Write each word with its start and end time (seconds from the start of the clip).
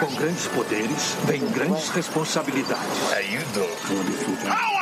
Com 0.00 0.14
grandes 0.16 0.46
poderes, 0.48 1.16
vem 1.26 1.46
grandes 1.50 1.90
responsabilidades. 1.90 2.98
How 4.48 4.81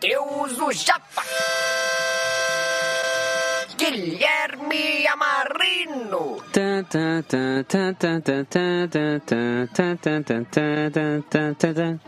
Deus 0.00 0.56
o 0.60 0.70
Japa. 0.70 1.22
Guilherme 3.76 5.06
Amarino. 5.08 6.40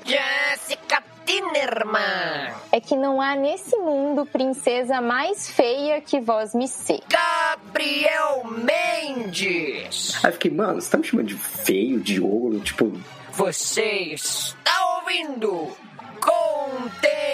Jéssica 0.04 1.02
Tinerman. 1.26 2.54
É 2.70 2.80
que 2.80 2.94
não 2.96 3.20
há 3.20 3.34
nesse 3.34 3.76
mundo 3.76 4.24
princesa 4.24 5.00
mais 5.00 5.50
feia 5.50 6.00
que 6.00 6.20
vós 6.20 6.54
me 6.54 6.68
ser. 6.68 7.00
Gabriel 7.08 8.44
Mendes. 8.44 10.24
Aí 10.24 10.32
fiquei, 10.32 10.52
mano, 10.52 10.80
você 10.80 10.90
tá 10.90 10.98
me 10.98 11.04
chamando 11.04 11.26
de 11.26 11.34
feio, 11.34 11.98
de 11.98 12.20
ouro, 12.20 12.60
tipo... 12.60 12.92
Você 13.32 14.12
está 14.12 14.98
ouvindo 14.98 15.72
Contemporama. 16.20 17.30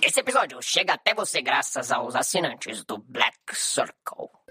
Esse 0.00 0.20
episódio 0.20 0.62
chega 0.62 0.94
até 0.94 1.12
você 1.12 1.42
graças 1.42 1.90
aos 1.90 2.14
assinantes 2.14 2.84
do 2.84 2.98
Black 2.98 3.36
Circle. 3.52 4.43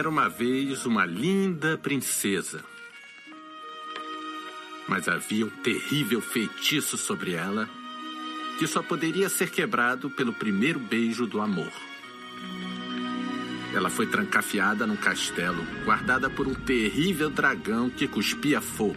Era 0.00 0.08
uma 0.08 0.30
vez 0.30 0.86
uma 0.86 1.04
linda 1.04 1.76
princesa. 1.76 2.64
Mas 4.88 5.06
havia 5.06 5.44
um 5.44 5.50
terrível 5.50 6.22
feitiço 6.22 6.96
sobre 6.96 7.34
ela 7.34 7.68
que 8.58 8.66
só 8.66 8.82
poderia 8.82 9.28
ser 9.28 9.50
quebrado 9.50 10.08
pelo 10.08 10.32
primeiro 10.32 10.80
beijo 10.80 11.26
do 11.26 11.38
amor. 11.38 11.70
Ela 13.74 13.90
foi 13.90 14.06
trancafiada 14.06 14.86
num 14.86 14.96
castelo, 14.96 15.62
guardada 15.84 16.30
por 16.30 16.48
um 16.48 16.54
terrível 16.54 17.28
dragão 17.28 17.90
que 17.90 18.08
cuspia 18.08 18.62
fogo. 18.62 18.96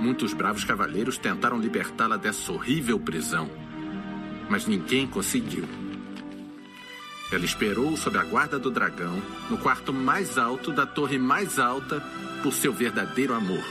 Muitos 0.00 0.32
bravos 0.32 0.62
cavaleiros 0.62 1.18
tentaram 1.18 1.58
libertá-la 1.58 2.16
dessa 2.16 2.52
horrível 2.52 3.00
prisão, 3.00 3.50
mas 4.48 4.64
ninguém 4.64 5.08
conseguiu. 5.08 5.85
Ela 7.32 7.44
esperou 7.44 7.96
sob 7.96 8.16
a 8.18 8.24
guarda 8.24 8.58
do 8.58 8.70
dragão, 8.70 9.20
no 9.50 9.58
quarto 9.58 9.92
mais 9.92 10.38
alto 10.38 10.72
da 10.72 10.86
torre 10.86 11.18
mais 11.18 11.58
alta, 11.58 12.00
por 12.42 12.52
seu 12.52 12.72
verdadeiro 12.72 13.34
amor 13.34 13.64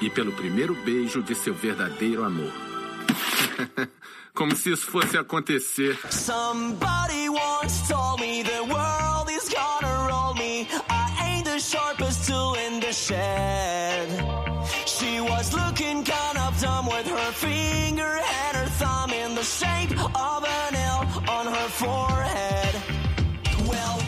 e 0.00 0.10
pelo 0.10 0.32
primeiro 0.32 0.74
beijo 0.84 1.22
de 1.22 1.34
seu 1.34 1.54
verdadeiro 1.54 2.24
amor. 2.24 2.52
Como 4.34 4.56
se 4.56 4.70
isso 4.72 4.86
fosse 4.86 5.16
acontecer. 5.16 5.98
Somebody 6.10 7.28
once 7.28 7.86
told 7.88 8.20
me 8.20 8.42
the 8.42 8.62
world 8.62 9.30
is 9.30 9.48
gonna 9.48 10.08
roll 10.08 10.34
me. 10.34 10.66
I 10.88 11.36
ain't 11.36 11.44
the 11.44 11.60
sharpest 11.60 12.26
tool 12.26 12.54
in 12.54 12.80
the 12.80 12.92
shed. 12.92 14.08
She 14.86 15.20
was 15.20 15.52
looking 15.52 16.02
kind 16.04 16.38
of 16.38 16.58
dumb 16.60 16.86
with 16.86 17.06
her 17.06 17.32
finger 17.32 18.20
in 18.82 19.34
the 19.36 19.42
shape 19.44 19.92
of 19.92 20.44
an 20.44 20.74
L 20.74 21.02
on 21.28 21.46
her 21.46 21.68
forehead. 21.70 22.74
Well. 23.68 23.98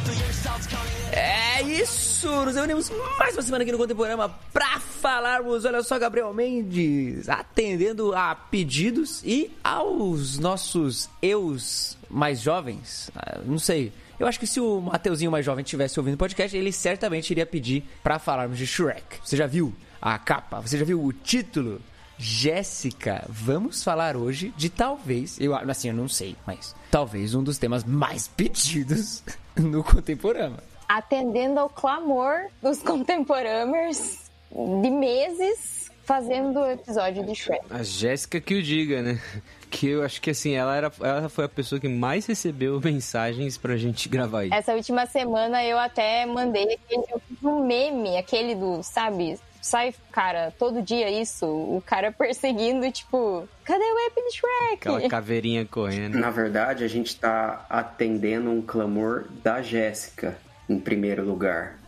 É 1.13 1.63
isso! 1.63 2.29
Nos 2.45 2.57
reunimos 2.57 2.91
mais 3.19 3.37
uma 3.37 3.43
semana 3.43 3.63
aqui 3.63 3.71
no 3.71 3.79
Contemporâneo 3.79 4.29
pra 4.53 4.81
falarmos, 4.81 5.65
olha 5.65 5.83
só, 5.83 5.97
Gabriel 5.99 6.35
Mendes 6.35 7.29
atendendo 7.29 8.13
a 8.15 8.35
pedidos 8.35 9.23
e 9.25 9.51
aos 9.63 10.39
nossos 10.39 11.09
eus 11.23 11.97
mais 12.11 12.41
jovens. 12.41 13.11
Ah, 13.15 13.39
Não 13.45 13.59
sei. 13.59 13.93
Eu 14.19 14.27
acho 14.27 14.41
que 14.41 14.47
se 14.47 14.61
o 14.61 14.81
Mateuzinho 14.81 15.31
mais 15.31 15.45
jovem 15.47 15.65
tivesse 15.65 15.99
ouvindo 16.01 16.15
o 16.15 16.19
podcast, 16.19 16.57
ele 16.57 16.73
certamente 16.73 17.31
iria 17.31 17.47
pedir 17.47 17.85
pra 18.03 18.19
falarmos 18.19 18.59
de 18.59 18.67
Shrek. 18.67 19.19
Você 19.25 19.37
já 19.37 19.47
viu 19.47 19.73
a 20.03 20.19
capa? 20.19 20.61
Você 20.61 20.77
já 20.79 20.85
viu 20.85 21.03
o 21.03 21.13
título? 21.13 21.81
Jéssica, 22.27 23.23
vamos 23.29 23.85
falar 23.85 24.17
hoje 24.17 24.55
de 24.57 24.71
talvez, 24.71 25.39
eu 25.39 25.55
assim, 25.55 25.89
eu 25.89 25.95
não 25.95 26.09
sei, 26.09 26.35
mas 26.47 26.75
talvez 26.91 27.35
um 27.35 27.43
dos 27.43 27.59
temas 27.59 27.85
mais 27.85 28.27
pedidos 28.35 29.23
no 29.55 29.85
Contemporâneo. 29.85 30.57
Atendendo 30.89 31.61
ao 31.61 31.69
clamor 31.69 32.47
dos 32.63 32.79
contemporâneos 32.79 34.21
de 34.51 34.91
meses 34.91 35.91
fazendo 36.05 36.61
o 36.61 36.71
episódio 36.71 37.27
de 37.27 37.35
Shrek. 37.35 37.67
A 37.69 37.83
Jéssica 37.83 38.41
que 38.41 38.55
o 38.55 38.63
diga, 38.63 39.03
né? 39.03 39.21
Que 39.71 39.89
eu 39.89 40.03
acho 40.03 40.19
que 40.23 40.31
assim, 40.31 40.55
ela, 40.55 40.75
era, 40.75 40.93
ela 41.01 41.29
foi 41.29 41.45
a 41.45 41.49
pessoa 41.49 41.79
que 41.79 41.89
mais 41.89 42.25
recebeu 42.25 42.81
mensagens 42.81 43.59
pra 43.59 43.77
gente 43.77 44.09
gravar 44.09 44.45
isso. 44.45 44.55
Essa 44.55 44.73
última 44.73 45.05
semana 45.05 45.63
eu 45.63 45.79
até 45.79 46.25
mandei 46.25 46.75
aquele, 46.75 47.05
um 47.43 47.67
meme, 47.67 48.17
aquele 48.17 48.55
do, 48.55 48.83
sabe? 48.83 49.39
Sai, 49.67 49.95
cara, 50.13 50.53
todo 50.59 50.83
dia 50.83 51.11
isso, 51.11 51.47
o 51.47 51.83
cara 51.87 52.13
perseguindo, 52.17 52.91
tipo, 52.93 53.49
cadê 53.65 53.83
o 53.83 54.07
app 54.07 54.23
de 54.23 54.31
Shrek? 54.37 54.75
Aquela 54.75 55.09
caveirinha 55.09 55.65
correndo. 55.65 56.19
na 56.19 56.29
verdade, 56.31 56.85
a 56.85 56.89
gente 56.89 57.17
tá 57.17 57.65
atendendo 57.71 58.51
um 58.51 58.61
clamor 58.61 59.25
da 59.43 59.63
Jéssica, 59.63 60.37
em 60.69 60.79
primeiro 60.79 61.25
lugar. 61.25 61.79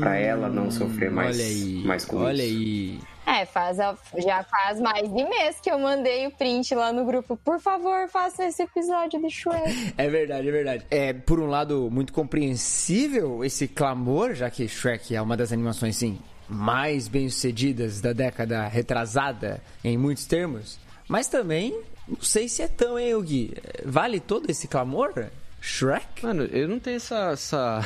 Pra 0.00 0.16
ela 0.16 0.48
não 0.48 0.70
sofrer 0.70 1.10
mais, 1.10 1.36
olha 1.36 1.46
aí, 1.46 1.82
mais 1.84 2.04
com 2.06 2.16
olha 2.18 2.42
isso. 2.42 3.02
aí. 3.26 3.40
É, 3.40 3.44
faz, 3.44 3.78
a- 3.78 3.96
já 4.16 4.42
faz 4.44 4.80
mais 4.80 5.12
de 5.12 5.24
mês 5.24 5.60
que 5.60 5.70
eu 5.70 5.78
mandei 5.78 6.26
o 6.26 6.30
print 6.30 6.74
lá 6.74 6.90
no 6.92 7.04
grupo. 7.04 7.36
Por 7.44 7.60
favor, 7.60 8.08
faça 8.08 8.46
esse 8.46 8.62
episódio 8.62 9.20
de 9.20 9.28
Shrek. 9.28 9.92
É 9.98 10.08
verdade, 10.08 10.48
é 10.48 10.52
verdade. 10.52 10.86
É, 10.90 11.12
por 11.12 11.38
um 11.38 11.46
lado, 11.46 11.90
muito 11.90 12.12
compreensível 12.12 13.44
esse 13.44 13.68
clamor, 13.68 14.34
já 14.34 14.48
que 14.48 14.66
Shrek 14.66 15.14
é 15.14 15.20
uma 15.20 15.36
das 15.36 15.52
animações, 15.52 15.96
sim, 15.96 16.18
mais 16.48 17.08
bem-sucedidas 17.08 18.00
da 18.00 18.12
década 18.12 18.66
retrasada, 18.66 19.62
em 19.84 19.96
muitos 19.96 20.26
termos. 20.26 20.78
Mas 21.08 21.26
também, 21.28 21.78
não 22.06 22.20
sei 22.20 22.48
se 22.48 22.62
é 22.62 22.68
tão, 22.68 22.98
hein, 22.98 23.20
Gui? 23.22 23.54
Vale 23.84 24.20
todo 24.20 24.50
esse 24.50 24.66
clamor? 24.68 25.26
Shrek? 25.60 26.24
Mano, 26.24 26.44
eu 26.44 26.68
não 26.68 26.78
tenho 26.78 26.96
essa. 26.96 27.30
essa... 27.32 27.80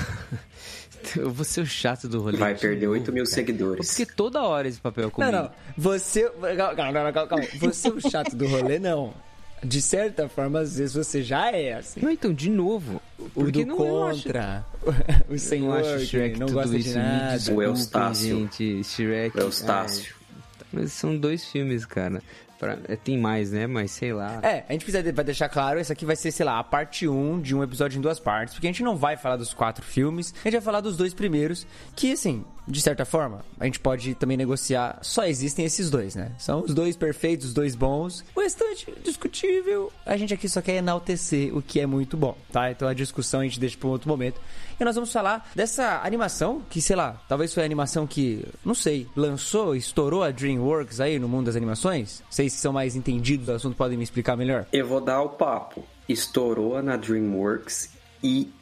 eu 1.16 1.30
vou 1.30 1.44
ser 1.44 1.62
o 1.62 1.66
chato 1.66 2.08
do 2.08 2.20
rolê. 2.20 2.36
Vai 2.36 2.54
de 2.54 2.60
perder 2.60 2.86
novo, 2.86 2.98
8 2.98 3.12
mil 3.12 3.24
cara. 3.24 3.34
seguidores. 3.34 3.88
Porque 3.88 4.06
toda 4.06 4.42
hora 4.42 4.68
esse 4.68 4.80
papel 4.80 5.08
é 5.08 5.10
comigo. 5.10 5.32
Não, 5.32 5.42
não. 5.44 5.50
Você. 5.76 6.30
Calma, 6.30 6.92
calma, 6.92 7.12
calma. 7.12 7.44
Você 7.60 7.88
é 7.88 7.92
o 7.92 8.00
chato 8.00 8.36
do 8.36 8.46
rolê, 8.46 8.78
não. 8.78 9.14
De 9.62 9.80
certa 9.80 10.28
forma, 10.28 10.60
às 10.60 10.76
vezes 10.76 10.94
você 10.94 11.22
já 11.22 11.50
é 11.50 11.74
assim. 11.74 12.00
Não, 12.00 12.10
então, 12.10 12.32
de 12.32 12.50
novo. 12.50 13.00
O 13.34 13.50
do 13.50 13.64
não, 13.64 13.76
contra. 13.76 14.64
o 15.30 15.38
senhor 15.38 15.78
acho 15.78 16.06
Shrek 16.06 16.38
não 16.38 16.48
gosta 16.48 16.78
de 16.78 16.94
nada. 16.94 17.54
O 17.54 17.62
Eustácio. 17.62 18.38
Gente, 18.38 18.82
Shrek. 18.82 19.36
O 19.36 19.42
Eustácio. 19.42 20.14
É, 20.60 20.64
mas 20.72 20.92
são 20.92 21.16
dois 21.16 21.44
filmes, 21.44 21.86
cara. 21.86 22.20
Pra, 22.62 22.78
é, 22.86 22.94
tem 22.94 23.18
mais, 23.18 23.50
né? 23.50 23.66
Mas 23.66 23.90
sei 23.90 24.12
lá. 24.12 24.38
É, 24.40 24.64
a 24.68 24.72
gente 24.72 24.84
precisa 24.84 25.12
vai 25.12 25.24
deixar 25.24 25.48
claro, 25.48 25.80
esse 25.80 25.92
aqui 25.92 26.06
vai 26.06 26.14
ser, 26.14 26.30
sei 26.30 26.46
lá, 26.46 26.60
a 26.60 26.62
parte 26.62 27.08
1 27.08 27.40
de 27.40 27.56
um 27.56 27.62
episódio 27.64 27.98
em 27.98 28.00
duas 28.00 28.20
partes, 28.20 28.54
porque 28.54 28.68
a 28.68 28.70
gente 28.70 28.84
não 28.84 28.96
vai 28.96 29.16
falar 29.16 29.36
dos 29.36 29.52
quatro 29.52 29.84
filmes, 29.84 30.32
a 30.32 30.44
gente 30.44 30.52
vai 30.52 30.60
falar 30.60 30.80
dos 30.80 30.96
dois 30.96 31.12
primeiros, 31.12 31.66
que 31.96 32.12
assim, 32.12 32.44
de 32.68 32.80
certa 32.80 33.04
forma, 33.04 33.44
a 33.58 33.64
gente 33.64 33.80
pode 33.80 34.14
também 34.14 34.36
negociar, 34.36 35.00
só 35.02 35.24
existem 35.24 35.64
esses 35.64 35.90
dois, 35.90 36.14
né? 36.14 36.30
São 36.38 36.62
os 36.62 36.72
dois 36.72 36.96
perfeitos, 36.96 37.48
os 37.48 37.52
dois 37.52 37.74
bons. 37.74 38.24
O 38.36 38.40
restante, 38.40 38.86
discutível. 39.02 39.92
A 40.06 40.16
gente 40.16 40.32
aqui 40.32 40.48
só 40.48 40.62
quer 40.62 40.76
enaltecer 40.76 41.52
o 41.56 41.60
que 41.60 41.80
é 41.80 41.86
muito 41.86 42.16
bom, 42.16 42.36
tá? 42.52 42.70
Então 42.70 42.86
a 42.86 42.94
discussão 42.94 43.40
a 43.40 43.42
gente 43.42 43.58
deixa 43.58 43.76
para 43.76 43.88
um 43.88 43.90
outro 43.90 44.08
momento. 44.08 44.40
E 44.82 44.84
nós 44.84 44.96
vamos 44.96 45.12
falar 45.12 45.48
dessa 45.54 46.00
animação, 46.02 46.60
que 46.68 46.82
sei 46.82 46.96
lá, 46.96 47.16
talvez 47.28 47.54
foi 47.54 47.62
a 47.62 47.66
animação 47.66 48.04
que, 48.04 48.44
não 48.64 48.74
sei, 48.74 49.06
lançou, 49.14 49.76
estourou 49.76 50.24
a 50.24 50.32
DreamWorks 50.32 50.98
aí 50.98 51.20
no 51.20 51.28
mundo 51.28 51.46
das 51.46 51.54
animações? 51.54 52.20
Vocês 52.28 52.52
que 52.52 52.60
são 52.60 52.72
mais 52.72 52.96
entendidos 52.96 53.46
do 53.46 53.52
assunto 53.52 53.76
podem 53.76 53.96
me 53.96 54.02
explicar 54.02 54.36
melhor? 54.36 54.66
Eu 54.72 54.84
vou 54.88 55.00
dar 55.00 55.22
o 55.22 55.28
papo. 55.28 55.84
Estourou 56.08 56.82
na 56.82 56.96
DreamWorks 56.96 57.90
e 58.24 58.52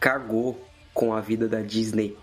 cagou 0.00 0.60
com 0.92 1.14
a 1.14 1.20
vida 1.20 1.46
da 1.46 1.60
Disney 1.62 2.16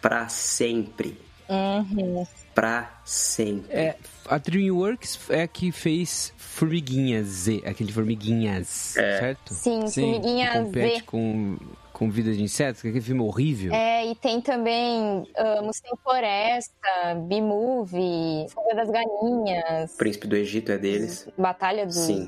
para 0.00 0.28
sempre. 0.28 1.18
Uhum. 1.48 2.24
Pra 2.54 3.00
sempre. 3.04 3.72
É, 3.76 3.96
a 4.24 4.38
DreamWorks 4.38 5.18
é 5.30 5.42
a 5.42 5.48
que 5.48 5.72
fez 5.72 6.32
Formiguinhas 6.36 7.26
Z, 7.26 7.62
aquele 7.66 7.90
Formiguinhas, 7.92 8.96
É. 8.96 9.18
certo? 9.18 9.52
Sim, 9.52 9.88
Sim, 9.88 10.12
Formiguinha 10.12 10.50
Que 10.52 10.58
compete 10.58 10.94
Z. 10.98 11.02
com, 11.06 11.56
com 12.00 12.08
Vida 12.08 12.32
de 12.32 12.42
Insetos, 12.42 12.80
que 12.80 12.88
é 12.88 12.90
aquele 12.90 13.04
filme 13.04 13.20
horrível. 13.20 13.74
É, 13.74 14.06
e 14.06 14.14
tem 14.14 14.40
também 14.40 15.20
uh, 15.36 15.62
Música 15.62 15.86
em 15.92 15.96
Floresta, 16.02 17.14
B-Movie, 17.28 18.46
Fuga 18.48 18.74
das 18.74 18.88
Galinhas, 18.88 19.92
O 19.92 19.98
Príncipe 19.98 20.26
do 20.26 20.34
Egito 20.34 20.72
é 20.72 20.78
deles. 20.78 21.28
Batalha 21.36 21.84
dos 21.84 21.96
Sim. 21.96 22.26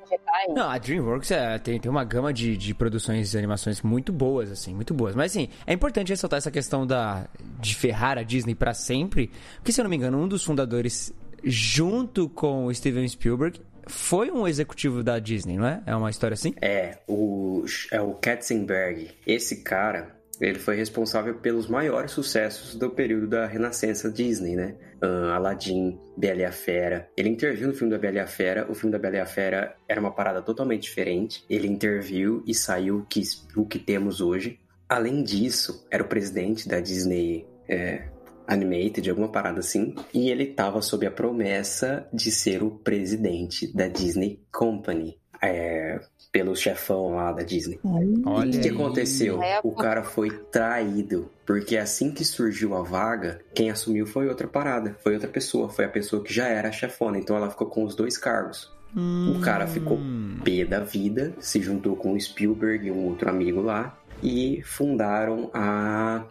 Vegetais. 0.00 0.54
Não, 0.54 0.70
a 0.70 0.78
DreamWorks 0.78 1.30
é, 1.32 1.58
tem, 1.58 1.78
tem 1.78 1.90
uma 1.90 2.02
gama 2.02 2.32
de, 2.32 2.56
de 2.56 2.72
produções 2.72 3.34
e 3.34 3.36
animações 3.36 3.82
muito 3.82 4.10
boas, 4.10 4.50
assim, 4.50 4.72
muito 4.74 4.94
boas. 4.94 5.14
Mas, 5.14 5.32
assim, 5.32 5.50
é 5.66 5.74
importante 5.74 6.08
ressaltar 6.08 6.38
essa 6.38 6.50
questão 6.50 6.86
da, 6.86 7.28
de 7.60 7.74
ferrar 7.74 8.16
a 8.16 8.22
Disney 8.22 8.54
pra 8.54 8.72
sempre. 8.72 9.30
Porque, 9.56 9.70
se 9.70 9.82
eu 9.82 9.82
não 9.82 9.90
me 9.90 9.96
engano, 9.96 10.16
um 10.16 10.26
dos 10.26 10.42
fundadores, 10.42 11.12
junto 11.44 12.26
com 12.30 12.64
o 12.64 12.74
Steven 12.74 13.06
Spielberg, 13.06 13.60
foi 13.86 14.30
um 14.30 14.46
executivo 14.46 15.02
da 15.02 15.18
Disney, 15.18 15.56
não 15.56 15.66
é? 15.66 15.82
É 15.86 15.94
uma 15.96 16.10
história 16.10 16.34
assim? 16.34 16.54
É, 16.60 16.98
o, 17.06 17.64
é 17.90 18.00
o 18.00 18.14
Katzenberg. 18.14 19.10
Esse 19.26 19.62
cara, 19.62 20.16
ele 20.40 20.58
foi 20.58 20.76
responsável 20.76 21.34
pelos 21.34 21.68
maiores 21.68 22.12
sucessos 22.12 22.74
do 22.74 22.90
período 22.90 23.28
da 23.28 23.46
renascença 23.46 24.10
Disney, 24.10 24.56
né? 24.56 24.76
Ah, 25.00 25.34
Aladdin, 25.36 25.98
Bela 26.16 26.40
e 26.40 26.44
a 26.44 26.52
Fera. 26.52 27.08
Ele 27.16 27.28
interviu 27.28 27.68
no 27.68 27.74
filme 27.74 27.92
da 27.92 27.98
Bela 27.98 28.16
e 28.16 28.20
a 28.20 28.26
Fera. 28.26 28.70
O 28.70 28.74
filme 28.74 28.92
da 28.92 28.98
Bela 28.98 29.16
e 29.16 29.20
a 29.20 29.26
Fera 29.26 29.76
era 29.88 30.00
uma 30.00 30.12
parada 30.12 30.42
totalmente 30.42 30.82
diferente. 30.82 31.44
Ele 31.48 31.68
interviu 31.68 32.42
e 32.46 32.54
saiu 32.54 32.98
o 32.98 33.06
que, 33.06 33.22
o 33.56 33.66
que 33.66 33.78
temos 33.78 34.20
hoje. 34.20 34.58
Além 34.88 35.22
disso, 35.22 35.86
era 35.90 36.02
o 36.02 36.08
presidente 36.08 36.68
da 36.68 36.80
Disney 36.80 37.46
é, 37.68 38.08
Animated, 38.46 39.08
alguma 39.08 39.28
parada 39.28 39.60
assim. 39.60 39.94
E 40.12 40.30
ele 40.30 40.46
tava 40.46 40.82
sob 40.82 41.06
a 41.06 41.10
promessa 41.10 42.06
de 42.12 42.30
ser 42.30 42.62
o 42.62 42.70
presidente 42.70 43.66
da 43.74 43.88
Disney 43.88 44.40
Company. 44.52 45.18
É, 45.42 46.00
pelo 46.32 46.56
chefão 46.56 47.14
lá 47.14 47.30
da 47.30 47.42
Disney. 47.42 47.78
Olha 48.24 48.56
E 48.56 48.58
o 48.58 48.60
que 48.60 48.68
aconteceu? 48.70 49.42
É, 49.42 49.60
O 49.62 49.72
cara 49.72 50.02
foi 50.02 50.30
traído. 50.30 51.30
Porque 51.46 51.76
assim 51.76 52.10
que 52.10 52.24
surgiu 52.24 52.74
a 52.74 52.82
vaga, 52.82 53.40
quem 53.54 53.70
assumiu 53.70 54.06
foi 54.06 54.26
outra 54.26 54.48
parada. 54.48 54.96
Foi 55.02 55.14
outra 55.14 55.28
pessoa. 55.28 55.68
Foi 55.68 55.84
a 55.84 55.88
pessoa 55.88 56.24
que 56.24 56.32
já 56.32 56.48
era 56.48 56.70
a 56.70 56.72
chefona. 56.72 57.18
Então 57.18 57.36
ela 57.36 57.50
ficou 57.50 57.68
com 57.68 57.84
os 57.84 57.94
dois 57.94 58.18
cargos. 58.18 58.72
O 58.96 59.40
cara 59.40 59.66
ficou 59.66 59.98
pé 60.44 60.64
da 60.64 60.80
vida, 60.80 61.34
se 61.40 61.60
juntou 61.60 61.96
com 61.96 62.12
o 62.12 62.20
Spielberg 62.20 62.86
e 62.86 62.90
um 62.92 63.06
outro 63.06 63.28
amigo 63.28 63.60
lá 63.60 63.98
e 64.22 64.62
fundaram 64.64 65.50
a 65.52 66.24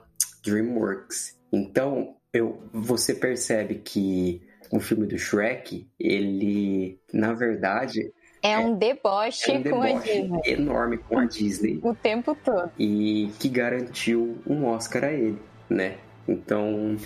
DreamWorks. 0.43 1.37
Então, 1.53 2.15
eu, 2.33 2.61
você 2.73 3.13
percebe 3.13 3.75
que 3.75 4.41
o 4.71 4.79
filme 4.79 5.05
do 5.05 5.17
Shrek, 5.19 5.87
ele, 5.99 6.99
na 7.13 7.31
verdade, 7.33 8.11
É 8.41 8.57
um 8.57 8.75
deboche, 8.75 9.51
é 9.51 9.53
um 9.59 9.63
com 9.63 9.81
a 9.81 9.85
deboche 9.87 10.21
Disney. 10.21 10.41
enorme 10.47 10.97
com 10.97 11.19
a 11.19 11.25
Disney 11.25 11.79
O 11.83 11.93
tempo 11.93 12.35
todo. 12.43 12.71
e 12.79 13.29
que 13.39 13.47
garantiu 13.49 14.37
um 14.47 14.65
Oscar 14.65 15.03
a 15.05 15.11
ele, 15.13 15.37
né? 15.69 15.97
Então, 16.27 16.97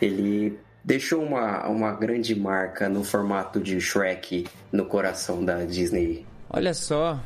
ele 0.00 0.58
deixou 0.82 1.22
uma, 1.22 1.68
uma 1.68 1.92
grande 1.92 2.34
marca 2.34 2.88
no 2.88 3.04
formato 3.04 3.60
de 3.60 3.78
Shrek 3.80 4.46
no 4.72 4.86
coração 4.86 5.44
da 5.44 5.62
Disney. 5.64 6.24
Olha 6.48 6.72
só. 6.72 7.20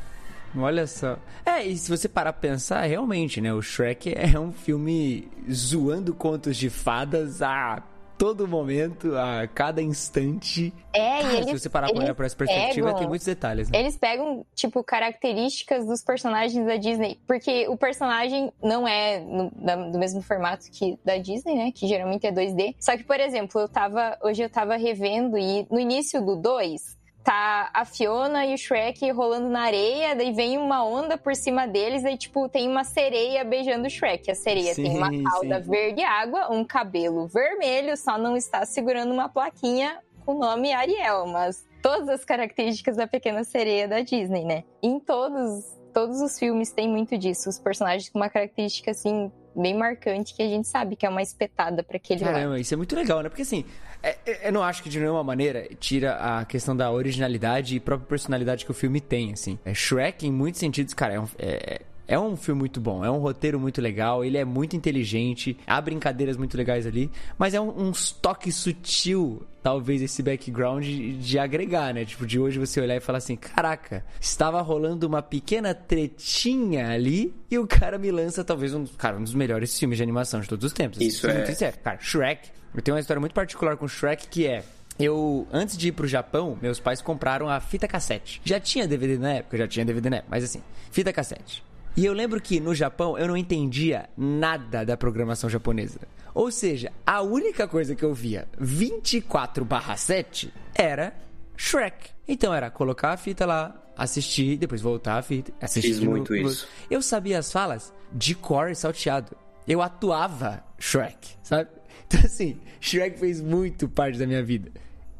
Olha 0.57 0.87
só. 0.87 1.17
É, 1.45 1.63
e 1.63 1.77
se 1.77 1.89
você 1.89 2.07
parar 2.09 2.33
pra 2.33 2.41
pensar, 2.49 2.81
realmente, 2.81 3.39
né? 3.41 3.53
O 3.53 3.61
Shrek 3.61 4.13
é 4.17 4.39
um 4.39 4.51
filme 4.51 5.29
zoando 5.51 6.13
contos 6.13 6.57
de 6.57 6.69
fadas 6.69 7.41
a 7.41 7.83
todo 8.17 8.45
momento, 8.45 9.15
a 9.15 9.47
cada 9.47 9.81
instante. 9.81 10.73
É, 10.91 11.21
Cara, 11.21 11.33
e 11.33 11.37
eles, 11.37 11.45
se 11.45 11.59
você 11.59 11.69
parar 11.69 11.89
pra 11.89 11.99
olhar 12.03 12.13
por 12.13 12.25
essa 12.25 12.35
perspectiva, 12.35 12.87
pegam- 12.87 12.99
tem 12.99 13.07
muitos 13.07 13.25
detalhes, 13.25 13.69
né? 13.69 13.79
Eles 13.79 13.95
pegam, 13.95 14.45
tipo, 14.53 14.83
características 14.83 15.85
dos 15.85 16.01
personagens 16.03 16.65
da 16.65 16.75
Disney. 16.75 17.17
Porque 17.25 17.65
o 17.69 17.77
personagem 17.77 18.51
não 18.61 18.85
é 18.85 19.21
no- 19.21 19.49
da- 19.55 19.75
do 19.89 19.97
mesmo 19.97 20.21
formato 20.21 20.65
que 20.69 20.99
da 21.05 21.17
Disney, 21.17 21.55
né? 21.55 21.71
Que 21.73 21.87
geralmente 21.87 22.27
é 22.27 22.31
2D. 22.31 22.75
Só 22.77 22.97
que, 22.97 23.05
por 23.05 23.19
exemplo, 23.21 23.61
eu 23.61 23.69
tava. 23.69 24.17
Hoje 24.21 24.41
eu 24.43 24.49
tava 24.49 24.75
revendo 24.75 25.37
e 25.37 25.65
no 25.71 25.79
início 25.79 26.19
do 26.21 26.35
2. 26.35 26.98
Tá 27.23 27.69
a 27.73 27.85
Fiona 27.85 28.45
e 28.45 28.53
o 28.53 28.57
Shrek 28.57 29.11
rolando 29.11 29.49
na 29.49 29.61
areia, 29.61 30.15
daí 30.15 30.31
vem 30.31 30.57
uma 30.57 30.83
onda 30.85 31.17
por 31.17 31.35
cima 31.35 31.67
deles, 31.67 32.05
aí, 32.05 32.17
tipo, 32.17 32.47
tem 32.47 32.67
uma 32.67 32.83
sereia 32.83 33.43
beijando 33.43 33.87
o 33.87 33.89
Shrek. 33.89 34.31
A 34.31 34.35
sereia 34.35 34.73
tem 34.73 34.97
uma 34.97 35.09
Sim, 35.09 35.23
cauda 35.23 35.61
sim. 35.61 35.69
verde 35.69 36.01
água, 36.01 36.51
um 36.51 36.63
cabelo 36.63 37.27
vermelho, 37.27 37.95
só 37.97 38.17
não 38.17 38.37
está 38.37 38.65
segurando 38.65 39.11
uma 39.11 39.27
plaquinha 39.27 39.99
com 40.25 40.35
o 40.35 40.39
nome 40.39 40.71
Ariel, 40.71 41.27
mas 41.27 41.67
todas 41.81 42.07
as 42.09 42.25
características 42.25 42.95
da 42.95 43.07
pequena 43.07 43.43
sereia 43.43 43.87
da 43.87 44.01
Disney, 44.01 44.45
né? 44.45 44.63
Em 44.81 44.99
todos, 44.99 45.65
todos 45.93 46.21
os 46.21 46.37
filmes 46.37 46.71
tem 46.71 46.87
muito 46.87 47.17
disso, 47.17 47.49
os 47.49 47.59
personagens 47.59 48.09
com 48.09 48.19
uma 48.19 48.29
característica 48.29 48.91
assim 48.91 49.31
bem 49.55 49.75
marcante 49.77 50.33
que 50.33 50.41
a 50.41 50.47
gente 50.47 50.67
sabe 50.67 50.95
que 50.95 51.05
é 51.05 51.09
uma 51.09 51.21
espetada 51.21 51.83
pra 51.83 51.97
aquele 51.97 52.23
lado. 52.23 52.33
Caramba, 52.33 52.59
isso 52.59 52.73
é 52.73 52.77
muito 52.77 52.95
legal, 52.95 53.21
né? 53.21 53.29
Porque 53.29 53.41
assim, 53.41 53.65
é- 54.01 54.17
é- 54.25 54.47
eu 54.47 54.51
não 54.51 54.63
acho 54.63 54.81
que 54.83 54.89
de 54.89 54.99
nenhuma 54.99 55.23
maneira 55.23 55.67
tira 55.79 56.15
a 56.15 56.45
questão 56.45 56.75
da 56.75 56.91
originalidade 56.91 57.75
e 57.75 57.79
própria 57.79 58.07
personalidade 58.07 58.65
que 58.65 58.71
o 58.71 58.73
filme 58.73 59.01
tem, 59.01 59.33
assim. 59.33 59.57
É, 59.65 59.73
Shrek, 59.73 60.25
em 60.27 60.31
muitos 60.31 60.59
sentidos, 60.59 60.93
cara, 60.93 61.13
é 61.15 61.19
um, 61.19 61.27
é- 61.37 61.81
é 62.09 62.19
um 62.19 62.35
filme 62.35 62.59
muito 62.59 62.81
bom, 62.81 63.05
é 63.05 63.11
um 63.11 63.19
roteiro 63.19 63.59
muito 63.59 63.79
legal, 63.79 64.25
ele 64.25 64.37
é 64.37 64.43
muito 64.43 64.75
inteligente, 64.75 65.55
há 65.67 65.79
brincadeiras 65.79 66.35
muito 66.35 66.57
legais 66.57 66.87
ali, 66.87 67.11
mas 67.37 67.53
é 67.53 67.61
um, 67.61 67.89
um 67.89 67.91
toque 68.19 68.51
sutil, 68.51 69.43
talvez, 69.61 70.01
esse 70.01 70.23
background 70.23 70.83
de, 70.83 71.17
de 71.17 71.37
agregar, 71.37 71.93
né? 71.93 72.03
Tipo, 72.03 72.25
de 72.25 72.39
hoje 72.39 72.57
você 72.57 72.81
olhar 72.81 72.95
e 72.95 72.99
falar 72.99 73.19
assim, 73.19 73.35
caraca, 73.35 74.03
estava 74.19 74.59
rolando 74.59 75.05
uma 75.05 75.21
pequena 75.21 75.75
tretinha 75.75 76.89
ali 76.89 77.31
e 77.49 77.59
o 77.59 77.67
cara 77.67 77.99
me 77.99 78.09
lança 78.09 78.43
talvez 78.43 78.73
um, 78.73 78.87
cara, 78.87 79.17
um 79.17 79.23
dos 79.23 79.35
melhores 79.35 79.77
filmes 79.77 79.97
de 79.97 80.03
animação 80.03 80.41
de 80.41 80.49
todos 80.49 80.65
os 80.65 80.73
tempos. 80.73 80.99
Isso 80.99 81.27
é. 81.27 81.33
muito 81.35 81.47
sincero. 81.47 81.77
Cara, 81.83 81.99
Shrek, 82.01 82.49
eu 82.73 82.81
tenho 82.81 82.95
uma 82.95 83.01
história 83.01 83.19
muito 83.19 83.33
particular 83.33 83.77
com 83.77 83.87
Shrek 83.87 84.27
que 84.27 84.47
é. 84.47 84.63
Eu, 84.99 85.47
antes 85.53 85.77
de 85.77 85.89
ir 85.89 85.91
pro 85.91 86.07
Japão, 86.07 86.57
meus 86.61 86.79
pais 86.79 87.01
compraram 87.01 87.47
a 87.47 87.59
fita 87.61 87.87
cassete. 87.87 88.41
Já 88.43 88.59
tinha 88.59 88.85
DVD 88.85 89.17
na 89.17 89.33
época, 89.33 89.57
já 89.57 89.67
tinha 89.67 89.85
DVD 89.85 90.09
na 90.09 90.17
época, 90.17 90.31
mas 90.31 90.43
assim, 90.43 90.61
fita 90.91 91.13
cassete. 91.13 91.68
E 91.95 92.05
eu 92.05 92.13
lembro 92.13 92.39
que 92.39 92.59
no 92.59 92.73
Japão 92.73 93.17
eu 93.17 93.27
não 93.27 93.35
entendia 93.35 94.09
nada 94.17 94.85
da 94.85 94.95
programação 94.95 95.49
japonesa. 95.49 95.99
Ou 96.33 96.51
seja, 96.51 96.91
a 97.05 97.21
única 97.21 97.67
coisa 97.67 97.95
que 97.95 98.03
eu 98.03 98.13
via 98.13 98.47
24/7 98.59 100.51
era 100.73 101.13
Shrek. 101.57 102.11
Então 102.27 102.53
era 102.53 102.69
colocar 102.69 103.11
a 103.11 103.17
fita 103.17 103.45
lá, 103.45 103.91
assistir, 103.97 104.57
depois 104.57 104.81
voltar 104.81 105.17
a 105.17 105.21
fita, 105.21 105.51
assistir 105.59 105.89
Fiz 105.89 105.99
de 105.99 106.05
novo, 106.05 106.17
muito 106.17 106.35
isso. 106.35 106.67
Eu 106.89 107.01
sabia 107.01 107.39
as 107.39 107.51
falas 107.51 107.93
de 108.11 108.35
cor 108.35 108.69
e 108.69 108.75
salteado. 108.75 109.35
Eu 109.67 109.81
atuava 109.81 110.63
Shrek, 110.79 111.35
sabe? 111.43 111.69
Então 112.07 112.21
assim, 112.21 112.59
Shrek 112.79 113.19
fez 113.19 113.41
muito 113.41 113.89
parte 113.89 114.17
da 114.17 114.25
minha 114.25 114.43
vida. 114.43 114.71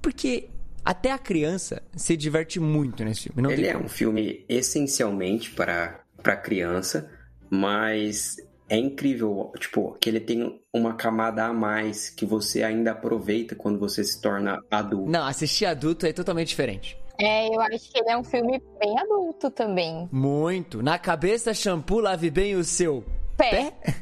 Porque 0.01 0.49
até 0.85 1.11
a 1.11 1.17
criança 1.17 1.83
se 1.95 2.15
diverte 2.15 2.59
muito 2.59 3.03
nesse 3.03 3.23
filme. 3.23 3.41
Não 3.41 3.51
Ele 3.51 3.63
tem 3.63 3.71
é 3.71 3.77
um 3.77 3.89
filme 3.89 4.45
essencialmente 4.47 5.51
para 5.51 5.99
para 6.21 6.35
criança, 6.35 7.09
mas 7.49 8.37
é 8.69 8.77
incrível, 8.77 9.51
tipo, 9.59 9.97
que 9.99 10.09
ele 10.09 10.19
tem 10.19 10.61
uma 10.71 10.93
camada 10.93 11.45
a 11.45 11.53
mais 11.53 12.09
que 12.09 12.25
você 12.25 12.61
ainda 12.61 12.91
aproveita 12.91 13.55
quando 13.55 13.79
você 13.79 14.03
se 14.03 14.21
torna 14.21 14.61
adulto. 14.69 15.09
Não, 15.09 15.25
assistir 15.25 15.65
adulto 15.65 16.05
é 16.05 16.13
totalmente 16.13 16.49
diferente. 16.49 16.97
É, 17.19 17.53
eu 17.53 17.59
acho 17.59 17.91
que 17.91 17.99
ele 17.99 18.09
é 18.09 18.17
um 18.17 18.23
filme 18.23 18.61
bem 18.79 18.97
adulto 18.97 19.49
também. 19.49 20.07
Muito. 20.11 20.81
Na 20.81 20.97
cabeça, 20.97 21.53
shampoo, 21.53 21.99
lave 21.99 22.29
bem 22.29 22.55
o 22.55 22.63
seu 22.63 23.03
pé. 23.35 23.71
pé? 23.71 23.95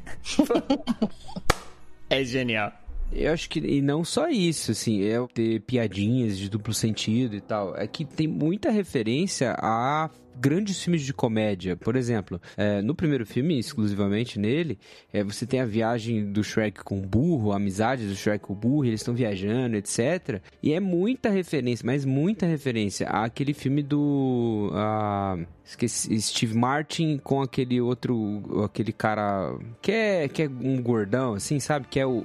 é 2.09 2.23
genial. 2.23 2.71
Eu 3.11 3.31
acho 3.31 3.49
que, 3.49 3.59
e 3.59 3.81
não 3.81 4.03
só 4.03 4.27
isso, 4.27 4.71
assim, 4.71 5.03
é 5.03 5.15
ter 5.33 5.61
piadinhas 5.61 6.37
de 6.37 6.49
duplo 6.49 6.73
sentido 6.73 7.35
e 7.35 7.41
tal. 7.41 7.75
É 7.75 7.87
que 7.87 8.03
tem 8.03 8.27
muita 8.27 8.69
referência 8.69 9.55
a 9.57 10.09
grandes 10.39 10.81
filmes 10.81 11.01
de 11.01 11.13
comédia. 11.13 11.75
Por 11.75 11.95
exemplo, 11.95 12.41
é, 12.55 12.81
no 12.81 12.95
primeiro 12.95 13.25
filme, 13.25 13.57
exclusivamente 13.59 14.39
nele, 14.39 14.79
é, 15.11 15.23
você 15.23 15.45
tem 15.45 15.59
a 15.59 15.65
viagem 15.65 16.31
do 16.31 16.43
Shrek 16.43 16.83
com 16.83 16.99
o 16.99 17.05
burro, 17.05 17.51
a 17.51 17.57
amizade 17.57 18.07
do 18.07 18.15
Shrek 18.15 18.45
com 18.45 18.53
o 18.53 18.55
burro, 18.55 18.85
eles 18.85 19.01
estão 19.01 19.13
viajando, 19.13 19.75
etc. 19.75 20.41
E 20.61 20.73
é 20.73 20.79
muita 20.79 21.29
referência, 21.29 21.85
mas 21.85 22.05
muita 22.05 22.45
referência 22.45 23.07
àquele 23.07 23.53
filme 23.53 23.81
do. 23.83 24.71
Uh, 24.71 25.45
esqueci, 25.63 26.19
Steve 26.21 26.57
Martin 26.57 27.17
com 27.17 27.41
aquele 27.41 27.79
outro. 27.81 28.63
aquele 28.63 28.91
cara. 28.91 29.57
que 29.81 29.91
é, 29.91 30.27
que 30.27 30.43
é 30.43 30.49
um 30.49 30.81
gordão, 30.81 31.33
assim, 31.33 31.59
sabe? 31.59 31.87
Que 31.89 31.99
é 31.99 32.05
o. 32.05 32.23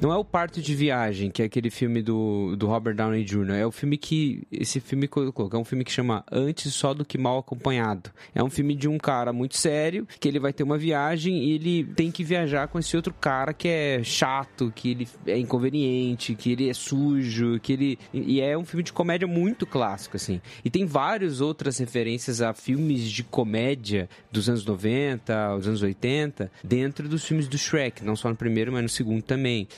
Não 0.00 0.12
é 0.12 0.16
o 0.16 0.24
Parto 0.24 0.60
de 0.60 0.74
Viagem, 0.74 1.30
que 1.30 1.40
é 1.40 1.46
aquele 1.46 1.70
filme 1.70 2.02
do, 2.02 2.56
do 2.56 2.66
Robert 2.66 2.94
Downey 2.94 3.24
Jr. 3.24 3.54
É 3.54 3.66
o 3.66 3.72
filme 3.72 3.96
que. 3.96 4.46
Esse 4.50 4.80
filme 4.80 5.06
colocou, 5.06 5.48
é 5.52 5.56
um 5.56 5.64
filme 5.64 5.84
que 5.84 5.92
chama 5.92 6.24
Antes 6.30 6.74
Só 6.74 6.92
do 6.92 7.04
Que 7.04 7.16
Mal 7.16 7.33
Acompanhado. 7.38 8.10
É 8.34 8.42
um 8.42 8.50
filme 8.50 8.74
de 8.74 8.88
um 8.88 8.98
cara 8.98 9.32
muito 9.32 9.56
sério, 9.56 10.06
que 10.20 10.28
ele 10.28 10.38
vai 10.38 10.52
ter 10.52 10.62
uma 10.62 10.78
viagem 10.78 11.44
e 11.44 11.52
ele 11.52 11.84
tem 11.84 12.10
que 12.10 12.24
viajar 12.24 12.68
com 12.68 12.78
esse 12.78 12.96
outro 12.96 13.12
cara 13.12 13.52
que 13.52 13.68
é 13.68 14.02
chato, 14.02 14.72
que 14.74 14.90
ele 14.90 15.08
é 15.26 15.38
inconveniente, 15.38 16.34
que 16.34 16.52
ele 16.52 16.68
é 16.68 16.74
sujo, 16.74 17.58
que 17.60 17.72
ele. 17.72 17.98
E 18.12 18.40
é 18.40 18.56
um 18.56 18.64
filme 18.64 18.82
de 18.82 18.92
comédia 18.92 19.26
muito 19.26 19.66
clássico, 19.66 20.16
assim. 20.16 20.40
E 20.64 20.70
tem 20.70 20.86
várias 20.86 21.40
outras 21.40 21.78
referências 21.78 22.40
a 22.40 22.52
filmes 22.52 23.10
de 23.10 23.22
comédia 23.22 24.08
dos 24.30 24.48
anos 24.48 24.64
90, 24.64 25.56
os 25.56 25.66
anos 25.66 25.82
80, 25.82 26.50
dentro 26.62 27.08
dos 27.08 27.24
filmes 27.24 27.48
do 27.48 27.58
Shrek, 27.58 28.04
não 28.04 28.16
só 28.16 28.28
no 28.28 28.36
primeiro, 28.36 28.72
mas 28.72 28.82
no 28.82 28.88
segundo 28.88 29.22
também 29.22 29.68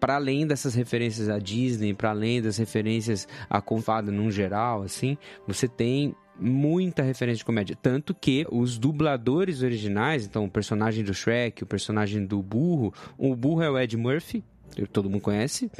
para 0.00 0.16
além 0.16 0.46
dessas 0.46 0.74
referências 0.74 1.28
à 1.28 1.38
Disney, 1.38 1.94
para 1.94 2.10
além 2.10 2.40
das 2.42 2.56
referências 2.56 3.26
à 3.48 3.60
Confada 3.60 4.10
num 4.10 4.30
geral, 4.30 4.82
assim, 4.82 5.16
você 5.46 5.66
tem 5.66 6.14
muita 6.38 7.02
referência 7.02 7.38
de 7.38 7.44
comédia. 7.44 7.76
Tanto 7.80 8.14
que 8.14 8.46
os 8.50 8.78
dubladores 8.78 9.62
originais, 9.62 10.24
então 10.24 10.44
o 10.44 10.50
personagem 10.50 11.04
do 11.04 11.14
Shrek, 11.14 11.62
o 11.62 11.66
personagem 11.66 12.24
do 12.24 12.42
burro, 12.42 12.92
o 13.16 13.34
burro 13.34 13.62
é 13.62 13.70
o 13.70 13.78
Ed 13.78 13.96
Murphy, 13.96 14.44
todo 14.92 15.10
mundo 15.10 15.20
conhece. 15.20 15.70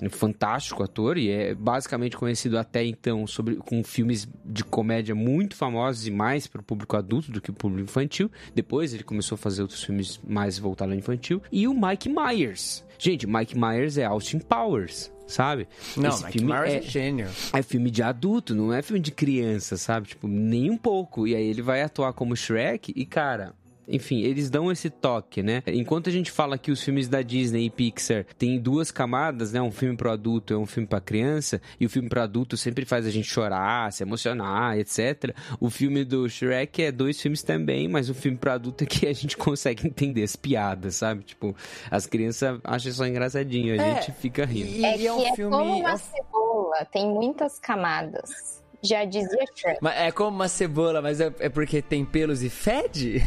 É 0.00 0.06
um 0.06 0.10
fantástico 0.10 0.82
ator 0.82 1.16
e 1.16 1.30
é 1.30 1.54
basicamente 1.54 2.16
conhecido 2.16 2.58
até 2.58 2.84
então 2.84 3.26
sobre, 3.26 3.56
com 3.56 3.82
filmes 3.82 4.28
de 4.44 4.64
comédia 4.64 5.14
muito 5.14 5.56
famosos 5.56 6.06
e 6.06 6.10
mais 6.10 6.46
para 6.46 6.60
o 6.60 6.64
público 6.64 6.96
adulto 6.96 7.30
do 7.30 7.40
que 7.40 7.50
o 7.50 7.54
público 7.54 7.82
infantil. 7.82 8.30
Depois 8.54 8.92
ele 8.92 9.04
começou 9.04 9.36
a 9.36 9.38
fazer 9.38 9.62
outros 9.62 9.82
filmes 9.82 10.20
mais 10.26 10.58
voltados 10.58 10.92
ao 10.92 10.98
infantil. 10.98 11.42
E 11.50 11.66
o 11.68 11.74
Mike 11.74 12.08
Myers. 12.08 12.84
Gente, 12.98 13.26
Mike 13.26 13.56
Myers 13.56 13.96
é 13.98 14.04
Austin 14.04 14.38
Powers 14.38 15.12
sabe? 15.26 15.66
Não, 15.96 16.10
Esse 16.10 16.24
Mike 16.24 16.38
filme 16.38 16.52
Myers 16.52 16.74
é, 16.74 16.76
é 16.76 16.82
gênio. 16.82 17.28
É 17.52 17.62
filme 17.62 17.90
de 17.90 18.02
adulto, 18.02 18.54
não 18.54 18.72
é 18.72 18.82
filme 18.82 19.00
de 19.00 19.10
criança, 19.10 19.76
sabe? 19.76 20.08
Tipo, 20.08 20.28
nem 20.28 20.70
um 20.70 20.76
pouco. 20.76 21.26
E 21.26 21.34
aí 21.34 21.46
ele 21.46 21.62
vai 21.62 21.82
atuar 21.82 22.12
como 22.12 22.36
Shrek 22.36 22.92
e, 22.94 23.06
cara, 23.06 23.54
enfim, 23.86 24.22
eles 24.22 24.50
dão 24.50 24.70
esse 24.70 24.90
toque, 24.90 25.42
né? 25.42 25.62
Enquanto 25.66 26.08
a 26.08 26.12
gente 26.12 26.30
fala 26.30 26.58
que 26.58 26.70
os 26.70 26.82
filmes 26.82 27.08
da 27.08 27.22
Disney 27.22 27.66
e 27.66 27.70
Pixar 27.70 28.24
têm 28.38 28.58
duas 28.58 28.90
camadas, 28.90 29.52
né? 29.52 29.60
Um 29.60 29.70
filme 29.70 29.96
pro 29.96 30.10
adulto 30.10 30.52
e 30.52 30.56
um 30.56 30.66
filme 30.66 30.86
pra 30.86 31.00
criança, 31.00 31.60
e 31.78 31.86
o 31.86 31.90
filme 31.90 32.08
pro 32.08 32.22
adulto 32.22 32.56
sempre 32.56 32.84
faz 32.84 33.06
a 33.06 33.10
gente 33.10 33.28
chorar, 33.28 33.92
se 33.92 34.02
emocionar, 34.02 34.78
etc. 34.78 35.34
O 35.60 35.70
filme 35.70 36.04
do 36.04 36.28
Shrek 36.28 36.82
é 36.82 36.92
dois 36.92 37.20
filmes 37.20 37.42
também, 37.42 37.88
mas 37.88 38.08
o 38.08 38.14
filme 38.14 38.36
pro 38.36 38.52
adulto 38.52 38.84
é 38.84 38.86
que 38.86 39.06
a 39.06 39.12
gente 39.12 39.36
consegue 39.36 39.86
entender 39.86 40.22
as 40.22 40.36
piadas, 40.36 40.96
sabe? 40.96 41.22
Tipo, 41.22 41.54
as 41.90 42.06
crianças 42.06 42.58
acham 42.64 42.92
só 42.92 43.06
engraçadinho, 43.06 43.74
a 43.74 43.82
é, 43.82 43.94
gente 43.94 44.12
fica 44.12 44.44
rindo. 44.44 44.84
É, 44.84 44.96
que 44.96 45.06
é, 45.06 45.12
um 45.12 45.26
é 45.26 45.34
filme... 45.34 45.50
como 45.50 45.76
uma 45.78 45.96
cebola, 45.96 46.84
tem 46.90 47.06
muitas 47.08 47.58
camadas. 47.58 48.63
Já 48.84 49.04
dizia 49.04 49.44
Shrek. 49.54 49.78
Mas 49.80 49.96
é 49.96 50.12
como 50.12 50.36
uma 50.36 50.48
cebola, 50.48 51.00
mas 51.00 51.20
é, 51.20 51.32
é 51.38 51.48
porque 51.48 51.80
tem 51.80 52.04
pelos 52.04 52.42
e 52.42 52.50
fede? 52.50 53.22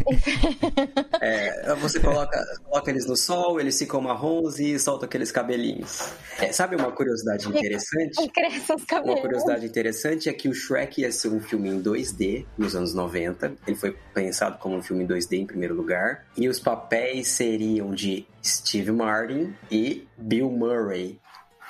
é, 1.19 1.73
você 1.75 1.99
coloca, 1.99 2.39
coloca 2.63 2.91
eles 2.91 3.07
no 3.07 3.17
sol, 3.17 3.59
eles 3.59 3.77
ficam 3.77 3.99
marrons 3.99 4.59
e 4.59 4.77
solta 4.77 5.05
aqueles 5.05 5.31
cabelinhos. 5.31 6.11
É, 6.39 6.51
sabe 6.51 6.75
uma 6.75 6.91
curiosidade 6.91 7.47
interessante? 7.47 8.21
E 8.21 8.29
cresce 8.29 8.73
os 8.73 8.83
cabelos. 8.85 9.15
Uma 9.15 9.21
curiosidade 9.21 9.65
interessante 9.65 10.29
é 10.29 10.33
que 10.33 10.47
o 10.47 10.53
Shrek 10.53 11.01
ia 11.01 11.11
ser 11.11 11.29
um 11.29 11.39
filme 11.39 11.69
em 11.69 11.81
2D 11.81 12.45
nos 12.57 12.75
anos 12.75 12.93
90. 12.93 13.55
Ele 13.65 13.75
foi 13.75 13.97
pensado 14.13 14.57
como 14.59 14.75
um 14.75 14.83
filme 14.83 15.03
em 15.03 15.07
2D 15.07 15.39
em 15.39 15.45
primeiro 15.45 15.73
lugar. 15.73 16.25
E 16.37 16.47
os 16.47 16.59
papéis 16.59 17.29
seriam 17.29 17.91
de 17.91 18.27
Steve 18.43 18.91
Martin 18.91 19.55
e 19.71 20.07
Bill 20.17 20.51
Murray. 20.51 21.19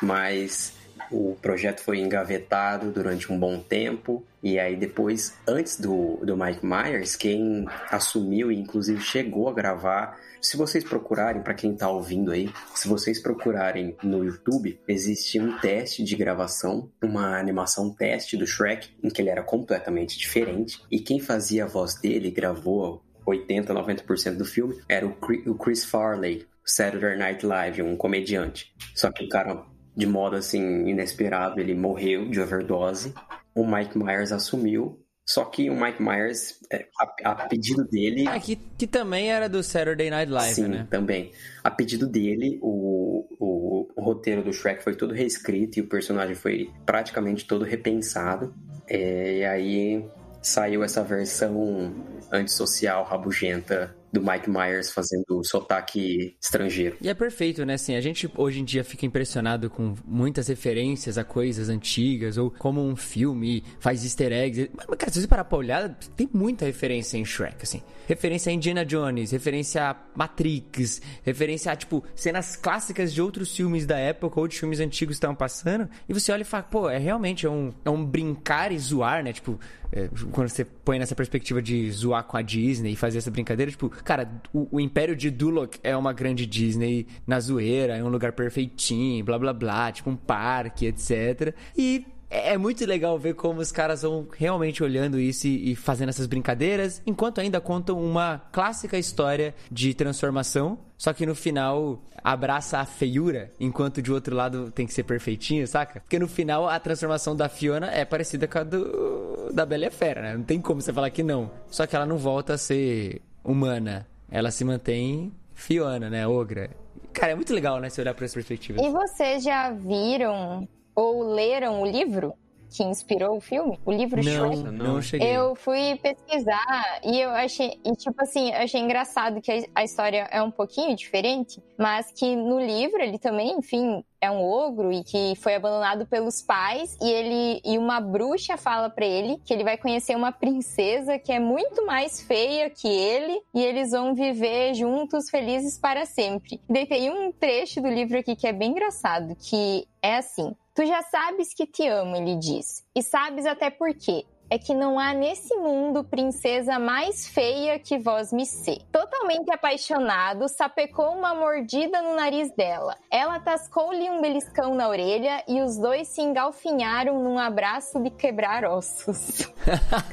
Mas 0.01 0.73
o 1.11 1.35
projeto 1.41 1.81
foi 1.81 1.99
engavetado 1.99 2.91
durante 2.91 3.31
um 3.31 3.39
bom 3.39 3.59
tempo. 3.59 4.25
E 4.41 4.59
aí 4.59 4.75
depois, 4.75 5.35
antes 5.47 5.79
do, 5.79 6.17
do 6.23 6.37
Mike 6.37 6.65
Myers, 6.65 7.15
quem 7.15 7.65
assumiu 7.89 8.51
e 8.51 8.59
inclusive 8.59 9.01
chegou 9.01 9.49
a 9.49 9.53
gravar 9.53 10.17
se 10.41 10.55
vocês 10.55 10.83
procurarem, 10.83 11.41
para 11.41 11.53
quem 11.53 11.75
tá 11.75 11.89
ouvindo 11.89 12.31
aí, 12.31 12.49
se 12.73 12.87
vocês 12.87 13.21
procurarem 13.21 13.95
no 14.03 14.23
YouTube, 14.23 14.79
existe 14.87 15.39
um 15.39 15.57
teste 15.57 16.03
de 16.03 16.15
gravação, 16.15 16.89
uma 17.03 17.37
animação 17.37 17.93
teste 17.93 18.37
do 18.37 18.45
Shrek, 18.45 18.89
em 19.03 19.09
que 19.09 19.21
ele 19.21 19.29
era 19.29 19.43
completamente 19.43 20.17
diferente. 20.17 20.81
E 20.91 20.99
quem 20.99 21.19
fazia 21.19 21.65
a 21.65 21.67
voz 21.67 21.95
dele, 21.95 22.31
gravou 22.31 23.03
80, 23.25 23.73
90% 23.73 24.37
do 24.37 24.45
filme, 24.45 24.79
era 24.87 25.05
o 25.05 25.55
Chris 25.55 25.83
Farley, 25.83 26.45
Saturday 26.63 27.17
Night 27.17 27.45
Live, 27.45 27.81
um 27.81 27.97
comediante. 27.97 28.73
Só 28.95 29.11
que 29.11 29.25
o 29.25 29.29
cara 29.29 29.65
de 29.97 30.05
modo 30.05 30.35
assim 30.35 30.87
inesperado, 30.87 31.59
ele 31.59 31.73
morreu 31.73 32.29
de 32.29 32.39
overdose. 32.39 33.15
O 33.55 33.65
Mike 33.65 33.97
Myers 33.97 34.31
assumiu. 34.31 35.03
Só 35.25 35.43
que 35.43 35.69
o 35.69 35.75
Mike 35.75 36.01
Myers, 36.01 36.59
é, 36.71 36.85
a, 37.01 37.31
a 37.31 37.35
pedido 37.47 37.83
dele. 37.83 38.25
Ah, 38.29 38.39
que, 38.39 38.55
que 38.55 38.87
também 38.87 39.29
era 39.29 39.49
do 39.49 39.61
Saturday 39.61 40.09
Night 40.09 40.31
Live, 40.31 40.53
sim, 40.53 40.67
né? 40.67 40.87
também. 40.89 41.31
A 41.61 41.69
pedido 41.69 42.07
dele, 42.07 42.59
o, 42.61 43.27
o, 43.37 43.87
o, 43.93 44.01
roteiro 44.01 44.41
do 44.41 44.53
Shrek 44.53 44.81
foi 44.81 44.95
todo 44.95 45.13
reescrito 45.13 45.79
e 45.79 45.81
o 45.81 45.87
personagem 45.87 46.35
foi 46.35 46.69
praticamente 46.85 47.45
todo 47.45 47.65
repensado. 47.65 48.53
É, 48.87 49.39
e 49.39 49.43
aí 49.43 50.05
saiu 50.41 50.81
essa 50.81 51.03
versão 51.03 51.93
antissocial, 52.31 53.03
rabugenta 53.03 53.96
do 54.11 54.21
Mike 54.21 54.49
Myers 54.49 54.91
fazendo 54.91 55.43
sotaque 55.43 56.35
estrangeiro. 56.41 56.97
E 57.01 57.09
é 57.09 57.13
perfeito, 57.13 57.65
né? 57.65 57.73
Assim, 57.73 57.95
a 57.95 58.01
gente 58.01 58.29
hoje 58.35 58.59
em 58.59 58.65
dia 58.65 58.83
fica 58.83 59.05
impressionado 59.05 59.69
com 59.69 59.95
muitas 60.05 60.47
referências 60.47 61.17
a 61.17 61.23
coisas 61.23 61.69
antigas, 61.69 62.37
ou 62.37 62.49
como 62.49 62.81
um 62.81 62.95
filme 62.95 63.63
faz 63.79 64.03
easter 64.03 64.31
eggs. 64.31 64.69
Mas, 64.75 64.85
cara, 64.97 65.11
se 65.11 65.21
você 65.21 65.27
parar 65.27 65.43
pra 65.43 65.57
olhar, 65.57 65.89
tem 66.15 66.29
muita 66.33 66.65
referência 66.65 67.17
em 67.17 67.25
Shrek, 67.25 67.57
assim. 67.63 67.81
Referência 68.07 68.49
a 68.49 68.53
Indiana 68.53 68.85
Jones, 68.85 69.31
referência 69.31 69.89
a 69.89 69.95
Matrix, 70.15 71.01
referência 71.23 71.73
a, 71.73 71.75
tipo, 71.75 72.01
cenas 72.15 72.55
clássicas 72.55 73.13
de 73.13 73.21
outros 73.21 73.53
filmes 73.53 73.85
da 73.85 73.97
época 73.97 74.39
ou 74.39 74.47
de 74.47 74.57
filmes 74.57 74.79
antigos 74.79 75.15
que 75.15 75.17
estavam 75.17 75.35
passando. 75.35 75.89
E 76.07 76.13
você 76.13 76.31
olha 76.31 76.43
e 76.43 76.45
fala, 76.45 76.63
pô, 76.63 76.89
é 76.89 76.97
realmente 76.97 77.45
é 77.45 77.49
um, 77.49 77.73
é 77.83 77.89
um 77.89 78.05
brincar 78.05 78.71
e 78.71 78.79
zoar, 78.79 79.21
né? 79.21 79.33
Tipo, 79.33 79.59
é, 79.91 80.09
quando 80.31 80.47
você 80.47 80.63
põe 80.63 80.97
nessa 80.97 81.15
perspectiva 81.15 81.61
de 81.61 81.91
zoar 81.91 82.23
com 82.23 82.37
a 82.37 82.41
Disney 82.41 82.93
e 82.93 82.95
fazer 82.95 83.17
essa 83.17 83.29
brincadeira, 83.29 83.69
tipo, 83.69 83.89
cara, 83.89 84.41
o, 84.53 84.69
o 84.71 84.79
Império 84.79 85.13
de 85.15 85.29
Duloc 85.29 85.75
é 85.83 85.95
uma 85.95 86.13
grande 86.13 86.45
Disney 86.45 87.07
na 87.27 87.41
zoeira, 87.41 87.97
é 87.97 88.03
um 88.03 88.09
lugar 88.09 88.31
perfeitinho, 88.31 89.25
blá 89.25 89.37
blá 89.37 89.51
blá, 89.51 89.91
tipo 89.91 90.09
um 90.09 90.15
parque, 90.15 90.85
etc. 90.85 91.53
E 91.77 92.05
é, 92.29 92.53
é 92.53 92.57
muito 92.57 92.85
legal 92.85 93.17
ver 93.17 93.35
como 93.35 93.59
os 93.59 93.71
caras 93.71 94.01
vão 94.01 94.27
realmente 94.37 94.83
olhando 94.83 95.19
isso 95.19 95.47
e, 95.47 95.75
fazendo 95.75 96.09
essas 96.09 96.27
brincadeiras, 96.27 97.01
enquanto 97.05 97.39
ainda 97.39 97.59
contam 97.59 97.99
uma 97.99 98.41
clássica 98.51 98.97
história 98.97 99.55
de 99.71 99.93
transformação, 99.93 100.79
só 100.97 101.13
que 101.13 101.25
no 101.25 101.35
final 101.35 102.01
abraça 102.23 102.79
a 102.79 102.85
feiura, 102.85 103.51
enquanto 103.59 104.01
de 104.01 104.11
outro 104.11 104.35
lado 104.35 104.71
tem 104.71 104.85
que 104.85 104.93
ser 104.93 105.03
perfeitinho, 105.03 105.65
saca? 105.67 106.01
Porque 106.01 106.19
no 106.19 106.27
final 106.27 106.67
a 106.67 106.79
transformação 106.79 107.35
da 107.35 107.47
Fiona 107.47 107.87
é 107.91 108.03
parecida 108.03 108.47
com 108.47 108.59
a 108.59 108.63
do, 108.63 109.53
da 109.53 109.65
Bela 109.65 109.85
e 109.85 109.87
a 109.87 109.91
Fera, 109.91 110.21
né? 110.21 110.35
Não 110.35 110.43
tem 110.43 110.59
como 110.59 110.81
você 110.81 110.91
falar 110.91 111.09
que 111.09 111.23
não. 111.23 111.49
Só 111.69 111.85
que 111.85 111.95
ela 111.95 112.05
não 112.05 112.17
volta 112.17 112.55
a 112.55 112.57
ser 112.57 113.21
humana. 113.43 114.05
Ela 114.29 114.51
se 114.51 114.65
mantém 114.65 115.31
Fiona, 115.53 116.09
né? 116.09 116.27
Ogra. 116.27 116.69
Cara, 117.13 117.31
é 117.31 117.35
muito 117.35 117.53
legal, 117.53 117.79
né? 117.79 117.89
Se 117.89 118.01
olhar 118.01 118.13
por 118.13 118.25
essa 118.25 118.33
perspectiva. 118.33 118.81
E 118.81 118.89
vocês 118.89 119.43
já 119.43 119.71
viram 119.71 120.67
ou 120.97 121.21
leram 121.21 121.81
o 121.81 121.85
livro? 121.85 122.33
que 122.69 122.83
inspirou 122.83 123.37
o 123.37 123.41
filme? 123.41 123.79
O 123.85 123.91
livro 123.91 124.21
Shrek? 124.21 124.57
Não, 124.57 124.71
não 124.71 125.01
cheguei. 125.01 125.35
Eu 125.35 125.55
fui 125.55 125.97
pesquisar 126.01 126.99
e 127.03 127.19
eu 127.19 127.29
achei, 127.29 127.79
e 127.83 127.91
tipo 127.93 128.21
assim, 128.21 128.49
eu 128.51 128.57
achei 128.57 128.81
engraçado 128.81 129.41
que 129.41 129.51
a, 129.51 129.63
a 129.75 129.83
história 129.83 130.27
é 130.31 130.41
um 130.41 130.51
pouquinho 130.51 130.95
diferente, 130.95 131.61
mas 131.77 132.11
que 132.11 132.35
no 132.35 132.59
livro 132.59 133.01
ele 133.01 133.17
também, 133.17 133.57
enfim, 133.57 134.03
é 134.19 134.29
um 134.29 134.43
ogro 134.43 134.91
e 134.91 135.03
que 135.03 135.35
foi 135.37 135.55
abandonado 135.55 136.05
pelos 136.07 136.41
pais 136.41 136.97
e 137.01 137.09
ele 137.09 137.61
e 137.63 137.77
uma 137.77 137.99
bruxa 137.99 138.57
fala 138.57 138.89
para 138.89 139.05
ele 139.05 139.37
que 139.45 139.53
ele 139.53 139.63
vai 139.63 139.77
conhecer 139.77 140.15
uma 140.15 140.31
princesa 140.31 141.19
que 141.19 141.31
é 141.31 141.39
muito 141.39 141.85
mais 141.85 142.21
feia 142.21 142.69
que 142.69 142.87
ele 142.87 143.39
e 143.53 143.63
eles 143.63 143.91
vão 143.91 144.15
viver 144.15 144.73
juntos 144.73 145.29
felizes 145.29 145.77
para 145.77 146.05
sempre. 146.05 146.59
E 146.67 146.73
daí 146.73 146.87
tem 146.87 147.11
um 147.11 147.31
trecho 147.31 147.79
do 147.79 147.87
livro 147.87 148.17
aqui 148.17 148.35
que 148.35 148.47
é 148.47 148.53
bem 148.53 148.71
engraçado, 148.71 149.35
que 149.35 149.87
é 150.01 150.17
assim: 150.17 150.55
Tu 150.77 150.85
já 150.85 151.01
sabes 151.01 151.55
que 151.55 151.65
te 151.65 151.87
amo, 151.87 152.15
ele 152.15 152.35
diz, 152.35 152.85
e 152.95 153.01
sabes 153.01 153.47
até 153.47 153.67
por 153.71 153.95
quê 153.95 154.23
é 154.47 154.59
que 154.59 154.75
não 154.75 154.99
há 154.99 155.11
nesse 155.11 155.55
mundo 155.55 156.03
princesa 156.03 156.77
mais 156.77 157.27
feia 157.27 157.79
que 157.79 157.97
vós 157.97 158.31
me 158.31 158.45
ser. 158.45 158.77
Totalmente 158.91 159.51
apaixonado, 159.51 160.47
sapecou 160.47 161.17
uma 161.17 161.33
mordida 161.33 162.01
no 162.01 162.15
nariz 162.15 162.55
dela. 162.55 162.95
Ela 163.11 163.39
tascou-lhe 163.39 164.09
um 164.09 164.21
beliscão 164.21 164.75
na 164.75 164.87
orelha 164.87 165.43
e 165.47 165.61
os 165.61 165.77
dois 165.77 166.07
se 166.09 166.21
engalfinharam 166.21 167.23
num 167.23 167.37
abraço 167.37 167.99
de 168.01 168.09
quebrar 168.11 168.63
ossos. 168.63 169.51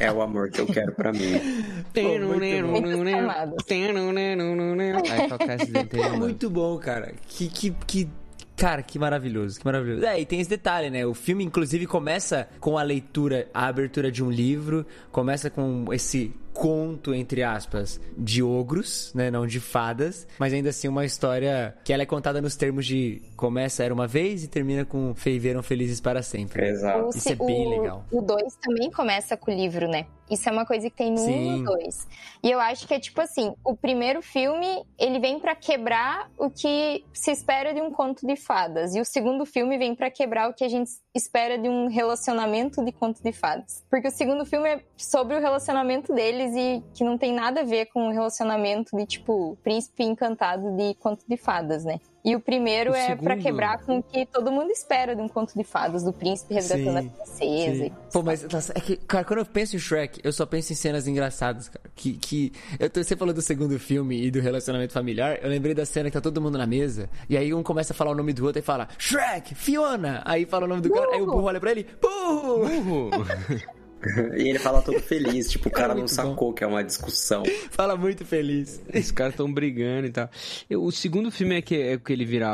É 0.00 0.10
o 0.10 0.20
amor 0.20 0.50
que 0.50 0.60
eu 0.60 0.66
quero 0.66 0.92
pra 0.92 1.12
mim. 1.12 1.40
Aí 5.12 5.28
toca 5.28 5.54
esse 5.54 5.66
desenho, 5.66 6.04
É 6.04 6.08
mano. 6.08 6.18
muito 6.24 6.50
bom, 6.50 6.76
cara. 6.78 7.14
Que, 7.28 7.48
que, 7.48 7.70
que. 7.86 8.08
Cara, 8.56 8.82
que 8.82 8.98
maravilhoso, 8.98 9.58
que 9.58 9.64
maravilhoso. 9.64 10.04
É, 10.04 10.20
e 10.20 10.24
tem 10.24 10.40
esse 10.40 10.50
detalhe, 10.50 10.90
né? 10.90 11.04
O 11.04 11.14
filme, 11.14 11.44
inclusive, 11.44 11.86
começa 11.86 12.48
com 12.60 12.78
a 12.78 12.82
leitura, 12.82 13.48
a 13.52 13.66
abertura 13.66 14.10
de 14.10 14.22
um 14.22 14.30
livro, 14.30 14.86
começa 15.10 15.50
com 15.50 15.92
esse 15.92 16.32
conto, 16.52 17.12
entre 17.12 17.42
aspas, 17.42 18.00
de 18.16 18.42
ogros, 18.42 19.12
né? 19.12 19.30
Não 19.30 19.44
de 19.44 19.58
fadas, 19.58 20.26
mas 20.38 20.52
ainda 20.52 20.70
assim 20.70 20.86
uma 20.86 21.04
história 21.04 21.76
que 21.84 21.92
ela 21.92 22.04
é 22.04 22.06
contada 22.06 22.40
nos 22.40 22.54
termos 22.54 22.86
de 22.86 23.20
começa 23.36 23.82
era 23.82 23.92
uma 23.92 24.06
vez 24.06 24.44
e 24.44 24.48
termina 24.48 24.84
com 24.84 25.12
viveram 25.12 25.62
felizes 25.62 26.00
para 26.00 26.22
sempre. 26.22 26.64
Exato. 26.64 27.10
Isso 27.16 27.28
é 27.28 27.34
bem 27.34 27.66
o, 27.66 27.70
legal. 27.70 28.04
O 28.10 28.22
2 28.22 28.56
também 28.62 28.90
começa 28.90 29.36
com 29.36 29.50
o 29.50 29.54
livro, 29.54 29.88
né? 29.88 30.06
Isso 30.30 30.48
é 30.48 30.52
uma 30.52 30.64
coisa 30.64 30.88
que 30.88 30.96
tem 30.96 31.10
no 31.10 31.20
1 31.20 31.28
e 31.28 31.32
Sim. 31.32 31.58
no 31.58 31.64
2. 31.64 32.08
E 32.42 32.50
eu 32.50 32.58
acho 32.58 32.86
que 32.88 32.94
é 32.94 33.00
tipo 33.00 33.20
assim, 33.20 33.54
o 33.64 33.76
primeiro 33.76 34.22
filme, 34.22 34.84
ele 34.98 35.18
vem 35.18 35.38
pra 35.38 35.54
quebrar 35.54 36.30
o 36.38 36.48
que 36.50 37.04
se 37.12 37.30
espera 37.30 37.74
de 37.74 37.80
um 37.80 37.90
conto 37.90 38.26
de 38.26 38.36
fadas. 38.36 38.94
E 38.94 39.00
o 39.00 39.04
segundo 39.04 39.44
filme 39.44 39.76
vem 39.76 39.94
pra 39.94 40.10
quebrar 40.10 40.48
o 40.48 40.54
que 40.54 40.64
a 40.64 40.68
gente 40.68 40.90
espera 41.14 41.58
de 41.58 41.68
um 41.68 41.88
relacionamento 41.88 42.84
de 42.84 42.92
conto 42.92 43.22
de 43.22 43.32
fadas. 43.32 43.84
Porque 43.90 44.08
o 44.08 44.10
segundo 44.10 44.46
filme 44.46 44.68
é 44.68 44.84
sobre 44.96 45.36
o 45.36 45.40
relacionamento 45.40 46.14
deles 46.14 46.54
e 46.56 46.82
que 46.94 47.04
não 47.04 47.18
tem 47.18 47.32
nada 47.32 47.60
a 47.60 47.64
ver 47.64 47.86
com 47.86 48.08
o 48.08 48.10
relacionamento 48.10 48.96
de, 48.96 49.06
tipo, 49.06 49.58
príncipe 49.62 50.04
encantado 50.04 50.70
de 50.76 50.94
conto 50.94 51.24
de 51.28 51.36
fadas, 51.36 51.84
né? 51.84 52.00
E 52.24 52.34
o 52.34 52.40
primeiro 52.40 52.92
O 52.92 52.94
é 52.94 53.14
pra 53.14 53.34
segundo- 53.34 53.42
quebrar 53.42 53.78
com 53.84 53.98
o 53.98 54.02
que 54.02 54.24
todo 54.24 54.50
mundo 54.50 54.70
espera 54.70 55.14
de 55.14 55.20
um 55.20 55.28
conto 55.28 55.52
de 55.54 55.62
fadas, 55.62 56.02
do 56.02 56.10
príncipe 56.12 56.54
resgatando 56.54 57.00
Sim, 57.00 57.08
a 57.08 57.10
princesa. 57.12 57.84
Sim. 57.84 57.92
Pô, 58.10 58.22
mas 58.22 58.42
nossa, 58.50 58.72
é 58.74 58.80
que, 58.80 58.96
cara, 58.96 59.24
quando 59.24 59.40
eu 59.40 59.44
penso 59.46 59.76
em 59.76 59.78
Shrek, 59.78 60.20
eu 60.24 60.32
só 60.32 60.46
penso 60.46 60.72
em 60.72 60.76
cenas 60.76 61.06
engraçadas, 61.06 61.68
cara. 61.68 61.84
Que, 61.94 62.14
que 62.14 62.52
eu 62.80 62.88
tô, 62.88 63.02
você 63.04 63.14
falou 63.14 63.34
do 63.34 63.42
segundo 63.42 63.78
filme 63.78 64.24
e 64.24 64.30
do 64.30 64.40
relacionamento 64.40 64.94
familiar. 64.94 65.38
Eu 65.42 65.50
lembrei 65.50 65.74
da 65.74 65.84
cena 65.84 66.08
que 66.08 66.14
tá 66.14 66.20
todo 66.22 66.40
mundo 66.40 66.56
na 66.56 66.66
mesa 66.66 67.10
e 67.28 67.36
aí 67.36 67.52
um 67.52 67.62
começa 67.62 67.92
a 67.92 67.96
falar 67.96 68.12
o 68.12 68.14
nome 68.14 68.32
do 68.32 68.44
outro 68.46 68.58
e 68.58 68.62
fala 68.62 68.88
Shrek, 68.98 69.54
Fiona. 69.54 70.22
Aí 70.24 70.46
fala 70.46 70.64
o 70.64 70.68
nome 70.68 70.80
do 70.80 70.90
cara, 70.90 71.14
aí 71.14 71.20
o 71.20 71.26
burro 71.26 71.42
olha 71.44 71.60
pra 71.60 71.72
ele, 71.72 71.86
burro. 72.00 72.66
Burro. 73.10 73.26
E 74.36 74.48
ele 74.48 74.58
fala 74.58 74.82
todo 74.82 75.00
feliz, 75.00 75.50
tipo, 75.50 75.68
o 75.68 75.72
cara 75.72 75.88
não 75.88 76.00
muito 76.02 76.12
sacou 76.12 76.52
que 76.52 76.62
é 76.64 76.66
uma 76.66 76.82
discussão. 76.84 77.42
Fala 77.70 77.96
muito 77.96 78.24
feliz. 78.24 78.80
Os 78.94 79.10
caras 79.10 79.32
estão 79.34 79.52
brigando 79.52 80.06
e 80.06 80.10
tal. 80.10 80.28
Eu- 80.68 80.82
O 80.84 80.92
segundo 80.92 81.30
filme 81.30 81.56
é 81.56 81.62
que, 81.62 81.74
é 81.76 81.98
que 81.98 82.12
ele 82.12 82.24
vira 82.24 82.48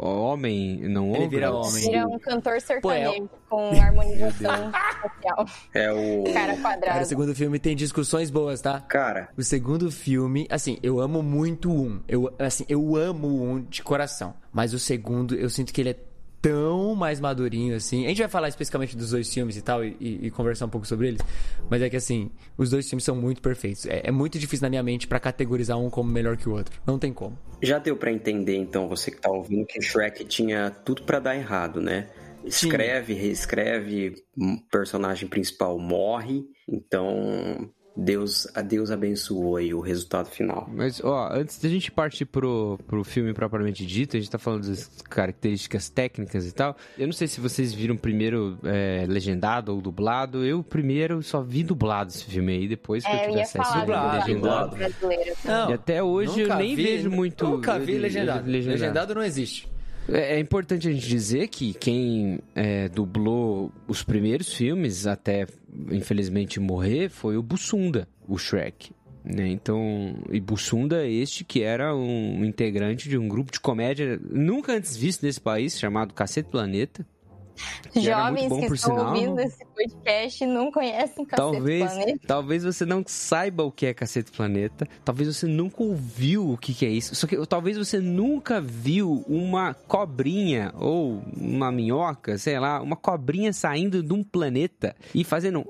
homem, 0.00 0.78
não 0.88 1.08
Ele 1.08 1.16
ogro? 1.18 1.28
vira 1.30 1.52
homem. 1.52 1.86
Ele 1.86 1.96
é 1.96 2.06
um 2.06 2.18
cantor 2.18 2.60
sertanejo 2.60 3.28
Pô, 3.48 3.56
com 3.56 3.80
harmonização 3.80 4.72
social. 5.02 5.46
É 5.74 5.92
o. 5.92 6.24
Cara 6.32 6.42
Cara, 6.52 6.56
quadrado. 6.56 7.02
o 7.02 7.06
segundo 7.06 7.34
filme 7.34 7.58
tem 7.58 7.76
discussões 7.76 8.30
boas, 8.30 8.60
tá? 8.60 8.80
Cara, 8.80 9.28
O 9.36 9.42
segundo 9.42 9.90
filme, 9.90 10.46
assim, 10.50 10.78
eu 10.82 11.00
amo 11.00 11.22
muito 11.22 11.70
o 11.70 11.82
um. 11.86 12.00
Eu, 12.08 12.32
assim, 12.38 12.64
eu 12.68 12.96
amo 12.96 13.28
o 13.28 13.42
um 13.52 13.60
de 13.62 13.82
coração. 13.82 14.34
Mas 14.52 14.74
o 14.74 14.78
segundo, 14.78 15.34
eu 15.34 15.48
sinto 15.48 15.72
que 15.72 15.80
ele 15.80 15.90
é 15.90 15.96
tão 16.42 16.94
mais 16.96 17.20
madurinho, 17.20 17.76
assim. 17.76 18.04
A 18.04 18.08
gente 18.08 18.18
vai 18.18 18.28
falar 18.28 18.48
especificamente 18.48 18.96
dos 18.96 19.10
dois 19.10 19.32
filmes 19.32 19.56
e 19.56 19.62
tal, 19.62 19.84
e, 19.84 19.96
e- 20.00 20.26
e 20.26 20.30
conversar 20.30 20.66
um 20.66 20.68
pouco 20.68 20.86
sobre 20.86 21.06
eles. 21.08 21.20
Mas 21.70 21.80
é 21.80 21.88
que, 21.88 21.96
assim, 21.96 22.30
os 22.58 22.68
dois 22.70 22.88
filmes 22.88 23.04
são 23.04 23.14
muito 23.14 23.40
perfeitos. 23.40 23.86
É, 23.86 24.02
é 24.04 24.10
muito 24.10 24.38
difícil 24.38 24.64
na 24.64 24.68
minha 24.70 24.82
mente 24.82 25.06
pra 25.06 25.20
categorizar 25.20 25.78
um 25.78 25.88
como 25.88 26.10
melhor 26.10 26.36
que 26.36 26.48
o 26.48 26.52
outro. 26.52 26.74
Não 26.84 26.98
tem 26.98 27.12
como. 27.12 27.38
já 27.62 27.78
deu 27.78 27.96
pra 27.96 28.10
entender, 28.12 28.56
então, 28.56 28.88
você 28.88 29.10
que 29.12 29.20
tá 29.20 29.30
ouvindo, 29.30 29.64
que 29.64 29.80
Shrek 29.80 30.24
tinha 30.24 30.68
tudo 30.84 31.04
pra 31.04 31.20
dar 31.20 31.36
errado, 31.36 31.80
né? 31.80 32.08
Escreve, 32.44 33.14
reescreve, 33.14 34.16
um 34.36 34.56
personagem 34.58 35.28
principal 35.28 35.78
morre, 35.78 36.42
então 36.68 37.70
Deus, 37.94 38.48
a 38.54 38.62
Deus 38.62 38.90
abençoou 38.90 39.56
aí 39.56 39.74
o 39.74 39.80
resultado 39.80 40.30
final. 40.30 40.68
Mas, 40.72 41.02
ó, 41.04 41.28
antes 41.30 41.58
da 41.58 41.68
gente 41.68 41.90
partir 41.92 42.24
pro, 42.24 42.78
pro 42.86 43.04
filme 43.04 43.34
propriamente 43.34 43.84
dito, 43.84 44.16
a 44.16 44.20
gente 44.20 44.30
tá 44.30 44.38
falando 44.38 44.66
das 44.66 44.88
características 45.10 45.90
técnicas 45.90 46.46
e 46.46 46.52
tal. 46.52 46.74
Eu 46.98 47.06
não 47.06 47.12
sei 47.12 47.28
se 47.28 47.38
vocês 47.40 47.72
viram 47.74 47.96
primeiro 47.96 48.58
é, 48.64 49.04
legendado 49.06 49.74
ou 49.74 49.80
dublado. 49.82 50.42
Eu 50.44 50.62
primeiro 50.62 51.22
só 51.22 51.42
vi 51.42 51.62
dublado 51.62 52.10
esse 52.10 52.24
filme 52.24 52.52
aí, 52.52 52.66
depois 52.68 53.04
que 53.04 53.10
eu 53.10 53.14
É, 53.14 53.20
eu 53.20 53.26
tive 53.26 53.36
ia 53.36 53.42
acesso 53.42 53.80
dublado, 53.80 54.10
do 54.10 54.26
legendado. 54.26 54.76
Não, 55.44 55.70
E 55.70 55.72
até 55.74 56.02
hoje 56.02 56.40
eu 56.40 56.56
nem 56.56 56.74
vi- 56.74 56.82
vejo 56.84 57.10
muito. 57.10 57.46
Nunca 57.46 57.78
vi 57.78 57.92
le- 57.92 57.98
legendado. 57.98 58.48
legendado. 58.48 58.80
Legendado 58.80 59.14
não 59.14 59.22
existe. 59.22 59.68
É 60.08 60.36
é 60.36 60.38
importante 60.38 60.88
a 60.88 60.92
gente 60.92 61.06
dizer 61.06 61.48
que 61.48 61.74
quem 61.74 62.40
é, 62.54 62.88
dublou 62.88 63.72
os 63.86 64.02
primeiros 64.02 64.52
filmes, 64.52 65.06
até 65.06 65.46
infelizmente 65.90 66.58
morrer, 66.58 67.08
foi 67.08 67.36
o 67.36 67.42
Bussunda, 67.42 68.08
o 68.26 68.38
Shrek. 68.38 68.90
Né? 69.24 69.48
Então, 69.48 70.16
e 70.30 70.40
Bussunda, 70.40 71.06
este 71.06 71.44
que 71.44 71.62
era 71.62 71.94
um 71.94 72.44
integrante 72.44 73.08
de 73.08 73.16
um 73.16 73.28
grupo 73.28 73.52
de 73.52 73.60
comédia 73.60 74.20
nunca 74.28 74.72
antes 74.72 74.96
visto 74.96 75.24
nesse 75.24 75.40
país, 75.40 75.78
chamado 75.78 76.12
Cacete 76.12 76.50
Planeta. 76.50 77.06
Que 77.92 78.00
Jovens 78.00 78.48
bom, 78.48 78.60
que 78.60 78.74
estão 78.74 79.08
ouvindo 79.08 79.40
esse 79.40 79.64
podcast 79.64 80.46
não 80.46 80.70
conhecem 80.70 81.24
Cacete 81.24 81.36
Talvez, 81.36 81.92
Planeta. 81.92 82.26
talvez 82.26 82.64
você 82.64 82.84
não 82.84 83.04
saiba 83.06 83.62
o 83.62 83.72
que 83.72 83.86
é 83.86 83.94
Cacete 83.94 84.30
Planeta. 84.30 84.88
Talvez 85.04 85.34
você 85.34 85.46
nunca 85.46 85.82
ouviu 85.82 86.50
o 86.50 86.56
que, 86.56 86.74
que 86.74 86.86
é 86.86 86.88
isso. 86.88 87.14
Só 87.14 87.26
que 87.26 87.36
talvez 87.46 87.76
você 87.76 88.00
nunca 88.00 88.60
viu 88.60 89.24
uma 89.28 89.74
cobrinha 89.74 90.72
ou 90.76 91.22
uma 91.36 91.70
minhoca, 91.70 92.38
sei 92.38 92.58
lá, 92.58 92.80
uma 92.80 92.96
cobrinha 92.96 93.52
saindo 93.52 94.02
de 94.02 94.12
um 94.12 94.22
planeta 94.22 94.94
e 95.14 95.24
fazendo 95.24 95.60
um. 95.60 95.64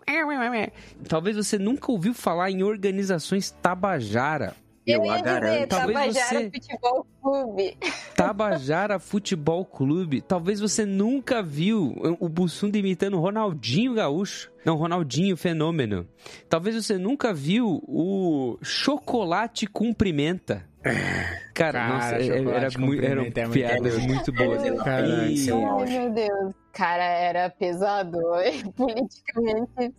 Talvez 1.09 1.37
você 1.37 1.59
nunca 1.59 1.91
ouviu 1.91 2.15
falar 2.15 2.51
em 2.51 2.63
organizações 2.63 3.51
Tabajara. 3.51 4.62
Eu 4.87 5.01
Eu 5.01 5.05
ia 5.07 5.13
a 5.13 5.17
dizer, 5.17 5.25
garanto. 5.25 5.69
Talvez 5.69 5.97
Tabajara 5.97 6.39
você- 6.41 6.51
Futebol 6.51 7.07
Clube. 7.23 7.77
Tabajara 8.17 8.99
Futebol 8.99 9.65
Clube. 9.65 10.21
Talvez 10.21 10.61
você 10.61 10.85
nunca 10.85 11.43
viu 11.43 11.95
o 12.19 12.29
Bussunda 12.29 12.77
imitando 12.79 13.17
o 13.17 13.21
Ronaldinho 13.21 13.95
Gaúcho. 13.95 14.51
Não, 14.65 14.77
Ronaldinho 14.77 15.37
Fenômeno. 15.37 16.07
Talvez 16.49 16.75
você 16.77 16.99
nunca 16.99 17.33
viu 17.33 17.83
o 17.87 18.59
Chocolate 18.63 19.67
Cumprimenta. 19.67 20.65
Cara, 20.83 21.73
Cara, 21.79 21.89
nossa, 21.89 22.17
é- 22.17 22.27
era, 22.27 22.79
muito, 22.79 23.05
eram 23.05 23.23
é 23.23 23.25
muito 23.25 23.51
piadas 23.53 23.99
bom. 23.99 24.07
muito 24.09 24.33
boas. 24.33 24.63
Caraca, 24.83 25.27
E- 25.29 25.49
é 25.49 25.55
um 25.55 25.85
meu 25.85 26.11
Deus. 26.13 26.55
Cara, 26.73 27.05
era 27.05 27.51
pesado. 27.51 28.19
Politicamente 28.77 29.95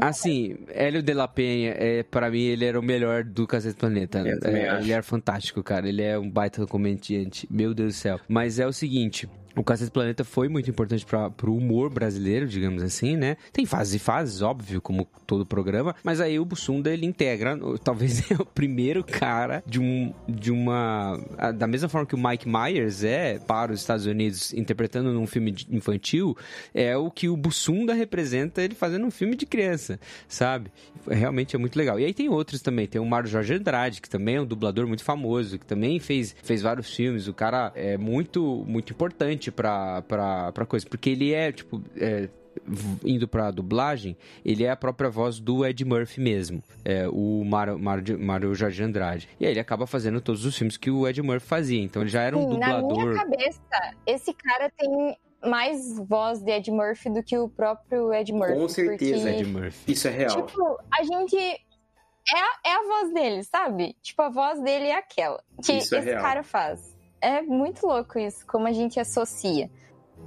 Assim, 0.00 0.56
Hélio 0.68 1.02
de 1.02 1.14
la 1.14 1.28
Penha, 1.28 1.74
é, 1.76 2.02
para 2.02 2.30
mim, 2.30 2.42
ele 2.42 2.64
era 2.64 2.78
o 2.78 2.82
melhor 2.82 3.24
do 3.24 3.46
Cacete 3.46 3.76
Planeta. 3.76 4.22
É, 4.44 4.80
ele 4.80 4.92
era 4.92 5.02
fantástico, 5.02 5.62
cara. 5.62 5.88
Ele 5.88 6.02
é 6.02 6.18
um 6.18 6.30
baita 6.30 6.66
comediante. 6.66 7.46
Meu 7.50 7.74
Deus 7.74 7.94
do 7.94 7.96
céu. 7.96 8.20
Mas 8.28 8.58
é 8.58 8.66
o 8.66 8.72
seguinte. 8.72 9.28
O 9.56 9.64
Cacete 9.64 9.90
Planeta 9.90 10.22
foi 10.22 10.48
muito 10.48 10.70
importante 10.70 11.04
para 11.04 11.28
pro 11.28 11.54
humor 11.54 11.90
brasileiro, 11.90 12.46
digamos 12.46 12.82
assim, 12.82 13.16
né? 13.16 13.36
Tem 13.52 13.66
fases 13.66 13.94
e 13.94 13.98
fases, 13.98 14.42
óbvio, 14.42 14.80
como 14.80 15.06
todo 15.26 15.44
programa. 15.44 15.94
Mas 16.04 16.20
aí 16.20 16.38
o 16.38 16.44
Bussunda, 16.44 16.92
ele 16.92 17.04
integra, 17.04 17.58
talvez 17.82 18.30
é 18.30 18.34
o 18.34 18.46
primeiro 18.46 19.02
cara 19.02 19.62
de, 19.66 19.80
um, 19.80 20.14
de 20.28 20.52
uma... 20.52 21.18
Da 21.56 21.66
mesma 21.66 21.88
forma 21.88 22.06
que 22.06 22.14
o 22.14 22.18
Mike 22.18 22.48
Myers 22.48 23.02
é 23.02 23.38
para 23.38 23.72
os 23.72 23.80
Estados 23.80 24.06
Unidos 24.06 24.52
interpretando 24.52 25.12
num 25.12 25.26
filme 25.26 25.54
infantil, 25.70 26.36
é 26.72 26.96
o 26.96 27.10
que 27.10 27.28
o 27.28 27.36
Bussunda 27.36 27.92
representa 27.92 28.62
ele 28.62 28.74
fazendo 28.74 29.04
um 29.04 29.10
filme 29.10 29.34
de 29.34 29.46
criança, 29.46 29.98
sabe? 30.28 30.70
Realmente 31.08 31.56
é 31.56 31.58
muito 31.58 31.76
legal. 31.76 31.98
E 31.98 32.04
aí 32.04 32.14
tem 32.14 32.28
outros 32.28 32.62
também. 32.62 32.86
Tem 32.86 33.00
o 33.00 33.06
Mário 33.06 33.28
Jorge 33.28 33.54
Andrade, 33.54 34.00
que 34.00 34.08
também 34.08 34.36
é 34.36 34.40
um 34.40 34.46
dublador 34.46 34.86
muito 34.86 35.02
famoso, 35.02 35.58
que 35.58 35.66
também 35.66 35.98
fez, 35.98 36.36
fez 36.42 36.62
vários 36.62 36.94
filmes. 36.94 37.26
O 37.26 37.34
cara 37.34 37.72
é 37.74 37.96
muito, 37.96 38.64
muito 38.66 38.92
importante 38.92 39.39
pra, 39.48 40.02
pra, 40.02 40.50
pra 40.50 40.66
coisa. 40.66 40.84
Porque 40.88 41.10
ele 41.10 41.32
é, 41.32 41.52
tipo... 41.52 41.80
é, 41.96 42.28
indo 43.04 43.28
pra 43.28 43.50
dublagem, 43.52 44.16
ele 44.44 44.64
é 44.64 44.70
a 44.70 44.76
própria 44.76 45.08
voz 45.08 45.38
do 45.38 45.64
Ed 45.64 45.84
Murphy 45.84 46.20
mesmo, 46.20 46.60
é, 46.84 47.08
o 47.08 47.44
Mário, 47.44 47.78
Mário, 47.78 48.18
Mário 48.18 48.54
Jorge 48.56 48.82
Andrade. 48.82 49.28
E 49.38 49.46
aí 49.46 49.52
ele 49.52 49.60
acaba 49.60 49.86
fazendo 49.86 50.20
todos 50.20 50.44
os 50.44 50.56
filmes 50.58 50.76
que 50.76 50.90
o 50.90 51.06
Ed 51.06 51.22
Murphy 51.22 51.46
fazia, 51.46 51.80
então 51.80 52.02
ele 52.02 52.10
já 52.10 52.22
era 52.22 52.36
um 52.36 52.50
Sim, 52.50 52.58
na 52.58 52.80
dublador. 52.80 53.04
minha 53.06 53.24
cabeça, 53.24 53.60
esse 54.04 54.34
cara 54.34 54.68
tem 54.76 55.16
mais 55.42 55.96
voz 56.00 56.42
de 56.42 56.50
Ed 56.50 56.70
Murphy 56.70 57.10
do 57.10 57.22
que 57.22 57.38
o 57.38 57.48
próprio 57.48 58.12
Ed 58.12 58.32
Murphy. 58.32 58.54
Com 58.54 58.68
certeza, 58.68 59.28
porque, 59.28 59.40
Ed 59.40 59.44
Murphy. 59.46 59.92
Isso 59.92 60.08
é 60.08 60.10
real. 60.10 60.46
Tipo, 60.46 60.78
a 60.92 61.04
gente. 61.04 61.36
É 61.36 62.38
a, 62.38 62.70
é 62.70 62.72
a 62.74 62.82
voz 62.82 63.14
dele, 63.14 63.42
sabe? 63.44 63.96
Tipo, 64.02 64.22
a 64.22 64.28
voz 64.28 64.60
dele 64.60 64.86
é 64.86 64.96
aquela 64.98 65.42
que 65.64 65.72
Isso 65.72 65.94
é 65.94 65.98
esse 65.98 66.10
real. 66.10 66.22
cara 66.22 66.42
faz. 66.42 66.89
É 67.20 67.42
muito 67.42 67.86
louco 67.86 68.18
isso, 68.18 68.46
como 68.46 68.66
a 68.66 68.72
gente 68.72 68.98
associa. 68.98 69.70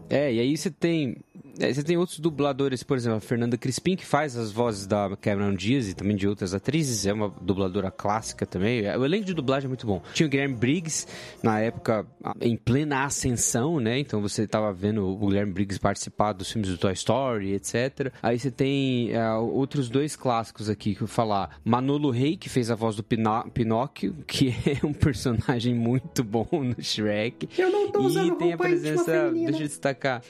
É, 0.09 0.31
e 0.31 0.39
aí 0.39 0.57
você 0.57 0.69
tem. 0.69 1.17
É, 1.59 1.73
Você 1.73 1.83
tem 1.83 1.97
outros 1.97 2.19
dubladores, 2.19 2.83
por 2.83 2.97
exemplo, 2.97 3.17
a 3.17 3.21
Fernanda 3.21 3.57
Crispim, 3.57 3.95
que 3.95 4.05
faz 4.05 4.35
as 4.37 4.51
vozes 4.51 4.87
da 4.87 5.15
Cameron 5.19 5.53
Diaz 5.55 5.87
e 5.89 5.93
também 5.93 6.15
de 6.15 6.27
outras 6.27 6.53
atrizes, 6.53 7.05
é 7.05 7.13
uma 7.13 7.29
dubladora 7.41 7.91
clássica 7.91 8.45
também. 8.45 8.81
O 8.97 9.05
elenco 9.05 9.25
de 9.25 9.33
dublagem 9.33 9.65
é 9.65 9.69
muito 9.69 9.85
bom. 9.85 10.01
Tinha 10.13 10.27
o 10.27 10.29
Guilherme 10.29 10.55
Briggs, 10.55 11.07
na 11.41 11.59
época, 11.59 12.05
em 12.41 12.55
plena 12.57 13.03
ascensão, 13.05 13.79
né? 13.79 13.99
Então 13.99 14.21
você 14.21 14.47
tava 14.47 14.71
vendo 14.73 15.07
o 15.07 15.27
Guilherme 15.27 15.51
Briggs 15.53 15.79
participar 15.79 16.33
dos 16.33 16.51
filmes 16.51 16.69
do 16.69 16.77
Toy 16.77 16.93
Story, 16.93 17.53
etc. 17.53 18.11
Aí 18.21 18.39
você 18.39 18.51
tem 18.51 19.11
é, 19.11 19.31
outros 19.33 19.89
dois 19.89 20.15
clássicos 20.15 20.69
aqui 20.69 20.95
que 20.95 21.01
eu 21.03 21.07
vou 21.07 21.13
falar. 21.15 21.59
Manolo 21.63 22.09
Rey, 22.09 22.35
que 22.37 22.49
fez 22.49 22.69
a 22.71 22.75
voz 22.75 22.95
do 22.95 23.03
Pino- 23.03 23.49
Pinóquio, 23.53 24.15
que 24.27 24.49
é 24.69 24.85
um 24.85 24.93
personagem 24.93 25.73
muito 25.73 26.23
bom 26.23 26.47
no 26.51 26.81
Shrek. 26.81 27.49
Eu 27.57 27.71
não 27.71 27.91
tô 27.91 28.01
usando 28.01 28.33
E 28.33 28.37
tem 28.37 28.53
a 28.53 28.57
presença, 28.57 29.31
deixa 29.31 29.63
eu 29.63 29.67
destacar. 29.67 30.21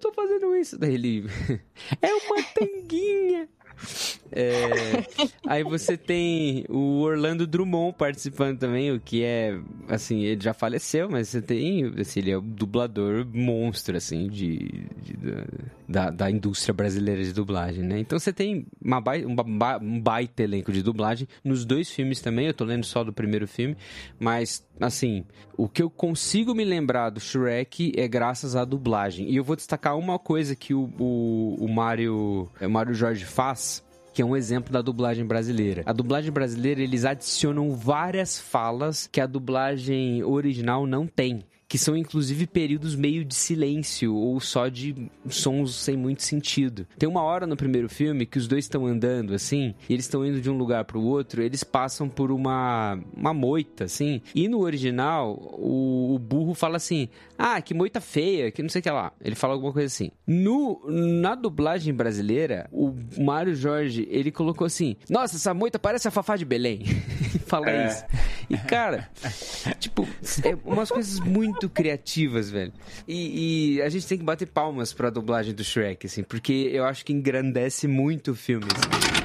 Tô 0.00 0.12
fazendo 0.12 0.54
isso. 0.56 0.78
Daí 0.78 0.94
ele. 0.94 1.24
é 2.02 2.14
uma 2.14 2.42
tanguinha. 2.54 3.48
É, 4.32 4.60
aí 5.46 5.62
você 5.62 5.96
tem 5.96 6.64
o 6.68 7.00
Orlando 7.00 7.46
Drummond 7.46 7.94
participando 7.96 8.58
também, 8.58 8.90
o 8.92 9.00
que 9.00 9.22
é, 9.22 9.58
assim, 9.88 10.22
ele 10.24 10.40
já 10.42 10.52
faleceu, 10.52 11.08
mas 11.08 11.28
você 11.28 11.40
tem, 11.40 11.84
assim, 11.98 12.20
ele 12.20 12.30
é 12.32 12.36
o 12.36 12.40
dublador 12.40 13.26
monstro, 13.32 13.96
assim, 13.96 14.28
de, 14.28 14.58
de- 15.02 15.16
da, 15.88 16.10
da 16.10 16.30
indústria 16.30 16.74
brasileira 16.74 17.22
de 17.22 17.32
dublagem, 17.32 17.84
né? 17.84 17.98
Então 18.00 18.18
você 18.18 18.32
tem 18.32 18.66
uma 18.84 18.98
um, 19.26 19.34
ba- 19.36 19.78
um 19.80 20.00
baita 20.00 20.42
elenco 20.42 20.72
de 20.72 20.82
dublagem 20.82 21.28
nos 21.44 21.64
dois 21.64 21.88
filmes 21.90 22.20
também, 22.20 22.46
eu 22.46 22.54
tô 22.54 22.64
lendo 22.64 22.84
só 22.84 23.04
do 23.04 23.12
primeiro 23.12 23.46
filme, 23.46 23.76
mas, 24.18 24.66
assim, 24.80 25.24
o 25.56 25.68
que 25.68 25.82
eu 25.82 25.88
consigo 25.88 26.54
me 26.54 26.64
lembrar 26.64 27.10
do 27.10 27.20
Shrek 27.20 27.92
é 27.96 28.08
graças 28.08 28.56
à 28.56 28.64
dublagem. 28.64 29.30
E 29.30 29.36
eu 29.36 29.44
vou 29.44 29.54
destacar 29.56 29.96
uma 29.96 30.18
coisa 30.18 30.54
que 30.56 30.74
o, 30.74 30.90
o, 30.98 31.56
o 31.60 31.68
Mário, 31.68 32.50
o 32.60 32.68
Mário 32.68 32.92
Jorge 32.92 33.24
faz, 33.24 33.65
que 34.16 34.22
é 34.22 34.24
um 34.24 34.34
exemplo 34.34 34.72
da 34.72 34.80
dublagem 34.80 35.26
brasileira. 35.26 35.82
A 35.84 35.92
dublagem 35.92 36.32
brasileira, 36.32 36.80
eles 36.80 37.04
adicionam 37.04 37.76
várias 37.76 38.40
falas 38.40 39.06
que 39.12 39.20
a 39.20 39.26
dublagem 39.26 40.24
original 40.24 40.86
não 40.86 41.06
tem. 41.06 41.44
Que 41.68 41.78
são 41.78 41.96
inclusive 41.96 42.46
períodos 42.46 42.94
meio 42.94 43.24
de 43.24 43.34
silêncio 43.34 44.14
ou 44.14 44.38
só 44.40 44.68
de 44.68 45.10
sons 45.28 45.74
sem 45.74 45.96
muito 45.96 46.22
sentido. 46.22 46.86
Tem 46.98 47.08
uma 47.08 47.22
hora 47.22 47.46
no 47.46 47.56
primeiro 47.56 47.88
filme 47.88 48.26
que 48.26 48.38
os 48.38 48.46
dois 48.46 48.64
estão 48.64 48.86
andando 48.86 49.34
assim, 49.34 49.74
e 49.88 49.92
eles 49.92 50.04
estão 50.04 50.24
indo 50.24 50.40
de 50.40 50.50
um 50.50 50.56
lugar 50.56 50.84
para 50.84 50.98
o 50.98 51.04
outro, 51.04 51.42
eles 51.42 51.64
passam 51.64 52.08
por 52.08 52.30
uma, 52.30 52.98
uma 53.16 53.34
moita 53.34 53.84
assim, 53.84 54.20
e 54.34 54.48
no 54.48 54.60
original 54.60 55.36
o, 55.58 56.14
o 56.14 56.18
burro 56.18 56.54
fala 56.54 56.76
assim: 56.76 57.08
Ah, 57.36 57.60
que 57.60 57.74
moita 57.74 58.00
feia, 58.00 58.50
que 58.50 58.62
não 58.62 58.68
sei 58.68 58.80
o 58.80 58.82
que 58.82 58.90
lá. 58.90 59.12
Ele 59.20 59.34
fala 59.34 59.54
alguma 59.54 59.72
coisa 59.72 59.86
assim. 59.86 60.10
No, 60.26 60.80
na 60.86 61.34
dublagem 61.34 61.92
brasileira, 61.92 62.68
o 62.72 62.94
Mário 63.18 63.54
Jorge, 63.54 64.06
ele 64.10 64.30
colocou 64.30 64.66
assim: 64.66 64.96
Nossa, 65.08 65.36
essa 65.36 65.52
moita 65.52 65.78
parece 65.78 66.08
a 66.08 66.10
Fafá 66.10 66.36
de 66.36 66.44
Belém. 66.44 66.82
fala 67.46 67.70
É. 67.70 67.86
isso. 67.88 68.04
E 68.50 68.56
cara, 68.58 69.08
tipo, 69.80 70.06
é 70.44 70.56
umas 70.64 70.90
coisas 70.90 71.18
muito 71.20 71.68
criativas, 71.68 72.50
velho. 72.50 72.72
E, 73.08 73.76
e 73.76 73.82
a 73.82 73.88
gente 73.88 74.06
tem 74.06 74.18
que 74.18 74.24
bater 74.24 74.46
palmas 74.46 74.92
pra 74.92 75.08
dublagem 75.10 75.54
do 75.54 75.64
Shrek, 75.64 76.06
assim, 76.06 76.22
porque 76.22 76.52
eu 76.72 76.84
acho 76.84 77.04
que 77.04 77.12
engrandece 77.12 77.88
muito 77.88 78.32
o 78.32 78.34
filme. 78.34 78.66
assim. 78.74 79.15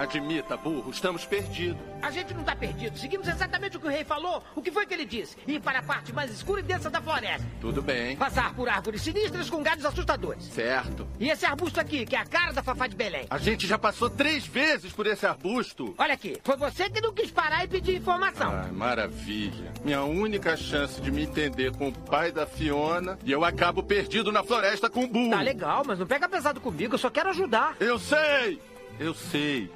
Admita, 0.00 0.56
burro, 0.56 0.90
estamos 0.90 1.26
perdidos. 1.26 1.76
A 2.00 2.10
gente 2.10 2.32
não 2.32 2.42
tá 2.42 2.56
perdido. 2.56 2.98
Seguimos 2.98 3.28
exatamente 3.28 3.76
o 3.76 3.80
que 3.80 3.86
o 3.86 3.90
rei 3.90 4.02
falou. 4.02 4.42
O 4.56 4.62
que 4.62 4.70
foi 4.70 4.86
que 4.86 4.94
ele 4.94 5.04
disse? 5.04 5.36
Ir 5.46 5.60
para 5.60 5.80
a 5.80 5.82
parte 5.82 6.10
mais 6.10 6.30
escura 6.30 6.60
e 6.60 6.62
densa 6.62 6.88
da 6.88 7.02
floresta. 7.02 7.46
Tudo 7.60 7.82
bem. 7.82 8.16
Passar 8.16 8.54
por 8.54 8.66
árvores 8.66 9.02
sinistras 9.02 9.50
com 9.50 9.62
galhos 9.62 9.84
assustadores. 9.84 10.44
Certo. 10.44 11.06
E 11.18 11.28
esse 11.28 11.44
arbusto 11.44 11.78
aqui, 11.78 12.06
que 12.06 12.16
é 12.16 12.18
a 12.18 12.24
cara 12.24 12.50
da 12.50 12.62
Fafá 12.62 12.86
de 12.86 12.96
Belém. 12.96 13.26
A 13.28 13.36
gente 13.36 13.66
já 13.66 13.76
passou 13.76 14.08
três 14.08 14.46
vezes 14.46 14.90
por 14.90 15.06
esse 15.06 15.26
arbusto. 15.26 15.94
Olha 15.98 16.14
aqui, 16.14 16.38
foi 16.42 16.56
você 16.56 16.88
que 16.88 17.02
não 17.02 17.12
quis 17.12 17.30
parar 17.30 17.62
e 17.64 17.68
pedir 17.68 17.96
informação. 17.96 18.50
Ai, 18.54 18.70
maravilha. 18.70 19.70
Minha 19.84 20.02
única 20.02 20.56
chance 20.56 20.98
de 20.98 21.10
me 21.10 21.24
entender 21.24 21.72
com 21.72 21.88
o 21.88 21.92
pai 21.92 22.32
da 22.32 22.46
Fiona 22.46 23.18
e 23.22 23.30
eu 23.30 23.44
acabo 23.44 23.82
perdido 23.82 24.32
na 24.32 24.42
floresta 24.42 24.88
com 24.88 25.04
o 25.04 25.06
burro. 25.06 25.32
Tá 25.32 25.42
legal, 25.42 25.82
mas 25.86 25.98
não 25.98 26.06
pega 26.06 26.26
pesado 26.26 26.58
comigo, 26.58 26.94
eu 26.94 26.98
só 26.98 27.10
quero 27.10 27.28
ajudar. 27.28 27.76
Eu 27.78 27.98
sei! 27.98 28.58
Eu 29.00 29.14
sei. 29.14 29.72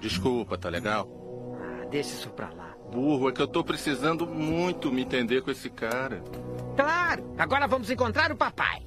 Desculpa, 0.00 0.56
tá 0.56 0.70
legal? 0.70 1.06
Ah, 1.60 1.84
deixa 1.90 2.14
isso 2.14 2.30
pra 2.30 2.48
lá. 2.48 2.74
Burro, 2.90 3.28
é 3.28 3.32
que 3.32 3.42
eu 3.42 3.46
tô 3.46 3.62
precisando 3.62 4.26
muito 4.26 4.90
me 4.90 5.02
entender 5.02 5.42
com 5.42 5.50
esse 5.50 5.68
cara. 5.68 6.24
Claro, 6.74 7.34
agora 7.36 7.68
vamos 7.68 7.90
encontrar 7.90 8.32
o 8.32 8.36
papai. 8.36 8.82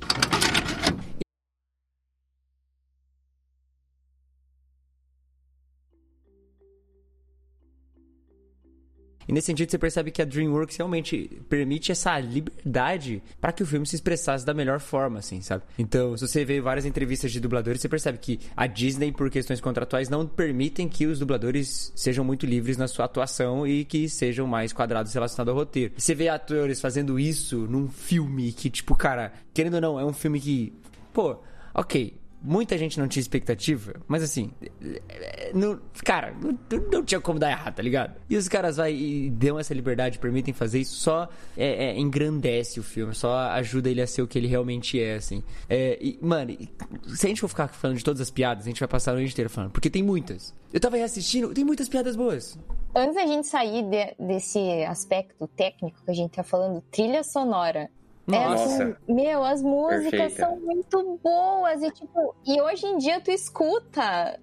E 9.27 9.33
nesse 9.33 9.47
sentido 9.47 9.69
você 9.71 9.77
percebe 9.77 10.11
que 10.11 10.21
a 10.21 10.25
DreamWorks 10.25 10.77
realmente 10.77 11.29
permite 11.49 11.91
essa 11.91 12.19
liberdade 12.19 13.21
para 13.41 13.51
que 13.51 13.63
o 13.63 13.65
filme 13.65 13.85
se 13.85 13.95
expressasse 13.95 14.45
da 14.45 14.53
melhor 14.53 14.79
forma, 14.79 15.19
assim, 15.19 15.41
sabe? 15.41 15.63
Então, 15.77 16.15
se 16.17 16.27
você 16.27 16.45
vê 16.45 16.61
várias 16.61 16.85
entrevistas 16.85 17.31
de 17.31 17.39
dubladores, 17.39 17.81
você 17.81 17.89
percebe 17.89 18.17
que 18.17 18.39
a 18.55 18.67
Disney, 18.67 19.11
por 19.11 19.29
questões 19.29 19.61
contratuais, 19.61 20.09
não 20.09 20.27
permitem 20.27 20.87
que 20.87 21.05
os 21.05 21.19
dubladores 21.19 21.91
sejam 21.95 22.23
muito 22.23 22.45
livres 22.45 22.77
na 22.77 22.87
sua 22.87 23.05
atuação 23.05 23.65
e 23.67 23.85
que 23.85 24.07
sejam 24.09 24.47
mais 24.47 24.71
quadrados 24.71 25.13
relacionados 25.13 25.51
ao 25.51 25.57
roteiro. 25.57 25.93
Você 25.97 26.13
vê 26.13 26.29
atores 26.29 26.79
fazendo 26.79 27.19
isso 27.19 27.67
num 27.67 27.87
filme 27.87 28.51
que, 28.51 28.69
tipo, 28.69 28.95
cara, 28.95 29.33
querendo 29.53 29.75
ou 29.75 29.81
não, 29.81 29.99
é 29.99 30.05
um 30.05 30.13
filme 30.13 30.39
que, 30.39 30.73
pô, 31.13 31.37
ok, 31.73 32.13
Muita 32.47 32.77
gente 32.77 32.99
não 32.99 33.07
tinha 33.07 33.21
expectativa, 33.21 33.95
mas 34.07 34.21
assim, 34.21 34.51
não, 35.53 35.79
cara, 36.03 36.31
não, 36.39 36.57
não 36.91 37.03
tinha 37.03 37.19
como 37.19 37.39
dar 37.39 37.49
errado, 37.49 37.73
tá 37.75 37.81
ligado? 37.81 38.15
E 38.29 38.37
os 38.37 38.47
caras 38.47 38.77
vai 38.77 38.93
e 38.93 39.31
dão 39.31 39.57
essa 39.57 39.73
liberdade, 39.73 40.19
permitem 40.19 40.53
fazer 40.53 40.79
isso, 40.81 40.95
só 40.97 41.27
é, 41.57 41.85
é, 41.87 41.99
engrandece 41.99 42.79
o 42.79 42.83
filme, 42.83 43.15
só 43.15 43.35
ajuda 43.49 43.89
ele 43.89 44.01
a 44.01 44.05
ser 44.05 44.21
o 44.21 44.27
que 44.27 44.37
ele 44.37 44.47
realmente 44.47 45.01
é, 45.01 45.15
assim. 45.15 45.43
É, 45.67 45.97
e, 45.99 46.19
mano, 46.21 46.55
se 47.07 47.25
a 47.25 47.29
gente 47.29 47.41
for 47.41 47.47
ficar 47.47 47.67
falando 47.69 47.97
de 47.97 48.03
todas 48.03 48.21
as 48.21 48.29
piadas, 48.29 48.65
a 48.65 48.69
gente 48.69 48.79
vai 48.79 48.87
passar 48.87 49.11
a 49.11 49.15
noite 49.15 49.31
inteira 49.31 49.49
falando, 49.49 49.71
porque 49.71 49.89
tem 49.89 50.03
muitas. 50.03 50.53
Eu 50.71 50.79
tava 50.79 50.97
reassistindo, 50.97 51.51
tem 51.53 51.65
muitas 51.65 51.89
piadas 51.89 52.15
boas. 52.15 52.59
Antes 52.95 53.15
da 53.15 53.25
gente 53.25 53.47
sair 53.47 53.83
de- 53.83 54.15
desse 54.23 54.59
aspecto 54.83 55.47
técnico 55.47 55.97
que 56.05 56.11
a 56.11 56.13
gente 56.13 56.31
tá 56.31 56.43
falando, 56.43 56.81
trilha 56.91 57.23
sonora. 57.23 57.89
É 58.31 58.43
assim, 58.43 58.85
Nossa. 58.85 58.97
meu, 59.07 59.43
as 59.43 59.61
músicas 59.61 60.11
Perfeita. 60.11 60.45
são 60.45 60.59
muito 60.59 61.19
boas 61.23 61.83
e 61.83 61.91
tipo, 61.91 62.35
e 62.45 62.59
hoje 62.59 62.87
em 62.87 62.97
dia 62.97 63.21
tu 63.21 63.29
escuta, 63.29 64.39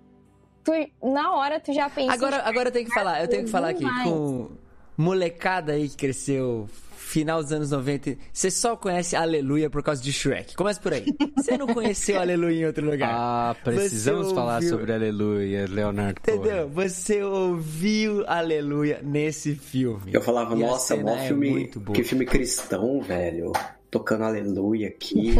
tu, 0.63 0.73
na 1.03 1.35
hora 1.35 1.59
tu 1.59 1.73
já 1.73 1.91
pensa. 1.91 2.13
Agora, 2.13 2.43
agora 2.45 2.69
eu 2.69 2.73
tenho 2.73 2.87
que 2.87 2.95
falar, 2.95 3.21
eu 3.23 3.29
tenho 3.29 3.45
que 3.45 3.51
falar 3.51 3.71
aqui 3.71 3.85
com 4.05 4.51
molecada 4.97 5.73
aí 5.73 5.89
que 5.89 5.97
cresceu 5.97 6.69
final 7.13 7.43
dos 7.43 7.53
anos 7.53 7.71
90. 7.71 8.17
Você 8.33 8.51
só 8.51 8.75
conhece 8.75 9.15
Aleluia 9.15 9.69
por 9.69 9.83
causa 9.83 10.03
de 10.03 10.11
Shrek. 10.13 10.57
Começa 10.57 10.81
por 10.81 10.93
aí. 10.95 11.05
Você 11.37 11.57
não 11.59 11.67
conheceu 11.67 12.19
Aleluia 12.21 12.63
em 12.63 12.65
outro 12.67 12.85
lugar. 12.91 13.11
Ah, 13.13 13.57
precisamos 13.63 14.29
Você 14.29 14.35
falar 14.35 14.55
ouviu- 14.57 14.71
sobre 14.71 14.93
Aleluia, 14.93 15.67
Leonardo 15.69 16.21
Entendeu? 16.21 16.69
Cohen. 16.71 16.89
Você 16.89 17.23
ouviu 17.23 18.25
Aleluia 18.27 19.01
nesse 19.03 19.55
filme. 19.55 20.11
Eu 20.13 20.23
falava, 20.23 20.57
E 20.57 20.61
nossa, 20.61 20.97
cena 20.97 21.11
mó 21.13 21.17
é 21.19 21.27
filme. 21.29 21.51
muito 21.51 21.79
boa. 21.79 21.95
que 21.95 22.03
filme 22.03 22.25
cristão, 22.25 23.01
velho. 23.03 23.53
Tocando 23.93 24.25
aleluia 24.25 24.89
aqui. 24.89 25.35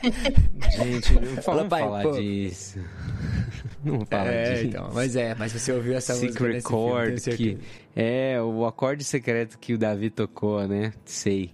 Gente, 0.74 1.12
não 1.12 1.42
Fala, 1.42 1.64
pai, 1.66 1.82
falar 1.82 2.02
pô. 2.02 2.12
disso. 2.12 2.80
Não 3.84 4.06
fala 4.06 4.30
É, 4.30 4.54
disso. 4.54 4.64
então, 4.68 4.90
mas 4.94 5.14
é, 5.14 5.34
mas 5.34 5.52
você 5.52 5.70
ouviu 5.70 5.94
essa 5.94 6.14
música 6.14 6.32
Secret 6.32 6.52
nesse 6.54 6.66
filme, 6.68 6.82
Chord, 6.90 7.20
certeza. 7.20 7.36
que 7.58 7.58
é 7.94 8.40
o 8.40 8.64
acorde 8.64 9.04
secreto 9.04 9.58
que 9.58 9.74
o 9.74 9.78
Davi 9.78 10.08
tocou, 10.08 10.66
né? 10.66 10.94
Sei. 11.04 11.50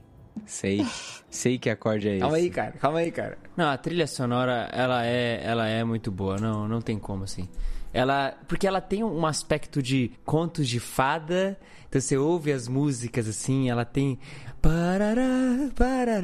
Sei. 0.47 0.87
Sei 1.29 1.59
que 1.59 1.69
acorde 1.69 2.09
é 2.09 2.13
esse. 2.13 2.21
Calma 2.21 2.37
aí, 2.37 2.49
cara. 2.49 2.73
Calma 2.81 2.99
aí, 3.01 3.11
cara. 3.11 3.37
Não, 3.57 3.69
a 3.69 3.77
trilha 3.77 4.07
sonora, 4.07 4.69
ela 4.73 5.05
é, 5.05 5.41
ela 5.43 5.67
é 5.69 5.83
muito 5.83 6.13
boa. 6.13 6.37
Não, 6.37 6.69
não 6.69 6.81
tem 6.81 6.97
como, 7.01 7.25
assim. 7.25 7.49
Ela, 7.93 8.39
porque 8.47 8.69
ela 8.69 8.81
tem 8.81 9.03
um 9.03 9.27
aspecto 9.27 9.83
de 9.83 10.13
contos 10.25 10.69
de 10.69 10.79
fada. 10.79 11.59
Então 11.89 12.01
você 12.01 12.17
ouve 12.17 12.53
as 12.53 12.69
músicas 12.69 13.27
assim, 13.27 13.69
ela 13.69 13.85
tem 13.85 14.17
parará, 14.61 15.71
parará, 15.75 16.23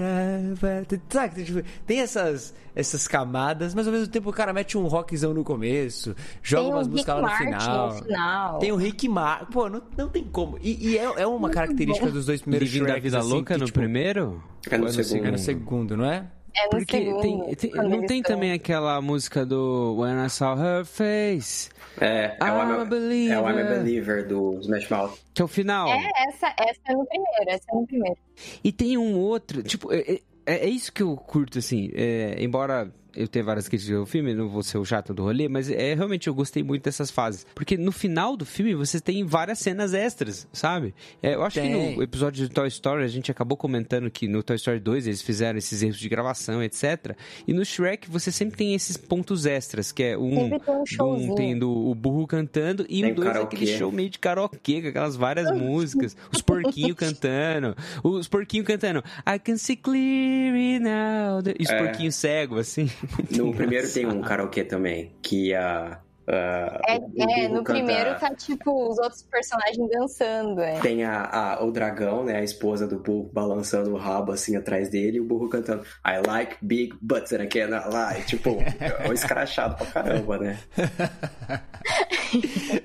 parará, 0.60 1.00
sabe? 1.08 1.44
Tipo, 1.44 1.62
tem 1.86 2.00
essas 2.00 2.54
essas 2.74 3.08
camadas, 3.08 3.74
mas 3.74 3.86
ao 3.86 3.92
mesmo 3.92 4.08
tempo 4.08 4.28
o 4.28 4.32
cara 4.32 4.52
mete 4.52 4.76
um 4.76 4.86
rockzão 4.86 5.32
no 5.32 5.42
começo, 5.42 6.14
joga 6.42 6.62
Tem 6.64 6.72
um 6.72 6.76
umas 6.76 6.88
músicas 6.88 7.14
lá 7.14 7.22
no 7.22 7.28
Rick 7.28 7.50
Martin 7.50 7.64
final. 7.64 7.88
no 7.88 8.02
final. 8.02 8.58
Tem 8.58 8.72
o 8.72 8.76
Rick 8.76 9.08
Martin. 9.08 9.52
Pô, 9.52 9.68
não, 9.70 9.82
não 9.96 10.08
tem 10.10 10.24
como. 10.24 10.58
E, 10.60 10.90
e 10.90 10.98
é, 10.98 11.04
é 11.04 11.26
uma 11.26 11.48
característica 11.48 12.10
dos 12.10 12.26
dois 12.26 12.42
primeiros 12.42 12.68
Living 12.68 12.84
da 12.84 12.90
Shreks, 12.90 13.02
Vida 13.04 13.18
assim, 13.18 13.28
Louca 13.30 13.54
que, 13.54 13.60
no 13.60 13.66
tipo, 13.66 13.78
primeiro? 13.78 14.42
É 14.70 14.76
no 14.76 14.84
Ou 14.84 14.92
segundo. 14.92 15.26
É 15.26 15.30
no 15.30 15.38
segundo, 15.38 15.96
não 15.96 16.04
é? 16.04 16.26
É 16.58 16.64
no 16.64 16.70
Porque 16.70 16.96
segundo, 16.98 17.20
tem, 17.20 17.54
tem- 17.54 17.70
não 17.72 18.06
tem 18.06 18.22
também 18.22 18.52
aquela 18.52 19.00
música 19.02 19.44
do 19.44 19.96
When 19.98 20.24
I 20.24 20.30
Saw 20.30 20.56
Her 20.58 20.84
Face, 20.86 21.68
É, 22.00 22.36
é, 22.40 22.44
o, 22.44 22.46
I'm 22.46 22.50
a 22.50 22.64
I'm 22.76 22.80
a, 22.80 22.84
believer. 22.84 23.34
é 23.36 23.40
o 23.40 23.48
I'm 23.50 23.60
a 23.60 23.64
Believer 23.64 24.26
do 24.26 24.58
Smash 24.60 24.88
Mouth. 24.88 25.18
que 25.34 25.42
é 25.42 25.44
o 25.44 25.48
final. 25.48 25.88
É, 25.88 26.10
essa, 26.28 26.46
essa 26.58 26.80
é 26.88 26.92
no 26.94 27.04
primeiro, 27.06 27.44
essa 27.50 27.64
é 27.70 27.74
no 27.74 27.86
primeiro. 27.86 28.16
E 28.64 28.72
tem 28.72 28.96
um 28.96 29.18
outro, 29.18 29.62
tipo, 29.62 29.92
é, 29.92 30.00
é- 30.00 30.20
é 30.46 30.66
isso 30.68 30.92
que 30.92 31.02
eu 31.02 31.14
curto, 31.16 31.58
assim, 31.58 31.90
é, 31.94 32.36
embora 32.38 32.90
eu 33.16 33.26
tenha 33.28 33.44
várias 33.44 33.68
críticas 33.68 33.96
ao 33.96 34.06
filme, 34.06 34.34
não 34.34 34.48
vou 34.48 34.62
ser 34.62 34.78
o 34.78 34.84
chato 34.84 35.12
do 35.14 35.22
rolê, 35.22 35.48
mas 35.48 35.70
é 35.70 35.94
realmente 35.94 36.26
eu 36.28 36.34
gostei 36.34 36.62
muito 36.62 36.84
dessas 36.84 37.10
fases. 37.10 37.46
Porque 37.54 37.76
no 37.76 37.92
final 37.92 38.36
do 38.36 38.44
filme 38.44 38.74
você 38.74 39.00
tem 39.00 39.24
várias 39.24 39.58
cenas 39.58 39.94
extras, 39.94 40.46
sabe? 40.52 40.94
É, 41.22 41.34
eu 41.34 41.42
acho 41.42 41.60
que 41.60 41.66
Tem. 41.66 41.96
no 41.96 42.02
episódio 42.02 42.46
de 42.46 42.52
Toy 42.52 42.68
Story 42.68 43.02
a 43.04 43.08
gente 43.08 43.30
acabou 43.30 43.56
comentando 43.56 44.10
que 44.10 44.28
no 44.28 44.42
Toy 44.42 44.56
Story 44.56 44.78
2 44.80 45.06
eles 45.06 45.22
fizeram 45.22 45.58
esses 45.58 45.82
erros 45.82 45.98
de 45.98 46.08
gravação, 46.08 46.62
etc. 46.62 47.16
E 47.46 47.52
no 47.52 47.64
Shrek 47.64 48.08
você 48.10 48.30
sempre 48.30 48.56
tem 48.56 48.74
esses 48.74 48.96
pontos 48.96 49.46
extras, 49.46 49.92
que 49.92 50.02
é 50.02 50.18
um, 50.18 50.54
um 50.54 50.86
showzinho. 50.86 51.34
tem 51.34 51.58
do, 51.58 51.70
o 51.70 51.94
burro 51.94 52.26
cantando 52.26 52.84
e 52.88 53.00
Tem 53.02 53.12
o 53.12 53.14
dois 53.14 53.28
karaokê. 53.28 53.56
aquele 53.56 53.76
show 53.78 53.90
meio 53.92 54.10
de 54.10 54.18
karaokê, 54.18 54.82
com 54.82 54.88
aquelas 54.88 55.16
várias 55.16 55.50
músicas, 55.56 56.16
os 56.32 56.42
porquinhos 56.42 56.96
cantando, 56.96 57.74
os 58.02 58.28
porquinhos 58.28 58.66
cantando 58.66 59.02
I 59.26 59.38
can 59.38 59.56
see 59.56 59.76
clearly 59.76 60.78
now, 60.80 61.40
e 61.58 61.62
os 61.62 61.70
É. 61.70 61.82
porquinhos 61.82 62.14
cegos, 62.14 62.58
assim. 62.60 62.90
No 63.30 63.52
primeiro 63.54 63.92
tem 63.92 64.06
um 64.06 64.20
karaokê 64.20 64.64
também, 64.64 65.12
que 65.22 65.54
a... 65.54 66.00
a- 66.28 66.80
É, 66.88 66.98
o- 66.98 67.02
o 67.02 67.12
é, 67.22 67.26
burro 67.26 67.48
no 67.58 67.64
canta- 67.64 67.72
primeiro 67.72 68.18
tá 68.18 68.34
tipo 68.34 68.88
os 68.90 68.98
outros 68.98 69.22
personagens 69.22 69.88
dançando, 69.90 70.60
é. 70.60 70.80
Tem 70.80 71.04
a, 71.04 71.24
a- 71.24 71.64
o 71.64 71.70
dragão, 71.70 72.24
né? 72.24 72.36
A 72.38 72.42
esposa 72.42 72.86
do 72.86 72.98
burro 72.98 73.30
balançando 73.32 73.90
o 73.92 73.96
rabo 73.96 74.32
assim 74.32 74.56
atrás 74.56 74.88
dele 74.90 75.18
e 75.18 75.20
o 75.20 75.24
burro 75.24 75.48
cantando 75.48 75.82
I 76.06 76.26
like 76.26 76.56
big 76.62 76.94
butts 77.00 77.32
and 77.32 77.42
I 77.44 77.46
cannot 77.46 77.86
lie. 77.88 78.22
Tipo, 78.24 78.56
é 78.80 79.08
um 79.08 79.12
escrachado 79.12 79.76
pra 79.76 79.86
caramba, 79.86 80.38
né? 80.38 80.58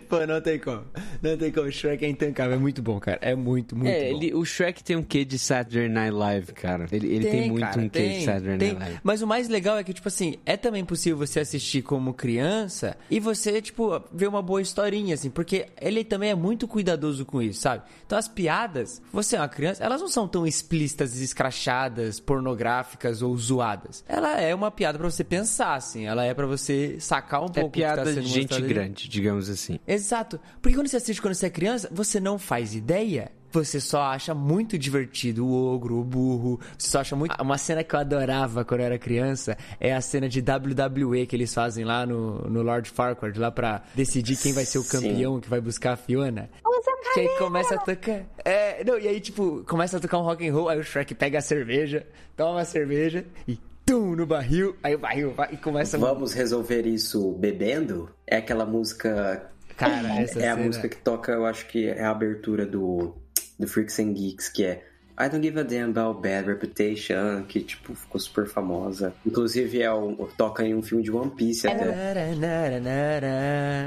Pô, 0.08 0.26
não 0.28 0.42
tem 0.42 0.60
como. 0.60 0.84
Não 1.22 1.38
tem 1.38 1.52
como. 1.52 1.72
Shrek 1.72 2.04
é 2.06 2.10
intancável. 2.10 2.56
É 2.56 2.60
muito 2.60 2.82
bom, 2.82 3.00
cara. 3.00 3.18
É 3.22 3.34
muito, 3.36 3.76
muito 3.76 3.90
é, 3.90 4.12
bom. 4.12 4.18
ele, 4.18 4.34
o 4.34 4.44
Shrek 4.46 4.84
tem 4.84 4.96
um 4.96 5.04
quê 5.04 5.24
de 5.24 5.40
Saturday 5.40 5.88
Night 5.88 6.12
Live, 6.14 6.52
cara. 6.54 6.86
Ele, 6.92 7.08
ele 7.16 7.26
tem, 7.30 7.48
muito 7.50 7.62
cara, 7.66 7.80
um 7.80 7.90
quê 7.90 8.00
de 8.02 8.10
tem, 8.10 8.26
Saturday 8.26 8.58
tem. 8.58 8.68
Night 8.74 8.80
Live. 8.84 9.00
Mas 9.04 9.22
o 9.22 9.28
mais 9.28 9.48
legal 9.48 9.78
é 9.78 9.84
que, 9.84 9.94
tipo 9.94 10.08
assim, 10.08 10.36
é 10.46 10.58
também 10.58 10.84
possível 10.84 11.18
você 11.18 11.40
assistir 11.40 11.82
como 11.82 12.14
criança 12.14 12.98
e 13.10 13.20
você, 13.20 13.31
tipo, 13.62 14.02
ver 14.12 14.28
uma 14.28 14.42
boa 14.42 14.62
historinha, 14.62 15.14
assim, 15.14 15.30
porque 15.30 15.68
ele 15.80 16.04
também 16.04 16.30
é 16.32 16.36
muito 16.36 16.68
cuidadoso 16.68 17.26
com 17.26 17.42
isso, 17.42 17.62
sabe? 17.62 17.84
Então 18.06 18.18
as 18.18 18.28
piadas, 18.28 19.02
você 19.12 19.36
é 19.36 19.40
uma 19.40 19.48
criança, 19.48 19.84
elas 19.84 20.02
não 20.02 20.08
são 20.08 20.28
tão 20.28 20.46
explícitas, 20.46 21.16
escrachadas, 21.20 22.20
pornográficas 22.20 23.22
ou 23.22 23.36
zoadas. 23.38 24.04
Ela 24.08 24.40
é 24.40 24.54
uma 24.54 24.72
piada 24.72 24.98
pra 24.98 25.10
você 25.10 25.24
pensar, 25.24 25.76
assim, 25.76 26.06
ela 26.06 26.24
é 26.24 26.34
pra 26.34 26.46
você 26.46 26.98
sacar 27.00 27.42
um 27.42 27.48
pouco 27.48 27.60
É 27.60 27.64
o 27.64 27.70
que 27.72 27.82
tá 27.82 27.94
piada 27.94 28.14
sendo 28.14 28.22
de 28.24 28.28
gente 28.28 28.42
mostrado 28.42 28.64
ali. 28.66 28.74
grande, 28.74 29.10
digamos 29.10 29.50
assim. 29.50 29.80
Exato. 29.88 30.40
Porque 30.62 30.76
quando 30.76 30.88
você 30.88 30.98
assiste 30.98 31.22
quando 31.22 31.34
você 31.34 31.48
é 31.48 31.50
criança, 31.50 31.90
você 31.92 32.20
não 32.20 32.38
faz 32.40 32.74
ideia. 32.76 33.32
Você 33.52 33.80
só 33.80 34.02
acha 34.04 34.34
muito 34.34 34.78
divertido 34.78 35.46
o 35.46 35.74
ogro, 35.74 36.00
o 36.00 36.04
burro. 36.04 36.60
Você 36.78 36.90
só 36.90 37.00
acha 37.02 37.16
muito. 37.16 37.36
Uma 37.42 37.58
cena 37.58 37.84
que 37.84 37.94
eu 37.96 38.00
adorava 38.00 38.64
quando 38.64 38.80
eu 38.82 38.86
era 38.88 38.98
criança 39.00 39.58
é 39.80 39.94
a 39.94 40.02
cena 40.02 40.30
de 40.30 40.40
WWE 40.42 41.26
que 41.26 41.36
eles 41.36 41.54
fazem 41.54 41.84
lá 41.84 42.06
no, 42.06 42.50
no 42.50 42.62
Lord 42.62 42.90
Farquaad, 42.90 43.38
lá 43.40 43.52
pra 43.52 43.84
decidir 43.94 44.38
quem 44.38 44.54
vai 44.54 44.66
ser 44.66 44.78
o 44.80 44.84
Sim. 44.84 44.98
campeão 45.02 45.40
que 45.40 45.50
vai 45.50 45.60
buscar 45.62 45.94
a 45.94 45.96
Fiona. 45.98 46.50
Usa 46.66 46.92
Que 47.14 47.20
aí 47.22 47.38
começa 47.38 47.76
a 47.76 47.78
tocar. 47.78 48.24
É, 48.46 48.84
não, 48.84 48.98
e 48.98 49.08
aí, 49.08 49.20
tipo, 49.20 49.64
começa 49.68 49.98
a 49.98 50.00
tocar 50.00 50.18
um 50.20 50.24
rock 50.24 50.48
and 50.48 50.54
roll, 50.54 50.70
aí 50.70 50.80
o 50.80 50.84
Shrek 50.84 51.14
pega 51.14 51.40
a 51.40 51.42
cerveja, 51.42 52.06
toma 52.38 52.62
a 52.62 52.66
cerveja 52.66 53.26
e 53.48 53.58
tum 53.86 54.16
no 54.16 54.26
barril, 54.26 54.76
aí 54.82 54.96
o 54.96 55.00
barril 55.00 55.32
vai 55.32 55.50
e 55.54 55.58
começa 55.58 55.98
a. 55.98 56.00
Vamos 56.00 56.34
resolver 56.34 56.86
isso 56.86 57.34
bebendo? 57.34 58.10
É 58.26 58.38
aquela 58.38 58.66
música. 58.66 59.48
Cara, 59.78 60.22
essa 60.22 60.40
é 60.40 60.48
a 60.48 60.54
cena- 60.56 60.66
música 60.66 60.88
que 60.88 60.98
toca, 60.98 61.32
eu 61.32 61.46
acho 61.46 61.66
que 61.68 61.88
é 61.88 62.04
a 62.04 62.12
abertura 62.12 62.66
do, 62.66 63.16
do 63.62 63.68
Freaks 63.68 64.00
and 64.00 64.14
Geeks, 64.14 64.50
que 64.50 64.66
é 64.66 64.84
I 65.20 65.30
don't 65.30 65.42
give 65.42 65.60
a 65.60 65.64
damn 65.64 65.92
about 65.92 66.22
bad 66.22 66.48
reputation, 66.48 67.44
que 67.48 67.62
tipo 67.62 67.94
ficou 67.94 68.20
super 68.20 68.48
famosa. 68.48 69.14
Inclusive 69.26 69.82
é 69.82 69.94
um, 69.94 70.16
toca 70.36 70.66
em 70.66 70.74
um 70.74 70.82
filme 70.82 71.04
de 71.04 71.12
One 71.12 71.32
Piece 71.32 71.68
até. 71.68 71.86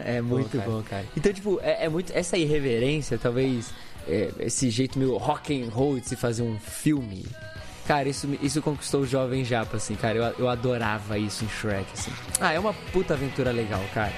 É 0.06 0.20
muito 0.22 0.56
bom, 0.58 0.82
cara. 0.82 1.04
Então, 1.16 1.32
tipo, 1.32 1.58
é, 1.60 1.86
é 1.86 1.88
muito. 1.88 2.12
Essa 2.14 2.36
irreverência, 2.36 3.18
talvez. 3.18 3.72
é, 4.08 4.30
esse 4.40 4.70
jeito 4.70 4.98
meio 4.98 5.16
rock 5.16 5.60
and 5.60 5.70
roll 5.70 5.98
de 5.98 6.08
se 6.08 6.16
fazer 6.16 6.42
um 6.42 6.58
filme. 6.58 7.24
Cara, 7.86 8.08
isso, 8.08 8.26
isso 8.40 8.62
conquistou 8.62 9.02
o 9.02 9.06
jovem 9.06 9.44
japa, 9.44 9.76
assim, 9.76 9.94
cara. 9.94 10.16
Eu, 10.16 10.24
eu 10.38 10.48
adorava 10.48 11.18
isso 11.18 11.44
em 11.44 11.48
Shrek, 11.48 11.86
assim. 11.92 12.10
Ah, 12.40 12.52
é 12.52 12.58
uma 12.58 12.72
puta 12.92 13.14
aventura 13.14 13.50
legal, 13.50 13.82
cara. 13.92 14.12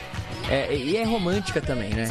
É, 0.48 0.74
e 0.74 0.96
é 0.96 1.04
romântica 1.04 1.60
também, 1.60 1.92
né? 1.92 2.10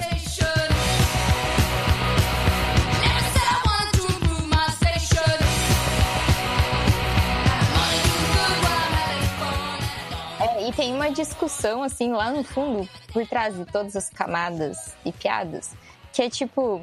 E 10.67 10.73
tem 10.73 10.93
uma 10.93 11.11
discussão, 11.11 11.83
assim, 11.83 12.11
lá 12.11 12.31
no 12.31 12.43
fundo, 12.43 12.87
por 13.13 13.25
trás 13.27 13.55
de 13.55 13.65
todas 13.65 13.95
as 13.95 14.09
camadas 14.09 14.95
e 15.05 15.11
piadas, 15.11 15.75
que 16.11 16.21
é 16.21 16.29
tipo. 16.29 16.81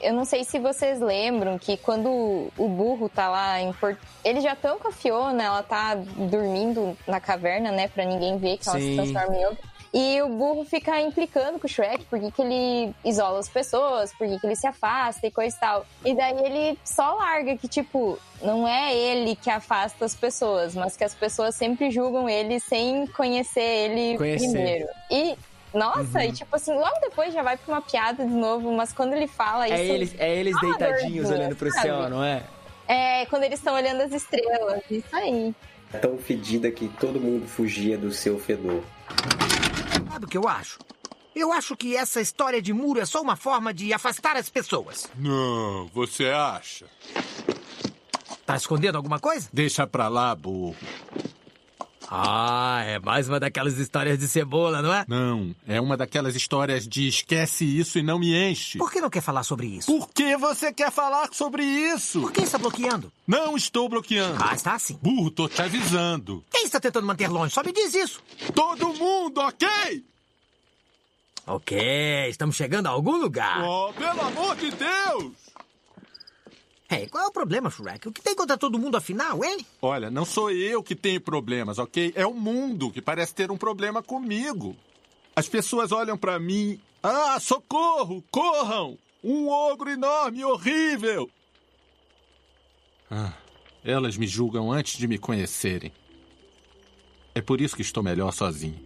eu 0.00 0.12
não 0.12 0.24
sei 0.24 0.44
se 0.44 0.58
vocês 0.58 1.00
lembram 1.00 1.58
que 1.58 1.76
quando 1.76 2.08
o 2.56 2.68
burro 2.68 3.08
tá 3.08 3.28
lá 3.28 3.60
em 3.60 3.72
Porto. 3.72 3.98
Eles 4.24 4.42
já 4.42 4.52
estão 4.52 4.78
com 4.78 4.88
a 4.88 4.92
Fiona, 4.92 5.42
ela 5.42 5.62
tá 5.62 5.94
dormindo 5.94 6.96
na 7.06 7.20
caverna, 7.20 7.72
né? 7.72 7.88
Pra 7.88 8.04
ninguém 8.04 8.38
ver 8.38 8.58
que 8.58 8.68
ela 8.68 8.78
se 8.78 8.84
Sim. 8.84 8.96
transforma 8.96 9.36
em 9.36 9.46
outra. 9.46 9.75
E 9.92 10.20
o 10.22 10.28
burro 10.28 10.64
fica 10.64 11.00
implicando 11.00 11.58
com 11.58 11.66
o 11.66 11.70
Shrek 11.70 12.04
por 12.06 12.18
que 12.18 12.42
ele 12.42 12.94
isola 13.04 13.38
as 13.38 13.48
pessoas, 13.48 14.12
por 14.12 14.26
que 14.26 14.46
ele 14.46 14.56
se 14.56 14.66
afasta 14.66 15.26
e 15.26 15.30
coisa 15.30 15.56
e 15.56 15.60
tal. 15.60 15.86
E 16.04 16.14
daí 16.14 16.38
ele 16.44 16.78
só 16.84 17.14
larga 17.14 17.56
que, 17.56 17.68
tipo, 17.68 18.18
não 18.42 18.66
é 18.66 18.94
ele 18.94 19.36
que 19.36 19.48
afasta 19.48 20.04
as 20.04 20.14
pessoas, 20.14 20.74
mas 20.74 20.96
que 20.96 21.04
as 21.04 21.14
pessoas 21.14 21.54
sempre 21.54 21.90
julgam 21.90 22.28
ele 22.28 22.60
sem 22.60 23.06
conhecer 23.06 23.60
ele 23.60 24.18
Conhecer. 24.18 24.50
primeiro. 24.50 24.88
E, 25.10 25.36
nossa, 25.72 26.24
e 26.24 26.32
tipo 26.32 26.54
assim, 26.54 26.74
logo 26.74 27.00
depois 27.00 27.32
já 27.32 27.42
vai 27.42 27.56
pra 27.56 27.74
uma 27.74 27.82
piada 27.82 28.24
de 28.24 28.34
novo, 28.34 28.72
mas 28.72 28.92
quando 28.92 29.14
ele 29.14 29.26
fala 29.26 29.66
isso. 29.66 29.76
É 29.76 29.86
eles, 29.86 30.14
é 30.18 30.34
eles 30.36 30.54
uma 30.54 30.76
deitadinhos 30.76 31.30
olhando 31.30 31.56
pro 31.56 31.70
sabe? 31.70 31.82
céu, 31.82 32.10
não 32.10 32.22
é? 32.22 32.42
É, 32.88 33.26
quando 33.26 33.42
eles 33.42 33.58
estão 33.58 33.74
olhando 33.74 34.02
as 34.02 34.12
estrelas, 34.12 34.82
isso 34.90 35.14
aí. 35.14 35.54
É 35.92 35.98
tão 35.98 36.18
fedida 36.18 36.70
que 36.70 36.88
todo 37.00 37.20
mundo 37.20 37.46
fugia 37.46 37.96
do 37.96 38.12
seu 38.12 38.38
fedor. 38.38 38.82
Sabe 40.10 40.24
o 40.24 40.28
que 40.28 40.38
eu 40.38 40.48
acho? 40.48 40.78
Eu 41.34 41.52
acho 41.52 41.76
que 41.76 41.94
essa 41.94 42.20
história 42.20 42.62
de 42.62 42.72
muro 42.72 42.98
é 43.00 43.04
só 43.04 43.20
uma 43.20 43.36
forma 43.36 43.74
de 43.74 43.92
afastar 43.92 44.36
as 44.36 44.48
pessoas. 44.48 45.06
Não, 45.16 45.90
você 45.92 46.30
acha? 46.30 46.86
Tá 48.46 48.56
escondendo 48.56 48.96
alguma 48.96 49.18
coisa? 49.18 49.48
Deixa 49.52 49.86
pra 49.86 50.08
lá, 50.08 50.34
burro. 50.34 50.76
Ah, 52.08 52.82
é 52.84 52.98
mais 52.98 53.28
uma 53.28 53.40
daquelas 53.40 53.78
histórias 53.78 54.18
de 54.18 54.28
cebola, 54.28 54.80
não 54.80 54.92
é? 54.92 55.04
Não, 55.08 55.54
é 55.66 55.80
uma 55.80 55.96
daquelas 55.96 56.36
histórias 56.36 56.86
de 56.86 57.08
esquece 57.08 57.64
isso 57.64 57.98
e 57.98 58.02
não 58.02 58.18
me 58.18 58.34
enche. 58.34 58.78
Por 58.78 58.90
que 58.92 59.00
não 59.00 59.10
quer 59.10 59.20
falar 59.22 59.42
sobre 59.42 59.66
isso? 59.66 59.86
Por 59.86 60.08
que 60.10 60.36
você 60.36 60.72
quer 60.72 60.92
falar 60.92 61.28
sobre 61.32 61.64
isso? 61.64 62.20
Por 62.20 62.32
que 62.32 62.42
está 62.42 62.58
bloqueando? 62.58 63.12
Não 63.26 63.56
estou 63.56 63.88
bloqueando. 63.88 64.38
Ah, 64.42 64.54
está 64.54 64.78
sim. 64.78 64.98
Burro, 65.02 65.30
tô 65.30 65.48
te 65.48 65.60
avisando. 65.62 66.44
Quem 66.50 66.64
está 66.64 66.78
tentando 66.78 67.06
manter 67.06 67.28
longe? 67.28 67.52
Só 67.52 67.62
me 67.62 67.72
diz 67.72 67.92
isso. 67.94 68.22
Todo 68.54 68.94
mundo, 68.94 69.40
ok? 69.40 69.68
Ok, 71.48 71.78
estamos 72.28 72.56
chegando 72.56 72.86
a 72.86 72.90
algum 72.90 73.16
lugar. 73.16 73.62
Oh, 73.62 73.92
pelo 73.92 74.20
amor 74.20 74.56
de 74.56 74.70
Deus! 74.72 75.45
Ei, 76.88 77.08
qual 77.08 77.24
é 77.24 77.26
o 77.26 77.32
problema, 77.32 77.68
Shrek? 77.68 78.06
O 78.06 78.12
que 78.12 78.22
tem 78.22 78.34
contra 78.34 78.56
todo 78.56 78.78
mundo 78.78 78.96
afinal, 78.96 79.44
hein? 79.44 79.66
Olha, 79.82 80.08
não 80.08 80.24
sou 80.24 80.50
eu 80.50 80.82
que 80.82 80.94
tenho 80.94 81.20
problemas, 81.20 81.78
ok? 81.78 82.12
É 82.14 82.24
o 82.24 82.32
mundo 82.32 82.92
que 82.92 83.02
parece 83.02 83.34
ter 83.34 83.50
um 83.50 83.56
problema 83.56 84.02
comigo. 84.02 84.76
As 85.34 85.48
pessoas 85.48 85.90
olham 85.90 86.16
pra 86.16 86.38
mim. 86.38 86.80
Ah, 87.02 87.38
socorro! 87.40 88.22
Corram! 88.30 88.96
Um 89.22 89.48
ogro 89.48 89.90
enorme, 89.90 90.44
horrível! 90.44 91.28
Ah, 93.10 93.32
elas 93.84 94.16
me 94.16 94.26
julgam 94.26 94.70
antes 94.70 94.96
de 94.96 95.08
me 95.08 95.18
conhecerem. 95.18 95.92
É 97.34 97.40
por 97.40 97.60
isso 97.60 97.74
que 97.74 97.82
estou 97.82 98.02
melhor 98.02 98.32
sozinho. 98.32 98.85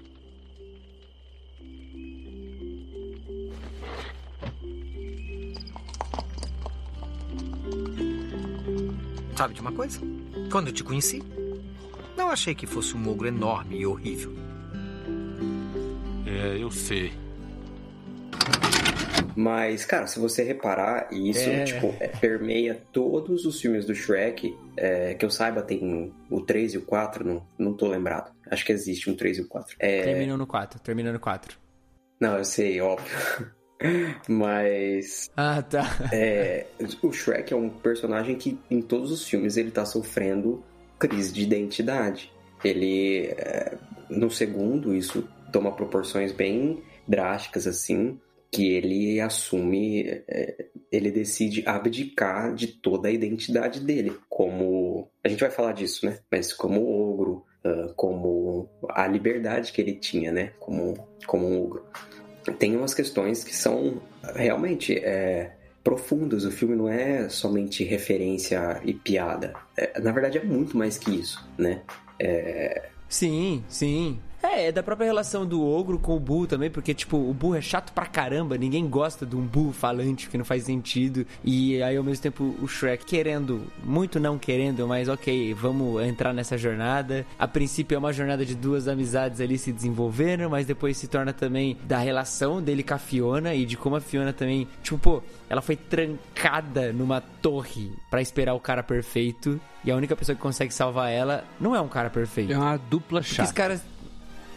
Sabe 9.40 9.54
de 9.54 9.62
uma 9.62 9.72
coisa? 9.72 9.98
Quando 10.52 10.66
eu 10.66 10.72
te 10.74 10.84
conheci, 10.84 11.22
não 12.14 12.30
achei 12.30 12.54
que 12.54 12.66
fosse 12.66 12.94
um 12.94 13.08
ogro 13.08 13.26
enorme 13.26 13.78
e 13.78 13.86
horrível. 13.86 14.34
É, 16.26 16.62
eu 16.62 16.70
sei. 16.70 17.10
Mas, 19.34 19.86
cara, 19.86 20.06
se 20.06 20.18
você 20.18 20.42
reparar, 20.44 21.08
isso, 21.10 21.48
É. 21.48 21.64
tipo, 21.64 21.86
é, 22.00 22.08
permeia 22.08 22.82
todos 22.92 23.46
os 23.46 23.58
filmes 23.58 23.86
do 23.86 23.94
Shrek. 23.94 24.54
é, 24.76 25.14
que 25.14 25.24
eu 25.24 25.30
saiba, 25.30 25.62
tem 25.62 26.12
o 26.30 26.42
3 26.42 26.74
e 26.74 26.76
o 26.78 26.82
4, 26.82 27.24
não, 27.26 27.42
não 27.58 27.72
tô 27.72 27.88
lembrado. 27.88 28.30
Acho 28.50 28.62
que 28.62 28.72
existe 28.72 29.08
um 29.08 29.16
3 29.16 29.38
e 29.38 29.40
o 29.40 29.48
4. 29.48 29.74
É, 29.78 30.02
Terminou 30.02 30.36
no 30.36 30.46
4, 30.46 30.78
terminou 30.80 31.14
no 31.14 31.18
4. 31.20 31.58
Não, 32.20 32.36
eu 32.36 32.44
sei, 32.44 32.78
óbvio. 32.82 33.08
Mas. 34.28 35.30
Ah, 35.36 35.62
tá. 35.62 35.84
É, 36.12 36.66
o 37.02 37.12
Shrek 37.12 37.52
é 37.52 37.56
um 37.56 37.68
personagem 37.68 38.36
que 38.36 38.58
em 38.70 38.82
todos 38.82 39.10
os 39.10 39.26
filmes 39.26 39.56
ele 39.56 39.70
tá 39.70 39.84
sofrendo 39.84 40.62
crise 40.98 41.32
de 41.32 41.42
identidade. 41.42 42.32
Ele. 42.62 43.26
é, 43.36 43.76
no 44.08 44.30
segundo, 44.30 44.94
isso 44.94 45.26
toma 45.52 45.72
proporções 45.72 46.32
bem 46.32 46.82
drásticas, 47.06 47.66
assim. 47.66 48.18
Que 48.52 48.72
ele 48.72 49.20
assume. 49.20 50.02
é, 50.28 50.66
ele 50.90 51.10
decide 51.10 51.62
abdicar 51.66 52.52
de 52.52 52.66
toda 52.66 53.08
a 53.08 53.12
identidade 53.12 53.80
dele. 53.80 54.16
Como. 54.28 55.08
A 55.24 55.28
gente 55.28 55.40
vai 55.40 55.50
falar 55.50 55.72
disso, 55.72 56.04
né? 56.04 56.18
Mas 56.30 56.52
como 56.52 56.84
ogro, 56.84 57.44
ah, 57.64 57.92
como 57.94 58.68
a 58.90 59.06
liberdade 59.06 59.72
que 59.72 59.80
ele 59.80 59.94
tinha, 59.94 60.32
né? 60.32 60.52
Como, 60.58 60.94
como 61.26 61.46
um 61.46 61.62
ogro 61.62 61.84
tem 62.58 62.76
umas 62.76 62.94
questões 62.94 63.44
que 63.44 63.54
são 63.54 64.00
realmente 64.34 64.96
é, 64.98 65.52
profundas. 65.84 66.44
O 66.44 66.50
filme 66.50 66.76
não 66.76 66.88
é 66.88 67.28
somente 67.28 67.84
referência 67.84 68.80
e 68.84 68.92
piada. 68.92 69.54
É, 69.76 70.00
na 70.00 70.12
verdade, 70.12 70.38
é 70.38 70.44
muito 70.44 70.76
mais 70.76 70.98
que 70.98 71.10
isso, 71.10 71.46
né? 71.58 71.82
É, 72.18 72.90
Sim, 73.10 73.64
sim. 73.68 74.20
É, 74.42 74.68
é 74.68 74.72
da 74.72 74.82
própria 74.82 75.06
relação 75.06 75.44
do 75.44 75.66
ogro 75.66 75.98
com 75.98 76.16
o 76.16 76.20
burro 76.20 76.46
também, 76.46 76.70
porque, 76.70 76.94
tipo, 76.94 77.16
o 77.16 77.32
burro 77.34 77.56
é 77.56 77.60
chato 77.60 77.92
pra 77.92 78.06
caramba, 78.06 78.56
ninguém 78.56 78.88
gosta 78.88 79.26
de 79.26 79.36
um 79.36 79.42
burro 79.42 79.72
falante 79.72 80.28
que 80.28 80.38
não 80.38 80.44
faz 80.44 80.64
sentido. 80.64 81.26
E 81.44 81.82
aí, 81.82 81.96
ao 81.96 82.04
mesmo 82.04 82.22
tempo, 82.22 82.54
o 82.60 82.66
Shrek 82.66 83.04
querendo, 83.04 83.62
muito 83.84 84.18
não 84.18 84.38
querendo, 84.38 84.86
mas 84.86 85.08
ok, 85.08 85.52
vamos 85.54 86.02
entrar 86.02 86.32
nessa 86.32 86.56
jornada. 86.56 87.26
A 87.38 87.46
princípio 87.46 87.94
é 87.94 87.98
uma 87.98 88.12
jornada 88.12 88.44
de 88.44 88.54
duas 88.54 88.88
amizades 88.88 89.40
ali 89.40 89.58
se 89.58 89.72
desenvolvendo, 89.72 90.48
mas 90.48 90.66
depois 90.66 90.96
se 90.96 91.06
torna 91.06 91.32
também 91.32 91.76
da 91.84 91.98
relação 91.98 92.62
dele 92.62 92.82
com 92.82 92.94
a 92.94 92.98
Fiona 92.98 93.54
e 93.54 93.66
de 93.66 93.76
como 93.76 93.96
a 93.96 94.00
Fiona 94.00 94.32
também, 94.32 94.66
tipo, 94.82 94.98
pô, 94.98 95.22
ela 95.48 95.60
foi 95.60 95.76
trancada 95.76 96.92
numa 96.92 97.20
torre 97.20 97.92
pra 98.10 98.20
esperar 98.22 98.54
o 98.54 98.60
cara 98.60 98.82
perfeito. 98.82 99.60
E 99.84 99.90
a 99.90 99.96
única 99.96 100.14
pessoa 100.14 100.36
que 100.36 100.42
consegue 100.42 100.72
salvar 100.72 101.10
ela 101.10 101.44
não 101.60 101.74
é 101.74 101.80
um 101.80 101.88
cara 101.88 102.10
perfeito. 102.10 102.52
É 102.52 102.58
uma 102.58 102.76
dupla 102.76 103.20
Porque 103.20 103.30
os 103.30 103.36
chata. 103.36 103.52
caras. 103.52 103.82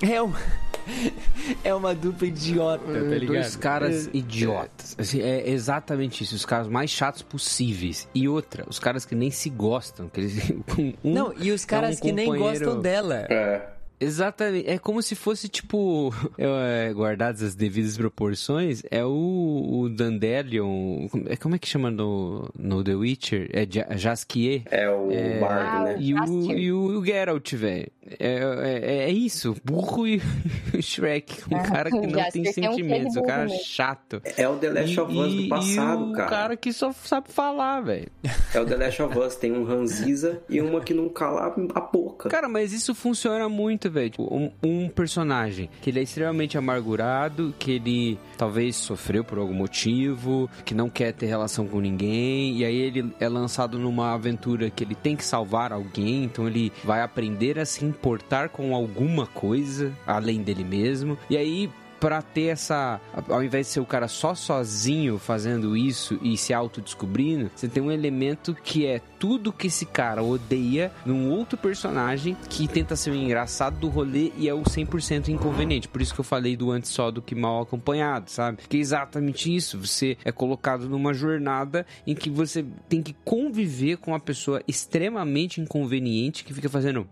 É 0.08 0.22
uma. 0.22 0.39
É 1.63 1.74
uma 1.74 1.96
dupla 1.96 2.28
idiota, 2.28 2.84
tá 2.86 2.92
ligado? 3.00 3.28
Dois 3.28 3.56
caras 3.56 4.08
É- 4.08 4.10
idiotas. 4.18 4.96
Assim, 5.00 5.22
é 5.22 5.50
exatamente 5.50 6.26
isso. 6.26 6.36
Os 6.36 6.46
caras 6.46 6.68
mais 6.68 6.89
chatos 6.92 7.22
possíveis. 7.22 8.06
E 8.13 8.28
outra, 8.28 8.66
os 8.68 8.80
caras 8.80 9.06
que 9.06 9.16
nem 9.16 9.32
se 9.32 9.50
gostam. 9.50 10.10
Que 10.10 10.20
eles, 10.22 10.50
um 11.04 11.13
Não, 11.13 11.34
e 11.38 11.52
os 11.52 11.63
é 11.63 11.68
caras 11.68 11.98
um 11.98 12.02
que 12.02 12.12
nem 12.12 12.26
companheiro- 12.28 12.66
gostam 12.66 12.82
dela. 12.82 13.26
Exatamente. 14.04 14.70
É 14.70 14.78
como 14.78 15.02
se 15.02 15.16
fosse, 15.16 15.48
tipo, 15.48 16.13
é, 16.38 16.92
guardadas 16.94 17.42
as 17.42 17.56
devidas 17.56 17.98
proporções, 17.98 18.84
é 18.92 19.04
o, 19.04 19.10
o 19.84 19.89
Dandelion. 19.89 21.08
é- 21.28 21.36
Como 21.36 21.56
é 21.56 21.60
que 21.60 21.68
chama 21.68 21.89
no, 21.92 22.50
no 22.58 22.84
The 22.84 22.96
Witcher? 22.96 23.50
É 23.54 23.66
Ja- 23.70 23.88
Jaskier. 23.96 24.63
É 24.70 24.89
o 24.89 25.08
bardo, 25.39 25.84
né? 25.86 25.96
E 26.00 26.13
o, 26.13 26.52
e 26.52 26.72
o, 26.72 27.00
o 27.00 27.06
Geralt, 27.06 27.54
velho. 27.54 27.88
É, 28.20 28.38
é, 28.38 29.04
é 29.06 29.12
isso. 29.12 29.56
Burro 29.63 30.06
e 30.08 30.22
o 30.78 30.82
Shrek. 30.82 31.42
Um 31.52 31.56
Ah, 31.58 31.63
cara 31.63 31.89
que 31.89 31.96
não 32.08 32.30
tem 32.32 32.46
sentimentos. 32.52 33.16
Um 33.16 33.22
cara 33.24 33.44
mesmo. 33.46 33.60
chato. 33.63 34.22
É 34.38 34.48
o 34.48 34.58
The 34.58 34.70
Last 34.70 35.00
of 35.00 35.18
Us 35.18 35.34
do 35.36 35.48
passado, 35.50 36.08
e 36.08 36.12
o 36.12 36.13
cara. 36.13 36.30
cara 36.30 36.58
que 36.58 36.74
só 36.74 36.92
sabe 36.92 37.30
falar, 37.32 37.82
velho. 37.82 38.08
É 38.54 38.60
o 38.60 38.66
The 38.66 38.76
Last 38.76 39.02
of 39.02 39.18
Us. 39.18 39.36
Tem 39.36 39.52
um 39.54 39.63
Ranziza 39.63 40.42
e 40.50 40.60
uma 40.62 40.82
que 40.82 40.94
não 40.94 41.08
cala 41.10 41.54
a 41.74 41.80
boca. 41.82 42.30
Cara, 42.30 42.50
mas 42.50 42.74
isso 42.74 42.94
funciona 42.94 43.48
muito, 43.48 43.89
Tipo, 44.10 44.23
Um, 44.34 44.51
um 44.63 44.89
personagem 44.89 45.69
que 45.82 45.89
ele 45.89 45.99
é 45.99 46.03
extremamente 46.03 46.58
amargurado, 46.58 47.53
que 47.60 47.71
ele 47.71 48.19
talvez 48.38 48.75
sofreu 48.75 49.23
por 49.23 49.38
algum 49.38 49.53
motivo, 49.53 50.49
que 50.65 50.73
não 50.73 50.89
quer 50.89 51.13
ter 51.13 51.27
relação 51.27 51.67
com 51.67 51.79
ninguém, 51.79 52.58
e 52.58 52.65
aí 52.65 52.75
ele 52.75 53.13
é 53.19 53.27
lançado 53.27 53.77
numa 53.77 54.13
aventura 54.13 54.69
que 54.69 54.84
ele 54.84 54.95
tem 54.95 55.15
que 55.15 55.25
salvar 55.25 55.71
alguém, 55.71 56.23
então 56.23 56.47
ele 56.47 56.71
vai 56.84 57.01
aprender 57.01 57.60
a 57.60 57.65
se 57.65 57.86
importar 57.86 58.49
com 58.49 58.75
alguma 58.75 59.27
coisa 59.27 59.93
além 60.06 60.41
dele 60.41 60.63
mesmo. 60.63 61.17
E 61.29 61.38
aí 61.38 61.69
pra 62.03 62.21
ter 62.21 62.47
essa. 62.47 62.99
Ao 63.29 63.41
invés 63.41 63.67
de 63.67 63.73
ser 63.73 63.79
o 63.79 63.86
cara 63.86 64.10
só 64.10 64.36
sozinho 64.36 65.17
fazendo 65.17 65.77
isso 65.77 66.19
e 66.21 66.36
se 66.36 66.53
autodescobrindo, 66.53 67.49
você 67.56 67.69
tem 67.69 67.82
um 67.82 67.89
elemento 67.89 68.53
que 68.53 68.86
é 68.86 68.99
tudo 69.24 69.54
que 69.54 69.68
esse 69.68 69.86
cara 69.86 70.22
odeia 70.22 70.92
num 71.06 71.30
outro 71.32 71.58
personagem 71.58 72.36
que 72.50 72.68
tenta 72.68 72.94
ser 72.94 73.12
o 73.12 73.16
engraçado 73.16 73.78
do 73.80 73.88
rolê 73.88 74.34
e 74.38 74.50
é 74.50 74.54
o 74.54 74.64
100% 74.64 75.30
inconveniente. 75.30 75.88
Por 75.88 76.02
isso 76.02 76.14
que 76.14 76.20
eu 76.20 76.26
falei 76.26 76.58
do 76.58 76.70
antes 76.72 76.92
só 76.92 77.10
do 77.10 77.22
que 77.22 77.34
mal 77.34 77.62
acompanhado, 77.62 78.30
sabe? 78.30 78.58
Que 78.68 78.76
é 78.76 78.80
exatamente 78.82 79.56
isso. 79.56 79.80
Você 79.80 80.18
é 80.26 80.32
colocado 80.34 80.90
numa 80.90 81.14
jornada 81.14 81.86
em 82.06 82.14
que 82.14 82.30
você 82.30 82.66
tem 82.90 83.02
que 83.02 83.16
conviver 83.24 83.96
com 83.96 84.12
uma 84.12 84.20
pessoa 84.20 84.62
extremamente 84.68 85.62
inconveniente 85.62 86.44
que 86.44 86.54
fica 86.54 86.68
fazendo. 86.68 87.08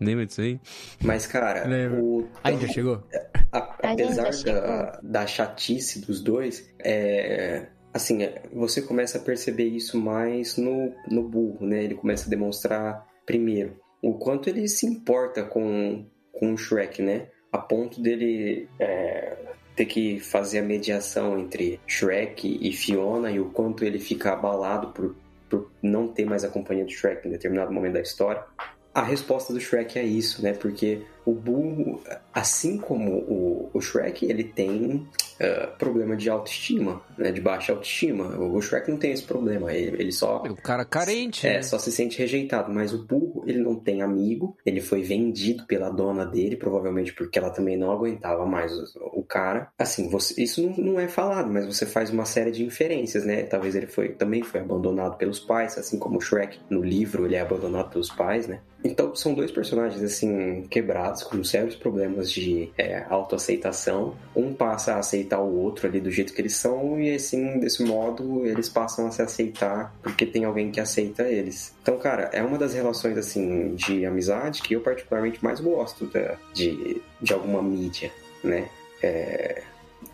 Lembra 0.00 0.24
disso 0.24 0.42
aí? 0.42 0.60
Mas, 1.02 1.26
cara, 1.26 1.66
o. 2.00 2.28
Ainda 2.44 2.68
chegou? 2.68 3.02
A- 3.50 3.76
Ainda 3.82 4.04
apesar 4.04 4.32
chegou. 4.32 4.60
da, 4.60 5.00
da 5.02 5.26
chatice 5.26 6.00
dos 6.00 6.20
dois, 6.20 6.70
é, 6.78 7.66
assim, 7.96 8.22
é, 8.22 8.42
você 8.52 8.82
começa 8.82 9.18
a 9.18 9.20
perceber 9.20 9.64
isso 9.64 9.98
mais 9.98 10.56
no, 10.56 10.92
no 11.10 11.22
burro, 11.22 11.66
né? 11.66 11.82
Ele 11.82 11.94
começa 11.94 12.26
a 12.26 12.30
demonstrar, 12.30 13.06
primeiro, 13.24 13.80
o 14.02 14.14
quanto 14.14 14.48
ele 14.48 14.68
se 14.68 14.86
importa 14.86 15.42
com, 15.42 16.06
com 16.32 16.52
o 16.52 16.58
Shrek, 16.58 17.02
né? 17.02 17.28
A 17.50 17.58
ponto 17.58 18.00
dele 18.00 18.68
é, 18.78 19.36
ter 19.74 19.86
que 19.86 20.20
fazer 20.20 20.58
a 20.58 20.62
mediação 20.62 21.38
entre 21.38 21.80
Shrek 21.86 22.58
e 22.60 22.72
Fiona 22.72 23.30
e 23.30 23.40
o 23.40 23.46
quanto 23.46 23.84
ele 23.84 23.98
fica 23.98 24.32
abalado 24.32 24.88
por, 24.88 25.16
por 25.48 25.70
não 25.82 26.08
ter 26.08 26.26
mais 26.26 26.44
a 26.44 26.48
companhia 26.48 26.84
do 26.84 26.92
Shrek 26.92 27.26
em 27.26 27.30
determinado 27.30 27.72
momento 27.72 27.94
da 27.94 28.02
história. 28.02 28.44
A 28.92 29.02
resposta 29.02 29.52
do 29.52 29.60
Shrek 29.60 29.98
é 29.98 30.02
isso, 30.02 30.42
né? 30.42 30.52
Porque 30.52 31.02
o 31.26 31.34
burro, 31.34 32.00
assim 32.32 32.78
como 32.78 33.12
o, 33.12 33.70
o 33.74 33.80
Shrek, 33.80 34.24
ele 34.24 34.44
tem 34.44 35.06
ah, 35.38 35.66
problema 35.78 36.16
de 36.16 36.30
autoestima, 36.30 37.02
né? 37.18 37.30
De 37.30 37.40
baixa 37.40 37.72
autoestima. 37.72 38.24
O 38.38 38.60
Shrek 38.62 38.90
não 38.90 38.96
tem 38.96 39.12
esse 39.12 39.24
problema, 39.24 39.72
ele, 39.72 40.00
ele 40.00 40.12
só... 40.12 40.42
É 40.46 40.50
o 40.50 40.56
cara 40.56 40.84
carente, 40.84 41.46
É, 41.46 41.54
né? 41.54 41.62
só 41.62 41.78
se 41.78 41.92
sente 41.92 42.18
rejeitado. 42.18 42.72
Mas 42.72 42.94
o 42.94 43.04
burro, 43.04 43.44
ele 43.46 43.58
não 43.58 43.74
tem 43.74 44.02
amigo, 44.02 44.56
ele 44.64 44.80
foi 44.80 45.02
vendido 45.02 45.66
pela 45.66 45.90
dona 45.90 46.24
dele, 46.24 46.56
provavelmente 46.56 47.12
porque 47.12 47.38
ela 47.38 47.50
também 47.50 47.76
não 47.76 47.90
aguentava 47.90 48.46
mais 48.46 48.72
o, 48.72 48.84
o 49.20 49.22
cara. 49.22 49.68
Assim, 49.78 50.08
você, 50.08 50.40
isso 50.42 50.62
não, 50.62 50.76
não 50.76 51.00
é 51.00 51.08
falado, 51.08 51.52
mas 51.52 51.66
você 51.66 51.84
faz 51.84 52.10
uma 52.10 52.24
série 52.24 52.50
de 52.50 52.64
inferências, 52.64 53.24
né? 53.24 53.42
Talvez 53.42 53.74
ele 53.74 53.86
foi, 53.86 54.10
também 54.10 54.42
foi 54.42 54.60
abandonado 54.60 55.16
pelos 55.18 55.38
pais, 55.38 55.76
assim 55.76 55.98
como 55.98 56.18
o 56.18 56.20
Shrek 56.20 56.58
no 56.70 56.82
livro, 56.82 57.26
ele 57.26 57.34
é 57.34 57.40
abandonado 57.40 57.90
pelos 57.90 58.10
pais, 58.10 58.46
né? 58.46 58.60
Então 58.84 59.14
são 59.14 59.34
dois 59.34 59.50
personagens 59.50 60.02
assim 60.02 60.62
quebrados 60.70 61.15
com 61.22 61.42
sérios 61.44 61.74
problemas 61.74 62.30
de 62.30 62.70
é, 62.76 63.04
autoaceitação. 63.08 64.14
Um 64.34 64.52
passa 64.52 64.94
a 64.94 64.98
aceitar 64.98 65.40
o 65.40 65.58
outro 65.58 65.86
ali 65.86 66.00
do 66.00 66.10
jeito 66.10 66.32
que 66.32 66.40
eles 66.40 66.56
são 66.56 67.00
e 67.00 67.14
assim 67.14 67.58
desse 67.58 67.82
modo 67.84 68.46
eles 68.46 68.68
passam 68.68 69.06
a 69.06 69.10
se 69.10 69.22
aceitar 69.22 69.94
porque 70.02 70.26
tem 70.26 70.44
alguém 70.44 70.70
que 70.70 70.80
aceita 70.80 71.22
eles. 71.24 71.74
Então 71.82 71.98
cara 71.98 72.30
é 72.32 72.42
uma 72.42 72.58
das 72.58 72.74
relações 72.74 73.16
assim 73.18 73.74
de 73.74 74.04
amizade 74.04 74.62
que 74.62 74.74
eu 74.74 74.80
particularmente 74.80 75.42
mais 75.42 75.60
gosto 75.60 76.06
da, 76.06 76.36
de 76.52 77.00
de 77.20 77.32
alguma 77.32 77.62
mídia, 77.62 78.12
né? 78.42 78.68
É, 79.02 79.62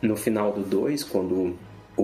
no 0.00 0.16
final 0.16 0.52
do 0.52 0.62
2, 0.62 1.04
quando 1.04 1.56
o, 1.96 2.02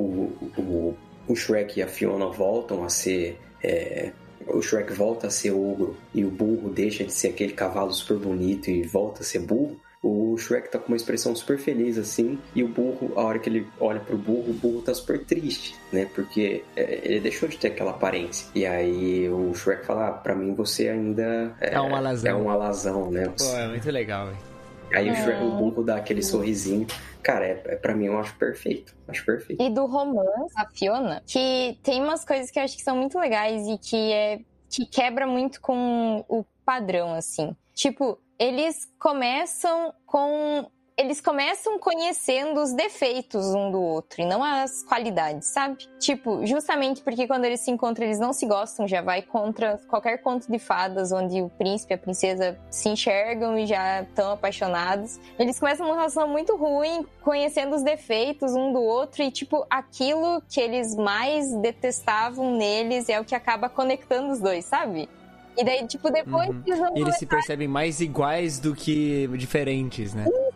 o, 0.57 0.96
o 1.26 1.36
Shrek 1.36 1.78
e 1.78 1.82
a 1.82 1.88
Fiona 1.88 2.26
voltam 2.26 2.84
a 2.84 2.88
ser 2.88 3.38
é, 3.62 4.12
o 4.51 4.62
Shrek 4.62 4.92
volta 4.92 5.28
a 5.28 5.30
ser 5.30 5.53
ogro 5.53 5.96
e 6.14 6.24
o 6.24 6.30
burro 6.30 6.70
deixa 6.70 7.05
de 7.05 7.12
ser 7.12 7.28
aquele 7.28 7.53
cavalo 7.53 7.92
super 7.92 8.16
bonito 8.16 8.70
e 8.70 8.82
volta 8.82 9.22
a 9.22 9.24
ser 9.24 9.40
burro, 9.40 9.78
o 10.03 10.36
Shrek 10.38 10.70
tá 10.70 10.78
com 10.78 10.88
uma 10.88 10.96
expressão 10.96 11.34
super 11.34 11.59
feliz 11.59 11.99
assim, 11.99 12.38
e 12.55 12.62
o 12.62 12.68
burro, 12.68 13.12
a 13.16 13.22
hora 13.22 13.38
que 13.38 13.49
ele 13.49 13.66
olha 13.80 13.99
pro 13.99 14.16
burro, 14.16 14.51
o 14.51 14.55
burro 14.55 14.82
tá 14.82 14.94
super 14.94 15.24
triste, 15.24 15.74
né? 15.92 16.09
Porque 16.14 16.62
é, 16.76 17.01
ele 17.03 17.20
deixou 17.20 17.49
de 17.49 17.59
ter 17.59 17.68
aquela 17.68 17.90
aparência. 17.90 18.49
E 18.55 18.64
aí 18.64 19.28
o 19.28 19.53
Shrek 19.55 19.84
fala: 19.84 20.09
ah, 20.09 20.12
pra 20.12 20.34
mim 20.36 20.55
você 20.55 20.88
ainda 20.88 21.57
é, 21.61 21.74
É 21.74 21.80
um 21.80 21.94
alazão. 21.96 22.30
É 22.30 22.34
um 22.34 22.51
alazão, 22.51 23.11
né? 23.11 23.32
Pô, 23.36 23.44
é 23.57 23.68
muito 23.68 23.90
legal, 23.90 24.26
velho. 24.26 24.47
Aí 24.93 25.11
o, 25.11 25.14
É. 25.14 25.43
O 25.43 25.51
burro 25.53 25.82
dá 25.82 25.97
aquele 25.97 26.22
sorrisinho. 26.22 26.86
Cara, 27.22 27.47
é, 27.47 27.62
é, 27.66 27.76
pra 27.76 27.95
mim 27.95 28.07
eu 28.07 28.18
acho 28.18 28.34
perfeito. 28.36 28.97
Acho 29.07 29.24
perfeito. 29.24 29.62
E 29.62 29.70
do 29.70 29.86
romance, 29.86 30.55
a 30.57 30.66
Fiona, 30.66 31.22
que 31.26 31.78
tem 31.82 32.03
umas 32.03 32.24
coisas 32.24 32.51
que 32.51 32.59
eu 32.59 32.62
acho 32.62 32.76
que 32.76 32.82
são 32.82 32.97
muito 32.97 33.18
legais 33.18 33.66
e 33.66 33.78
que 33.78 34.12
é 34.12 34.41
que 34.70 34.84
quebra 34.84 35.26
muito 35.26 35.61
com 35.61 36.24
o 36.28 36.45
padrão, 36.64 37.14
assim. 37.14 37.57
Tipo, 37.74 38.18
eles 38.39 38.86
começam 38.99 39.95
com 40.05 40.70
eles 40.99 41.20
começam 41.20 41.78
conhecendo 41.78 42.61
os 42.61 42.72
defeitos 42.72 43.55
um 43.55 43.70
do 43.70 43.80
outro 43.80 44.20
e 44.20 44.26
não 44.26 44.42
as 44.42 44.82
qualidades, 44.82 45.46
sabe? 45.46 45.86
Tipo, 46.01 46.44
justamente 46.44 47.03
porque 47.03 47.28
quando 47.28 47.44
eles 47.44 47.61
se 47.61 47.70
encontram, 47.70 48.05
eles 48.05 48.18
não 48.18 48.32
se 48.32 48.44
gostam, 48.46 48.88
já 48.88 49.01
vai 49.01 49.22
contra 49.22 49.78
qualquer 49.86 50.18
conto 50.18 50.51
de 50.51 50.59
fadas 50.59 51.12
onde 51.12 51.40
o 51.40 51.49
príncipe 51.51 51.92
e 51.92 51.94
a 51.94 51.99
princesa 51.99 52.59
se 52.68 52.88
enxergam 52.88 53.57
e 53.57 53.64
já 53.64 54.03
estão 54.03 54.32
apaixonados. 54.32 55.20
Eles 55.38 55.61
começam 55.61 55.86
uma 55.86 55.94
relação 55.94 56.26
muito 56.26 56.57
ruim, 56.57 57.07
conhecendo 57.22 57.76
os 57.76 57.82
defeitos 57.84 58.53
um 58.57 58.72
do 58.72 58.80
outro 58.80 59.22
e, 59.22 59.30
tipo, 59.30 59.64
aquilo 59.70 60.42
que 60.49 60.61
eles 60.61 60.96
mais 60.96 61.55
detestavam 61.59 62.57
neles 62.57 63.09
é 63.09 63.20
o 63.20 63.24
que 63.24 63.36
acaba 63.36 63.68
conectando 63.68 64.32
os 64.32 64.40
dois, 64.40 64.64
sabe? 64.64 65.09
E 65.57 65.64
daí, 65.64 65.86
tipo, 65.86 66.11
depois 66.11 66.49
Uhum. 66.49 66.62
eles 66.66 66.78
vão 66.78 66.96
eles 66.96 67.16
se 67.18 67.26
percebem 67.26 67.68
mais 67.68 68.01
iguais 68.01 68.59
do 68.59 68.74
que 68.74 69.28
diferentes, 69.36 70.12
né? 70.12 70.24
isso. 70.26 70.49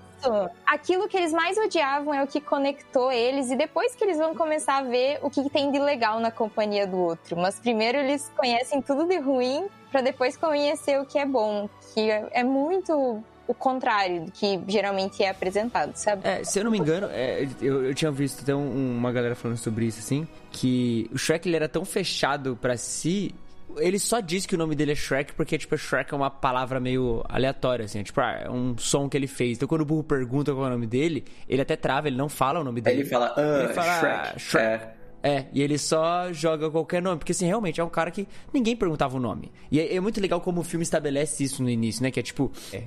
Aquilo 0.67 1.09
que 1.09 1.17
eles 1.17 1.33
mais 1.33 1.57
odiavam 1.59 2.13
é 2.15 2.23
o 2.23 2.27
que 2.27 2.41
conectou 2.41 3.11
eles, 3.13 3.51
e 3.51 3.57
depois 3.57 3.95
que 3.95 4.05
eles 4.05 4.19
vão 4.19 4.35
começar 4.35 4.79
a 4.79 4.83
ver 4.83 5.19
o 5.23 5.29
que 5.31 5.49
tem 5.51 5.71
de 5.71 5.79
legal 5.79 6.21
na 6.21 6.31
companhia 6.31 6.87
do 6.87 6.97
outro. 6.97 7.37
Mas 7.37 7.59
primeiro 7.59 7.99
eles 7.99 8.31
conhecem 8.37 8.81
tudo 8.81 9.07
de 9.07 9.19
ruim, 9.19 9.67
pra 9.91 10.01
depois 10.01 10.37
conhecer 10.37 10.99
o 11.01 11.05
que 11.05 11.19
é 11.19 11.27
bom, 11.27 11.69
que 11.95 12.11
é 12.11 12.29
é 12.33 12.43
muito 12.45 13.23
o 13.49 13.53
contrário 13.55 14.25
do 14.27 14.33
que 14.33 14.59
geralmente 14.69 15.23
é 15.23 15.29
apresentado, 15.29 15.95
sabe? 15.97 16.27
É, 16.27 16.45
se 16.45 16.59
eu 16.61 16.65
não 16.65 16.71
me 16.71 16.79
engano, 16.79 17.09
é, 17.11 17.47
eu, 17.61 17.85
eu 17.85 17.95
tinha 17.95 18.11
visto 18.11 18.43
até 18.43 18.55
um- 18.55 18.97
uma 18.97 19.11
galera 19.13 19.35
falando 19.35 19.57
sobre 19.59 19.85
isso, 19.85 19.99
assim, 19.99 20.27
que 20.51 21.11
o 21.13 21.19
Shrek 21.19 21.49
ele 21.49 21.57
era 21.57 21.69
tão 21.69 21.85
fechado 21.85 22.57
pra 22.61 22.77
si. 22.77 23.35
Ele 23.79 23.99
só 23.99 24.21
diz 24.21 24.47
que 24.47 24.55
o 24.55 24.59
nome 24.59 24.75
dele 24.75 24.93
é 24.93 24.95
Shrek 24.95 25.33
porque, 25.35 25.57
tipo, 25.59 25.77
Shrek 25.77 26.13
é 26.13 26.17
uma 26.17 26.31
palavra 26.31 26.81
meio 26.81 27.23
aleatória, 27.29 27.85
assim. 27.85 28.01
É, 28.01 28.03
tipo, 28.03 28.21
ah, 28.21 28.43
é 28.45 28.51
um 28.51 28.77
som 28.79 29.09
que 29.09 29.17
ele 29.17 29.27
fez. 29.27 29.57
Então, 29.57 29.69
quando 29.69 29.83
o 29.83 29.85
burro 29.85 30.05
pergunta 30.05 30.53
qual 30.53 30.65
é 30.65 30.69
o 30.69 30.73
nome 30.73 30.87
dele, 30.87 31.25
ele 31.49 31.63
até 31.63 31.77
trava, 31.77 32.09
ele 32.09 32.17
não 32.17 32.29
fala 32.29 32.61
o 32.61 32.65
nome 32.65 32.81
dele. 32.81 33.01
ele 33.01 33.09
fala, 33.09 33.33
ah, 33.37 33.65
Ele 33.65 33.73
fala, 33.73 33.99
Shrek. 33.99 34.41
Shrek. 34.41 34.85
É. 34.85 35.02
É, 35.23 35.45
e 35.53 35.63
ele 35.63 35.79
só 35.79 36.33
joga 36.33 36.69
qualquer 36.71 37.01
nome, 37.01 37.19
porque 37.19 37.33
assim, 37.33 37.47
realmente 37.47 37.81
é 37.81 37.85
um 37.85 37.89
cara 37.89 38.11
que 38.11 38.27
ninguém 38.53 38.75
perguntava 38.75 39.17
o 39.17 39.21
nome. 39.21 39.53
E 39.71 39.79
é, 39.79 39.95
é 39.95 40.01
muito 40.01 40.21
legal 40.21 40.41
como 40.41 40.61
o 40.61 40.65
filme 40.65 40.83
estabelece 40.83 41.45
isso 41.45 41.63
no 41.63 41.71
início, 41.71 42.03
né? 42.03 42.11
Que 42.11 42.19
é 42.21 42.23
tipo, 42.23 42.51
é, 42.73 42.83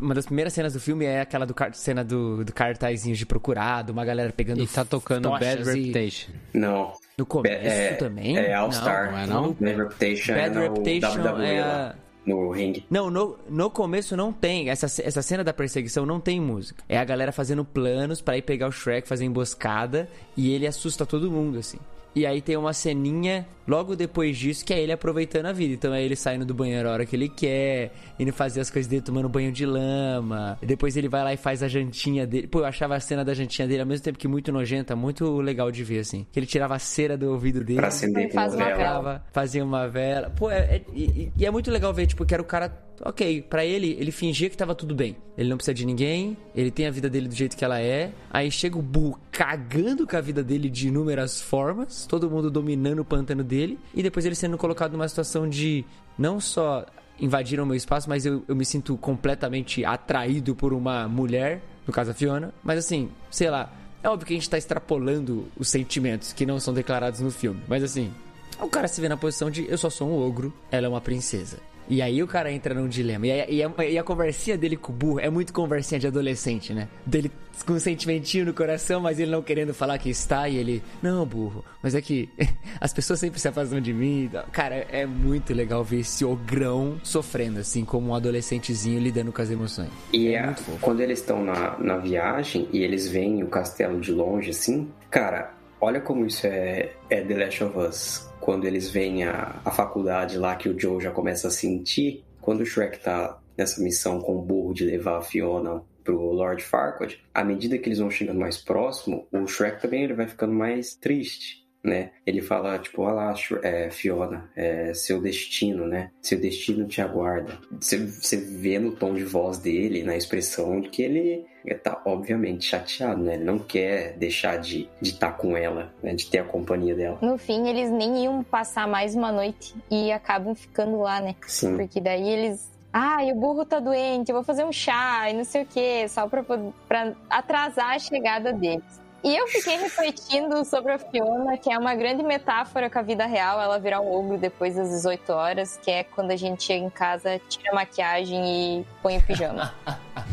uma 0.00 0.14
das 0.14 0.24
primeiras 0.26 0.52
cenas 0.52 0.72
do 0.72 0.80
filme 0.80 1.04
é 1.04 1.20
aquela 1.20 1.44
do 1.44 1.54
cena 1.72 2.04
do, 2.04 2.44
do 2.44 2.52
cartazinho 2.52 3.16
de 3.16 3.26
procurado, 3.26 3.92
uma 3.92 4.04
galera 4.04 4.32
pegando 4.32 4.62
E 4.62 4.66
tá 4.66 4.84
tocando 4.84 5.30
Bad 5.30 5.62
e- 5.62 5.64
Reputation. 5.64 6.30
Não. 6.54 6.92
No 7.18 7.26
começo 7.26 7.66
é, 7.66 7.92
também? 7.94 8.36
É 8.38 8.54
All 8.54 8.66
Não, 8.68 8.72
Star. 8.72 9.10
não 9.12 9.18
é 9.18 9.26
não? 9.26 9.52
Bad 9.52 9.76
Reputation 9.76 10.34
Bad 10.34 10.56
é 10.56 10.60
Reputation 10.60 11.20
WWE 11.22 11.44
é 11.46 11.60
lá, 11.60 11.88
a- 11.90 12.09
no 12.30 12.50
ringue. 12.50 12.84
Não, 12.88 13.10
no, 13.10 13.36
no 13.48 13.70
começo 13.70 14.16
não 14.16 14.32
tem. 14.32 14.70
Essa, 14.70 14.86
essa 15.02 15.22
cena 15.22 15.44
da 15.44 15.52
perseguição 15.52 16.06
não 16.06 16.20
tem 16.20 16.40
música. 16.40 16.82
É 16.88 16.98
a 16.98 17.04
galera 17.04 17.32
fazendo 17.32 17.64
planos 17.64 18.20
pra 18.20 18.36
ir 18.36 18.42
pegar 18.42 18.68
o 18.68 18.72
Shrek, 18.72 19.06
fazer 19.06 19.24
emboscada. 19.24 20.08
E 20.36 20.52
ele 20.52 20.66
assusta 20.66 21.04
todo 21.04 21.30
mundo, 21.30 21.58
assim. 21.58 21.78
E 22.14 22.26
aí 22.26 22.40
tem 22.42 22.56
uma 22.56 22.72
ceninha 22.72 23.46
logo 23.68 23.94
depois 23.94 24.36
disso 24.36 24.64
que 24.64 24.74
é 24.74 24.80
ele 24.80 24.90
aproveitando 24.90 25.46
a 25.46 25.52
vida. 25.52 25.74
Então 25.74 25.94
é 25.94 26.02
ele 26.02 26.16
saindo 26.16 26.44
do 26.44 26.52
banheiro 26.52 26.88
a 26.88 26.92
hora 26.92 27.06
que 27.06 27.14
ele 27.14 27.28
quer, 27.28 27.92
indo 28.18 28.32
fazer 28.32 28.60
as 28.60 28.68
coisas 28.70 28.90
dele, 28.90 29.02
tomando 29.02 29.28
banho 29.28 29.52
de 29.52 29.64
lama. 29.64 30.58
E 30.60 30.66
depois 30.66 30.96
ele 30.96 31.08
vai 31.08 31.22
lá 31.22 31.32
e 31.32 31.36
faz 31.36 31.62
a 31.62 31.68
jantinha 31.68 32.26
dele. 32.26 32.48
Pô, 32.48 32.60
eu 32.60 32.64
achava 32.64 32.96
a 32.96 33.00
cena 33.00 33.24
da 33.24 33.32
jantinha 33.32 33.68
dele 33.68 33.80
ao 33.82 33.86
mesmo 33.86 34.02
tempo 34.04 34.18
que 34.18 34.26
muito 34.26 34.50
nojenta, 34.50 34.96
muito 34.96 35.40
legal 35.40 35.70
de 35.70 35.84
ver, 35.84 36.00
assim. 36.00 36.26
Que 36.32 36.40
ele 36.40 36.46
tirava 36.46 36.74
a 36.74 36.78
cera 36.80 37.16
do 37.16 37.30
ouvido 37.30 37.62
dele. 37.62 37.78
Pra 37.78 37.88
acender 37.88 38.32
faz 38.32 38.54
uma 38.54 38.64
vela. 38.74 39.24
Fazia 39.32 39.64
uma 39.64 39.86
vela. 39.88 40.30
Pô, 40.30 40.50
é, 40.50 40.58
é- 40.76 40.82
e, 40.92 41.32
e 41.36 41.46
é 41.46 41.50
muito 41.50 41.70
legal 41.70 41.94
ver, 41.94 42.06
tipo, 42.08 42.24
que 42.26 42.34
era 42.34 42.42
o 42.42 42.46
cara. 42.46 42.89
Ok, 43.02 43.42
pra 43.42 43.64
ele, 43.64 43.96
ele 43.98 44.12
fingia 44.12 44.50
que 44.50 44.56
tava 44.56 44.74
tudo 44.74 44.94
bem. 44.94 45.16
Ele 45.36 45.48
não 45.48 45.56
precisa 45.56 45.72
de 45.72 45.86
ninguém, 45.86 46.36
ele 46.54 46.70
tem 46.70 46.86
a 46.86 46.90
vida 46.90 47.08
dele 47.08 47.28
do 47.28 47.34
jeito 47.34 47.56
que 47.56 47.64
ela 47.64 47.80
é. 47.80 48.12
Aí 48.30 48.50
chega 48.50 48.78
o 48.78 48.82
burro 48.82 49.18
cagando 49.32 50.06
com 50.06 50.16
a 50.16 50.20
vida 50.20 50.42
dele 50.44 50.68
de 50.68 50.88
inúmeras 50.88 51.40
formas, 51.40 52.04
todo 52.06 52.30
mundo 52.30 52.50
dominando 52.50 52.98
o 52.98 53.04
pântano 53.04 53.42
dele, 53.42 53.78
e 53.94 54.02
depois 54.02 54.26
ele 54.26 54.34
sendo 54.34 54.58
colocado 54.58 54.92
numa 54.92 55.08
situação 55.08 55.48
de 55.48 55.84
não 56.18 56.38
só 56.38 56.84
invadiram 57.18 57.64
o 57.64 57.66
meu 57.66 57.76
espaço, 57.76 58.08
mas 58.08 58.26
eu, 58.26 58.42
eu 58.46 58.54
me 58.54 58.64
sinto 58.64 58.96
completamente 58.98 59.84
atraído 59.84 60.54
por 60.54 60.74
uma 60.74 61.08
mulher, 61.08 61.62
no 61.86 61.92
caso 61.92 62.10
a 62.10 62.14
Fiona. 62.14 62.52
Mas 62.62 62.78
assim, 62.78 63.10
sei 63.30 63.48
lá, 63.48 63.72
é 64.02 64.08
óbvio 64.08 64.26
que 64.26 64.34
a 64.34 64.36
gente 64.36 64.48
tá 64.48 64.58
extrapolando 64.58 65.48
os 65.56 65.68
sentimentos 65.68 66.34
que 66.34 66.44
não 66.44 66.60
são 66.60 66.74
declarados 66.74 67.20
no 67.20 67.30
filme. 67.30 67.62
Mas 67.66 67.82
assim, 67.82 68.12
o 68.60 68.68
cara 68.68 68.88
se 68.88 69.00
vê 69.00 69.08
na 69.08 69.16
posição 69.16 69.50
de 69.50 69.66
eu 69.70 69.78
só 69.78 69.88
sou 69.88 70.08
um 70.08 70.18
ogro, 70.18 70.52
ela 70.70 70.86
é 70.86 70.88
uma 70.88 71.00
princesa. 71.00 71.58
E 71.90 72.00
aí 72.00 72.22
o 72.22 72.26
cara 72.28 72.50
entra 72.52 72.72
num 72.72 72.86
dilema. 72.88 73.26
E, 73.26 73.32
aí- 73.32 73.54
e 73.56 73.62
a, 73.62 73.84
e 73.84 73.98
a 73.98 74.02
conversinha 74.04 74.56
dele 74.56 74.76
com 74.76 74.92
o 74.92 74.94
burro 74.96 75.20
é 75.20 75.28
muito 75.28 75.52
conversinha 75.52 75.98
de 75.98 76.06
adolescente, 76.06 76.72
né? 76.72 76.88
Dele 77.04 77.30
com 77.66 77.74
um 77.74 77.78
sentimentinho 77.78 78.46
no 78.46 78.54
coração, 78.54 79.00
mas 79.00 79.18
ele 79.18 79.30
não 79.30 79.42
querendo 79.42 79.74
falar 79.74 79.98
que 79.98 80.08
está. 80.08 80.48
E 80.48 80.56
ele, 80.56 80.82
não, 81.02 81.26
burro, 81.26 81.62
mas 81.82 81.94
é 81.94 82.00
que 82.00 82.28
as 82.80 82.92
pessoas 82.92 83.18
sempre 83.20 83.38
se 83.40 83.48
afastam 83.48 83.80
de 83.80 83.92
mim. 83.92 84.30
Cara, 84.52 84.86
é 84.90 85.04
muito 85.04 85.52
legal 85.52 85.82
ver 85.84 85.98
esse 86.00 86.24
ogrão 86.24 86.98
sofrendo, 87.02 87.58
assim, 87.58 87.84
como 87.84 88.10
um 88.10 88.14
adolescentezinho 88.14 89.00
lidando 89.00 89.32
com 89.32 89.42
as 89.42 89.50
emoções. 89.50 89.90
E 90.12 90.28
é 90.28 90.36
é- 90.40 90.54
quando 90.80 91.00
eles 91.00 91.18
estão 91.18 91.44
na, 91.44 91.76
na 91.78 91.96
viagem 91.98 92.68
e 92.72 92.82
eles 92.82 93.08
veem 93.08 93.42
o 93.42 93.48
castelo 93.48 94.00
de 94.00 94.12
longe, 94.12 94.50
assim, 94.50 94.88
cara, 95.10 95.52
olha 95.80 96.00
como 96.00 96.24
isso 96.24 96.46
é, 96.46 96.92
é 97.10 97.20
The 97.20 97.44
Last 97.44 97.64
of 97.64 97.78
Us. 97.78 98.29
Quando 98.40 98.66
eles 98.66 98.90
veem 98.90 99.24
a, 99.24 99.60
a 99.64 99.70
faculdade 99.70 100.38
lá 100.38 100.56
que 100.56 100.68
o 100.68 100.78
Joe 100.78 101.02
já 101.02 101.10
começa 101.10 101.48
a 101.48 101.50
sentir, 101.50 102.24
quando 102.40 102.62
o 102.62 102.66
Shrek 102.66 102.98
tá 103.00 103.38
nessa 103.56 103.82
missão 103.82 104.20
com 104.20 104.36
o 104.36 104.42
burro 104.42 104.72
de 104.72 104.84
levar 104.84 105.18
a 105.18 105.22
Fiona 105.22 105.82
pro 106.02 106.32
Lord 106.32 106.62
Farquaad, 106.62 107.22
à 107.34 107.44
medida 107.44 107.78
que 107.78 107.88
eles 107.88 107.98
vão 107.98 108.10
chegando 108.10 108.40
mais 108.40 108.56
próximo, 108.56 109.28
o 109.30 109.46
Shrek 109.46 109.80
também 109.80 110.04
ele 110.04 110.14
vai 110.14 110.26
ficando 110.26 110.54
mais 110.54 110.94
triste. 110.94 111.59
Né? 111.82 112.10
Ele 112.26 112.42
fala, 112.42 112.78
tipo, 112.78 113.02
olha 113.02 113.14
lá, 113.14 113.34
é, 113.62 113.90
Fiona, 113.90 114.50
é 114.54 114.92
seu 114.92 115.20
destino, 115.20 115.86
né? 115.86 116.10
Seu 116.20 116.38
destino 116.38 116.86
te 116.86 117.00
aguarda. 117.00 117.58
Você, 117.80 117.96
você 117.96 118.36
vê 118.36 118.78
no 118.78 118.92
tom 118.92 119.14
de 119.14 119.24
voz 119.24 119.56
dele, 119.56 120.02
na 120.02 120.14
expressão, 120.14 120.82
que 120.82 121.02
ele 121.02 121.46
tá, 121.82 122.00
obviamente, 122.04 122.64
chateado, 122.66 123.22
né? 123.22 123.34
Ele 123.34 123.44
não 123.44 123.58
quer 123.58 124.16
deixar 124.16 124.58
de 124.58 124.88
estar 125.00 125.00
de 125.02 125.18
tá 125.18 125.32
com 125.32 125.56
ela, 125.56 125.92
né? 126.02 126.14
De 126.14 126.26
ter 126.26 126.38
a 126.38 126.44
companhia 126.44 126.94
dela. 126.94 127.18
No 127.22 127.36
fim, 127.38 127.68
eles 127.68 127.90
nem 127.90 128.24
iam 128.24 128.42
passar 128.42 128.86
mais 128.88 129.14
uma 129.14 129.30
noite 129.32 129.74
e 129.90 130.10
acabam 130.12 130.54
ficando 130.54 131.00
lá, 131.00 131.20
né? 131.20 131.34
Sim. 131.46 131.76
Porque 131.76 132.00
daí 132.00 132.28
eles. 132.28 132.70
Ah, 132.92 133.24
e 133.24 133.32
o 133.32 133.36
burro 133.36 133.64
tá 133.64 133.78
doente, 133.78 134.30
eu 134.30 134.34
vou 134.34 134.42
fazer 134.42 134.64
um 134.64 134.72
chá 134.72 135.30
e 135.30 135.32
não 135.32 135.44
sei 135.44 135.62
o 135.62 135.66
que, 135.66 136.08
só 136.08 136.26
pra, 136.26 136.42
pra 136.88 137.14
atrasar 137.28 137.94
a 137.94 137.98
chegada 138.00 138.52
deles. 138.52 138.99
E 139.22 139.36
eu 139.36 139.46
fiquei 139.48 139.76
refletindo 139.76 140.64
sobre 140.64 140.92
a 140.92 140.98
Fiona, 140.98 141.56
que 141.58 141.70
é 141.70 141.78
uma 141.78 141.94
grande 141.94 142.22
metáfora 142.22 142.88
com 142.88 142.98
a 142.98 143.02
vida 143.02 143.26
real, 143.26 143.60
ela 143.60 143.78
virar 143.78 144.00
um 144.00 144.10
ogro 144.10 144.38
depois 144.38 144.76
das 144.76 144.88
18 144.88 145.30
horas, 145.32 145.78
que 145.82 145.90
é 145.90 146.04
quando 146.04 146.30
a 146.30 146.36
gente 146.36 146.62
chega 146.62 146.84
em 146.84 146.90
casa, 146.90 147.40
tira 147.48 147.70
a 147.70 147.74
maquiagem 147.74 148.80
e 148.80 148.86
põe 149.02 149.18
o 149.18 149.22
pijama. 149.22 149.74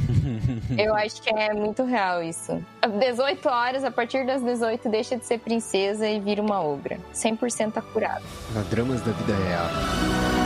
eu 0.78 0.96
acho 0.96 1.22
que 1.22 1.30
é 1.30 1.54
muito 1.54 1.84
real 1.84 2.24
isso. 2.24 2.64
18 3.00 3.50
horas, 3.50 3.84
a 3.84 3.92
partir 3.92 4.26
das 4.26 4.42
18, 4.42 4.88
deixa 4.88 5.18
de 5.18 5.26
ser 5.26 5.40
princesa 5.40 6.08
e 6.08 6.20
vira 6.20 6.42
uma 6.42 6.62
ogra. 6.62 6.98
100% 7.14 7.78
acurado. 7.78 8.24
Dramas 8.70 9.02
da 9.02 9.12
vida 9.12 9.36
real. 9.36 10.37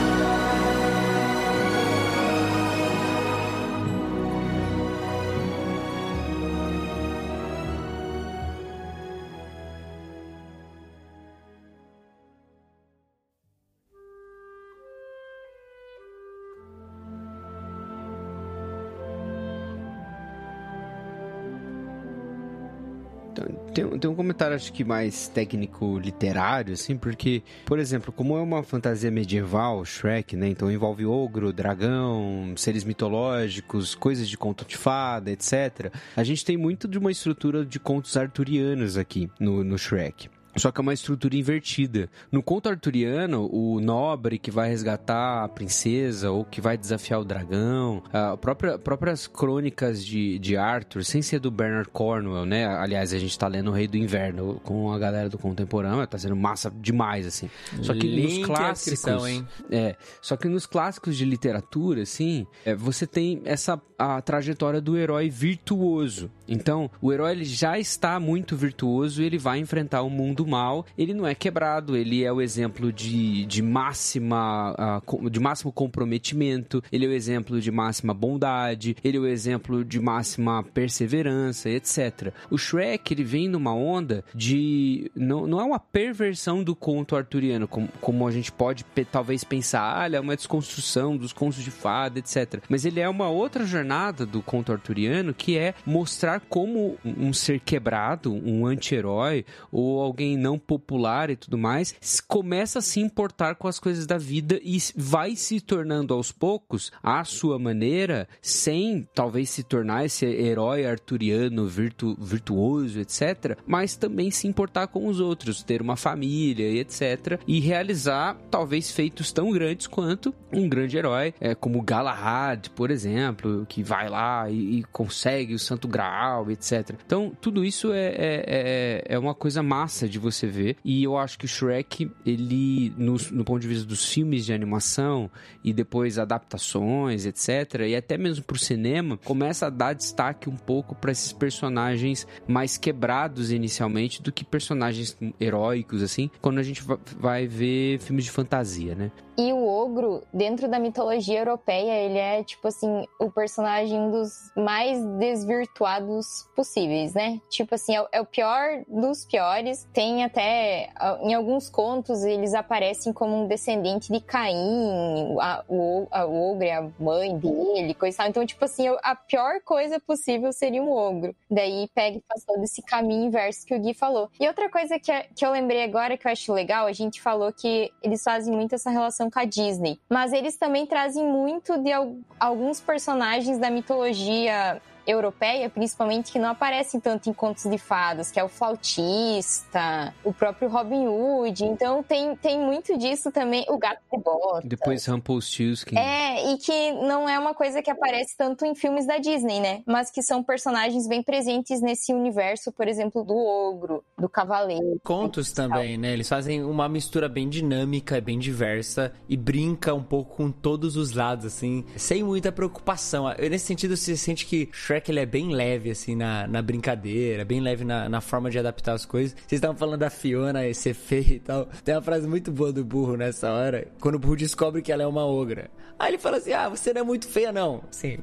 Tem, 23.74 23.88
tem 23.98 24.10
um 24.10 24.14
comentário, 24.14 24.54
acho 24.54 24.70
que 24.70 24.84
mais 24.84 25.28
técnico-literário, 25.28 26.74
assim, 26.74 26.94
porque, 26.96 27.42
por 27.64 27.78
exemplo, 27.78 28.12
como 28.12 28.36
é 28.36 28.40
uma 28.42 28.62
fantasia 28.62 29.10
medieval, 29.10 29.82
Shrek, 29.82 30.36
né? 30.36 30.48
Então 30.48 30.70
envolve 30.70 31.06
ogro, 31.06 31.54
dragão, 31.54 32.52
seres 32.54 32.84
mitológicos, 32.84 33.94
coisas 33.94 34.28
de 34.28 34.36
conto 34.36 34.66
de 34.66 34.76
fada, 34.76 35.30
etc. 35.30 35.90
A 36.14 36.22
gente 36.22 36.44
tem 36.44 36.58
muito 36.58 36.86
de 36.86 36.98
uma 36.98 37.10
estrutura 37.10 37.64
de 37.64 37.80
contos 37.80 38.14
arturianos 38.14 38.98
aqui 38.98 39.30
no, 39.40 39.64
no 39.64 39.78
Shrek. 39.78 40.28
Só 40.56 40.70
que 40.70 40.80
é 40.80 40.82
uma 40.82 40.92
estrutura 40.92 41.36
invertida. 41.36 42.08
No 42.30 42.42
conto 42.42 42.68
arturiano, 42.68 43.48
o 43.52 43.80
nobre 43.80 44.38
que 44.38 44.50
vai 44.50 44.68
resgatar 44.68 45.44
a 45.44 45.48
princesa 45.48 46.30
ou 46.30 46.44
que 46.44 46.60
vai 46.60 46.76
desafiar 46.76 47.20
o 47.20 47.24
dragão, 47.24 48.02
a 48.12 48.36
própria, 48.36 48.78
próprias 48.78 49.26
crônicas 49.26 50.04
de, 50.04 50.38
de 50.38 50.56
Arthur, 50.56 51.04
sem 51.04 51.22
ser 51.22 51.40
do 51.40 51.50
Bernard 51.50 51.88
Cornwell, 51.90 52.44
né? 52.44 52.66
Aliás, 52.66 53.12
a 53.12 53.18
gente 53.18 53.38
tá 53.38 53.48
lendo 53.48 53.70
O 53.70 53.74
Rei 53.74 53.88
do 53.88 53.96
Inverno 53.96 54.60
com 54.62 54.92
a 54.92 54.98
galera 54.98 55.28
do 55.28 55.38
contemporâneo, 55.38 56.06
tá 56.06 56.18
sendo 56.18 56.36
massa 56.36 56.70
demais, 56.70 57.26
assim. 57.26 57.48
Só 57.82 57.94
que 57.94 58.06
Link 58.06 58.40
nos 58.40 58.46
clássicos. 58.46 59.26
hein? 59.26 59.46
É, 59.70 59.96
só 60.20 60.36
que 60.36 60.48
nos 60.48 60.66
clássicos 60.66 61.16
de 61.16 61.24
literatura, 61.24 62.02
assim, 62.02 62.46
é, 62.64 62.74
você 62.74 63.06
tem 63.06 63.40
essa 63.44 63.80
a 64.02 64.20
trajetória 64.20 64.80
do 64.80 64.96
herói 64.96 65.30
virtuoso. 65.30 66.28
Então, 66.48 66.90
o 67.00 67.12
herói 67.12 67.32
ele 67.32 67.44
já 67.44 67.78
está 67.78 68.18
muito 68.18 68.56
virtuoso 68.56 69.22
e 69.22 69.24
ele 69.24 69.38
vai 69.38 69.60
enfrentar 69.60 70.02
o 70.02 70.10
mundo 70.10 70.41
mal. 70.46 70.86
Ele 70.96 71.14
não 71.14 71.26
é 71.26 71.34
quebrado, 71.34 71.96
ele 71.96 72.24
é 72.24 72.32
o 72.32 72.40
exemplo 72.40 72.92
de, 72.92 73.44
de 73.46 73.62
máxima 73.62 74.74
ah, 74.78 75.02
de 75.30 75.40
máximo 75.40 75.72
comprometimento, 75.72 76.82
ele 76.90 77.06
é 77.06 77.08
o 77.08 77.12
exemplo 77.12 77.60
de 77.60 77.70
máxima 77.70 78.14
bondade, 78.14 78.96
ele 79.02 79.16
é 79.16 79.20
o 79.20 79.26
exemplo 79.26 79.84
de 79.84 80.00
máxima 80.00 80.62
perseverança, 80.62 81.68
etc. 81.68 82.32
O 82.50 82.58
Shrek 82.58 83.12
ele 83.12 83.24
vem 83.24 83.48
numa 83.48 83.74
onda 83.74 84.24
de 84.34 85.10
não, 85.14 85.46
não 85.46 85.60
é 85.60 85.64
uma 85.64 85.78
perversão 85.78 86.62
do 86.62 86.74
conto 86.74 87.16
arturiano, 87.16 87.66
como, 87.66 87.88
como 88.00 88.26
a 88.26 88.30
gente 88.30 88.52
pode 88.52 88.84
talvez 89.10 89.44
pensar, 89.44 90.02
ah, 90.02 90.06
ele 90.06 90.16
é 90.16 90.20
uma 90.20 90.36
desconstrução 90.36 91.16
dos 91.16 91.32
contos 91.32 91.62
de 91.62 91.70
fada, 91.70 92.18
etc. 92.18 92.62
Mas 92.68 92.84
ele 92.84 93.00
é 93.00 93.08
uma 93.08 93.28
outra 93.28 93.64
jornada 93.64 94.24
do 94.24 94.42
conto 94.42 94.72
arturiano 94.72 95.34
que 95.34 95.56
é 95.56 95.74
mostrar 95.84 96.40
como 96.48 96.96
um 97.04 97.32
ser 97.32 97.60
quebrado, 97.60 98.32
um 98.32 98.66
anti-herói 98.66 99.44
ou 99.70 100.00
alguém 100.00 100.31
não 100.36 100.58
popular 100.58 101.30
e 101.30 101.36
tudo 101.36 101.58
mais, 101.58 101.94
começa 102.26 102.78
a 102.78 102.82
se 102.82 103.00
importar 103.00 103.54
com 103.56 103.68
as 103.68 103.78
coisas 103.78 104.06
da 104.06 104.18
vida 104.18 104.60
e 104.62 104.78
vai 104.96 105.36
se 105.36 105.60
tornando 105.60 106.14
aos 106.14 106.32
poucos, 106.32 106.92
à 107.02 107.24
sua 107.24 107.58
maneira, 107.58 108.28
sem 108.40 109.06
talvez 109.14 109.50
se 109.50 109.62
tornar 109.62 110.04
esse 110.04 110.24
herói 110.24 110.86
arturiano 110.86 111.66
virtu- 111.66 112.16
virtuoso, 112.18 113.00
etc., 113.00 113.56
mas 113.66 113.96
também 113.96 114.30
se 114.30 114.46
importar 114.46 114.86
com 114.86 115.06
os 115.06 115.20
outros, 115.20 115.62
ter 115.62 115.80
uma 115.80 115.96
família 115.96 116.68
e 116.68 116.78
etc., 116.78 117.40
e 117.46 117.60
realizar 117.60 118.36
talvez 118.50 118.90
feitos 118.90 119.32
tão 119.32 119.50
grandes 119.50 119.86
quanto 119.86 120.34
um 120.52 120.68
grande 120.68 120.96
herói, 120.96 121.34
é, 121.40 121.54
como 121.54 121.82
Galahad, 121.82 122.68
por 122.70 122.90
exemplo, 122.90 123.66
que 123.68 123.82
vai 123.82 124.08
lá 124.08 124.50
e, 124.50 124.78
e 124.78 124.84
consegue 124.84 125.54
o 125.54 125.58
Santo 125.58 125.88
Graal, 125.88 126.50
etc. 126.50 126.94
Então, 127.04 127.32
tudo 127.40 127.64
isso 127.64 127.92
é, 127.92 128.06
é, 128.06 128.44
é, 128.46 129.04
é 129.14 129.18
uma 129.18 129.34
coisa 129.34 129.62
massa 129.62 130.08
de 130.08 130.18
você 130.22 130.46
ver, 130.46 130.76
e 130.84 131.02
eu 131.02 131.16
acho 131.18 131.38
que 131.38 131.44
o 131.44 131.48
Shrek, 131.48 132.10
ele, 132.24 132.92
no, 132.96 133.16
no 133.30 133.44
ponto 133.44 133.60
de 133.60 133.68
vista 133.68 133.84
dos 133.86 134.08
filmes 134.10 134.44
de 134.46 134.52
animação 134.52 135.30
e 135.62 135.72
depois 135.72 136.18
adaptações, 136.18 137.26
etc., 137.26 137.80
e 137.88 137.96
até 137.96 138.16
mesmo 138.16 138.44
pro 138.44 138.58
cinema, 138.58 139.16
começa 139.18 139.66
a 139.66 139.70
dar 139.70 139.92
destaque 139.94 140.48
um 140.48 140.56
pouco 140.56 140.94
para 140.94 141.12
esses 141.12 141.32
personagens 141.32 142.26
mais 142.46 142.76
quebrados 142.76 143.50
inicialmente 143.50 144.22
do 144.22 144.30
que 144.32 144.44
personagens 144.44 145.16
heróicos, 145.40 146.02
assim, 146.02 146.30
quando 146.40 146.58
a 146.58 146.62
gente 146.62 146.82
va- 146.82 146.98
vai 147.18 147.46
ver 147.46 147.98
filmes 148.00 148.24
de 148.24 148.30
fantasia, 148.30 148.94
né? 148.94 149.10
E 149.36 149.50
o 149.52 149.66
ogro, 149.66 150.22
dentro 150.32 150.68
da 150.68 150.78
mitologia 150.78 151.38
europeia, 151.38 151.92
ele 151.92 152.18
é, 152.18 152.44
tipo 152.44 152.68
assim, 152.68 153.06
o 153.18 153.30
personagem 153.30 154.10
dos 154.10 154.30
mais 154.54 155.02
desvirtuados 155.16 156.46
possíveis, 156.54 157.14
né? 157.14 157.40
Tipo 157.48 157.74
assim, 157.74 157.94
é, 157.96 158.02
o- 158.02 158.08
é 158.12 158.22
pior 158.24 158.82
dos 158.86 159.24
piores. 159.24 159.88
Tem 159.92 160.22
até, 160.22 160.90
em 161.22 161.32
alguns 161.34 161.70
contos, 161.70 162.22
eles 162.24 162.52
aparecem 162.54 163.12
como 163.12 163.34
um 163.44 163.46
descendente 163.46 164.12
de 164.12 164.20
Caim, 164.20 165.34
a- 165.40 165.64
o, 165.68 166.06
a- 166.10 166.26
é 166.64 166.74
a 166.74 166.90
mãe 167.00 167.36
dele, 167.38 167.94
coisa 167.94 168.14
e 168.14 168.18
tal. 168.18 168.26
Então, 168.28 168.46
tipo 168.46 168.64
assim, 168.64 168.86
a 169.02 169.14
pior 169.16 169.60
coisa 169.64 169.98
possível 169.98 170.52
seria 170.52 170.82
um 170.82 170.90
ogro. 170.92 171.34
Daí 171.50 171.88
pega 171.94 172.18
e 172.18 172.24
faz 172.28 172.44
todo 172.44 172.62
esse 172.62 172.82
caminho 172.82 173.26
inverso 173.26 173.66
que 173.66 173.74
o 173.74 173.80
Gui 173.80 173.94
falou. 173.94 174.28
E 174.38 174.46
outra 174.46 174.68
coisa 174.70 174.98
que, 174.98 175.10
é- 175.10 175.26
que 175.34 175.44
eu 175.44 175.50
lembrei 175.50 175.82
agora 175.84 176.16
que 176.18 176.26
eu 176.26 176.32
acho 176.32 176.52
legal, 176.52 176.86
a 176.86 176.92
gente 176.92 177.20
falou 177.22 177.52
que 177.52 177.90
eles 178.02 178.22
fazem 178.22 178.54
muito 178.54 178.74
essa 178.74 178.90
relação 178.90 179.21
com 179.30 179.38
a 179.38 179.44
Disney. 179.44 179.98
Mas 180.08 180.32
eles 180.32 180.56
também 180.56 180.86
trazem 180.86 181.24
muito 181.24 181.76
de 181.78 181.92
al- 181.92 182.16
alguns 182.38 182.80
personagens 182.80 183.58
da 183.58 183.70
mitologia 183.70 184.80
europeia, 185.06 185.68
principalmente, 185.68 186.32
que 186.32 186.38
não 186.38 186.50
aparecem 186.50 187.00
tanto 187.00 187.28
em 187.28 187.32
contos 187.32 187.64
de 187.64 187.78
fadas, 187.78 188.30
que 188.30 188.38
é 188.38 188.44
o 188.44 188.48
flautista, 188.48 190.14
o 190.24 190.32
próprio 190.32 190.68
Robin 190.68 191.06
Hood. 191.06 191.64
Então 191.64 192.02
tem, 192.02 192.36
tem 192.36 192.58
muito 192.58 192.96
disso 192.96 193.30
também. 193.30 193.64
O 193.68 193.78
gato 193.78 194.00
de 194.12 194.18
bota. 194.18 194.66
Depois 194.66 195.06
Rumpelstiltskin. 195.06 195.96
É, 195.96 196.52
e 196.52 196.58
que 196.58 196.92
não 196.92 197.28
é 197.28 197.38
uma 197.38 197.54
coisa 197.54 197.82
que 197.82 197.90
aparece 197.90 198.36
tanto 198.36 198.64
em 198.64 198.74
filmes 198.74 199.06
da 199.06 199.18
Disney, 199.18 199.60
né? 199.60 199.82
Mas 199.86 200.10
que 200.10 200.22
são 200.22 200.42
personagens 200.42 201.06
bem 201.06 201.22
presentes 201.22 201.80
nesse 201.80 202.12
universo, 202.12 202.72
por 202.72 202.88
exemplo, 202.88 203.24
do 203.24 203.36
ogro, 203.36 204.04
do 204.18 204.28
cavaleiro. 204.28 205.00
Contos 205.02 205.52
também, 205.52 205.96
né? 205.96 206.12
Eles 206.12 206.28
fazem 206.28 206.62
uma 206.64 206.88
mistura 206.88 207.28
bem 207.28 207.48
dinâmica, 207.48 208.20
bem 208.20 208.38
diversa 208.38 209.12
e 209.28 209.36
brinca 209.36 209.94
um 209.94 210.02
pouco 210.02 210.36
com 210.36 210.50
todos 210.50 210.96
os 210.96 211.12
lados, 211.12 211.46
assim, 211.46 211.84
sem 211.96 212.22
muita 212.22 212.52
preocupação. 212.52 213.26
Nesse 213.38 213.66
sentido, 213.66 213.96
você 213.96 214.16
sente 214.16 214.46
que 214.46 214.68
Shrek 214.92 215.10
ele 215.10 215.20
é 215.20 215.26
bem 215.26 215.54
leve, 215.54 215.90
assim, 215.90 216.14
na, 216.14 216.46
na 216.46 216.60
brincadeira, 216.60 217.44
bem 217.44 217.60
leve 217.60 217.84
na, 217.84 218.08
na 218.08 218.20
forma 218.20 218.50
de 218.50 218.58
adaptar 218.58 218.92
as 218.92 219.06
coisas. 219.06 219.32
Vocês 219.32 219.52
estavam 219.58 219.76
falando 219.76 220.00
da 220.00 220.10
Fiona 220.10 220.72
ser 220.74 220.92
feia 220.94 221.34
e 221.34 221.40
tal. 221.40 221.66
Tem 221.84 221.94
uma 221.94 222.02
frase 222.02 222.26
muito 222.28 222.52
boa 222.52 222.72
do 222.72 222.84
burro 222.84 223.16
nessa 223.16 223.50
hora, 223.50 223.88
quando 224.00 224.16
o 224.16 224.18
burro 224.18 224.36
descobre 224.36 224.82
que 224.82 224.92
ela 224.92 225.02
é 225.02 225.06
uma 225.06 225.24
ogra. 225.26 225.70
Aí 225.98 226.10
ele 226.10 226.18
fala 226.18 226.36
assim: 226.38 226.52
Ah, 226.52 226.68
você 226.68 226.92
não 226.92 227.00
é 227.00 227.04
muito 227.04 227.28
feia, 227.28 227.52
não. 227.52 227.84
Sim, 227.90 228.18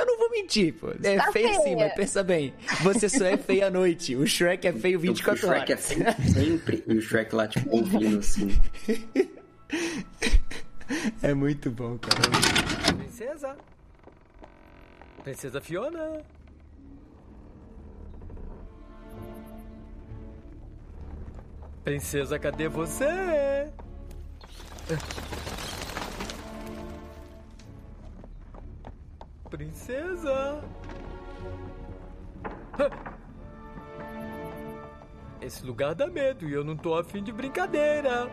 eu 0.00 0.06
não 0.06 0.18
vou 0.18 0.30
mentir, 0.30 0.74
pô. 0.74 0.88
É 1.02 1.16
Tá 1.16 1.30
feia 1.30 1.52
sim, 1.60 1.76
mas 1.76 1.92
pensa 1.94 2.22
bem. 2.24 2.54
Você 2.82 3.08
só 3.08 3.24
é 3.26 3.36
feia 3.36 3.66
à 3.66 3.70
noite. 3.70 4.16
O 4.16 4.26
Shrek 4.26 4.66
é 4.66 4.72
feio 4.72 4.98
24 4.98 5.34
o 5.46 5.48
Shrek 5.48 5.72
horas. 5.72 5.90
é 5.90 5.94
sempre, 5.94 6.28
sempre. 6.30 6.84
E 6.86 6.94
o 6.94 7.02
Shrek 7.02 7.34
lá, 7.34 7.46
tipo, 7.46 7.68
ouvindo 7.70 8.18
assim. 8.18 8.48
É 11.22 11.34
muito 11.34 11.70
bom, 11.70 11.98
cara. 11.98 12.94
Princesa. 12.96 13.54
Princesa 15.28 15.60
Fiona. 15.60 16.22
Princesa, 21.84 22.38
cadê 22.38 22.66
você? 22.66 23.70
Princesa. 29.50 30.64
Esse 35.42 35.62
lugar 35.66 35.94
dá 35.94 36.06
medo 36.06 36.48
e 36.48 36.54
eu 36.54 36.64
não 36.64 36.74
tô 36.74 36.96
afim 36.96 37.22
de 37.22 37.32
brincadeira. 37.32 38.30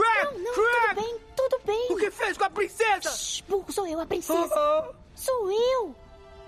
Shrek! 0.00 0.24
Não, 0.24 0.38
não, 0.38 0.54
tudo 0.54 0.94
bem, 0.94 1.18
tudo 1.36 1.60
bem. 1.64 1.92
O 1.92 1.96
que 1.96 2.10
fez 2.10 2.36
com 2.38 2.44
a 2.44 2.50
princesa? 2.50 3.10
Shhh, 3.10 3.42
burro, 3.48 3.72
sou 3.72 3.86
eu, 3.86 4.00
a 4.00 4.06
princesa. 4.06 4.54
Ah, 4.54 4.90
Sou 5.14 5.50
eu! 5.50 5.94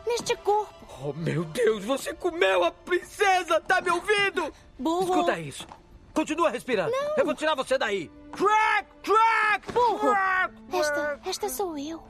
Neste 0.06 0.34
corpo. 0.36 0.72
Oh, 1.04 1.12
meu 1.12 1.44
Deus, 1.44 1.84
você 1.84 2.12
comeu 2.14 2.64
a 2.64 2.70
princesa! 2.70 3.60
Tá 3.60 3.80
me 3.80 3.90
ouvindo? 3.90 4.52
Burro. 4.78 5.02
Escuta 5.14 5.38
isso. 5.38 5.66
Continua 6.14 6.50
respirando. 6.50 6.92
Eu 7.16 7.24
vou 7.24 7.34
tirar 7.34 7.54
você 7.54 7.78
daí. 7.78 8.10
Shrek! 8.36 8.88
Shrek! 9.02 9.72
Burro. 9.72 9.98
Shrek! 10.10 10.76
Esta, 10.76 11.20
esta 11.24 11.48
sou 11.48 11.76
eu. 11.78 12.02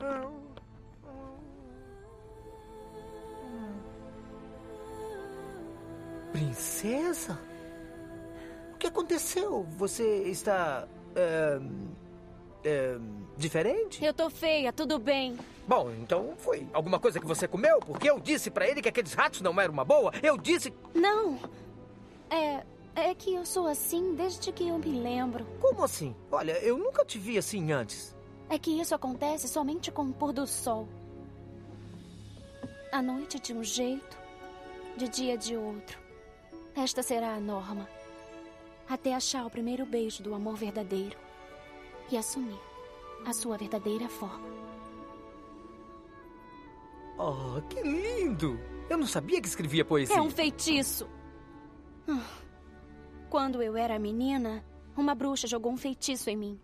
Princesa? 6.31 7.37
O 8.73 8.77
que 8.77 8.87
aconteceu? 8.87 9.65
Você 9.77 10.23
está. 10.23 10.87
É, 11.15 11.59
é, 12.63 12.97
diferente? 13.37 14.03
Eu 14.03 14.13
tô 14.13 14.29
feia, 14.29 14.71
tudo 14.71 14.99
bem. 14.99 15.37
Bom, 15.67 15.91
então 16.01 16.33
foi 16.37 16.67
alguma 16.73 16.99
coisa 16.99 17.19
que 17.19 17.25
você 17.25 17.47
comeu? 17.47 17.79
Porque 17.79 18.09
eu 18.09 18.19
disse 18.19 18.51
pra 18.51 18.67
ele 18.67 18.81
que 18.81 18.89
aqueles 18.89 19.13
ratos 19.13 19.41
não 19.41 19.59
eram 19.59 19.73
uma 19.73 19.85
boa. 19.85 20.11
Eu 20.21 20.37
disse. 20.37 20.73
Não. 20.93 21.39
É. 22.29 22.63
É 22.95 23.15
que 23.15 23.33
eu 23.33 23.43
sou 23.43 23.65
assim 23.65 24.13
desde 24.13 24.51
que 24.51 24.67
eu 24.67 24.77
me 24.77 24.91
lembro. 25.01 25.45
Como 25.59 25.83
assim? 25.83 26.15
Olha, 26.31 26.51
eu 26.59 26.77
nunca 26.77 27.03
te 27.03 27.17
vi 27.17 27.39
assim 27.39 27.71
antes. 27.71 28.15
É 28.47 28.59
que 28.59 28.79
isso 28.79 28.93
acontece 28.93 29.47
somente 29.47 29.91
com 29.91 30.03
o 30.03 30.13
pôr 30.13 30.31
do 30.31 30.45
sol. 30.45 30.87
À 32.91 33.01
noite 33.01 33.39
de 33.39 33.51
um 33.51 33.63
jeito, 33.63 34.15
de 34.95 35.07
dia 35.09 35.35
de 35.35 35.57
outro. 35.57 35.97
Esta 36.75 37.01
será 37.01 37.33
a 37.33 37.39
norma. 37.39 37.87
Até 38.89 39.13
achar 39.13 39.45
o 39.45 39.49
primeiro 39.49 39.85
beijo 39.85 40.21
do 40.21 40.33
amor 40.33 40.55
verdadeiro 40.55 41.17
e 42.11 42.17
assumir 42.17 42.59
a 43.25 43.33
sua 43.33 43.57
verdadeira 43.57 44.07
forma. 44.09 44.45
Oh, 47.17 47.61
que 47.69 47.81
lindo! 47.81 48.59
Eu 48.89 48.97
não 48.97 49.07
sabia 49.07 49.41
que 49.41 49.47
escrevia 49.47 49.85
poesia. 49.85 50.15
É 50.17 50.21
um 50.21 50.29
feitiço. 50.29 51.07
Ah, 52.07 52.21
Quando 53.29 53.61
eu 53.61 53.77
era 53.77 53.97
menina, 53.99 54.63
uma 54.97 55.15
bruxa 55.15 55.47
jogou 55.47 55.71
um 55.71 55.77
feitiço 55.77 56.29
em 56.29 56.35
mim. 56.35 56.59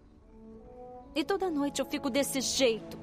E 1.16 1.24
toda 1.24 1.50
noite 1.50 1.80
eu 1.80 1.86
fico 1.86 2.10
desse 2.10 2.42
jeito. 2.42 2.98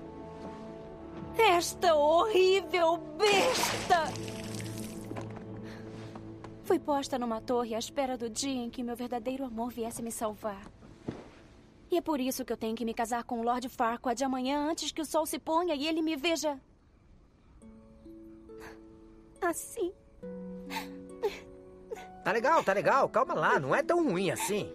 Esta 1.38 1.94
horrível 1.94 2.98
besta! 3.18 4.04
Fui 6.66 6.80
posta 6.80 7.16
numa 7.16 7.40
torre 7.40 7.76
à 7.76 7.78
espera 7.78 8.18
do 8.18 8.28
dia 8.28 8.64
em 8.64 8.68
que 8.68 8.82
meu 8.82 8.96
verdadeiro 8.96 9.44
amor 9.44 9.70
viesse 9.70 10.02
me 10.02 10.10
salvar. 10.10 10.68
E 11.88 11.96
é 11.96 12.00
por 12.00 12.20
isso 12.20 12.44
que 12.44 12.52
eu 12.52 12.56
tenho 12.56 12.74
que 12.74 12.84
me 12.84 12.92
casar 12.92 13.22
com 13.22 13.38
o 13.38 13.42
Lord 13.44 13.68
Farquaad 13.68 14.24
amanhã 14.24 14.68
antes 14.68 14.90
que 14.90 15.00
o 15.00 15.04
sol 15.04 15.24
se 15.26 15.38
ponha 15.38 15.76
e 15.76 15.86
ele 15.86 16.02
me 16.02 16.16
veja. 16.16 16.60
Assim. 19.40 19.92
Tá 22.24 22.32
legal, 22.32 22.64
tá 22.64 22.72
legal. 22.72 23.08
Calma 23.10 23.34
lá, 23.34 23.60
não 23.60 23.72
é 23.72 23.80
tão 23.80 24.04
ruim 24.04 24.32
assim. 24.32 24.68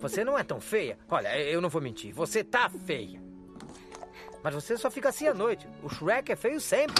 Você 0.00 0.24
não 0.24 0.36
é 0.36 0.42
tão 0.42 0.60
feia. 0.60 0.98
Olha, 1.08 1.38
eu 1.38 1.60
não 1.60 1.68
vou 1.68 1.80
mentir. 1.80 2.12
Você 2.12 2.42
tá 2.42 2.68
feia. 2.68 3.22
Mas 4.42 4.54
você 4.54 4.76
só 4.76 4.90
fica 4.90 5.08
assim 5.08 5.26
à 5.26 5.34
noite. 5.34 5.66
O 5.82 5.88
Shrek 5.88 6.32
é 6.32 6.36
feio 6.36 6.60
sempre. 6.60 6.94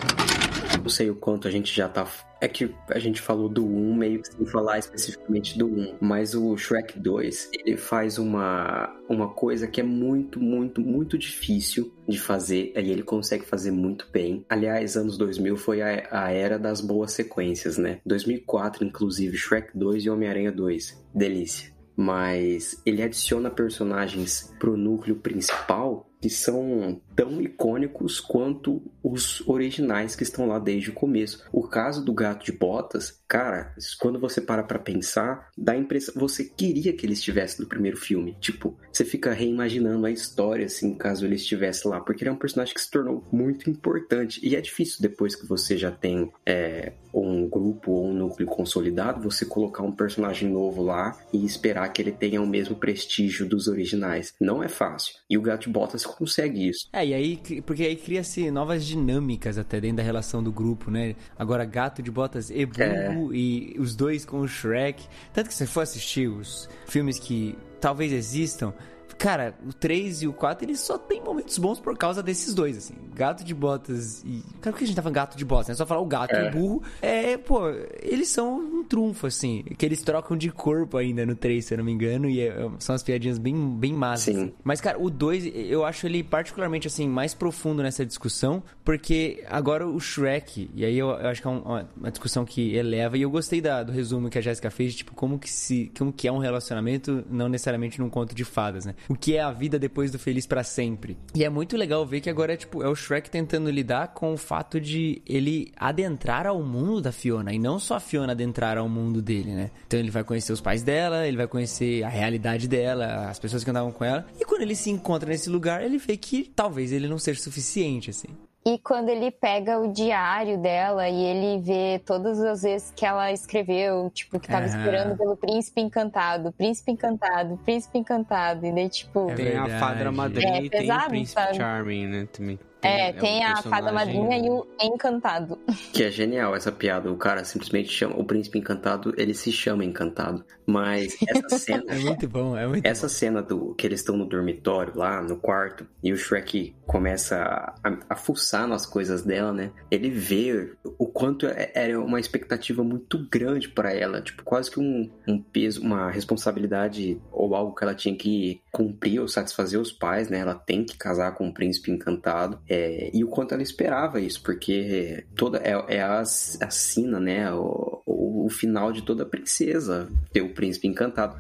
Não 0.81 0.89
sei 0.89 1.11
o 1.11 1.15
quanto 1.15 1.49
a 1.49 1.51
gente 1.51 1.75
já 1.75 1.89
tá. 1.89 2.07
É 2.41 2.49
que 2.49 2.75
a 2.89 2.99
gente 2.99 3.21
falou 3.21 3.49
do 3.49 3.65
1 3.65 3.95
meio 3.95 4.21
que 4.21 4.29
sem 4.33 4.47
falar 4.47 4.79
especificamente 4.79 5.59
do 5.59 5.67
1. 5.67 5.97
Mas 6.01 6.35
o 6.35 6.57
Shrek 6.57 6.99
2, 6.99 7.51
ele 7.53 7.77
faz 7.77 8.19
uma, 8.19 8.95
uma 9.09 9.29
coisa 9.29 9.67
que 9.67 9.81
é 9.81 9.85
muito, 9.85 10.41
muito, 10.41 10.81
muito 10.81 11.19
difícil 11.19 11.93
de 12.07 12.19
fazer. 12.19 12.73
E 12.77 12.91
ele 12.91 13.03
consegue 13.03 13.45
fazer 13.45 13.71
muito 13.71 14.07
bem. 14.13 14.45
Aliás, 14.49 14.97
anos 14.97 15.17
2000 15.17 15.57
foi 15.57 15.83
a, 15.83 16.09
a 16.11 16.31
era 16.31 16.59
das 16.59 16.81
boas 16.81 17.13
sequências, 17.13 17.79
né? 17.79 18.01
2004, 18.05 18.85
inclusive, 18.85 19.37
Shrek 19.37 19.77
2 19.77 20.05
e 20.05 20.11
Homem-Aranha 20.11 20.53
2. 20.53 21.03
Delícia. 21.15 21.72
Mas 21.97 22.81
ele 22.87 23.03
adiciona 23.03 23.51
personagens 23.51 24.53
pro 24.59 24.77
núcleo 24.77 25.17
principal 25.17 26.09
que 26.23 26.31
são 26.31 27.03
tão 27.17 27.43
icônicos 27.43 28.21
quanto 28.21 28.81
os 29.03 29.47
originais 29.49 30.15
que 30.15 30.23
estão 30.23 30.47
lá 30.47 30.61
desde 30.61 30.91
o 30.91 30.95
começo. 30.95 31.45
O 31.53 31.67
caso 31.67 32.05
do 32.05 32.15
Gato 32.15 32.45
de 32.45 32.53
Botas, 32.53 33.21
cara, 33.27 33.75
quando 33.99 34.21
você 34.21 34.41
para 34.41 34.63
pra 34.63 34.79
pensar, 34.79 35.51
dá 35.59 35.73
a 35.73 35.77
impressão 35.77 36.15
você 36.17 36.45
queria 36.45 36.93
que 36.93 37.05
ele 37.05 37.15
estivesse 37.15 37.61
no 37.61 37.67
primeiro 37.67 37.97
filme. 37.97 38.37
Tipo, 38.41 38.79
você 38.93 39.05
fica 39.05 39.33
reimaginando 39.33 40.07
a 40.07 40.11
história 40.11 40.67
assim, 40.67 40.95
caso 40.95 41.25
ele 41.25 41.37
estivesse 41.37 41.87
lá, 41.89 42.01
porque 42.01 42.23
ele 42.23 42.31
é 42.31 42.33
um 42.33 42.37
personagem 42.37 42.75
que 42.75 42.81
se 42.81 42.91
tornou 42.91 43.25
muito 43.33 43.69
importante 43.71 44.41
e 44.43 44.55
é 44.55 44.61
difícil 44.61 45.01
depois 45.01 45.35
que 45.35 45.47
você 45.47 45.77
já 45.77 45.91
tem 45.91 46.31
é, 46.45 46.93
um 47.13 47.49
grupo 47.49 47.93
ou 47.93 48.09
um 48.09 48.13
núcleo 48.13 48.47
consolidado, 48.47 49.23
você 49.23 49.45
colocar 49.45 49.83
um 49.83 49.93
personagem 49.93 50.49
novo 50.49 50.83
lá 50.83 51.17
e 51.33 51.45
esperar 51.45 51.89
que 51.93 52.01
ele 52.01 52.13
tenha 52.13 52.41
o 52.41 52.47
mesmo 52.47 52.77
prestígio 52.77 53.49
dos 53.49 53.69
originais. 53.69 54.35
Não 54.41 54.63
é 54.63 54.69
fácil. 54.69 55.15
E 55.29 55.37
o 55.37 55.43
Gato 55.43 55.63
de 55.63 55.71
Botas 55.71 56.05
consegue 56.05 56.69
isso. 56.69 56.89
É, 56.93 57.07
e 57.07 57.15
aí, 57.15 57.41
porque 57.65 57.85
aí 57.85 57.97
cria-se 57.97 58.51
novas 58.51 58.85
dinâmicas 58.85 59.59
até 59.59 59.81
dentro 59.81 59.99
da 59.99 60.03
relação 60.03 60.43
do 60.43 60.53
grupo, 60.53 60.91
né? 60.91 61.15
Agora, 61.39 61.65
Gato 61.65 62.03
de 62.03 62.11
Botas 62.11 62.51
e 62.51 62.67
Burro, 62.67 63.35
e 63.35 63.77
os 63.79 63.95
dois 63.95 64.25
com 64.25 64.41
o 64.41 64.49
Shrek. 64.49 65.07
Tanto 65.33 65.49
que 65.49 65.55
se 65.55 65.67
você 65.67 65.67
for 65.67 65.81
assistir 65.83 66.29
os 66.29 66.69
filmes 66.87 67.19
que 67.19 67.57
talvez 67.83 68.13
existam, 68.13 68.73
cara, 69.17 69.55
o 69.67 69.73
3 69.73 70.23
e 70.23 70.29
o 70.29 70.33
4, 70.33 70.65
eles 70.65 70.81
só 70.81 70.97
tem 70.99 71.21
momentos 71.23 71.59
bons 71.59 71.79
por 71.81 71.97
causa 71.97 72.23
desses 72.23 72.55
dois, 72.55 72.77
assim. 72.77 72.95
Gato 73.15 73.45
de 73.45 73.55
Botas 73.55 74.23
e... 74.25 74.43
Cara, 74.61 74.73
por 74.73 74.79
que 74.79 74.85
a 74.85 74.87
gente 74.87 74.97
tá 74.97 75.03
falando 75.03 75.15
gato 75.15 75.37
de 75.37 75.45
botas? 75.45 75.71
É 75.71 75.75
só 75.75 75.85
falar 75.87 76.01
o 76.01 76.07
gato 76.07 76.35
É. 76.35 76.45
e 76.47 76.49
o 76.49 76.53
burro. 76.53 76.83
É, 77.01 77.37
pô, 77.37 77.69
eles 78.03 78.29
são 78.29 78.59
um 78.59 78.85
trunfo, 78.85 79.27
assim. 79.27 79.63
Que 79.77 79.85
eles 79.87 80.03
trocam 80.03 80.37
de 80.37 80.51
corpo 80.51 80.97
ainda 80.97 81.25
no 81.27 81.35
3, 81.35 81.65
se 81.65 81.75
eu 81.75 81.79
não 81.79 81.85
me 81.85 81.93
engano, 81.93 82.29
e 82.29 82.41
é- 82.41 82.55
são 82.79 82.95
as 82.95 83.03
piadinhas 83.03 83.39
bem, 83.39 83.55
bem 83.79 83.93
massas. 83.93 84.35
Sim. 84.35 84.43
assim. 84.45 84.53
Mas, 84.65 84.81
cara, 84.81 85.01
o 85.01 85.11
2, 85.11 85.47
eu 85.55 85.85
acho 85.85 86.07
ele 86.07 86.23
particularmente, 86.23 86.87
assim, 86.87 87.09
mais 87.09 87.35
profundo 87.35 87.83
nessa 87.83 88.05
discussão, 88.07 88.63
porque 88.85 89.45
agora 89.49 89.87
o 89.87 89.99
Shrek, 90.01 90.71
e 90.75 90.85
aí 90.85 90.99
eu, 90.99 91.09
eu 91.11 91.29
acho 91.29 91.41
que 91.41 91.47
é 91.47 91.51
um- 91.51 91.63
uma, 91.63 92.11
discussão 92.11 92.45
que 92.45 92.75
eleva, 92.75 93.17
e 93.17 93.23
eu 93.23 93.31
gostei 93.31 93.61
da- 93.61 93.83
do 93.83 93.93
resumo 93.93 94.29
que 94.31 94.39
a 94.39 94.41
Jéssica 94.41 94.71
fez, 94.71 94.93
de, 94.93 94.99
tipo, 94.99 95.15
como 95.15 95.39
que, 95.39 95.51
se, 95.51 95.91
como 95.97 96.13
que 96.13 96.27
é 96.29 96.33
um 96.33 96.39
relacionamento, 96.39 97.25
não 97.31 97.49
necessariamente 97.49 98.01
num 98.01 98.09
conto 98.11 98.35
de 98.35 98.45
fadas, 98.45 98.85
né? 98.85 98.95
O 99.09 99.15
que 99.15 99.37
é 99.37 99.43
a 99.43 99.51
vida 99.51 99.79
depois 99.79 100.11
do 100.11 100.19
feliz 100.19 100.47
pra 100.47 100.63
sempre. 100.63 101.17
E 101.35 101.45
é 101.45 101.49
muito 101.49 101.77
legal 101.77 102.05
ver 102.07 102.21
que 102.21 102.31
agora 102.31 102.55
é, 102.55 102.57
tipo, 102.57 102.83
é 102.83 102.89
o 102.89 102.95
Shrek 102.95 103.31
tentando 103.31 103.71
lidar 103.71 104.09
com 104.09 104.33
o 104.33 104.37
fato 104.37 104.81
de 104.81 105.23
ele 105.27 105.73
adentrar 105.77 106.47
ao 106.47 106.63
mundo 106.63 107.01
da 107.01 107.13
Fiona, 107.13 107.53
e 107.53 107.59
não 107.59 107.79
só 107.79 107.97
a 107.97 108.01
Fiona 108.01 108.33
adentrar 108.33 108.79
ao 108.79 108.89
mundo 108.89 109.21
dele, 109.21 109.53
né? 109.53 109.71
Então 109.87 109.99
ele 109.99 110.11
vai 110.11 110.25
conhecer 110.25 110.53
os 110.53 110.61
pais 110.61 110.83
dela, 110.83 111.27
ele 111.27 111.37
vai 111.37 111.47
conhecer 111.47 112.03
a 112.03 112.09
realidade 112.09 112.69
dela, 112.69 113.29
as 113.29 113.39
pessoas 113.39 113.65
que 113.65 113.71
andavam 113.71 113.93
com 113.93 114.05
ela, 114.05 114.27
e 114.41 114.45
quando 114.45 114.63
ele 114.63 114.75
se 114.75 114.91
encontra 114.91 115.29
nesse 115.29 115.51
lugar, 115.51 115.83
ele 115.83 115.99
vê 115.99 116.17
que 116.17 116.51
talvez 116.55 116.93
ele 116.93 117.09
não 117.09 117.19
seja 117.19 117.41
suficiente, 117.41 118.11
assim. 118.11 118.29
E 118.65 118.79
quando 118.79 119.09
ele 119.09 119.31
pega 119.31 119.81
o 119.81 119.93
diário 119.93 120.57
dela 120.57 121.09
e 121.09 121.21
ele 121.21 121.61
vê 121.61 122.01
todas 122.07 122.41
as 122.41 122.63
vezes 122.63 122.93
que 122.95 123.05
ela 123.05 123.33
escreveu, 123.33 124.09
tipo, 124.11 124.39
que 124.39 124.47
tava 124.47 124.67
esperando 124.67 125.17
pelo 125.17 125.37
príncipe 125.37 125.81
encantado, 125.81 126.53
príncipe 126.53 126.93
encantado, 126.93 127.59
príncipe 127.65 127.99
encantado, 127.99 128.65
e 128.65 128.73
daí, 128.73 128.89
tipo. 128.89 129.27
tem 129.35 129.57
a 129.57 129.81
Fadra 129.81 130.13
Madrinha 130.13 130.59
É 130.59 130.65
e 130.65 130.71
tem 130.71 130.93
o 130.93 131.09
Príncipe 131.09 131.41
sabe? 131.41 131.57
Charming, 131.57 132.07
né? 132.07 132.29
Também. 132.33 132.59
É, 132.83 133.11
um 133.11 133.21
tem 133.21 133.45
a 133.45 133.57
fada 133.63 133.93
madrinha 133.93 134.39
e 134.39 134.51
o 134.51 134.67
encantado. 134.83 135.59
Que 135.93 136.05
é 136.05 136.11
genial 136.11 136.55
essa 136.57 136.73
piada. 136.73 137.11
O 137.11 137.17
cara 137.17 137.45
simplesmente 137.45 137.91
chama. 137.91 138.17
O 138.19 138.25
príncipe 138.25 138.59
encantado, 138.59 139.15
ele 139.17 139.35
se 139.35 139.53
chama 139.53 139.85
encantado. 139.85 140.45
Mas 140.67 141.17
essa 141.29 141.59
cena. 141.59 141.85
É 141.89 141.99
muito 141.99 142.29
bom, 142.29 142.57
é 142.57 142.67
muito 142.67 142.87
Essa 142.87 143.09
cena 143.09 143.43
do 143.43 143.75
que 143.75 143.87
eles 143.87 144.01
estão 144.01 144.17
no 144.17 144.25
dormitório 144.27 144.93
lá, 144.97 145.21
no 145.23 145.37
quarto, 145.37 145.87
e 146.03 146.13
o 146.13 146.17
Shrek 146.17 146.75
começa 146.87 147.37
a, 147.83 147.99
a 148.11 148.17
fuçar 148.17 148.67
nas 148.67 148.85
coisas 148.87 149.23
dela, 149.23 149.53
né? 149.53 149.71
Ele 149.91 150.11
vê 150.11 150.73
o 150.99 151.07
quanto 151.07 151.47
é- 151.47 151.71
era 151.75 152.01
uma 152.01 152.21
expectativa 152.21 152.83
muito 152.85 153.27
grande 153.31 153.69
pra 153.69 153.93
ela, 153.93 154.21
tipo, 154.21 154.43
quase 154.45 154.71
que 154.71 154.79
um, 154.79 155.11
um 155.27 155.41
peso, 155.41 155.83
uma 155.83 156.11
responsabilidade 156.11 157.21
ou 157.31 157.55
algo 157.55 157.75
que 157.75 157.83
ela 157.85 157.95
tinha 157.95 158.15
que 158.17 158.61
cumprir 158.71 159.21
ou 159.21 159.29
satisfazer 159.29 159.81
os 159.81 159.93
pais, 159.93 160.29
né? 160.29 160.39
Ela 160.39 160.55
tem 160.55 160.85
que 160.85 160.97
casar 160.97 161.33
com 161.35 161.47
um 161.47 161.53
príncipe 161.53 161.91
encantado. 161.91 162.61
É, 162.75 163.11
e 163.13 163.23
o 163.23 163.29
quanto 163.29 163.53
ela 163.53 163.63
esperava 163.63 164.19
isso, 164.19 164.43
porque 164.43 165.27
toda 165.37 165.59
é, 165.59 165.97
é 165.97 166.01
a, 166.01 166.21
a 166.21 166.25
sina, 166.25 167.21
né? 167.21 167.53
O, 167.53 168.03
o, 168.07 168.47
o 168.47 168.49
final 168.49 168.91
de 168.91 169.03
toda 169.03 169.27
princesa 169.27 170.09
ter 170.33 170.41
o 170.41 170.55
príncipe 170.55 170.89
encantado. 170.89 171.37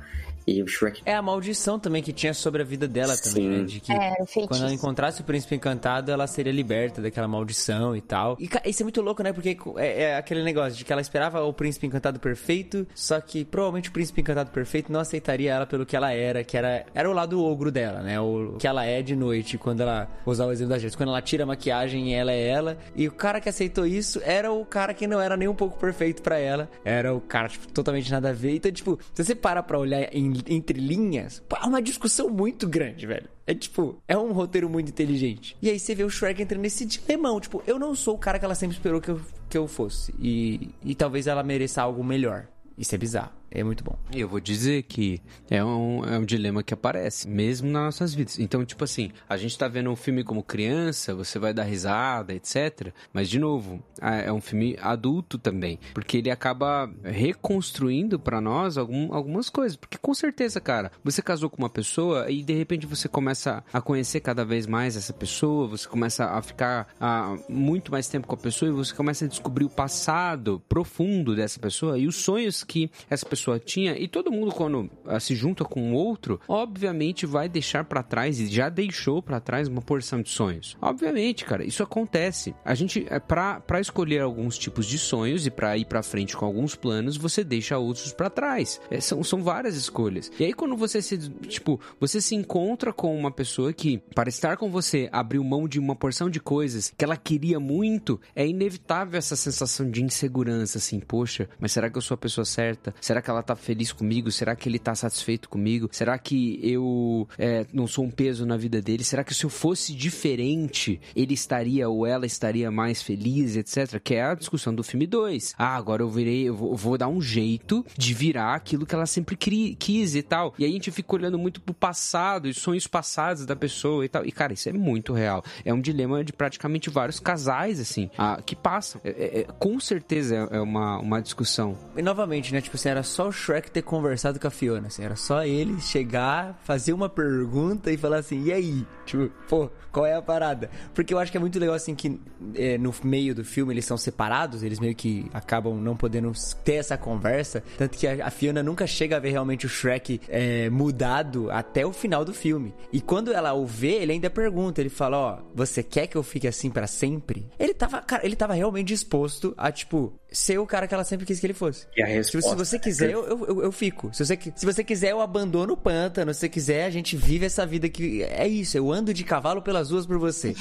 E 0.47 0.62
o 0.62 0.66
Shrek 0.66 1.03
É 1.05 1.14
a 1.14 1.22
maldição 1.22 1.78
também 1.78 2.03
que 2.03 2.12
tinha 2.12 2.34
sobre 2.34 2.62
a 2.62 2.64
vida 2.64 2.88
dela 2.88 3.16
também, 3.16 3.49
né? 3.49 3.64
De 3.64 3.80
que 3.80 3.93
É, 3.93 4.14
quando 4.49 4.62
ela 4.62 4.72
encontrasse 4.72 5.20
o 5.20 5.24
príncipe 5.24 5.55
encantado, 5.55 6.11
ela 6.11 6.26
seria 6.26 6.53
liberta 6.53 7.01
daquela 7.01 7.28
maldição 7.28 7.97
e 7.97 8.01
tal. 8.01 8.36
E 8.40 8.49
isso 8.68 8.82
é 8.82 8.84
muito 8.84 9.01
louco, 9.01 9.22
né? 9.22 9.32
Porque 9.32 9.57
é, 9.76 10.03
é 10.03 10.16
aquele 10.16 10.43
negócio 10.43 10.76
de 10.78 10.84
que 10.84 10.93
ela 10.93 11.01
esperava 11.03 11.43
o 11.43 11.53
príncipe 11.53 11.86
encantado 11.86 12.18
perfeito, 12.18 12.86
só 12.95 13.20
que 13.20 13.45
provavelmente 13.45 13.88
o 13.88 13.93
príncipe 13.93 14.20
encantado 14.20 14.51
perfeito 14.51 14.93
não 14.93 15.01
aceitaria 15.01 15.53
ela 15.53 15.66
pelo 15.66 15.86
que 15.86 15.95
ela 15.97 16.12
era, 16.12 16.43
que 16.45 16.57
era, 16.57 16.84
era 16.95 17.09
o 17.09 17.12
lado 17.12 17.43
ogro 17.43 17.70
dela, 17.70 18.01
né? 18.03 18.20
O 18.20 18.57
que 18.59 18.66
ela 18.66 18.84
é 18.84 19.03
de 19.03 19.14
noite, 19.14 19.59
quando 19.59 19.80
ela, 19.80 20.09
vou 20.24 20.32
usar 20.32 20.47
o 20.47 20.53
exemplo 20.53 20.70
da 20.70 20.78
gente, 20.78 20.97
quando 20.97 21.11
ela 21.11 21.22
tira 21.22 21.45
a 21.45 21.47
maquiagem 21.47 22.11
e 22.11 22.14
ela 22.14 22.32
é 22.32 22.49
ela. 22.49 22.78
E 22.97 23.07
o 23.07 23.12
cara 23.12 23.40
que 23.40 23.49
aceitou 23.49 23.86
isso 23.86 24.20
era 24.24 24.51
o 24.53 24.64
cara 24.64 24.93
que 24.95 25.07
não 25.07 25.20
era 25.20 25.36
nem 25.36 25.49
um 25.49 25.55
pouco 25.55 25.78
perfeito 25.78 26.22
pra 26.22 26.38
ela. 26.38 26.70
Era 26.84 27.14
o 27.14 27.20
cara, 27.20 27.49
tipo, 27.49 27.68
totalmente 27.72 28.11
nada 28.11 28.30
a 28.30 28.32
ver. 28.32 28.57
Então, 28.57 28.72
tipo, 28.72 28.99
se 29.14 29.24
você 29.24 29.34
para 29.34 29.62
pra 29.62 29.78
olhar 29.78 30.09
em- 30.14 30.32
entre 30.47 30.80
linhas, 30.80 31.43
é 31.62 31.66
uma 31.66 31.83
discussão 31.83 32.28
muito 32.28 32.68
grande, 32.68 33.07
velho. 33.07 33.28
É 33.47 33.55
tipo, 33.55 34.01
é 34.07 34.16
um 34.16 34.33
roteiro 34.33 34.68
muito 34.68 34.89
inteligente. 34.89 35.57
E 35.61 35.68
aí 35.68 35.78
você 35.78 35.95
vê 35.95 36.05
o 36.05 36.11
Shrek 36.11 36.41
entrando 36.41 36.62
nesse 36.62 36.87
dilemão, 36.87 37.41
tipo, 37.41 37.62
eu 37.66 37.78
não 37.78 37.95
sou 37.95 38.14
o 38.14 38.18
cara 38.18 38.39
que 38.39 38.45
ela 38.45 38.55
sempre 38.55 38.76
esperou 38.76 39.01
que 39.01 39.11
eu, 39.11 39.20
que 39.49 39.59
eu 39.59 39.66
fosse. 39.66 40.14
E, 40.18 40.70
e 40.85 40.95
talvez 40.95 41.26
ela 41.26 41.43
mereça 41.43 41.83
algo 41.83 42.05
melhor. 42.05 42.47
Isso 42.78 42.95
é 42.95 42.99
bizarro. 42.99 43.41
É 43.55 43.62
muito 43.62 43.84
bom. 43.84 43.96
E 44.14 44.20
eu 44.20 44.28
vou 44.28 44.40
dizer 44.40 44.82
que 44.84 45.20
é 45.50 45.62
um, 45.64 46.05
é 46.05 46.18
um 46.18 46.24
dilema 46.24 46.62
que 46.62 46.72
aparece, 46.72 47.28
mesmo 47.28 47.70
nas 47.70 47.82
nossas 47.84 48.14
vidas. 48.14 48.38
Então, 48.38 48.64
tipo 48.64 48.82
assim, 48.84 49.11
a 49.28 49.36
gente 49.36 49.57
tá 49.59 49.68
vendo 49.68 49.90
um 49.90 49.96
filme 49.96 50.24
como 50.24 50.42
criança, 50.42 51.14
você 51.14 51.38
vai 51.38 51.53
dar 51.53 51.64
risada, 51.64 52.32
etc. 52.34 52.92
Mas, 53.12 53.28
de 53.28 53.38
novo, 53.38 53.82
é 54.00 54.32
um 54.32 54.40
filme 54.40 54.76
adulto 54.80 55.36
também. 55.38 55.78
Porque 55.92 56.16
ele 56.18 56.30
acaba 56.30 56.90
reconstruindo 57.05 58.18
pra 58.18 58.40
nós 58.40 58.78
algum- 58.78 59.12
algumas 59.12 59.50
coisas. 59.50 59.76
Porque, 59.76 59.98
com 59.98 60.14
certeza, 60.14 60.61
cara, 60.61 60.90
você 61.05 61.20
casou 61.20 61.50
com 61.50 61.59
uma 61.62 61.70
pessoa 61.70 62.30
e, 62.30 62.42
de 62.42 62.55
repente, 62.55 62.86
você 62.86 63.09
começa 63.09 63.62
a 63.72 63.80
conhecer 63.80 64.20
cada 64.20 64.44
vez 64.44 64.66
mais 64.66 64.96
essa 64.96 65.12
pessoa, 65.12 65.66
você 65.68 65.86
começa 65.88 66.24
a 66.26 66.40
ficar 66.40 66.88
ah, 67.00 67.36
muito 67.48 67.90
mais 67.92 68.09
tempo 68.09 68.26
com 68.26 68.34
a 68.34 68.38
pessoa 68.38 68.68
e 68.70 68.72
você 68.72 68.94
começa 68.94 69.24
a 69.24 69.28
descobrir 69.28 69.64
o 69.64 69.70
passado 69.70 70.62
profundo 70.68 71.34
dessa 71.36 71.59
pessoa 71.61 71.98
e 71.98 72.07
os 72.07 72.16
sonhos 72.16 72.62
que 72.64 72.90
essa 73.11 73.26
pessoa 73.26 73.41
pessoa 73.43 73.59
tinha, 73.59 73.99
e 73.99 74.07
todo 74.07 74.30
mundo 74.30 74.53
quando 74.53 74.88
ah, 75.05 75.18
se 75.18 75.34
junta 75.34 75.64
com 75.64 75.93
outro, 75.93 76.40
obviamente 76.47 77.26
vai 77.26 77.49
deixar 77.49 77.84
pra 77.84 78.03
trás 78.03 78.38
e 78.38 78.47
já 78.47 78.68
deixou 78.68 79.20
pra 79.20 79.40
trás 79.40 79.66
uma 79.66 79.82
porção 79.82 80.22
de 80.22 80.30
sonhos. 80.30 80.76
Obviamente, 80.80 81.45
cara, 81.45 81.64
isso 81.64 81.82
acontece. 81.82 82.55
A 82.64 82.74
gente, 82.74 83.05
é, 83.11 83.18
pra 83.18 83.80
escolher 83.80 84.20
alguns 84.20 84.57
tipos 84.57 84.86
de 84.86 84.97
sonhos 84.97 85.45
e 85.45 85.51
pra 85.51 85.76
ir 85.76 85.86
pra 85.86 86.03
frente 86.03 86.36
com 86.36 86.47
alguns 86.47 86.76
planos, 86.76 87.16
você 87.16 87.43
deixa 87.43 87.76
outros 87.78 88.12
pra 88.12 88.30
trás. 88.30 88.80
É, 88.90 89.01
são, 89.01 89.24
são 89.24 89.43
várias 89.43 89.74
escolhas. 89.74 90.30
E 90.38 90.45
aí 90.45 90.53
quando 90.53 90.76
você 90.76 91.03
se, 91.03 91.18
tipo, 91.49 91.80
você 91.99 92.20
se 92.20 92.36
encontra 92.36 92.93
com 92.93 93.16
uma 93.16 93.30
pessoa 93.30 93.72
que, 93.72 93.99
para 94.14 94.28
estar 94.28 94.57
com 94.57 94.70
você, 94.70 95.09
abriu 95.11 95.43
mão 95.43 95.66
de 95.66 95.80
uma 95.80 95.97
porção 95.97 96.30
de 96.30 96.38
coisas 96.38 96.93
que 96.97 97.05
ela 97.05 97.16
queria 97.16 97.59
muito, 97.59 98.20
é 98.36 98.47
inevitável 98.47 99.18
essa 99.18 99.34
sensação 99.34 99.90
de 99.90 100.03
insegurança, 100.03 100.78
assim, 100.78 101.01
poxa, 101.01 101.49
mas 101.59 101.72
será 101.72 101.90
que 101.90 101.99
eu 101.99 102.03
sou 102.03 102.14
a 102.14 102.18
pessoa 102.18 102.45
certa? 102.45 102.95
Será 103.01 103.20
que 103.20 103.32
ela 103.33 103.43
tá 103.43 103.57
feliz 103.57 103.93
comigo? 103.93 104.30
Será 104.30 104.55
que 104.55 104.68
ele 104.68 104.78
tá 104.78 104.95
satisfeito 104.95 105.49
comigo? 105.49 105.89
Será 105.93 106.18
que 106.18 106.61
eu 106.62 107.28
é, 107.39 107.66
não 107.72 107.87
sou 107.87 108.05
um 108.05 108.11
peso 108.11 108.47
na 108.47 108.57
vida 108.57 108.80
dele? 108.80 109.05
Será 109.05 109.24
que 109.24 109.35
se 109.35 109.45
eu 109.45 109.51
fosse 109.51 109.95
diferente, 109.95 111.01
ele 111.14 111.35
estaria 111.35 111.89
ou 111.89 112.07
ela 112.07 112.26
estaria 112.26 112.70
mais 112.70 113.03
feliz, 113.03 113.57
etc? 113.57 114.01
Que 114.01 114.14
é 114.14 114.24
a 114.24 114.35
discussão 114.35 114.74
do 114.74 114.83
filme 114.83 115.07
2. 115.07 115.55
Ah, 115.59 115.76
agora 115.76 116.03
eu 116.03 116.09
virei, 116.09 116.49
eu 116.49 116.55
vou, 116.55 116.72
eu 116.72 116.76
vou 116.76 116.99
dar 116.99 117.09
um 117.09 117.20
jeito 117.20 117.85
de 117.97 118.14
virar 118.14 118.55
aquilo 118.55 118.87
que 118.87 118.95
ela 118.95 119.07
sempre 119.07 119.37
cri, 119.37 119.74
quis 119.74 120.14
e 120.14 120.22
tal. 120.22 120.55
E 120.59 120.64
aí 120.64 120.70
a 120.70 120.74
gente 120.74 120.91
fica 120.91 121.14
olhando 121.14 121.39
muito 121.39 121.61
pro 121.61 121.74
passado 121.74 122.49
e 122.49 122.55
sonhos 122.55 122.87
passados 122.87 123.47
da 123.47 123.57
pessoa 123.57 124.05
e 124.05 124.09
tal. 124.09 124.24
E 124.24 124.33
cara, 124.33 124.53
isso 124.53 124.68
é 124.68 124.72
muito 124.72 125.12
real. 125.12 125.43
É 125.64 125.72
um 125.72 125.80
dilema 125.80 126.22
de 126.24 126.33
praticamente 126.33 126.91
vários 126.91 127.18
casais, 127.18 127.80
assim, 127.80 128.11
ah, 128.16 128.41
que 128.45 128.55
passam. 128.55 129.01
É, 129.05 129.11
é, 129.11 129.41
é, 129.41 129.45
com 129.59 129.78
certeza 129.80 130.49
é, 130.51 130.57
é 130.57 130.61
uma, 130.61 130.99
uma 130.99 131.20
discussão. 131.20 131.76
E 131.97 132.03
novamente, 132.03 132.53
né? 132.53 132.61
Tipo 132.61 132.76
assim, 132.76 132.89
era 132.89 133.03
só 133.03 133.22
o 133.23 133.33
Shrek 133.33 133.70
ter 133.70 133.83
conversado 133.83 134.39
com 134.39 134.47
a 134.47 134.51
Fiona, 134.51 134.89
assim, 134.89 135.03
era 135.03 135.16
só 135.16 135.45
ele 135.45 135.81
chegar, 135.81 136.59
fazer 136.64 136.93
uma 136.93 137.09
pergunta 137.09 137.91
e 137.91 137.97
falar 137.97 138.18
assim, 138.18 138.45
e 138.45 138.53
aí? 138.53 138.87
Tipo, 139.05 139.31
pô, 139.49 139.70
qual 139.93 140.07
é 140.07 140.14
a 140.14 140.22
parada? 140.22 140.70
Porque 140.95 141.12
eu 141.12 141.18
acho 141.18 141.30
que 141.30 141.36
é 141.36 141.40
muito 141.40 141.59
legal, 141.59 141.74
assim, 141.74 141.95
que 141.95 142.18
é, 142.55 142.78
no 142.78 142.93
meio 143.05 143.34
do 143.34 143.45
filme 143.45 143.72
eles 143.74 143.84
são 143.84 143.97
separados, 143.97 144.62
eles 144.62 144.80
meio 144.80 144.95
que 144.95 145.26
acabam 145.32 145.76
não 145.80 145.97
podendo 145.97 146.32
ter 146.64 146.74
essa 146.74 146.97
conversa. 146.97 147.62
Tanto 147.76 147.97
que 147.99 148.07
a, 148.07 148.26
a 148.26 148.30
Fiona 148.30 148.62
nunca 148.62 148.86
chega 148.86 149.16
a 149.16 149.20
ver 149.20 149.30
realmente 149.30 149.66
o 149.66 149.68
Shrek 149.68 150.20
é, 150.28 150.70
mudado 150.70 151.51
até 151.51 151.84
o 151.86 151.93
final 151.93 152.24
do 152.24 152.32
filme. 152.34 152.74
E 152.93 153.01
quando 153.01 153.32
ela 153.32 153.53
o 153.53 153.66
vê, 153.66 153.93
ele 154.03 154.12
ainda 154.12 154.30
pergunta, 154.30 154.80
ele 154.80 154.88
fala, 154.88 155.18
ó, 155.18 155.38
você 155.55 155.82
quer 155.82 156.07
que 156.07 156.16
eu 156.16 156.22
fique 156.22 156.49
assim 156.49 156.70
para 156.70 156.86
sempre? 156.86 157.47
Ele 157.59 157.74
tava, 157.74 158.01
cara, 158.01 158.24
ele 158.24 158.34
tava 158.36 158.55
realmente 158.55 158.88
disposto 158.88 159.55
a, 159.57 159.70
tipo, 159.70 160.12
ser 160.30 160.59
o 160.59 160.66
cara 160.66 160.86
que 160.88 160.95
ela 160.95 161.05
sempre 161.05 161.26
quis 161.26 161.38
que 161.38 161.47
ele 161.47 161.53
fosse. 161.55 161.86
E 161.97 162.03
a 162.03 162.07
Tipo, 162.07 162.24
se 162.24 162.36
resposta 162.36 162.57
você 162.57 162.78
quiser, 162.78 163.11
eu, 163.11 163.24
eu, 163.26 163.47
eu- 163.47 163.62
eu 163.64 163.72
fico. 163.72 164.11
Se 164.12 164.24
você, 164.24 164.38
se 164.55 164.64
você 164.66 164.82
quiser, 164.84 165.11
eu 165.11 165.20
abandono 165.20 165.74
o 165.74 165.76
pântano. 165.76 166.32
Se 166.32 166.40
você 166.40 166.49
quiser, 166.49 166.84
a 166.84 166.90
gente 166.90 167.16
vive 167.16 167.45
essa 167.47 167.66
vida 167.66 167.88
que. 167.88 168.22
É 168.22 168.47
isso, 168.47 168.76
eu 168.76 168.90
ando 168.90 169.12
de 169.12 169.24
cavalo 169.24 169.61
pelas 169.83 169.91
ruas 169.91 170.07
por 170.07 170.18
você. 170.18 170.55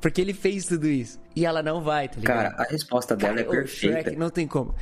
Porque 0.00 0.20
ele 0.20 0.32
fez 0.32 0.66
tudo 0.66 0.86
isso. 0.88 1.22
E 1.36 1.44
ela 1.44 1.62
não 1.64 1.80
vai, 1.82 2.08
tá 2.08 2.14
ligado? 2.20 2.36
Cara, 2.52 2.54
a 2.62 2.70
resposta 2.70 3.16
dela 3.16 3.40
é 3.40 3.42
o 3.42 3.48
perfeita. 3.50 4.02
Shrek 4.02 4.16
não 4.16 4.30
tem 4.30 4.46
como. 4.46 4.72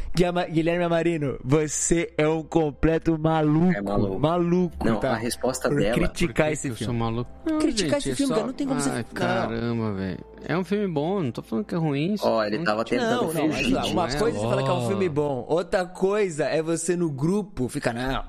Guilherme 0.50 0.84
Amarino, 0.84 1.38
você 1.42 2.12
é 2.18 2.28
um 2.28 2.42
completo 2.42 3.18
maluco. 3.18 3.72
É 3.74 3.80
maluco. 3.80 4.18
Maluco, 4.18 4.86
Não, 4.86 5.00
tá? 5.00 5.12
a 5.12 5.16
resposta 5.16 5.68
Por 5.70 5.78
dela- 5.80 5.94
criticar 5.94 6.52
esse 6.52 6.68
Eu 6.68 6.74
filme. 6.76 6.92
sou 6.92 6.94
maluco. 6.94 7.30
Criticar 7.58 7.98
esse 7.98 8.10
é 8.10 8.14
filme, 8.14 8.28
só- 8.28 8.34
cara, 8.34 8.46
não 8.46 8.52
tem 8.54 8.66
como 8.66 8.80
você 8.80 8.90
Ai, 8.90 9.02
ficar. 9.02 9.48
Caramba, 9.48 9.92
velho. 9.94 10.18
É 10.44 10.58
um 10.58 10.64
filme 10.64 10.88
bom, 10.92 11.22
não 11.22 11.30
tô 11.30 11.40
falando 11.40 11.64
que 11.64 11.74
é 11.74 11.78
ruim. 11.78 12.16
Ó, 12.20 12.44
ele 12.44 12.58
tava 12.64 12.84
tentando 12.84 13.10
Não, 13.28 13.32
não, 13.32 13.52
fugir. 13.52 13.72
lá, 13.72 13.84
uma 13.86 14.08
não 14.08 14.14
é? 14.14 14.18
coisa 14.18 14.36
é 14.36 14.40
você 14.40 14.46
falar 14.48 14.62
que 14.64 14.68
é 14.68 14.72
um 14.72 14.88
filme 14.88 15.08
bom, 15.08 15.46
outra 15.48 15.86
coisa 15.86 16.44
é 16.46 16.60
você 16.60 16.96
no 16.96 17.08
grupo 17.10 17.68
ficar, 17.68 17.94
não, 17.94 18.24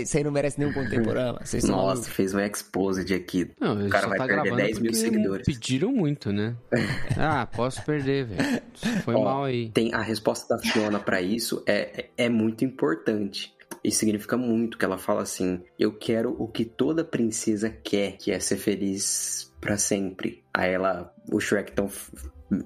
isso 0.00 0.16
aí 0.16 0.22
não 0.22 0.30
merece 0.30 0.58
nenhum 0.60 0.72
contemporâneo, 1.12 1.40
Nossa, 1.66 2.08
fez 2.10 2.32
um 2.32 2.38
exposed 2.38 3.12
aqui. 3.12 3.50
Não, 3.60 3.86
o 3.86 3.88
cara 3.90 4.06
vai 4.06 4.18
tá 4.18 4.24
perder 4.26 4.42
gravando 4.42 4.62
10 4.62 4.78
mil 4.82 4.94
seguidores. 4.94 5.46
Pediram 5.46 5.92
muito, 5.92 6.32
né? 6.32 6.56
ah, 7.18 7.46
posso 7.46 7.82
perder, 7.84 8.26
velho. 8.26 8.62
Foi 9.04 9.14
Ó, 9.14 9.24
mal 9.24 9.44
aí. 9.44 9.70
Tem 9.70 9.92
a 9.94 10.00
resposta 10.00 10.56
da 10.56 10.62
Fiona 10.62 10.98
pra 10.98 11.20
isso 11.20 11.62
é, 11.66 12.06
é 12.16 12.28
muito 12.28 12.64
importante. 12.64 13.54
E 13.84 13.90
significa 13.90 14.36
muito 14.36 14.78
que 14.78 14.84
ela 14.84 14.98
fala 14.98 15.22
assim: 15.22 15.60
Eu 15.78 15.92
quero 15.92 16.36
o 16.38 16.46
que 16.46 16.64
toda 16.64 17.04
princesa 17.04 17.70
quer, 17.70 18.16
que 18.16 18.30
é 18.30 18.38
ser 18.38 18.56
feliz 18.56 19.52
pra 19.60 19.76
sempre. 19.76 20.42
Aí 20.52 20.72
ela, 20.72 21.12
o 21.30 21.40
Shrek 21.40 21.72
tão 21.72 21.88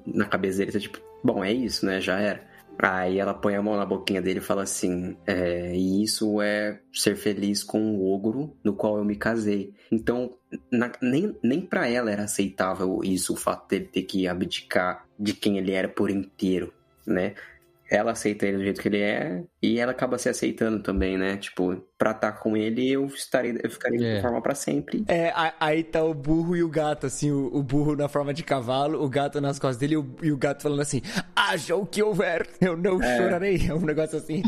na 0.06 0.26
cabeça 0.26 0.58
dele, 0.58 0.72
tá 0.72 0.80
tipo, 0.80 0.98
bom, 1.22 1.44
é 1.44 1.52
isso, 1.52 1.86
né? 1.86 2.00
Já 2.00 2.18
era. 2.18 2.55
Aí 2.78 3.18
ela 3.18 3.32
põe 3.34 3.54
a 3.54 3.62
mão 3.62 3.76
na 3.76 3.86
boquinha 3.86 4.20
dele 4.20 4.38
e 4.40 4.42
fala 4.42 4.62
assim: 4.62 5.16
é, 5.26 5.74
e 5.74 6.02
isso 6.02 6.40
é 6.42 6.80
ser 6.92 7.16
feliz 7.16 7.62
com 7.64 7.80
o 7.96 8.12
ogro 8.12 8.54
no 8.62 8.74
qual 8.74 8.98
eu 8.98 9.04
me 9.04 9.16
casei. 9.16 9.72
Então, 9.90 10.36
na- 10.70 10.92
nem, 11.00 11.34
nem 11.42 11.60
pra 11.60 11.88
ela 11.88 12.10
era 12.10 12.24
aceitável 12.24 13.00
isso, 13.02 13.32
o 13.32 13.36
fato 13.36 13.68
dele 13.68 13.86
ter 13.86 14.02
que 14.02 14.28
abdicar 14.28 15.06
de 15.18 15.32
quem 15.32 15.58
ele 15.58 15.72
era 15.72 15.88
por 15.88 16.10
inteiro, 16.10 16.72
né? 17.06 17.34
Ela 17.90 18.12
aceita 18.12 18.46
ele 18.46 18.58
do 18.58 18.64
jeito 18.64 18.80
que 18.80 18.88
ele 18.88 19.00
é 19.00 19.44
e 19.62 19.78
ela 19.78 19.92
acaba 19.92 20.18
se 20.18 20.28
aceitando 20.28 20.82
também, 20.82 21.16
né? 21.16 21.36
Tipo, 21.36 21.76
pra 21.96 22.10
estar 22.10 22.32
com 22.32 22.56
ele 22.56 22.90
eu 22.90 23.06
estaria, 23.06 23.58
eu 23.62 23.70
ficaria 23.70 24.06
É. 24.06 24.16
de 24.16 24.22
forma 24.22 24.40
pra 24.42 24.54
sempre. 24.54 25.04
É, 25.08 25.32
aí 25.60 25.84
tá 25.84 26.02
o 26.02 26.12
burro 26.14 26.56
e 26.56 26.62
o 26.62 26.68
gato, 26.68 27.06
assim, 27.06 27.30
o, 27.30 27.46
o 27.54 27.62
burro 27.62 27.94
na 27.94 28.08
forma 28.08 28.34
de 28.34 28.42
cavalo, 28.42 29.02
o 29.04 29.08
gato 29.08 29.40
nas 29.40 29.58
costas 29.58 29.76
dele 29.78 29.94
e 29.94 29.96
o, 29.98 30.16
e 30.22 30.32
o 30.32 30.36
gato 30.36 30.62
falando 30.62 30.80
assim, 30.82 31.00
haja 31.34 31.76
o 31.76 31.86
que 31.86 32.02
houver, 32.02 32.48
eu 32.60 32.76
não 32.76 33.00
chorarei. 33.00 33.66
É 33.68 33.74
um 33.74 33.80
negócio 33.80 34.18
assim, 34.18 34.42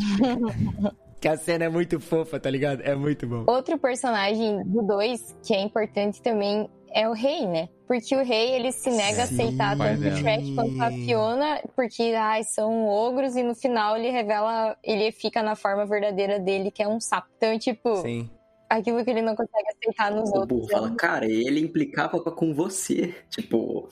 que 1.20 1.28
a 1.28 1.36
cena 1.36 1.64
é 1.64 1.68
muito 1.68 1.98
fofa, 2.00 2.38
tá 2.38 2.50
ligado? 2.50 2.80
É 2.82 2.94
muito 2.94 3.26
bom. 3.26 3.44
Outro 3.46 3.78
personagem 3.78 4.62
do 4.64 4.82
2 4.82 5.36
que 5.44 5.54
é 5.54 5.60
importante 5.60 6.22
também 6.22 6.68
é 6.94 7.08
o 7.08 7.12
rei, 7.12 7.46
né? 7.46 7.68
Porque 7.88 8.14
o 8.14 8.22
rei, 8.22 8.54
ele 8.54 8.70
se 8.70 8.90
nega 8.90 9.22
a 9.22 9.26
Sim. 9.26 9.34
aceitar 9.34 9.76
Pai 9.76 9.88
tanto 9.96 10.00
o 10.00 10.04
dela. 10.04 10.16
Shrek 10.16 10.54
quanto 10.54 10.82
a 10.82 10.90
Fiona, 10.90 11.62
porque 11.74 12.02
ai, 12.14 12.44
são 12.44 12.86
ogros, 12.86 13.34
e 13.34 13.42
no 13.42 13.54
final 13.54 13.96
ele 13.96 14.10
revela, 14.10 14.76
ele 14.84 15.10
fica 15.10 15.42
na 15.42 15.56
forma 15.56 15.86
verdadeira 15.86 16.38
dele, 16.38 16.70
que 16.70 16.82
é 16.82 16.86
um 16.86 17.00
sapo. 17.00 17.28
Então, 17.38 17.58
tipo, 17.58 17.96
Sim. 18.02 18.28
aquilo 18.68 19.02
que 19.02 19.10
ele 19.10 19.22
não 19.22 19.34
consegue 19.34 19.64
aceitar 19.70 20.10
nos 20.10 20.30
O 20.30 20.40
outros. 20.40 20.60
burro 20.60 20.70
fala, 20.70 20.90
cara, 20.94 21.24
ele 21.24 21.60
implicava 21.60 22.20
com 22.20 22.52
você. 22.54 23.14
Tipo, 23.30 23.88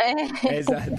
É, 0.00 0.58
Exato. 0.58 0.90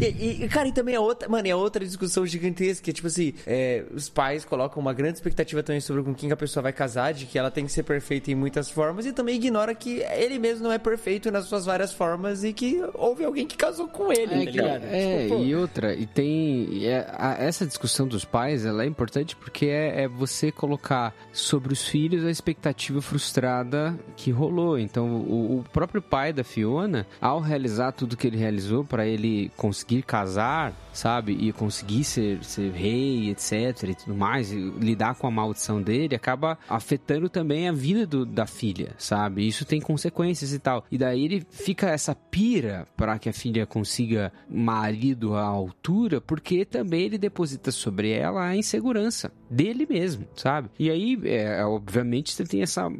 E, 0.00 0.44
e, 0.44 0.48
cara, 0.48 0.68
e 0.68 0.72
também 0.72 0.94
é 0.94 1.00
outra, 1.00 1.28
mano, 1.28 1.46
é 1.48 1.54
outra 1.54 1.84
discussão 1.84 2.26
gigantesca. 2.26 2.92
Tipo 2.92 3.08
assim, 3.08 3.34
é, 3.46 3.84
os 3.94 4.08
pais 4.08 4.44
colocam 4.44 4.80
uma 4.80 4.92
grande 4.92 5.14
expectativa 5.18 5.62
também 5.62 5.80
sobre 5.80 6.02
com 6.02 6.14
quem 6.14 6.30
a 6.32 6.36
pessoa 6.36 6.62
vai 6.62 6.72
casar, 6.72 7.12
de 7.12 7.26
que 7.26 7.38
ela 7.38 7.50
tem 7.50 7.66
que 7.66 7.72
ser 7.72 7.82
perfeita 7.82 8.30
em 8.30 8.34
muitas 8.34 8.70
formas, 8.70 9.06
e 9.06 9.12
também 9.12 9.36
ignora 9.36 9.74
que 9.74 10.02
ele 10.16 10.38
mesmo 10.38 10.64
não 10.64 10.72
é 10.72 10.78
perfeito 10.78 11.30
nas 11.30 11.46
suas 11.46 11.64
várias 11.64 11.92
formas 11.92 12.44
e 12.44 12.52
que 12.52 12.82
houve 12.94 13.24
alguém 13.24 13.46
que 13.46 13.56
casou 13.56 13.88
com 13.88 14.12
ele, 14.12 14.26
tá 14.28 14.34
É, 14.36 14.38
que- 14.46 14.50
ligado? 14.52 14.84
é, 14.84 15.22
Tipo, 15.24 15.40
e 15.42 15.54
outra, 15.54 15.94
e 15.94 16.06
tem. 16.06 16.68
e 16.72 16.86
é- 16.86 17.06
a- 17.12 17.36
essa 17.38 17.66
discussão 17.66 18.06
dos 18.06 18.24
pais 18.24 18.64
ela 18.64 18.84
é 18.84 18.86
importante 18.86 19.34
porque 19.36 19.66
é, 19.66 20.02
é 20.02 20.08
você 20.08 20.50
colocar 20.52 21.14
sobre 21.32 21.72
os 21.72 21.86
filhos 21.86 22.24
a 22.24 22.30
expectativa 22.30 23.00
frustrada 23.02 23.98
que 24.16 24.30
rolou. 24.30 24.78
Então, 24.78 25.16
o, 25.16 25.58
o 25.60 25.64
próprio 25.72 26.00
pai 26.02 26.32
da 26.32 26.44
Fiona, 26.44 27.06
ao 27.20 27.40
realizar 27.40 27.92
tudo 27.92 28.16
que 28.16 28.26
ele 28.26 28.36
realizou 28.44 28.84
para 28.84 29.06
ele 29.06 29.50
conseguir 29.56 30.02
casar, 30.02 30.72
sabe, 30.92 31.32
e 31.40 31.52
conseguir 31.52 32.04
ser, 32.04 32.44
ser 32.44 32.70
rei, 32.72 33.30
etc, 33.30 33.88
e 33.90 33.94
tudo 33.94 34.14
mais, 34.14 34.52
e 34.52 34.56
lidar 34.78 35.14
com 35.16 35.26
a 35.26 35.30
maldição 35.30 35.80
dele, 35.82 36.14
acaba 36.14 36.58
afetando 36.68 37.28
também 37.28 37.68
a 37.68 37.72
vida 37.72 38.06
do- 38.06 38.24
da 38.26 38.46
filha, 38.46 38.94
sabe? 38.98 39.46
Isso 39.46 39.64
tem 39.64 39.80
consequências 39.80 40.52
e 40.52 40.58
tal. 40.58 40.84
E 40.90 40.98
daí 40.98 41.24
ele 41.24 41.46
fica 41.50 41.88
essa 41.90 42.14
pira 42.14 42.86
para 42.96 43.18
que 43.18 43.28
a 43.28 43.32
filha 43.32 43.66
consiga 43.66 44.32
marido 44.48 45.34
à 45.34 45.42
altura, 45.42 46.20
porque 46.20 46.64
também 46.64 47.02
ele 47.02 47.18
deposita 47.18 47.70
sobre 47.72 48.10
ela 48.10 48.44
a 48.46 48.56
insegurança 48.56 49.32
dele 49.54 49.86
mesmo, 49.88 50.26
sabe? 50.34 50.68
E 50.78 50.90
aí, 50.90 51.18
é, 51.24 51.64
obviamente, 51.64 52.32
você 52.32 52.44
tem 52.44 52.62
essa 52.62 52.90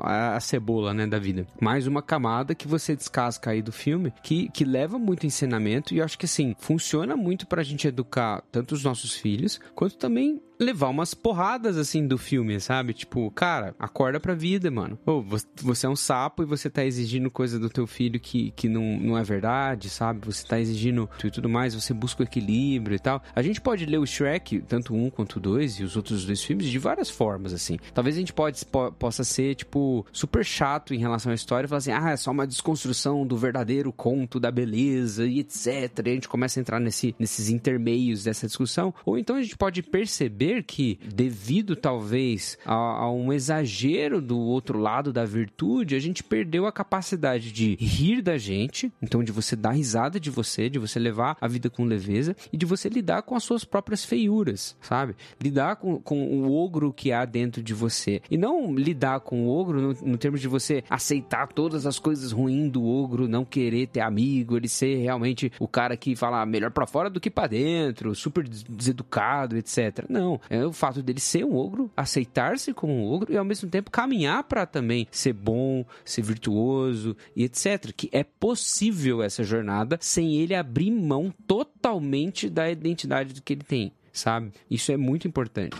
a, 0.00 0.36
a 0.36 0.40
cebola, 0.40 0.92
né, 0.92 1.06
da 1.06 1.18
vida. 1.18 1.46
Mais 1.60 1.86
uma 1.86 2.02
camada 2.02 2.54
que 2.54 2.66
você 2.66 2.96
descasca 2.96 3.50
aí 3.50 3.62
do 3.62 3.72
filme, 3.72 4.12
que, 4.22 4.48
que 4.50 4.64
leva 4.64 4.98
muito 4.98 5.26
ensinamento 5.26 5.94
e 5.94 5.98
eu 5.98 6.04
acho 6.04 6.18
que 6.18 6.26
assim, 6.26 6.54
funciona 6.58 7.16
muito 7.16 7.46
pra 7.46 7.62
gente 7.62 7.86
educar 7.86 8.42
tanto 8.50 8.72
os 8.72 8.82
nossos 8.84 9.14
filhos, 9.14 9.60
quanto 9.74 9.96
também 9.96 10.40
levar 10.62 10.88
umas 10.88 11.14
porradas 11.14 11.76
assim 11.76 12.06
do 12.06 12.16
filme, 12.18 12.60
sabe? 12.60 12.92
Tipo, 12.94 13.30
cara, 13.30 13.74
acorda 13.78 14.18
pra 14.20 14.34
vida, 14.34 14.70
mano. 14.70 14.98
Vo- 15.04 15.24
você 15.62 15.86
é 15.86 15.88
um 15.88 15.96
sapo 15.96 16.42
e 16.42 16.46
você 16.46 16.70
tá 16.70 16.84
exigindo 16.84 17.30
coisa 17.30 17.58
do 17.58 17.68
teu 17.68 17.86
filho 17.86 18.18
que, 18.20 18.50
que 18.52 18.68
não, 18.68 18.98
não 18.98 19.18
é 19.18 19.22
verdade, 19.22 19.88
sabe? 19.90 20.24
Você 20.26 20.46
tá 20.46 20.60
exigindo 20.60 21.08
e 21.24 21.30
tudo 21.30 21.48
mais, 21.48 21.74
você 21.74 21.92
busca 21.92 22.22
o 22.22 22.26
equilíbrio 22.26 22.94
e 22.96 22.98
tal. 22.98 23.22
A 23.34 23.42
gente 23.42 23.60
pode 23.60 23.84
ler 23.86 23.98
o 23.98 24.06
Shrek, 24.06 24.60
tanto 24.60 24.94
um 24.94 25.10
quanto 25.10 25.38
dois, 25.40 25.78
e 25.80 25.84
os 25.84 25.96
outros 25.96 26.24
dois 26.24 26.42
filmes, 26.42 26.66
de 26.66 26.78
várias 26.78 27.10
formas, 27.10 27.52
assim. 27.52 27.78
Talvez 27.94 28.16
a 28.16 28.18
gente 28.20 28.32
pode, 28.32 28.64
po- 28.66 28.92
possa 28.92 29.24
ser, 29.24 29.54
tipo, 29.54 30.06
super 30.12 30.44
chato 30.44 30.94
em 30.94 30.98
relação 30.98 31.32
à 31.32 31.34
história 31.34 31.66
e 31.66 31.68
falar 31.68 31.78
assim, 31.78 31.92
ah, 31.92 32.10
é 32.10 32.16
só 32.16 32.30
uma 32.30 32.46
desconstrução 32.46 33.26
do 33.26 33.36
verdadeiro 33.36 33.92
conto 33.92 34.38
da 34.38 34.50
beleza 34.50 35.26
e 35.26 35.40
etc. 35.40 35.66
E 36.06 36.10
a 36.10 36.14
gente 36.14 36.28
começa 36.28 36.58
a 36.58 36.60
entrar 36.60 36.78
nesse, 36.80 37.14
nesses 37.18 37.48
intermeios 37.48 38.24
dessa 38.24 38.46
discussão. 38.46 38.94
Ou 39.04 39.18
então 39.18 39.36
a 39.36 39.42
gente 39.42 39.56
pode 39.56 39.82
perceber 39.82 40.51
que, 40.60 40.98
devido 41.14 41.76
talvez 41.76 42.58
a, 42.66 42.74
a 42.74 43.12
um 43.12 43.32
exagero 43.32 44.20
do 44.20 44.36
outro 44.40 44.76
lado 44.76 45.12
da 45.12 45.24
virtude, 45.24 45.94
a 45.94 46.00
gente 46.00 46.24
perdeu 46.24 46.66
a 46.66 46.72
capacidade 46.72 47.52
de 47.52 47.76
rir 47.76 48.20
da 48.22 48.36
gente, 48.36 48.92
então 49.00 49.22
de 49.22 49.30
você 49.30 49.54
dar 49.54 49.70
risada 49.70 50.18
de 50.18 50.30
você, 50.30 50.68
de 50.68 50.80
você 50.80 50.98
levar 50.98 51.36
a 51.40 51.46
vida 51.46 51.70
com 51.70 51.84
leveza 51.84 52.34
e 52.52 52.56
de 52.56 52.66
você 52.66 52.88
lidar 52.88 53.22
com 53.22 53.36
as 53.36 53.44
suas 53.44 53.64
próprias 53.64 54.04
feiuras, 54.04 54.76
sabe? 54.80 55.14
Lidar 55.40 55.76
com, 55.76 56.00
com 56.00 56.26
o 56.26 56.52
ogro 56.52 56.92
que 56.92 57.12
há 57.12 57.24
dentro 57.24 57.62
de 57.62 57.72
você. 57.72 58.20
E 58.28 58.36
não 58.36 58.74
lidar 58.74 59.20
com 59.20 59.44
o 59.46 59.48
ogro 59.48 59.80
no, 59.80 59.94
no 60.10 60.18
termos 60.18 60.40
de 60.40 60.48
você 60.48 60.82
aceitar 60.90 61.46
todas 61.52 61.86
as 61.86 61.98
coisas 62.00 62.32
ruins 62.32 62.70
do 62.72 62.84
ogro, 62.84 63.28
não 63.28 63.44
querer 63.44 63.86
ter 63.86 64.00
amigo, 64.00 64.56
ele 64.56 64.68
ser 64.68 64.96
realmente 64.96 65.52
o 65.60 65.68
cara 65.68 65.96
que 65.96 66.16
fala 66.16 66.44
melhor 66.46 66.70
pra 66.70 66.86
fora 66.86 67.10
do 67.10 67.20
que 67.20 67.30
pra 67.30 67.46
dentro, 67.46 68.14
super 68.14 68.48
des- 68.48 68.62
deseducado, 68.64 69.56
etc. 69.56 70.04
Não. 70.08 70.31
É 70.48 70.64
o 70.64 70.72
fato 70.72 71.02
dele 71.02 71.20
ser 71.20 71.44
um 71.44 71.56
ogro, 71.56 71.90
aceitar-se 71.96 72.72
como 72.72 72.92
um 72.92 73.04
ogro 73.04 73.32
e 73.32 73.36
ao 73.36 73.44
mesmo 73.44 73.68
tempo 73.68 73.90
caminhar 73.90 74.44
pra 74.44 74.66
também 74.66 75.06
ser 75.10 75.32
bom, 75.32 75.84
ser 76.04 76.22
virtuoso 76.22 77.16
e 77.34 77.44
etc. 77.44 77.92
Que 77.96 78.08
é 78.12 78.24
possível 78.24 79.22
essa 79.22 79.44
jornada 79.44 79.98
sem 80.00 80.36
ele 80.36 80.54
abrir 80.54 80.90
mão 80.90 81.32
totalmente 81.46 82.48
da 82.48 82.70
identidade 82.70 83.40
que 83.40 83.52
ele 83.52 83.64
tem, 83.64 83.92
sabe? 84.12 84.52
Isso 84.70 84.92
é 84.92 84.96
muito 84.96 85.26
importante. 85.26 85.76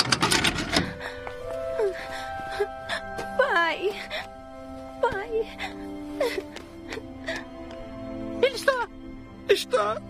Pai. 3.37 3.91
Pai. 5.01 5.31
Ele 8.43 8.55
está. 8.55 8.89
Está. 9.49 10.03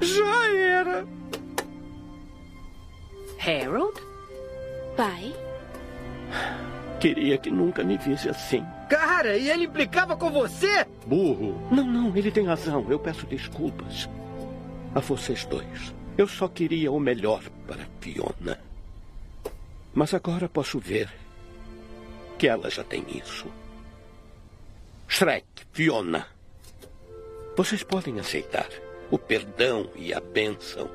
Já 0.00 0.48
era. 0.56 1.06
Harold? 3.44 4.00
Pai? 4.96 5.34
Queria 6.98 7.36
que 7.36 7.50
nunca 7.50 7.84
me 7.84 7.98
visse 7.98 8.28
assim. 8.28 8.64
Cara, 8.88 9.36
e 9.36 9.50
ele 9.50 9.64
implicava 9.64 10.16
com 10.16 10.30
você? 10.30 10.86
Burro. 11.06 11.60
Não, 11.70 11.84
não, 11.84 12.16
ele 12.16 12.30
tem 12.30 12.46
razão. 12.46 12.86
Eu 12.88 12.98
peço 12.98 13.26
desculpas. 13.26 14.08
A 14.94 15.00
vocês 15.00 15.44
dois. 15.44 15.94
Eu 16.16 16.26
só 16.26 16.48
queria 16.48 16.90
o 16.90 17.00
melhor 17.00 17.42
para 17.66 17.86
Fiona. 18.00 18.58
Mas 19.92 20.14
agora 20.14 20.48
posso 20.48 20.78
ver 20.78 21.10
que 22.38 22.48
ela 22.48 22.70
já 22.70 22.82
tem 22.82 23.04
isso. 23.08 23.46
Shrek, 25.06 25.46
Fiona. 25.72 26.26
Vocês 27.56 27.82
podem 27.82 28.18
aceitar 28.18 28.68
o 29.10 29.18
perdão 29.18 29.90
e 29.94 30.14
a 30.14 30.20
bênção 30.20 30.88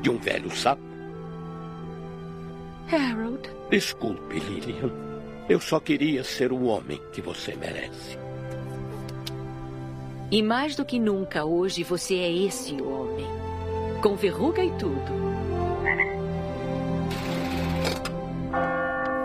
de 0.00 0.10
um 0.10 0.18
velho 0.18 0.50
sapo? 0.50 0.91
Harold. 2.92 3.48
Desculpe, 3.70 4.38
Lillian. 4.38 4.90
Eu 5.48 5.60
só 5.60 5.80
queria 5.80 6.22
ser 6.22 6.52
o 6.52 6.64
homem 6.64 7.00
que 7.12 7.20
você 7.20 7.54
merece. 7.54 8.18
E 10.30 10.42
mais 10.42 10.76
do 10.76 10.84
que 10.84 10.98
nunca 10.98 11.44
hoje 11.44 11.82
você 11.82 12.14
é 12.14 12.32
esse 12.32 12.80
homem. 12.80 13.26
Com 14.02 14.16
verruga 14.16 14.64
e 14.64 14.70
tudo. 14.78 15.22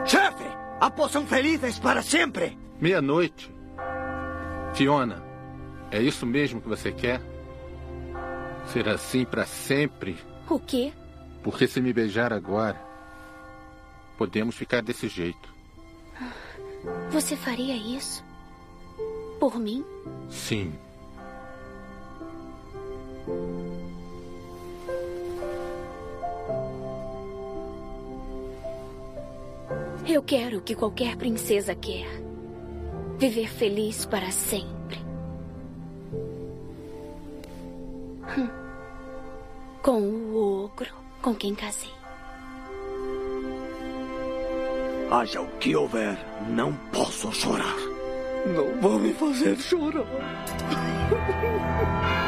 Chefe, 0.05 0.45
a 0.79 0.89
poção 0.89 1.25
felizes 1.25 1.79
para 1.79 2.01
sempre. 2.01 2.57
Meia-noite. 2.79 3.49
Fiona, 4.73 5.23
é 5.91 6.01
isso 6.01 6.25
mesmo 6.25 6.61
que 6.61 6.67
você 6.67 6.91
quer? 6.91 7.21
Ser 8.67 8.89
assim 8.89 9.23
pra 9.25 9.45
sempre? 9.45 10.17
O 10.49 10.59
quê? 10.59 10.91
Porque 11.41 11.67
se 11.67 11.79
me 11.79 11.93
beijar 11.93 12.33
agora, 12.33 12.86
podemos 14.17 14.55
ficar 14.55 14.81
desse 14.81 15.07
jeito. 15.07 15.55
Você 17.11 17.35
faria 17.35 17.75
isso? 17.75 18.23
Por 19.39 19.59
mim? 19.59 19.85
Sim. 20.29 20.73
Eu 30.07 30.23
quero 30.23 30.57
o 30.57 30.61
que 30.61 30.73
qualquer 30.73 31.15
princesa 31.17 31.75
quer. 31.75 32.07
Viver 33.17 33.47
feliz 33.47 34.05
para 34.05 34.31
sempre. 34.31 34.97
Hum. 38.37 38.49
Com 39.83 40.01
o 40.01 40.63
ogro 40.63 40.93
com 41.21 41.35
quem 41.35 41.53
casei. 41.53 41.96
Haja 45.09 45.41
o 45.41 45.47
que 45.57 45.73
houver, 45.73 46.17
não 46.49 46.73
posso 46.91 47.31
chorar. 47.31 47.77
Não 48.45 48.81
vou 48.81 48.99
me 48.99 49.13
fazer 49.13 49.57
chorar. 49.57 50.05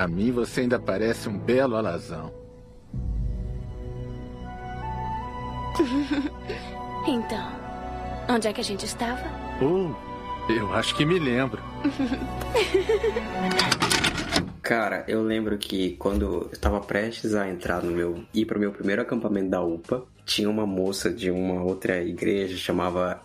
pra 0.00 0.08
mim 0.08 0.32
você 0.32 0.62
ainda 0.62 0.78
parece 0.78 1.28
um 1.28 1.36
belo 1.36 1.76
alazão. 1.76 2.32
então, 7.06 7.52
onde 8.30 8.48
é 8.48 8.52
que 8.54 8.62
a 8.62 8.64
gente 8.64 8.86
estava? 8.86 9.20
Oh, 9.60 9.92
eu 10.50 10.72
acho 10.72 10.94
que 10.94 11.04
me 11.04 11.18
lembro. 11.18 11.62
Cara, 14.62 15.04
eu 15.06 15.22
lembro 15.22 15.58
que 15.58 15.96
quando 15.96 16.24
eu 16.24 16.48
estava 16.50 16.80
prestes 16.80 17.34
a 17.34 17.46
entrar 17.46 17.82
no 17.82 17.92
meu. 17.92 18.24
ir 18.32 18.46
pro 18.46 18.58
meu 18.58 18.72
primeiro 18.72 19.02
acampamento 19.02 19.50
da 19.50 19.60
UPA, 19.60 20.06
tinha 20.24 20.48
uma 20.48 20.64
moça 20.64 21.10
de 21.10 21.30
uma 21.30 21.62
outra 21.62 22.02
igreja 22.02 22.56
chamava. 22.56 23.22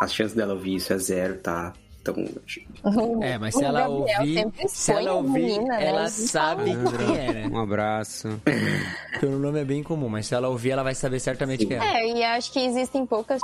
As 0.00 0.14
chances 0.14 0.36
dela 0.36 0.54
ouvir 0.54 0.76
isso 0.76 0.92
é 0.92 0.98
zero, 0.98 1.40
tá? 1.40 1.72
Então. 2.10 3.22
É, 3.22 3.38
mas 3.38 3.54
se 3.54 3.64
ela 3.64 3.80
Gabriel 3.80 4.20
ouvir, 4.20 4.34
sempre 4.34 4.68
se 4.68 4.92
ela 4.92 5.12
ouvir, 5.14 5.32
menina, 5.32 5.76
né? 5.76 5.86
ela 5.86 6.00
Ele 6.02 6.10
sabe 6.10 6.64
quem 6.64 7.18
é, 7.18 7.32
né? 7.32 7.48
Um 7.50 7.58
abraço. 7.58 8.28
Porque 9.12 9.26
o 9.26 9.38
nome 9.38 9.60
é 9.60 9.64
bem 9.64 9.82
comum, 9.82 10.08
mas 10.08 10.26
se 10.26 10.34
ela 10.34 10.48
ouvir, 10.48 10.70
ela 10.70 10.82
vai 10.82 10.94
saber 10.94 11.20
certamente 11.20 11.66
quem 11.66 11.78
é. 11.78 12.02
É, 12.02 12.16
e 12.16 12.22
acho 12.22 12.52
que 12.52 12.60
existem 12.60 13.06
poucas 13.06 13.40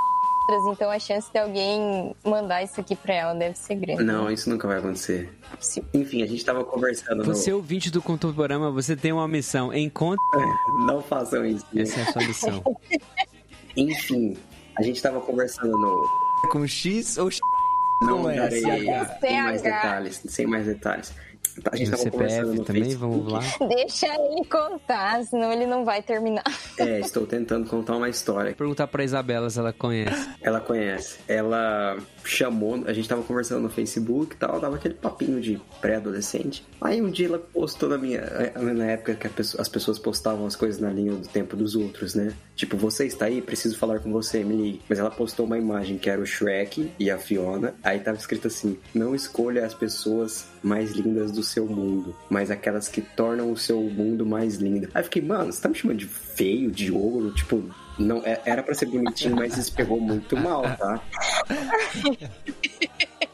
então 0.72 0.90
a 0.90 0.98
chance 0.98 1.30
de 1.32 1.38
alguém 1.38 2.14
mandar 2.24 2.62
isso 2.62 2.80
aqui 2.80 2.96
pra 2.96 3.14
ela 3.14 3.34
deve 3.34 3.56
ser 3.56 3.76
grande. 3.76 4.02
Não, 4.02 4.30
isso 4.30 4.50
nunca 4.50 4.66
vai 4.66 4.78
acontecer. 4.78 5.32
Enfim, 5.94 6.22
a 6.22 6.26
gente 6.26 6.44
tava 6.44 6.64
conversando 6.64 7.24
Você, 7.24 7.50
no. 7.50 7.58
ouvinte 7.58 7.90
do 7.90 8.02
Contemporama, 8.02 8.70
você 8.70 8.96
tem 8.96 9.12
uma 9.12 9.28
missão. 9.28 9.72
Encontre. 9.72 10.18
Não 10.86 11.00
façam 11.00 11.44
isso. 11.44 11.64
Essa 11.76 12.00
é 12.00 12.02
a 12.02 12.12
sua 12.12 12.22
missão. 12.26 12.62
Enfim, 13.76 14.36
a 14.76 14.82
gente 14.82 15.00
tava 15.00 15.20
conversando 15.20 15.76
no. 15.76 16.04
Com 16.50 16.66
X 16.66 17.18
ou 17.18 17.30
X? 17.30 17.40
Não 18.02 18.22
Com 18.22 18.34
darei 18.34 18.60
SH? 18.62 19.18
sem 19.20 19.42
mais 19.42 19.60
CH. 19.60 19.64
detalhes, 19.64 20.22
sem 20.26 20.46
mais 20.46 20.66
detalhes. 20.66 21.12
A 21.70 21.76
gente 21.76 21.88
E 21.88 21.90
tava 21.90 22.10
conversando 22.10 22.64
também, 22.64 22.84
Facebook. 22.84 23.18
vamos 23.30 23.32
lá. 23.32 23.66
Deixa 23.68 24.06
ele 24.06 24.44
contar, 24.44 25.22
senão 25.24 25.52
ele 25.52 25.66
não 25.66 25.84
vai 25.84 26.02
terminar. 26.02 26.44
É, 26.78 27.00
estou 27.00 27.26
tentando 27.26 27.68
contar 27.68 27.96
uma 27.96 28.08
história. 28.08 28.54
Perguntar 28.54 28.86
pra 28.86 29.04
Isabela 29.04 29.50
se 29.50 29.58
ela 29.58 29.72
conhece. 29.72 30.28
Ela 30.40 30.60
conhece. 30.60 31.18
Ela 31.28 31.96
chamou, 32.24 32.82
a 32.86 32.92
gente 32.92 33.08
tava 33.08 33.22
conversando 33.22 33.62
no 33.62 33.70
Facebook 33.70 34.34
e 34.34 34.38
tal, 34.38 34.60
tava 34.60 34.76
aquele 34.76 34.94
papinho 34.94 35.40
de 35.40 35.60
pré-adolescente. 35.80 36.64
Aí 36.80 37.00
um 37.02 37.10
dia 37.10 37.26
ela 37.26 37.38
postou 37.38 37.88
na 37.88 37.98
minha. 37.98 38.20
Na 38.56 38.84
época 38.86 39.14
que 39.14 39.28
pessoa- 39.28 39.60
as 39.60 39.68
pessoas 39.68 39.98
postavam 39.98 40.46
as 40.46 40.56
coisas 40.56 40.80
na 40.80 40.90
linha 40.90 41.12
do 41.12 41.28
tempo 41.28 41.56
dos 41.56 41.74
outros, 41.74 42.14
né? 42.14 42.32
Tipo, 42.56 42.76
você 42.76 43.06
está 43.06 43.26
aí, 43.26 43.40
preciso 43.42 43.76
falar 43.78 44.00
com 44.00 44.10
você, 44.12 44.44
me 44.44 44.54
ligue. 44.54 44.82
Mas 44.88 44.98
ela 44.98 45.10
postou 45.10 45.46
uma 45.46 45.56
imagem 45.58 45.98
que 45.98 46.08
era 46.10 46.20
o 46.20 46.26
Shrek 46.26 46.90
e 46.98 47.10
a 47.10 47.18
Fiona. 47.18 47.74
Aí 47.82 47.98
tava 48.00 48.16
escrito 48.18 48.46
assim: 48.48 48.78
não 48.94 49.14
escolha 49.14 49.64
as 49.64 49.74
pessoas 49.74 50.46
mais 50.62 50.90
lindas 50.92 51.32
do 51.32 51.42
seu 51.42 51.66
mundo, 51.66 52.14
mas 52.28 52.50
aquelas 52.50 52.86
que 52.88 53.00
tornam 53.00 53.50
o 53.50 53.56
seu 53.56 53.80
mundo 53.82 54.26
mais 54.26 54.56
lindo. 54.56 54.88
Aí 54.94 55.02
fiquei, 55.04 55.22
mano, 55.22 55.52
você 55.52 55.60
tá 55.60 55.68
me 55.68 55.74
chamando 55.74 55.98
de 55.98 56.06
feio, 56.06 56.70
de 56.70 56.92
ouro? 56.92 57.32
Tipo, 57.34 57.62
não, 57.98 58.18
é- 58.24 58.40
era 58.44 58.62
pra 58.62 58.74
ser 58.74 58.86
bonitinho, 58.86 59.36
mas 59.36 59.56
isso 59.56 59.72
pegou 59.74 60.00
muito 60.00 60.36
mal, 60.36 60.62
tá? 60.62 61.00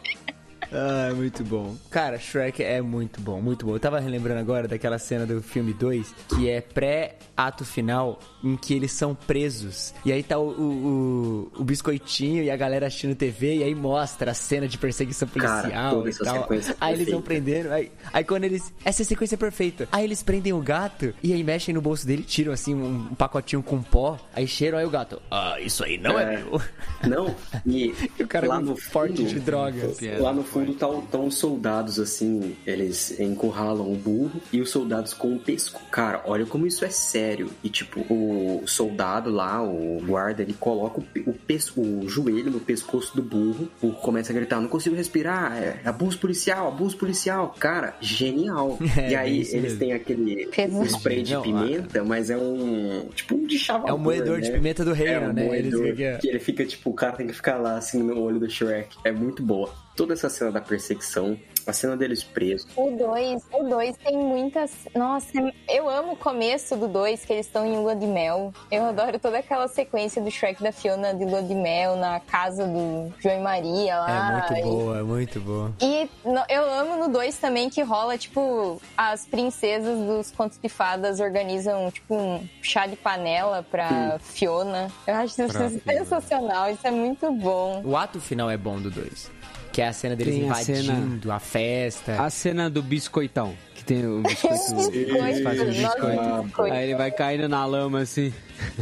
Ah, 0.76 1.12
muito 1.14 1.42
bom. 1.42 1.74
Cara, 1.90 2.18
Shrek 2.18 2.62
é 2.62 2.80
muito 2.82 3.20
bom, 3.20 3.40
muito 3.40 3.64
bom. 3.64 3.74
Eu 3.74 3.80
tava 3.80 3.98
relembrando 3.98 4.40
agora 4.40 4.68
daquela 4.68 4.98
cena 4.98 5.24
do 5.24 5.40
filme 5.42 5.72
2, 5.72 6.14
que 6.36 6.48
é 6.50 6.60
pré-ato 6.60 7.64
final, 7.64 8.18
em 8.44 8.56
que 8.56 8.74
eles 8.74 8.92
são 8.92 9.14
presos. 9.14 9.94
E 10.04 10.12
aí 10.12 10.22
tá 10.22 10.38
o, 10.38 10.48
o, 10.50 11.52
o- 11.58 11.64
biscoitinho 11.64 12.42
e 12.42 12.50
a 12.50 12.56
galera 12.56 12.86
assistindo 12.86 13.14
TV, 13.14 13.56
e 13.56 13.62
aí 13.64 13.74
mostra 13.74 14.30
a 14.32 14.34
cena 14.34 14.68
de 14.68 14.76
perseguição 14.78 15.26
Cara, 15.28 15.62
policial 15.62 15.94
toda 15.94 16.08
e 16.08 16.10
essa 16.10 16.24
tal. 16.24 16.40
sequência 16.42 16.72
é 16.72 16.76
Aí 16.80 16.94
eles 16.94 17.10
vão 17.10 17.22
prendendo, 17.22 17.72
aí, 17.72 17.90
aí 18.12 18.24
quando 18.24 18.44
eles. 18.44 18.72
Essa 18.84 19.02
é 19.02 19.04
a 19.04 19.06
sequência 19.06 19.38
perfeita. 19.38 19.88
Aí 19.90 20.04
eles 20.04 20.22
prendem 20.22 20.52
o 20.52 20.60
gato 20.60 21.14
e 21.22 21.32
aí 21.32 21.42
mexem 21.42 21.74
no 21.74 21.80
bolso 21.80 22.06
dele, 22.06 22.22
tiram 22.22 22.52
assim 22.52 22.74
um, 22.74 23.14
pacotinho 23.14 23.62
com 23.62 23.82
pó, 23.82 24.18
aí 24.34 24.46
cheiram, 24.46 24.78
aí 24.78 24.84
o 24.84 24.90
gato. 24.90 25.20
Ah, 25.30 25.58
isso 25.60 25.84
aí 25.84 25.96
não 25.98 26.18
é, 26.18 26.34
É. 26.34 26.36
meu. 26.38 26.60
Não, 27.08 27.34
e 27.66 27.94
o 28.20 28.26
cara 28.26 28.46
lá 28.46 28.60
no 28.60 28.76
fundo, 28.76 29.24
de 29.24 29.40
drogas. 29.40 29.98
Lá 30.18 30.32
no 30.32 30.42
fundo 30.42 30.65
estão 30.72 31.26
os 31.26 31.34
soldados 31.36 31.98
assim, 31.98 32.56
eles 32.66 33.18
encurralam 33.20 33.90
o 33.92 33.94
burro 33.96 34.40
e 34.52 34.60
os 34.60 34.70
soldados 34.70 35.12
com 35.14 35.34
o 35.34 35.38
pesco. 35.38 35.80
Cara, 35.90 36.22
olha 36.26 36.44
como 36.46 36.66
isso 36.66 36.84
é 36.84 36.90
sério. 36.90 37.50
E 37.62 37.68
tipo, 37.68 38.00
o 38.12 38.62
soldado 38.66 39.30
lá, 39.30 39.62
o 39.62 39.98
guarda, 40.04 40.42
ele 40.42 40.52
coloca 40.54 41.00
o, 41.00 41.02
pe- 41.02 41.24
o, 41.26 41.32
pesco, 41.32 41.80
o 41.80 42.08
joelho 42.08 42.50
no 42.50 42.60
pescoço 42.60 43.14
do 43.16 43.22
burro. 43.22 43.68
O 43.82 43.86
burro 43.88 44.00
começa 44.00 44.32
a 44.32 44.34
gritar: 44.34 44.60
Não 44.60 44.68
consigo 44.68 44.94
respirar, 44.96 45.56
é 45.56 45.80
abuso 45.84 46.18
policial, 46.18 46.68
abuso 46.68 46.96
policial. 46.96 47.54
Cara, 47.58 47.94
genial. 48.00 48.78
É, 48.96 49.10
e 49.10 49.14
aí 49.16 49.40
isso 49.42 49.54
eles 49.54 49.72
mesmo. 49.72 49.78
têm 49.78 49.92
aquele 49.92 50.48
spray 50.86 51.22
de 51.22 51.34
Não, 51.34 51.42
pimenta, 51.42 52.02
mas 52.02 52.30
é 52.30 52.36
um 52.36 53.08
tipo 53.14 53.34
um 53.34 53.46
de 53.46 53.58
chavador, 53.58 53.90
É 53.90 53.92
um 53.94 53.98
moedor 53.98 54.40
de 54.40 54.48
né? 54.50 54.56
pimenta 54.56 54.84
do 54.84 54.92
reino, 54.92 55.12
é 55.26 55.28
um 55.28 55.32
né? 55.34 55.58
Eles 55.58 55.74
Moedor, 55.74 55.94
ficam- 55.96 56.18
que 56.18 56.28
ele 56.28 56.38
fica 56.38 56.64
tipo, 56.64 56.90
o 56.90 56.94
cara 56.94 57.12
tem 57.12 57.26
que 57.26 57.34
ficar 57.34 57.56
lá 57.58 57.76
assim 57.76 58.02
no 58.02 58.18
olho 58.20 58.38
do 58.40 58.48
Shrek. 58.48 58.96
É 59.04 59.12
muito 59.12 59.42
boa. 59.42 59.70
Toda 59.96 60.12
essa 60.12 60.28
cena 60.28 60.52
da 60.52 60.60
perseguição, 60.60 61.38
a 61.66 61.72
cena 61.72 61.96
deles 61.96 62.22
presos. 62.22 62.68
O 62.76 62.90
2, 62.90 63.42
o 63.52 63.62
2 63.64 63.96
tem 63.96 64.16
muitas. 64.16 64.70
Nossa, 64.94 65.32
eu 65.68 65.88
amo 65.88 66.12
o 66.12 66.16
começo 66.16 66.76
do 66.76 66.86
2, 66.86 67.24
que 67.24 67.32
eles 67.32 67.46
estão 67.46 67.64
em 67.64 67.78
lua 67.78 67.96
de 67.96 68.06
mel. 68.06 68.52
Eu 68.70 68.84
adoro 68.84 69.18
toda 69.18 69.38
aquela 69.38 69.66
sequência 69.68 70.20
do 70.20 70.30
Shrek 70.30 70.62
da 70.62 70.70
Fiona 70.70 71.14
de 71.14 71.24
lua 71.24 71.42
de 71.42 71.54
mel 71.54 71.96
na 71.96 72.20
casa 72.20 72.66
do 72.66 73.10
João 73.18 73.36
e 73.38 73.40
Maria 73.40 73.98
lá. 74.00 74.44
É 74.50 74.52
muito 74.52 74.54
E- 74.58 74.62
boa, 74.70 74.98
é 74.98 75.02
muito 75.02 75.40
boa. 75.40 75.72
E 75.80 76.10
no- 76.24 76.44
eu 76.48 76.70
amo 76.70 76.96
no 77.06 77.08
2 77.12 77.38
também 77.38 77.70
que 77.70 77.80
rola, 77.82 78.18
tipo, 78.18 78.80
as 78.96 79.24
princesas 79.24 79.98
dos 80.06 80.30
contos 80.30 80.58
de 80.62 80.68
fadas 80.68 81.20
organizam, 81.20 81.90
tipo, 81.90 82.14
um 82.14 82.46
chá 82.60 82.86
de 82.86 82.96
panela 82.96 83.64
pra 83.70 84.18
Fiona. 84.20 84.88
Eu 85.06 85.14
acho 85.14 85.42
isso 85.42 85.52
Pra 85.52 85.70
sensacional, 85.70 86.70
isso 86.70 86.86
é 86.86 86.90
muito 86.90 87.32
bom. 87.32 87.80
O 87.82 87.96
ato 87.96 88.20
final 88.20 88.50
é 88.50 88.58
bom 88.58 88.78
do 88.78 88.90
2. 88.90 89.34
Que 89.76 89.82
é 89.82 89.88
a 89.88 89.92
cena 89.92 90.16
deles 90.16 90.34
Tem 90.36 90.48
a 90.50 90.54
cena- 90.54 90.80
invadindo 90.94 91.30
a 91.30 91.38
festa. 91.38 92.22
A 92.22 92.30
cena 92.30 92.70
do 92.70 92.80
biscoitão, 92.82 93.54
que 93.74 93.84
tem 93.84 94.06
o 94.06 94.22
biscoito. 94.22 94.88
Eles 94.96 95.42
fazem 95.42 95.64
o 95.64 95.70
biscoito. 95.70 96.62
Aí 96.72 96.84
ele 96.84 96.94
vai 96.96 97.10
caindo 97.10 97.46
na 97.46 97.66
lama 97.66 97.98
assim. 98.00 98.32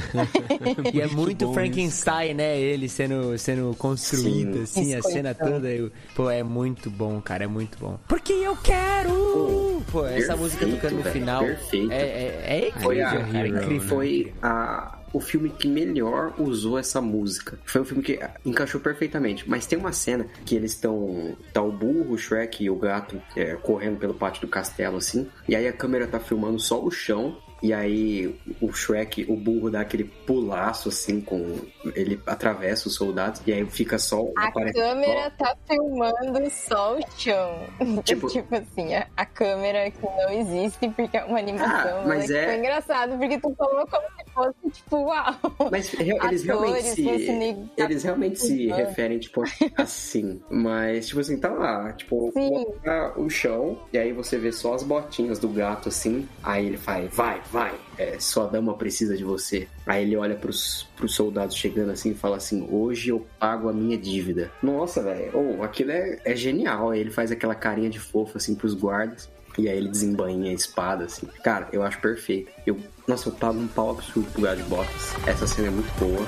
E 0.94 1.00
é 1.00 1.08
muito 1.08 1.52
Frankenstein, 1.52 2.34
né? 2.34 2.56
Ele 2.60 2.88
sendo, 2.88 3.36
sendo 3.38 3.74
construído, 3.76 4.62
assim, 4.62 4.94
a 4.94 5.02
cena 5.02 5.30
Biscoitão. 5.30 5.56
toda. 5.56 5.68
eu- 5.68 5.90
Pô, 6.14 6.30
é 6.30 6.44
muito 6.44 6.88
bom, 6.90 7.20
cara, 7.20 7.42
é 7.42 7.48
muito 7.48 7.76
bom. 7.76 7.98
Porque 8.06 8.32
eu 8.32 8.56
quero! 8.56 9.82
Pô, 9.90 10.06
essa 10.06 10.36
música 10.36 10.60
Perfeito, 10.64 10.80
tocando 10.80 11.04
no 11.04 11.10
final. 11.10 11.44
perfeito. 11.44 11.90
É, 11.90 11.96
é, 12.02 12.68
é 12.68 12.80
Foi, 12.80 13.02
a, 13.02 13.14
incrível, 13.14 13.32
cara, 13.32 13.48
incrível. 13.48 13.88
foi 13.88 14.32
a, 14.40 14.98
o 15.14 15.20
filme 15.20 15.48
que 15.48 15.68
melhor 15.68 16.34
usou 16.38 16.76
essa 16.76 17.00
música. 17.00 17.56
Foi 17.64 17.80
um 17.80 17.84
filme 17.84 18.02
que 18.02 18.18
encaixou 18.44 18.80
perfeitamente. 18.80 19.48
Mas 19.48 19.64
tem 19.64 19.78
uma 19.78 19.92
cena 19.92 20.26
que 20.44 20.56
eles 20.56 20.72
estão. 20.72 21.36
Tá 21.52 21.62
o 21.62 21.70
burro, 21.70 22.12
o 22.12 22.18
Shrek 22.18 22.64
e 22.64 22.68
o 22.68 22.76
gato 22.76 23.22
é, 23.36 23.54
correndo 23.54 23.96
pelo 23.96 24.12
pátio 24.12 24.42
do 24.42 24.48
castelo, 24.48 24.96
assim. 24.96 25.30
E 25.48 25.54
aí 25.54 25.68
a 25.68 25.72
câmera 25.72 26.08
tá 26.08 26.18
filmando 26.18 26.58
só 26.58 26.82
o 26.82 26.90
chão. 26.90 27.38
E 27.64 27.72
aí 27.72 28.38
o 28.60 28.70
Shrek, 28.74 29.24
o 29.26 29.34
burro, 29.34 29.70
dá 29.70 29.80
aquele 29.80 30.04
pulaço 30.04 30.90
assim 30.90 31.18
com. 31.18 31.60
Ele 31.94 32.20
atravessa 32.26 32.88
os 32.88 32.94
soldados. 32.94 33.40
E 33.46 33.52
aí 33.54 33.64
fica 33.64 33.98
só. 33.98 34.20
A 34.36 34.52
câmera 34.52 35.30
tá 35.30 35.56
filmando 35.66 36.50
só 36.50 36.98
o 36.98 37.00
chão. 37.16 37.60
Tipo- 38.04 38.28
Tipo, 38.28 38.54
assim, 38.56 38.94
a, 38.94 39.06
a 39.16 39.24
câmera 39.24 39.90
que 39.90 40.02
não 40.04 40.28
existe 40.30 40.90
porque 40.90 41.16
é 41.16 41.24
uma 41.24 41.38
animação. 41.38 42.00
Ah, 42.02 42.04
mas 42.06 42.28
né? 42.28 42.38
é- 42.42 42.46
Foi 42.48 42.56
engraçado, 42.58 43.18
porque 43.18 43.38
tu 43.38 43.54
falou 43.56 43.86
como 43.86 44.02
se 44.18 44.34
fosse, 44.34 44.70
tipo, 44.82 44.96
uau. 44.98 45.34
Mas 45.70 45.88
re- 45.90 46.18
eles 46.22 46.42
realmente 46.44 46.78
Atores, 46.78 46.94
se, 46.94 47.70
eles 47.78 48.02
realmente 48.04 48.38
se 48.40 48.66
referem, 48.66 49.18
tipo, 49.18 49.42
assim. 49.78 50.38
Mas, 50.50 51.06
tipo 51.08 51.20
assim, 51.20 51.38
tá 51.38 51.48
lá, 51.50 51.92
tipo, 51.94 52.30
Sim. 52.34 52.66
tá 52.84 53.14
o 53.16 53.30
chão, 53.30 53.78
e 53.90 53.96
aí 53.96 54.12
você 54.12 54.36
vê 54.36 54.52
só 54.52 54.74
as 54.74 54.82
botinhas 54.82 55.38
do 55.38 55.48
gato, 55.48 55.88
assim. 55.88 56.28
Aí 56.42 56.66
ele 56.66 56.76
faz, 56.76 57.08
vai, 57.14 57.40
vai, 57.50 57.53
é, 57.98 58.18
sua 58.18 58.46
dama 58.46 58.74
precisa 58.74 59.16
de 59.16 59.24
você. 59.24 59.68
Aí 59.86 60.02
ele 60.02 60.16
olha 60.16 60.34
pros, 60.34 60.88
pros 60.96 61.14
soldados 61.14 61.56
chegando 61.56 61.90
assim 61.90 62.10
e 62.10 62.14
fala 62.14 62.36
assim, 62.36 62.66
hoje 62.70 63.10
eu 63.10 63.26
pago 63.38 63.68
a 63.68 63.72
minha 63.72 63.96
dívida. 63.96 64.50
Nossa, 64.62 65.02
velho, 65.02 65.30
oh, 65.34 65.62
aquilo 65.62 65.90
é, 65.90 66.18
é 66.24 66.34
genial. 66.36 66.90
Aí 66.90 67.00
ele 67.00 67.10
faz 67.10 67.30
aquela 67.30 67.54
carinha 67.54 67.90
de 67.90 67.98
fofo, 67.98 68.36
assim, 68.36 68.54
pros 68.54 68.74
guardas. 68.74 69.28
E 69.56 69.68
aí 69.68 69.76
ele 69.76 69.88
desembainha 69.88 70.50
a 70.50 70.54
espada, 70.54 71.04
assim. 71.04 71.28
Cara, 71.42 71.68
eu 71.72 71.82
acho 71.82 72.00
perfeito. 72.00 72.50
Eu, 72.66 72.78
nossa, 73.06 73.28
eu 73.28 73.32
pago 73.32 73.58
um 73.58 73.68
pau 73.68 73.90
absurdo 73.90 74.28
pro 74.32 74.42
Gato 74.42 74.56
de 74.56 74.62
Botas. 74.64 75.14
Essa 75.26 75.46
cena 75.46 75.68
é 75.68 75.70
muito 75.70 75.92
boa. 75.98 76.26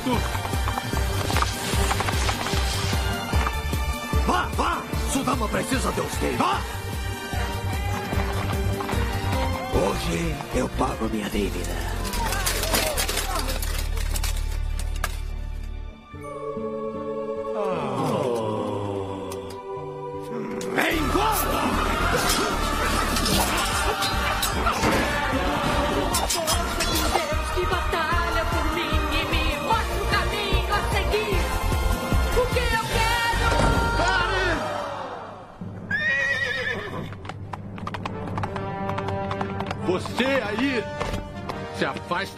Gato! 0.00 0.18
Vá, 4.26 4.48
vá! 4.56 4.82
Sudama 5.12 5.48
precisa 5.48 5.92
de 5.92 6.00
você. 6.00 6.36
Vá! 6.36 6.60
Hoje 9.74 10.34
eu 10.54 10.68
pago 10.70 11.08
minha 11.10 11.28
dívida. 11.28 11.99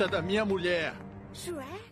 Afasta 0.03 0.09
da 0.09 0.23
minha 0.23 0.45
mulher. 0.45 0.95
Shrek? 1.33 1.83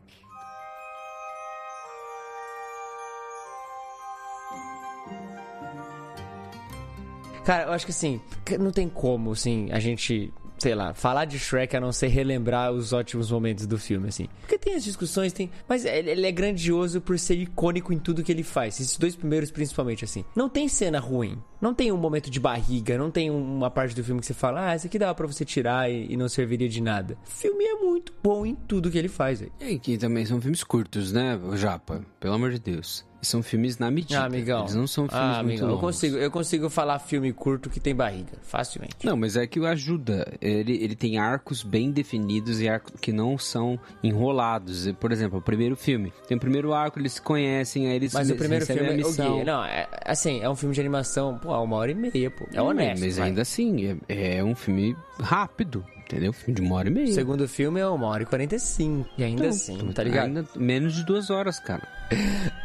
Cara, 7.44 7.64
eu 7.64 7.72
acho 7.72 7.86
que 7.86 7.90
assim, 7.90 8.20
que 8.44 8.58
não 8.58 8.70
tem 8.70 8.88
como, 8.88 9.32
assim, 9.32 9.70
a 9.72 9.80
gente, 9.80 10.32
sei 10.61 10.74
lá, 10.74 10.92
falar 10.92 11.24
de 11.24 11.38
Shrek 11.38 11.74
a 11.74 11.80
não 11.80 11.90
ser 11.90 12.08
relembrar 12.08 12.70
os 12.70 12.92
ótimos 12.92 13.30
momentos 13.30 13.66
do 13.66 13.78
filme, 13.78 14.08
assim. 14.08 14.28
Porque 14.40 14.58
tem 14.58 14.74
as 14.74 14.84
discussões, 14.84 15.32
tem. 15.32 15.50
Mas 15.66 15.84
ele, 15.84 16.26
é 16.26 16.30
grandioso 16.30 17.00
por 17.00 17.18
ser 17.18 17.34
icônico 17.36 17.92
em 17.92 17.98
tudo 17.98 18.22
que 18.22 18.30
ele 18.30 18.42
faz. 18.42 18.78
Esses 18.78 18.98
dois 18.98 19.16
primeiros, 19.16 19.50
principalmente, 19.50 20.04
assim. 20.04 20.24
Não 20.36 20.48
tem 20.48 20.68
cena 20.68 21.00
ruim. 21.00 21.38
Não 21.61 21.74
tem 21.74 21.90
um 21.90 21.96
momento 21.96 22.30
de 22.30 22.38
barriga, 22.38 22.96
não 22.96 23.11
tem 23.11 23.30
uma 23.30 23.70
parte 23.70 23.94
do 23.94 24.04
filme 24.04 24.20
que 24.20 24.26
você 24.26 24.34
fala, 24.34 24.70
ah, 24.70 24.76
isso 24.76 24.86
aqui 24.86 24.98
dava 24.98 25.14
pra 25.14 25.26
você 25.26 25.44
tirar 25.44 25.90
e, 25.90 26.16
não 26.16 26.28
serviria 26.28 26.68
de 26.68 26.80
nada. 26.80 27.18
O 27.26 27.30
filme 27.30 27.64
é 27.64 27.74
muito 27.74 28.14
bom 28.22 28.46
em 28.46 28.54
tudo 28.54 28.90
que 28.90 28.96
ele 28.96 29.08
faz, 29.08 29.40
velho. 29.40 29.52
E 29.61 29.78
que 29.78 29.98
também 29.98 30.24
são 30.24 30.40
filmes 30.40 30.64
curtos, 30.64 31.12
né, 31.12 31.38
Japa? 31.54 32.02
Pelo 32.18 32.34
amor 32.34 32.50
de 32.50 32.58
Deus. 32.58 33.04
São 33.23 33.43
filmes 33.43 33.79
na 33.79 33.91
medida. 33.91 34.21
Ah, 34.21 34.27
amigão. 34.27 34.61
Eles 34.61 34.75
não 34.75 34.87
são 34.87 35.09
filmes 35.09 35.23
ah, 35.23 35.35
muito 35.35 35.41
amigão, 35.41 35.68
eu 35.68 35.75
longos. 35.75 35.81
consigo, 35.81 36.16
eu 36.16 36.31
consigo 36.31 36.71
falar 36.71 36.99
filme 36.99 37.33
curto 37.33 37.68
que 37.68 37.79
tem 37.79 37.95
barriga, 37.95 38.33
facilmente. 38.43 39.05
Não, 39.05 39.16
mas 39.16 39.37
é 39.37 39.47
que 39.47 39.64
ajuda. 39.64 40.33
Ele, 40.41 40.83
ele 40.83 40.97
tem 40.97 41.18
arcos 41.18 41.62
bem 41.62 41.91
definidos 41.91 42.61
e 42.61 42.68
arcos 42.68 42.95
que 43.01 43.12
não 43.12 43.37
são 43.37 43.79
enrolados. 44.03 44.91
Por 44.93 45.12
exemplo, 45.12 45.39
o 45.39 45.43
primeiro 45.43 45.77
filme. 45.77 46.12
Tem 46.27 46.37
o 46.37 46.41
primeiro 46.41 46.73
arco, 46.73 46.99
eles 46.99 47.14
se 47.14 47.23
conhecem, 47.23 47.89
aí 47.89 47.97
eles 47.97 48.12
Mas 48.12 48.31
o 48.31 48.37
primeiro 48.37 48.64
filme, 48.64 48.89
a 48.89 48.93
missão. 48.93 49.41
o 49.41 49.45
não, 49.45 49.64
é, 49.64 49.87
assim, 50.05 50.41
é 50.41 50.49
um 50.49 50.57
filme 50.57 50.75
de 50.75 50.81
animação, 50.81 51.39
pô, 51.39 51.53
uma 51.62 51.77
hora 51.77 51.91
e 51.91 51.95
meia, 51.95 52.31
pô. 52.31 52.47
É 52.53 52.62
honesto. 52.62 53.05
Mas 53.05 53.16
vai. 53.16 53.29
ainda 53.29 53.43
assim, 53.43 53.99
é, 54.09 54.39
é 54.39 54.45
um 54.45 54.55
filme 54.55 54.97
rápido, 55.21 55.85
entendeu? 56.11 56.32
Filme 56.32 56.54
de 56.61 56.62
uma 56.66 56.76
hora 56.76 56.88
e 56.88 56.90
meia. 56.90 57.08
O 57.08 57.14
segundo 57.14 57.48
filme 57.48 57.80
é 57.80 57.86
uma 57.86 58.06
hora 58.06 58.22
e 58.22 58.26
quarenta 58.26 58.56
e 58.56 58.61
cinco. 58.61 59.08
E 59.16 59.24
ainda 59.24 59.42
Então, 59.42 59.50
assim, 59.50 59.78
tá 59.92 60.02
ligado? 60.02 60.26
ainda 60.26 60.44
menos 60.56 60.94
de 60.94 61.04
duas 61.04 61.30
horas, 61.30 61.58
cara. 61.61 61.82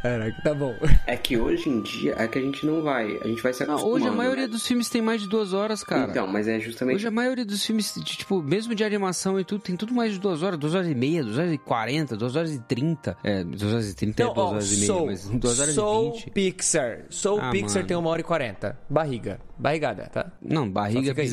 Caraca, 0.01 0.41
tá 0.43 0.53
bom. 0.55 0.73
É 1.05 1.15
que 1.15 1.37
hoje 1.37 1.69
em 1.69 1.81
dia 1.81 2.15
é 2.17 2.27
que 2.27 2.39
a 2.39 2.41
gente 2.41 2.65
não 2.65 2.81
vai. 2.81 3.15
A 3.23 3.27
gente 3.27 3.41
vai 3.43 3.53
se 3.53 3.63
Não, 3.65 3.75
acostumando. 3.75 4.03
hoje 4.03 4.07
a 4.07 4.11
maioria 4.11 4.45
né? 4.45 4.51
dos 4.51 4.65
filmes 4.65 4.89
tem 4.89 5.01
mais 5.03 5.21
de 5.21 5.29
duas 5.29 5.53
horas, 5.53 5.83
cara. 5.83 6.09
Então, 6.09 6.25
mas 6.25 6.47
é 6.47 6.59
justamente. 6.59 6.95
Hoje 6.95 7.07
a 7.07 7.11
maioria 7.11 7.45
dos 7.45 7.63
filmes, 7.63 7.93
de, 7.95 8.03
tipo, 8.17 8.41
mesmo 8.41 8.73
de 8.73 8.83
animação 8.83 9.39
e 9.39 9.43
tudo, 9.45 9.61
tem 9.61 9.75
tudo 9.75 9.93
mais 9.93 10.13
de 10.13 10.19
duas 10.19 10.41
horas, 10.41 10.57
duas 10.59 10.73
horas 10.73 10.87
e 10.87 10.95
meia, 10.95 11.23
duas 11.23 11.37
horas 11.37 11.53
e 11.53 11.57
quarenta, 11.59 12.17
duas 12.17 12.35
horas 12.35 12.51
e 12.53 12.59
trinta. 12.59 13.15
É, 13.23 13.43
duas 13.43 13.71
horas 13.71 13.89
e 13.91 13.95
trinta 13.95 14.23
é 14.23 14.25
duas 14.25 14.37
ó, 14.37 14.49
horas 14.51 14.71
e 14.71 14.75
meia, 14.77 14.87
Soul, 14.87 15.05
mas 15.05 15.29
duas 15.29 15.59
horas 15.59 15.75
Soul 15.75 16.07
e 16.07 16.11
vinte. 16.17 16.29
Pixar. 16.31 17.01
Soul 17.09 17.39
Ah, 17.41 17.51
Pixar 17.51 17.75
mano. 17.75 17.87
tem 17.87 17.97
uma 17.97 18.09
hora 18.09 18.21
e 18.21 18.23
quarenta. 18.23 18.79
Barriga. 18.89 19.39
Barrigada, 19.57 20.09
tá? 20.11 20.31
Não, 20.41 20.67
barriga 20.69 21.09
fica 21.09 21.21
aí. 21.21 21.27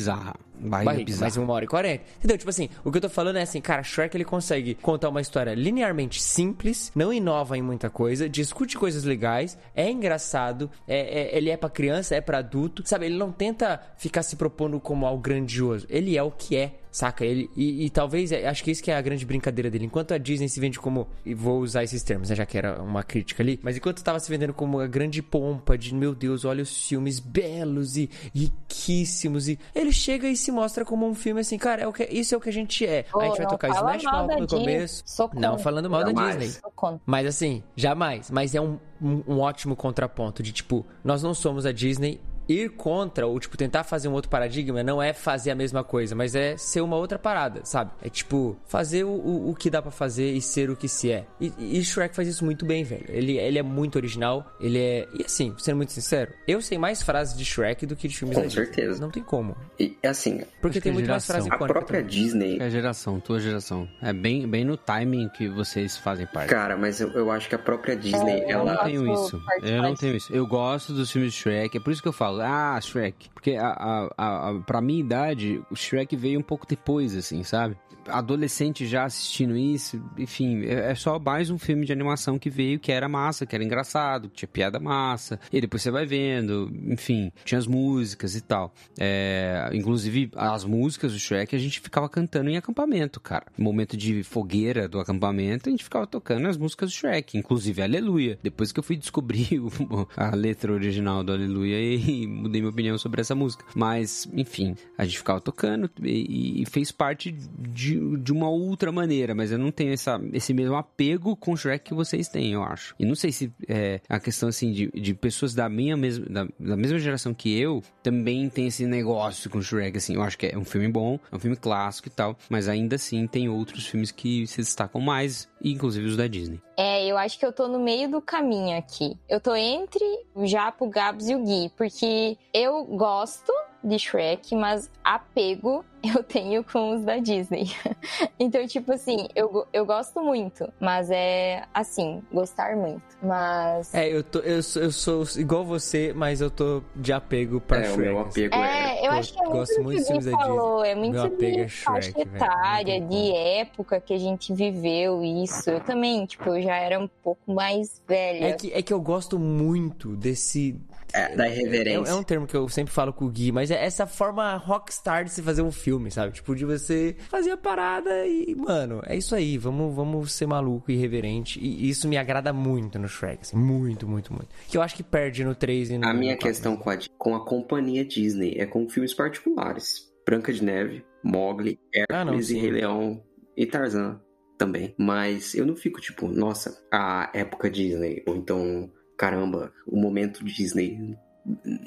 Barriga, 0.69 1.05
bizarra. 1.05 1.25
mas 1.25 1.37
uma 1.37 1.53
hora 1.53 1.65
e 1.65 1.67
quarenta. 1.67 2.03
Entendeu? 2.17 2.37
Tipo 2.37 2.49
assim, 2.49 2.69
o 2.83 2.91
que 2.91 2.97
eu 2.97 3.01
tô 3.01 3.09
falando 3.09 3.37
é 3.37 3.41
assim, 3.41 3.61
cara, 3.61 3.83
Shrek 3.83 4.15
ele 4.17 4.25
consegue 4.25 4.75
contar 4.75 5.09
uma 5.09 5.21
história 5.21 5.53
linearmente 5.53 6.21
simples, 6.21 6.91
não 6.95 7.11
inova 7.13 7.57
em 7.57 7.61
muita 7.61 7.89
coisa, 7.89 8.27
discute 8.29 8.77
coisas 8.77 9.03
legais, 9.03 9.57
é 9.75 9.89
engraçado, 9.89 10.69
é, 10.87 10.97
é- 11.33 11.37
ele 11.37 11.49
é 11.49 11.57
pra 11.57 11.69
criança, 11.69 12.15
é 12.15 12.21
pra 12.21 12.39
adulto, 12.39 12.83
sabe? 12.85 13.05
Ele 13.05 13.17
não 13.17 13.31
tenta 13.31 13.81
ficar 13.97 14.23
se 14.23 14.35
propondo 14.35 14.79
como 14.79 15.05
algo 15.05 15.21
grandioso. 15.21 15.85
Ele 15.89 16.17
é 16.17 16.23
o 16.23 16.31
que 16.31 16.55
é. 16.55 16.79
Saca? 16.93 17.25
Ele, 17.25 17.49
e, 17.55 17.85
e 17.85 17.89
talvez, 17.89 18.31
é, 18.31 18.47
acho 18.47 18.63
que 18.63 18.69
isso 18.69 18.83
que 18.83 18.91
é 18.91 18.95
a 18.95 19.01
grande 19.01 19.25
brincadeira 19.25 19.67
dele. 19.67 19.85
Enquanto 19.85 20.13
a 20.13 20.17
Disney 20.19 20.47
se 20.47 20.59
vende 20.59 20.79
como. 20.79 21.07
E 21.25 21.33
vou 21.33 21.59
usar 21.59 21.83
esses 21.83 22.03
termos, 22.03 22.29
né? 22.29 22.35
Já 22.35 22.45
que 22.45 22.55
era 22.55 22.79
uma 22.83 23.01
crítica 23.01 23.41
ali. 23.41 23.59
Mas 23.63 23.75
enquanto 23.75 24.03
tava 24.03 24.19
se 24.19 24.29
vendendo 24.29 24.53
como 24.53 24.79
a 24.79 24.85
grande 24.85 25.19
pompa 25.19 25.75
de, 25.75 25.91
meu 25.95 26.13
Deus, 26.13 26.45
olha 26.45 26.61
os 26.61 26.87
filmes 26.87 27.19
belos 27.19 27.97
e 27.97 28.07
riquíssimos. 28.33 29.47
E 29.47 29.57
ele 29.73 29.91
chega 29.91 30.27
e 30.29 30.37
se 30.37 30.51
mostra 30.51 30.85
como 30.85 31.07
um 31.07 31.15
filme 31.15 31.41
assim, 31.41 31.57
cara, 31.57 31.81
é 31.81 31.87
o 31.87 31.91
que, 31.91 32.03
isso 32.03 32.35
é 32.35 32.37
o 32.37 32.41
que 32.41 32.49
a 32.49 32.53
gente 32.53 32.85
é. 32.85 33.05
Ô, 33.11 33.19
a 33.19 33.25
gente 33.25 33.37
vai 33.37 33.45
não 33.45 33.49
tocar 33.49 33.69
Smash 33.69 34.03
mal 34.03 34.27
Mouth 34.27 34.39
no 34.39 34.45
Disney. 34.45 34.59
começo. 34.59 35.03
Não 35.33 35.57
falando 35.57 35.89
mal 35.89 36.01
da 36.01 36.09
Jamais. 36.09 36.37
Disney. 36.37 36.99
Mas 37.07 37.25
assim, 37.25 37.63
jamais. 37.75 38.29
Mas 38.29 38.53
é 38.53 38.61
um, 38.61 38.77
um, 39.01 39.23
um 39.27 39.39
ótimo 39.39 39.75
contraponto 39.75 40.43
de 40.43 40.51
tipo, 40.51 40.85
nós 41.03 41.23
não 41.23 41.33
somos 41.33 41.65
a 41.65 41.71
Disney. 41.71 42.21
Ir 42.53 42.69
contra, 42.69 43.25
ou 43.25 43.39
tipo, 43.39 43.57
tentar 43.57 43.83
fazer 43.83 44.07
um 44.07 44.13
outro 44.13 44.29
paradigma 44.29 44.83
não 44.83 45.01
é 45.01 45.13
fazer 45.13 45.51
a 45.51 45.55
mesma 45.55 45.83
coisa, 45.83 46.15
mas 46.15 46.35
é 46.35 46.55
ser 46.57 46.81
uma 46.81 46.95
outra 46.95 47.17
parada, 47.17 47.61
sabe? 47.63 47.91
É 48.01 48.09
tipo, 48.09 48.55
fazer 48.65 49.03
o, 49.03 49.09
o, 49.09 49.49
o 49.51 49.55
que 49.55 49.69
dá 49.69 49.81
pra 49.81 49.91
fazer 49.91 50.31
e 50.33 50.41
ser 50.41 50.69
o 50.69 50.75
que 50.75 50.87
se 50.87 51.11
é. 51.11 51.25
E, 51.39 51.51
e 51.59 51.83
Shrek 51.83 52.15
faz 52.15 52.27
isso 52.27 52.43
muito 52.45 52.65
bem, 52.65 52.83
velho. 52.83 53.05
Ele, 53.09 53.37
ele 53.37 53.57
é 53.59 53.63
muito 53.63 53.95
original, 53.95 54.45
ele 54.59 54.79
é. 54.79 55.07
E 55.13 55.23
assim, 55.25 55.53
sendo 55.57 55.77
muito 55.77 55.91
sincero, 55.91 56.31
eu 56.47 56.61
sei 56.61 56.77
mais 56.77 57.01
frases 57.01 57.37
de 57.37 57.43
Shrek 57.45 57.85
do 57.85 57.95
que 57.95 58.07
de 58.07 58.17
filmes 58.17 58.35
Com 58.35 58.41
da 58.41 58.47
Disney. 58.47 58.65
certeza. 58.65 59.01
Não 59.01 59.09
tem 59.09 59.23
como. 59.23 59.55
E 59.79 59.95
assim, 60.05 60.41
Porque 60.61 60.79
tem 60.81 60.91
é 60.91 60.93
muito 60.93 61.09
mais 61.09 61.25
geração. 61.25 61.47
frase 61.47 61.63
a 61.63 61.67
própria 61.67 62.01
também. 62.01 62.15
Disney. 62.15 62.57
É 62.59 62.65
a 62.65 62.69
geração, 62.69 63.19
tua 63.19 63.39
geração. 63.39 63.87
É 64.01 64.13
bem, 64.13 64.47
bem 64.47 64.63
no 64.63 64.77
timing 64.77 65.29
que 65.29 65.47
vocês 65.47 65.97
fazem 65.97 66.25
parte. 66.27 66.49
Cara, 66.49 66.77
mas 66.77 66.99
eu, 67.01 67.09
eu 67.11 67.31
acho 67.31 67.47
que 67.49 67.55
a 67.55 67.59
própria 67.59 67.95
Disney, 67.95 68.41
É, 68.41 68.53
Eu 68.53 68.59
não 68.65 68.69
ela. 68.73 68.83
tenho 68.83 69.13
isso. 69.13 69.41
Eu 69.61 69.81
não 69.81 69.95
tenho 69.95 70.15
isso. 70.15 70.33
Eu 70.33 70.45
gosto 70.47 70.93
dos 70.93 71.11
filmes 71.11 71.33
de 71.33 71.39
Shrek. 71.39 71.77
É 71.77 71.79
por 71.79 71.91
isso 71.91 72.01
que 72.01 72.07
eu 72.07 72.13
falo, 72.13 72.37
ah, 72.43 72.79
Shrek. 72.79 73.29
Porque 73.33 73.55
a, 73.55 74.09
a, 74.17 74.49
a, 74.49 74.59
pra 74.61 74.81
minha 74.81 74.99
idade, 74.99 75.61
o 75.69 75.75
Shrek 75.75 76.15
veio 76.15 76.39
um 76.39 76.43
pouco 76.43 76.67
depois, 76.67 77.15
assim, 77.15 77.43
sabe? 77.43 77.77
Adolescente 78.07 78.85
já 78.87 79.05
assistindo 79.05 79.55
isso, 79.57 80.01
enfim, 80.17 80.63
é 80.65 80.83
é 80.91 80.95
só 80.95 81.17
mais 81.17 81.49
um 81.49 81.57
filme 81.57 81.85
de 81.85 81.91
animação 81.93 82.37
que 82.37 82.49
veio 82.49 82.79
que 82.79 82.91
era 82.91 83.07
massa, 83.09 83.45
que 83.45 83.55
era 83.55 83.63
engraçado, 83.63 84.29
que 84.29 84.35
tinha 84.37 84.47
piada 84.49 84.79
massa. 84.79 85.39
E 85.51 85.59
depois 85.61 85.81
você 85.81 85.89
vai 85.91 86.05
vendo, 86.05 86.71
enfim, 86.87 87.31
tinha 87.45 87.57
as 87.57 87.65
músicas 87.67 88.35
e 88.35 88.41
tal. 88.41 88.73
É, 88.99 89.69
inclusive, 89.73 90.29
as 90.35 90.63
músicas 90.65 91.13
do 91.13 91.19
Shrek 91.19 91.55
a 91.55 91.59
gente 91.59 91.79
ficava 91.79 92.07
cantando 92.09 92.49
em 92.49 92.57
acampamento, 92.57 93.19
cara. 93.19 93.45
No 93.57 93.63
momento 93.63 93.95
de 93.97 94.23
fogueira 94.23 94.87
do 94.87 94.99
acampamento, 94.99 95.69
a 95.69 95.71
gente 95.71 95.83
ficava 95.83 96.05
tocando 96.05 96.47
as 96.47 96.57
músicas 96.57 96.89
do 96.91 96.95
Shrek, 96.95 97.37
inclusive 97.37 97.81
Aleluia. 97.81 98.37
Depois 98.43 98.71
que 98.71 98.79
eu 98.79 98.83
fui 98.83 98.95
descobrir 98.95 99.59
o- 99.59 100.07
a 100.15 100.35
letra 100.35 100.71
original 100.73 101.23
do 101.23 101.31
Aleluia 101.31 101.79
e 101.81 102.27
mudei 102.27 102.61
minha 102.61 102.71
opinião 102.71 102.97
sobre 102.97 103.21
essa 103.21 103.33
música. 103.35 103.65
Mas, 103.75 104.27
enfim, 104.33 104.75
a 104.97 105.05
gente 105.05 105.17
ficava 105.17 105.39
tocando 105.41 105.89
e, 106.03 106.61
e 106.61 106.65
fez 106.65 106.91
parte 106.91 107.31
de, 107.31 107.92
de 108.17 108.31
uma 108.31 108.49
outra 108.49 108.91
maneira, 108.91 109.33
mas 109.33 109.51
eu 109.51 109.57
não 109.57 109.71
tenho 109.71 109.93
essa, 109.93 110.19
esse 110.31 110.53
mesmo 110.53 110.75
apego 110.75 111.35
com 111.35 111.53
o 111.53 111.57
Shrek 111.57 111.85
que 111.85 111.93
vocês 111.93 112.27
têm, 112.27 112.53
eu 112.53 112.63
acho. 112.63 112.95
E 112.99 113.05
não 113.05 113.15
sei 113.15 113.31
se 113.31 113.51
é 113.67 113.99
a 114.07 114.19
questão 114.19 114.49
assim 114.49 114.71
de, 114.71 114.91
de 114.91 115.13
pessoas 115.13 115.53
da 115.53 115.67
minha 115.69 115.95
mesma, 115.97 116.25
da, 116.25 116.47
da 116.59 116.77
mesma 116.77 116.99
geração 116.99 117.33
que 117.33 117.57
eu 117.57 117.83
também 118.01 118.49
tem 118.49 118.67
esse 118.67 118.85
negócio 118.85 119.49
com 119.49 119.57
o 119.57 119.63
Shrek, 119.63 119.97
assim. 119.97 120.15
Eu 120.15 120.23
acho 120.23 120.37
que 120.37 120.47
é 120.47 120.57
um 120.57 120.65
filme 120.65 120.87
bom, 120.87 121.19
é 121.31 121.35
um 121.35 121.39
filme 121.39 121.55
clássico 121.55 122.07
e 122.07 122.11
tal, 122.11 122.37
mas 122.49 122.67
ainda 122.67 122.95
assim 122.95 123.27
tem 123.27 123.49
outros 123.49 123.85
filmes 123.85 124.11
que 124.11 124.45
se 124.47 124.57
destacam 124.57 125.01
mais, 125.01 125.47
inclusive 125.71 126.05
os 126.07 126.17
da 126.17 126.27
Disney. 126.27 126.61
É, 126.77 127.05
eu 127.05 127.17
acho 127.17 127.37
que 127.37 127.45
eu 127.45 127.53
tô 127.53 127.67
no 127.67 127.79
meio 127.79 128.09
do 128.09 128.21
caminho 128.21 128.77
aqui. 128.77 129.15
Eu 129.29 129.39
tô 129.39 129.55
entre 129.55 130.03
o 130.33 130.45
Japo, 130.47 130.85
o 130.85 130.89
Gabs 130.89 131.29
e 131.29 131.35
o 131.35 131.43
Gui, 131.43 131.71
porque 131.77 132.35
eu 132.53 132.83
gosto 132.85 133.51
de 133.83 133.99
Shrek, 133.99 134.55
mas 134.55 134.89
apego 135.03 135.83
eu 136.15 136.23
tenho 136.23 136.63
com 136.63 136.95
os 136.95 137.03
da 137.03 137.17
Disney. 137.17 137.65
então, 138.39 138.65
tipo 138.67 138.91
assim, 138.93 139.27
eu, 139.35 139.67
eu 139.71 139.85
gosto 139.85 140.21
muito, 140.23 140.67
mas 140.79 141.09
é 141.11 141.63
assim, 141.73 142.21
gostar 142.31 142.75
muito. 142.75 143.03
Mas. 143.21 143.93
É, 143.93 144.07
eu, 144.09 144.23
tô, 144.23 144.39
eu, 144.39 144.63
sou, 144.63 144.81
eu 144.81 144.91
sou 144.91 145.23
igual 145.37 145.63
você, 145.63 146.11
mas 146.15 146.41
eu 146.41 146.49
tô 146.49 146.81
de 146.95 147.13
apego 147.13 147.61
pra 147.61 147.77
É, 147.77 147.81
o 147.89 147.93
Shrek. 147.93 147.99
meu 148.09 148.19
apego 148.19 148.55
é. 148.55 148.83
É, 149.03 149.07
eu 149.07 149.11
acho 149.11 149.33
que 149.33 149.39
é 149.39 149.43
muito 149.43 149.57
gosto 149.57 149.75
do 149.75 149.83
muito 149.83 149.97
que 149.97 150.03
o 150.03 150.05
Gui 150.05 150.13
da 150.13 150.17
Disney. 150.17 150.31
falou. 150.33 150.83
É 150.85 150.95
muito 150.95 151.13
Meu 151.13 151.23
apego 151.25 151.59
é 151.59 151.65
de 151.65 151.71
faixa 151.71 152.11
Shrek, 152.11 152.29
velho. 152.29 152.35
etária, 152.35 153.01
de 153.01 153.31
época 153.35 154.01
que 154.01 154.13
a 154.13 154.17
gente 154.17 154.53
viveu 154.53 155.23
isso. 155.23 155.52
Eu 155.67 155.79
também, 155.81 156.25
tipo, 156.25 156.49
eu 156.49 156.61
já 156.61 156.75
era 156.75 156.99
um 156.99 157.07
pouco 157.07 157.53
mais 157.53 158.01
velha. 158.07 158.45
É 158.45 158.53
que, 158.53 158.71
é 158.73 158.81
que 158.81 158.93
eu 158.93 158.99
gosto 159.01 159.37
muito 159.39 160.15
desse. 160.15 160.79
É, 161.13 161.35
da 161.35 161.47
É, 161.47 161.51
irreverência. 161.51 162.11
é 162.11 162.15
um 162.15 162.23
termo 162.23 162.47
que 162.47 162.55
eu 162.57 162.67
sempre 162.67 162.91
falo 162.91 163.13
com 163.13 163.25
o 163.25 163.29
Gui, 163.29 163.51
mas 163.51 163.69
é 163.69 163.85
essa 163.85 164.07
forma 164.07 164.55
rockstar 164.57 165.23
de 165.23 165.29
se 165.31 165.43
fazer 165.43 165.61
um 165.61 165.71
filme, 165.71 166.09
sabe? 166.09 166.33
Tipo, 166.33 166.55
de 166.55 166.65
você 166.65 167.15
fazer 167.29 167.51
a 167.51 167.57
parada 167.57 168.25
e, 168.25 168.55
mano, 168.55 168.99
é 169.05 169.15
isso 169.15 169.35
aí, 169.35 169.55
vamos, 169.59 169.95
vamos 169.95 170.31
ser 170.33 170.47
maluco 170.47 170.89
e 170.89 170.95
irreverente. 170.95 171.59
E 171.59 171.87
isso 171.87 172.07
me 172.07 172.17
agrada 172.17 172.51
muito 172.51 172.97
no 172.97 173.07
Shrek, 173.07 173.39
assim, 173.43 173.55
muito, 173.55 174.07
muito, 174.07 174.33
muito. 174.33 174.47
Que 174.67 174.75
eu 174.75 174.81
acho 174.81 174.95
que 174.95 175.03
perde 175.03 175.43
no 175.43 175.53
3 175.53 175.91
e 175.91 175.97
no 175.99 176.07
A 176.07 176.13
minha 176.15 176.33
no 176.33 176.39
questão 176.39 176.75
com 176.75 176.89
a, 176.89 176.97
com 177.17 177.35
a 177.35 177.45
companhia 177.45 178.03
Disney 178.03 178.55
é 178.57 178.65
com 178.65 178.89
filmes 178.89 179.13
particulares. 179.13 180.11
Branca 180.25 180.51
de 180.51 180.63
Neve, 180.63 181.05
Mogli, 181.23 181.77
Ah, 182.09 182.23
não, 182.25 182.33
Hércules 182.33 182.49
e. 182.49 182.57
Rei 182.57 182.71
Leão 182.71 183.21
e 183.55 183.65
Tarzan 183.67 184.19
também. 184.65 184.93
Mas 184.97 185.53
eu 185.55 185.65
não 185.65 185.75
fico 185.75 185.99
tipo, 185.99 186.27
nossa, 186.27 186.81
a 186.91 187.29
época 187.33 187.69
Disney, 187.69 188.23
ou 188.25 188.35
então, 188.35 188.89
caramba, 189.17 189.71
o 189.87 189.99
momento 189.99 190.43
Disney. 190.43 191.17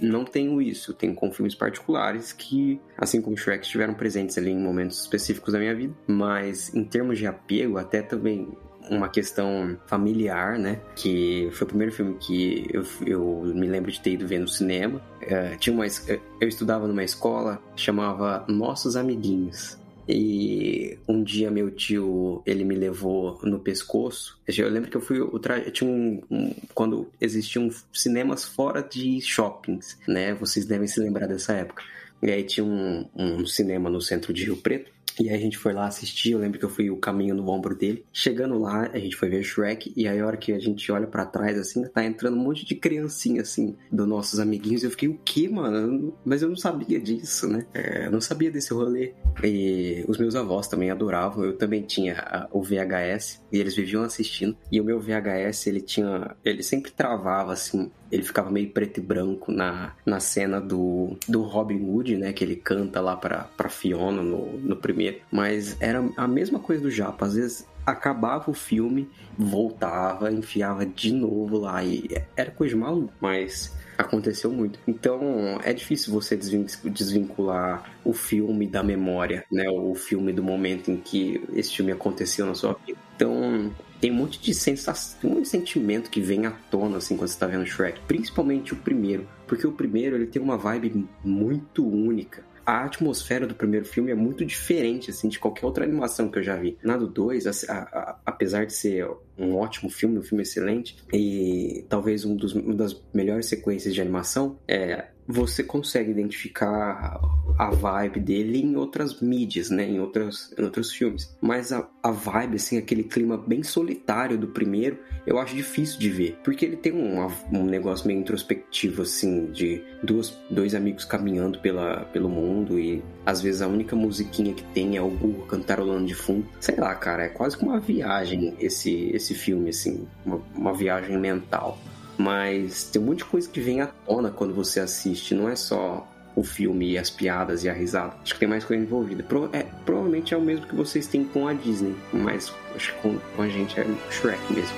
Não 0.02 0.22
tenho 0.22 0.60
isso, 0.60 0.92
tenho 0.92 1.14
com 1.14 1.32
filmes 1.32 1.54
particulares 1.54 2.30
que, 2.30 2.78
assim 2.98 3.22
como 3.22 3.38
Shrek, 3.38 3.64
estiveram 3.64 3.94
presentes 3.94 4.36
ali 4.36 4.50
em 4.50 4.58
momentos 4.58 5.00
específicos 5.00 5.54
da 5.54 5.58
minha 5.58 5.74
vida. 5.74 5.94
Mas 6.06 6.74
em 6.74 6.84
termos 6.84 7.18
de 7.18 7.26
apego, 7.26 7.78
até 7.78 8.02
também 8.02 8.48
uma 8.90 9.08
questão 9.08 9.76
familiar, 9.86 10.58
né? 10.58 10.78
Que 10.94 11.48
foi 11.52 11.64
o 11.64 11.68
primeiro 11.68 11.90
filme 11.90 12.16
que 12.20 12.66
eu, 12.70 12.84
eu 13.06 13.52
me 13.54 13.66
lembro 13.66 13.90
de 13.90 13.98
ter 13.98 14.10
ido 14.12 14.26
ver 14.28 14.40
no 14.40 14.46
cinema. 14.46 15.00
É, 15.22 15.56
tinha 15.56 15.72
uma, 15.74 15.86
es- 15.86 16.06
eu 16.38 16.46
estudava 16.48 16.86
numa 16.86 17.02
escola 17.02 17.58
chamava 17.74 18.44
Nossos 18.48 18.94
Amiguinhos. 18.94 19.78
E 20.08 20.98
um 21.08 21.22
dia 21.22 21.50
meu 21.50 21.70
tio, 21.70 22.42
ele 22.46 22.64
me 22.64 22.74
levou 22.74 23.38
no 23.42 23.58
pescoço. 23.58 24.38
Eu 24.46 24.68
lembro 24.68 24.88
que 24.90 24.96
eu 24.96 25.00
fui, 25.00 25.20
o 25.20 25.38
tra... 25.38 25.60
tinha 25.70 25.90
um, 25.90 26.22
um- 26.30 26.54
quando 26.74 27.08
existiam 27.20 27.68
cinemas 27.92 28.44
fora 28.44 28.82
de 28.82 29.20
shoppings, 29.20 29.98
né? 30.06 30.34
Vocês 30.34 30.64
devem 30.64 30.86
se 30.86 31.00
lembrar 31.00 31.26
dessa 31.26 31.52
época. 31.54 31.82
E 32.22 32.30
aí 32.30 32.44
tinha 32.44 32.64
um, 32.64 33.06
um 33.14 33.44
cinema 33.46 33.90
no 33.90 34.00
centro 34.00 34.32
de 34.32 34.44
Rio 34.44 34.56
Preto 34.56 34.90
E 35.20 35.28
aí 35.28 35.36
a 35.36 35.40
gente 35.40 35.56
foi 35.56 35.72
lá 35.72 35.86
assistir, 35.86 36.32
eu 36.32 36.38
lembro 36.38 36.58
que 36.58 36.64
eu 36.64 36.68
fui 36.68 36.90
o 36.90 36.96
caminho 36.96 37.34
no 37.34 37.48
ombro 37.48 37.74
dele. 37.74 38.04
Chegando 38.12 38.58
lá, 38.58 38.90
a 38.92 38.98
gente 38.98 39.16
foi 39.16 39.28
ver 39.28 39.42
Shrek, 39.42 39.92
e 39.96 40.06
aí 40.06 40.20
a 40.20 40.26
hora 40.26 40.36
que 40.36 40.52
a 40.52 40.58
gente 40.58 40.90
olha 40.92 41.06
pra 41.06 41.24
trás, 41.24 41.58
assim, 41.58 41.84
tá 41.88 42.04
entrando 42.04 42.36
um 42.36 42.42
monte 42.42 42.64
de 42.64 42.74
criancinha, 42.74 43.42
assim, 43.42 43.76
dos 43.90 44.06
nossos 44.06 44.38
amiguinhos. 44.38 44.84
Eu 44.84 44.90
fiquei, 44.90 45.08
o 45.08 45.18
quê, 45.24 45.48
mano? 45.48 46.16
Mas 46.24 46.42
eu 46.42 46.48
não 46.48 46.56
sabia 46.56 47.00
disso, 47.00 47.48
né? 47.48 47.66
É, 47.72 48.06
eu 48.06 48.10
não 48.10 48.20
sabia 48.20 48.50
desse 48.50 48.72
rolê. 48.72 49.14
E 49.42 50.04
os 50.08 50.18
meus 50.18 50.34
avós 50.34 50.68
também 50.68 50.90
adoravam. 50.90 51.44
Eu 51.44 51.56
também 51.56 51.82
tinha 51.82 52.48
o 52.52 52.62
VHS, 52.62 53.42
e 53.52 53.58
eles 53.58 53.74
viviam 53.74 54.02
assistindo. 54.02 54.56
E 54.70 54.80
o 54.80 54.84
meu 54.84 55.00
VHS, 55.00 55.66
ele 55.66 55.80
tinha... 55.80 56.36
Ele 56.44 56.62
sempre 56.62 56.90
travava, 56.90 57.52
assim, 57.52 57.90
ele 58.10 58.22
ficava 58.22 58.50
meio 58.50 58.70
preto 58.70 58.98
e 58.98 59.02
branco 59.02 59.50
na, 59.50 59.92
na 60.04 60.20
cena 60.20 60.60
do, 60.60 61.16
do 61.28 61.42
Robin 61.42 61.82
Hood, 61.82 62.16
né? 62.16 62.32
Que 62.32 62.44
ele 62.44 62.56
canta 62.56 63.00
lá 63.00 63.16
pra, 63.16 63.48
pra 63.56 63.68
Fiona 63.68 64.22
no, 64.22 64.58
no 64.58 64.76
primeiro. 64.76 65.18
Mas 65.30 65.76
era 65.80 66.04
a 66.16 66.28
mesma 66.28 66.58
coisa 66.58 66.82
do 66.82 66.90
Japa. 66.90 67.26
Às 67.26 67.34
vezes 67.34 67.66
acabava 67.84 68.50
o 68.50 68.54
filme, 68.54 69.08
voltava, 69.38 70.30
enfiava 70.30 70.84
de 70.84 71.12
novo 71.12 71.58
lá. 71.58 71.82
E 71.84 72.08
era 72.36 72.50
coisa 72.50 72.74
de 72.74 72.80
maluco, 72.80 73.12
mas 73.20 73.74
aconteceu 73.96 74.50
muito. 74.50 74.78
Então 74.86 75.58
é 75.64 75.72
difícil 75.72 76.12
você 76.12 76.36
desvin- 76.36 76.66
desvincular 76.84 77.90
o 78.04 78.12
filme 78.12 78.66
da 78.66 78.82
memória, 78.82 79.44
né? 79.50 79.68
O 79.70 79.94
filme 79.94 80.32
do 80.32 80.42
momento 80.42 80.90
em 80.90 80.96
que 80.96 81.42
esse 81.54 81.74
filme 81.74 81.92
aconteceu 81.92 82.44
na 82.46 82.54
sua 82.54 82.76
vida. 82.86 82.98
Então 83.14 83.70
tem 84.00 84.10
um 84.10 84.14
monte 84.14 84.40
de 84.40 84.52
sensação, 84.54 85.18
um 85.30 85.34
monte 85.34 85.42
de 85.42 85.48
sentimento 85.48 86.10
que 86.10 86.20
vem 86.20 86.46
à 86.46 86.50
tona 86.50 86.98
assim 86.98 87.16
quando 87.16 87.28
você 87.28 87.38
tá 87.38 87.46
vendo 87.46 87.66
Shrek, 87.66 88.00
principalmente 88.06 88.72
o 88.72 88.76
primeiro, 88.76 89.26
porque 89.46 89.66
o 89.66 89.72
primeiro 89.72 90.16
ele 90.16 90.26
tem 90.26 90.40
uma 90.42 90.56
vibe 90.56 91.06
muito 91.24 91.86
única. 91.86 92.44
A 92.64 92.84
atmosfera 92.84 93.46
do 93.46 93.54
primeiro 93.54 93.86
filme 93.86 94.10
é 94.10 94.14
muito 94.16 94.44
diferente 94.44 95.08
assim 95.10 95.28
de 95.28 95.38
qualquer 95.38 95.64
outra 95.64 95.84
animação 95.84 96.28
que 96.28 96.38
eu 96.38 96.42
já 96.42 96.56
vi. 96.56 96.76
Na 96.82 96.96
do 96.96 97.06
2, 97.06 97.46
a- 97.46 97.72
a- 97.72 98.18
apesar 98.26 98.66
de 98.66 98.72
ser 98.72 99.08
um 99.38 99.54
ótimo 99.54 99.88
filme, 99.88 100.18
um 100.18 100.22
filme 100.22 100.42
excelente 100.42 100.96
e 101.12 101.84
talvez 101.88 102.24
um 102.24 102.34
dos, 102.34 102.54
uma 102.54 102.74
das 102.74 103.00
melhores 103.14 103.46
sequências 103.46 103.94
de 103.94 104.00
animação, 104.00 104.58
é, 104.66 105.06
você 105.26 105.62
consegue 105.62 106.10
identificar 106.10 107.20
a 107.58 107.70
vibe 107.70 108.20
dele 108.20 108.62
em 108.62 108.76
outras 108.76 109.20
mídias, 109.20 109.70
né? 109.70 109.84
Em, 109.88 109.98
outras, 109.98 110.52
em 110.58 110.62
outros 110.62 110.92
filmes. 110.92 111.34
Mas 111.40 111.72
a, 111.72 111.88
a 112.02 112.10
vibe, 112.10 112.56
assim, 112.56 112.78
aquele 112.78 113.02
clima 113.02 113.36
bem 113.36 113.62
solitário 113.62 114.36
do 114.36 114.48
primeiro, 114.48 114.98
eu 115.26 115.38
acho 115.38 115.54
difícil 115.54 115.98
de 115.98 116.10
ver. 116.10 116.38
Porque 116.44 116.64
ele 116.64 116.76
tem 116.76 116.92
um, 116.92 117.26
um 117.52 117.64
negócio 117.64 118.06
meio 118.06 118.20
introspectivo, 118.20 119.02
assim, 119.02 119.46
de 119.50 119.82
duas, 120.02 120.36
dois 120.50 120.74
amigos 120.74 121.04
caminhando 121.04 121.58
pela, 121.60 122.04
pelo 122.12 122.28
mundo 122.28 122.78
e 122.78 123.02
às 123.24 123.40
vezes 123.40 123.62
a 123.62 123.66
única 123.66 123.96
musiquinha 123.96 124.54
que 124.54 124.62
tem 124.64 124.96
é 124.96 125.02
o 125.02 125.10
burro 125.10 125.46
cantarolando 125.46 126.06
de 126.06 126.14
fundo. 126.14 126.46
Sei 126.60 126.76
lá, 126.76 126.94
cara, 126.94 127.24
é 127.24 127.28
quase 127.28 127.56
que 127.56 127.64
uma 127.64 127.80
viagem 127.80 128.54
esse, 128.60 129.10
esse 129.12 129.34
filme, 129.34 129.70
assim, 129.70 130.06
uma, 130.24 130.40
uma 130.54 130.74
viagem 130.74 131.18
mental. 131.18 131.78
Mas 132.18 132.84
tem 132.84 133.00
um 133.00 133.04
monte 133.06 133.18
de 133.18 133.24
coisa 133.26 133.48
que 133.48 133.60
vem 133.60 133.80
à 133.80 133.86
tona 133.86 134.30
quando 134.30 134.54
você 134.54 134.80
assiste, 134.80 135.34
não 135.34 135.48
é 135.48 135.56
só 135.56 136.06
o 136.34 136.42
filme 136.44 136.90
e 136.92 136.98
as 136.98 137.08
piadas 137.10 137.64
e 137.64 137.68
a 137.68 137.72
risada. 137.72 138.14
Acho 138.22 138.34
que 138.34 138.40
tem 138.40 138.48
mais 138.48 138.64
coisa 138.64 138.82
envolvida. 138.82 139.22
Pro- 139.22 139.48
é, 139.52 139.64
provavelmente 139.84 140.34
é 140.34 140.36
o 140.36 140.40
mesmo 140.40 140.66
que 140.66 140.74
vocês 140.74 141.06
têm 141.06 141.24
com 141.24 141.46
a 141.48 141.52
Disney, 141.52 141.94
mas 142.12 142.52
acho 142.74 142.94
que 142.94 143.00
com, 143.00 143.18
com 143.34 143.42
a 143.42 143.48
gente 143.48 143.78
é 143.80 143.86
Shrek 144.10 144.40
mesmo. 144.52 144.76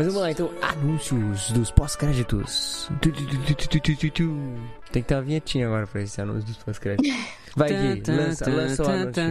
Mas 0.00 0.06
vamos 0.06 0.22
lá, 0.22 0.30
então, 0.30 0.50
anúncios 0.62 1.50
dos 1.50 1.70
pós-créditos. 1.70 2.88
Tem 4.90 5.02
que 5.02 5.08
ter 5.08 5.14
uma 5.14 5.20
vinhetinha 5.20 5.66
agora 5.66 5.86
pra 5.86 6.00
esse 6.00 6.18
anúncio 6.22 6.46
dos 6.46 6.56
pós-créditos. 6.56 7.12
Vai, 7.56 7.68
Gui, 7.68 8.02
lança, 8.12 8.50
lança 8.50 8.82
o 8.82 8.86
anúncio. 8.86 9.22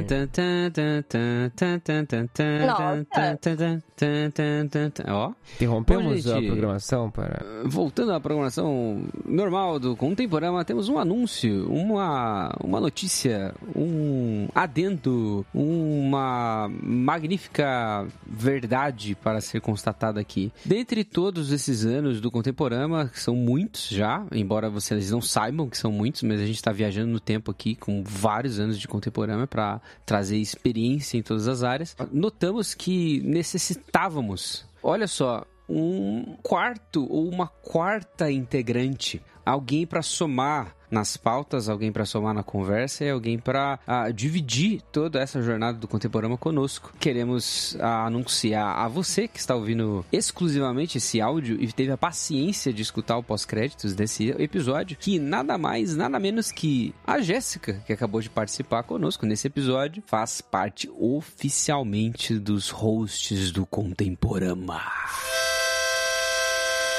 Ó. 5.08 5.32
Interrompemos 5.56 6.26
Bom, 6.26 6.32
a 6.32 6.36
gente, 6.36 6.48
programação 6.48 7.10
para... 7.12 7.46
Voltando 7.66 8.14
à 8.14 8.20
programação 8.20 9.04
normal 9.26 9.80
do 9.80 9.96
Contemporâneo, 9.96 10.64
temos 10.66 10.90
um 10.90 10.98
anúncio, 10.98 11.72
uma, 11.72 12.54
uma 12.64 12.80
notícia, 12.80 13.54
um 13.76 14.48
adendo, 14.54 15.46
uma 15.54 16.70
magnífica 16.82 18.06
verdade 18.28 19.16
para 19.16 19.42
ser 19.42 19.62
constatada 19.62 20.20
aqui. 20.20 20.52
Dentre 20.66 21.04
todos 21.04 21.52
esses 21.52 21.86
anos 21.86 22.22
do 22.22 22.30
Contemporâneo, 22.32 23.10
que 23.10 23.20
são 23.20 23.36
muitos 23.36 23.88
já, 23.90 24.26
embora 24.32 24.70
vocês 24.70 25.12
não 25.12 25.22
saibam 25.22 25.70
que 25.70 25.78
são 25.78 25.92
muitos, 25.92 26.24
mas 26.24 26.42
a 26.42 26.46
gente 26.46 26.56
está 26.56 26.72
viajando 26.72 27.12
no 27.12 27.20
tempo 27.20 27.52
aqui 27.52 27.76
com 27.76 28.04
vários 28.10 28.60
anos 28.60 28.80
de 28.80 28.88
Contemporâneo 28.88 29.48
para 29.48 29.80
trazer 30.06 30.38
experiência 30.38 31.18
em 31.18 31.22
todas 31.22 31.48
as 31.48 31.62
áreas, 31.64 31.96
notamos 32.12 32.74
que 32.74 33.22
necessitávamos, 33.22 34.66
olha 34.82 35.08
só, 35.08 35.46
um 35.70 36.36
quarto 36.42 37.06
ou 37.10 37.30
uma 37.30 37.48
quarta 37.48 38.32
integrante, 38.32 39.22
alguém 39.50 39.86
para 39.86 40.02
somar 40.02 40.76
nas 40.90 41.16
pautas, 41.16 41.70
alguém 41.70 41.92
para 41.92 42.06
somar 42.06 42.34
na 42.34 42.44
conversa 42.44 43.06
e 43.06 43.10
alguém 43.10 43.38
para 43.38 43.80
dividir 44.14 44.82
toda 44.92 45.20
essa 45.20 45.42
jornada 45.42 45.78
do 45.78 45.88
contemporâneo 45.88 46.38
conosco. 46.38 46.92
Queremos 47.00 47.78
ah, 47.80 48.06
anunciar 48.06 48.78
a 48.78 48.88
você 48.88 49.28
que 49.28 49.40
está 49.40 49.56
ouvindo 49.56 50.06
exclusivamente 50.12 50.98
esse 50.98 51.22
áudio 51.22 51.62
e 51.62 51.72
teve 51.72 51.92
a 51.92 51.98
paciência 51.98 52.74
de 52.74 52.82
escutar 52.82 53.18
o 53.18 53.24
pós-créditos 53.24 53.94
desse 53.94 54.30
episódio, 54.32 54.98
que 55.00 55.20
nada 55.20 55.58
mais, 55.58 55.96
nada 55.96 56.20
menos 56.20 56.52
que 56.52 56.94
a 57.06 57.22
Jéssica, 57.22 57.82
que 57.86 57.94
acabou 57.94 58.22
de 58.22 58.30
participar 58.30 58.84
conosco 58.84 59.26
nesse 59.26 59.48
episódio, 59.48 60.04
faz 60.06 60.42
parte 60.42 60.90
oficialmente 60.98 62.40
dos 62.40 62.70
hosts 62.70 63.52
do 63.52 63.66
Contemporama. 63.66 64.82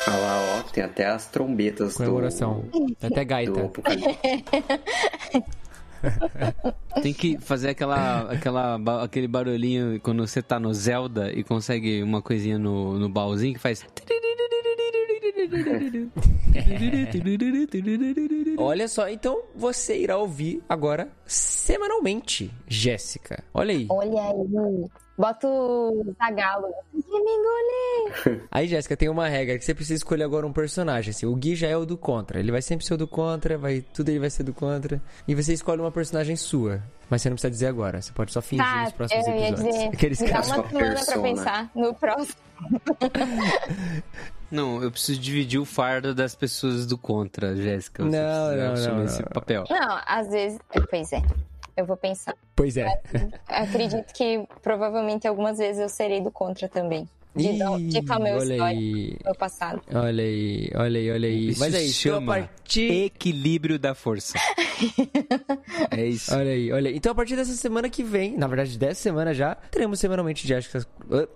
Ah 0.07 0.17
lá, 0.17 0.59
ó, 0.59 0.63
tem 0.71 0.83
até 0.83 1.07
as 1.07 1.27
trombetas 1.27 1.97
Comemoração. 1.97 2.65
do... 2.73 2.95
Tem 2.95 3.11
até 3.11 3.25
gaita. 3.25 3.53
do. 3.53 3.73
Tem 7.03 7.13
que 7.13 7.37
fazer 7.39 7.71
aquela, 7.71 8.33
aquela, 8.33 9.05
aquele 9.05 9.29
barulhinho 9.29 10.01
quando 10.01 10.27
você 10.27 10.41
tá 10.43 10.59
no 10.59 10.73
Zelda 10.73 11.31
e 11.33 11.45
consegue 11.45 12.03
uma 12.03 12.23
coisinha 12.23 12.59
no, 12.59 12.99
no 12.99 13.09
baúzinho 13.09 13.55
que 13.55 13.61
faz. 13.61 13.85
Olha 18.59 18.89
só, 18.89 19.09
então 19.09 19.43
você 19.55 19.99
irá 19.99 20.17
ouvir 20.17 20.63
agora 20.69 21.09
semanalmente, 21.27 22.51
Jéssica. 22.67 23.43
Olha 23.55 23.73
aí. 23.73 23.87
Olha 23.89 24.21
aí. 24.23 24.85
Bota 25.21 25.47
o 25.47 26.15
Zagalo. 26.17 26.69
Que 26.93 27.21
me 27.21 27.31
engole. 27.31 28.43
Aí, 28.51 28.67
Jéssica, 28.67 28.97
tem 28.97 29.11
uma 29.11 29.29
regra 29.29 29.59
que 29.59 29.65
você 29.67 29.75
precisa 29.75 29.97
escolher 29.99 30.25
agora 30.25 30.47
um 30.47 30.53
personagem. 30.53 31.11
Assim, 31.11 31.27
o 31.27 31.35
Gui 31.37 31.55
já 31.55 31.69
é 31.69 31.77
o 31.77 31.85
do 31.85 31.99
contra. 31.99 32.41
Ele 32.41 32.51
vai 32.51 32.63
sempre 32.63 32.87
ser 32.87 32.95
o 32.95 32.97
do 32.97 33.07
contra, 33.07 33.59
vai, 33.59 33.83
tudo 33.93 34.09
ele 34.09 34.19
vai 34.19 34.31
ser 34.31 34.45
do 34.45 34.55
contra. 34.55 34.99
E 35.29 35.35
você 35.35 35.53
escolhe 35.53 35.79
uma 35.79 35.93
personagem 35.93 36.37
sua. 36.37 36.83
Mas 37.11 37.21
você 37.21 37.29
não 37.29 37.35
precisa 37.35 37.51
dizer 37.51 37.67
agora. 37.67 38.01
Você 38.01 38.13
pode 38.13 38.33
só 38.33 38.41
fingir 38.41 38.65
Tá, 38.65 38.83
nos 38.85 38.93
próximos 38.93 39.27
eu 39.27 39.35
ia 39.35 39.49
episódios. 39.51 39.75
dizer. 39.75 39.89
Aqueles 39.89 40.21
me 40.23 40.29
dá 40.31 40.41
uma 40.41 40.45
semana 40.69 41.05
pra 41.05 41.19
pensar 41.21 41.71
no 41.75 41.95
próximo. 41.95 42.39
Não, 44.51 44.83
eu 44.83 44.91
preciso 44.91 45.21
dividir 45.21 45.61
o 45.61 45.65
fardo 45.67 46.15
das 46.15 46.35
pessoas 46.35 46.87
do 46.87 46.97
contra, 46.97 47.55
Jéssica. 47.57 48.03
Não, 48.05 48.57
não, 48.57 48.73
assumir 48.73 48.97
não, 48.97 49.05
esse 49.05 49.23
não. 49.23 49.29
papel. 49.29 49.65
Não, 49.69 50.01
às 50.07 50.29
vezes. 50.31 50.59
Pois 50.91 51.13
é. 51.13 51.23
Eu 51.77 51.87
vou 51.87 51.97
pensar. 51.97 52.35
Pois 52.55 52.77
é. 52.77 53.01
Acredito 53.49 54.13
que 54.13 54.47
provavelmente 54.63 55.27
algumas 55.27 55.59
vezes 55.59 55.81
eu 55.81 55.89
serei 55.89 56.21
do 56.21 56.31
contra 56.31 56.69
também. 56.69 57.09
De, 57.35 57.45
de 57.89 57.99
Ih, 57.99 58.03
tal 58.05 58.21
meu 58.21 58.35
olha 58.35 58.55
história, 58.55 58.79
aí. 58.79 59.17
meu 59.25 59.35
passado. 59.37 59.81
Olha 59.95 60.25
aí, 60.25 60.71
olha 60.75 60.99
aí, 61.01 61.11
olha 61.11 61.29
aí. 61.29 61.49
Isso 61.51 61.61
Mas 61.61 61.75
é 61.75 61.83
isso. 61.83 62.09
Então, 62.09 62.19
a 62.19 62.21
chama 62.21 62.49
partir... 62.49 63.05
equilíbrio 63.05 63.79
da 63.79 63.95
força. 63.95 64.37
é 65.93 66.07
isso. 66.07 66.35
Olha 66.35 66.51
aí, 66.51 66.73
olha 66.73 66.91
aí. 66.91 66.97
Então, 66.97 67.13
a 67.13 67.15
partir 67.15 67.37
dessa 67.37 67.53
semana 67.53 67.89
que 67.89 68.03
vem, 68.03 68.37
na 68.37 68.49
verdade, 68.49 68.77
dessa 68.77 69.01
semana 69.01 69.33
já, 69.33 69.55
teremos 69.55 70.01
semanalmente 70.01 70.47
Jéssica. 70.47 70.85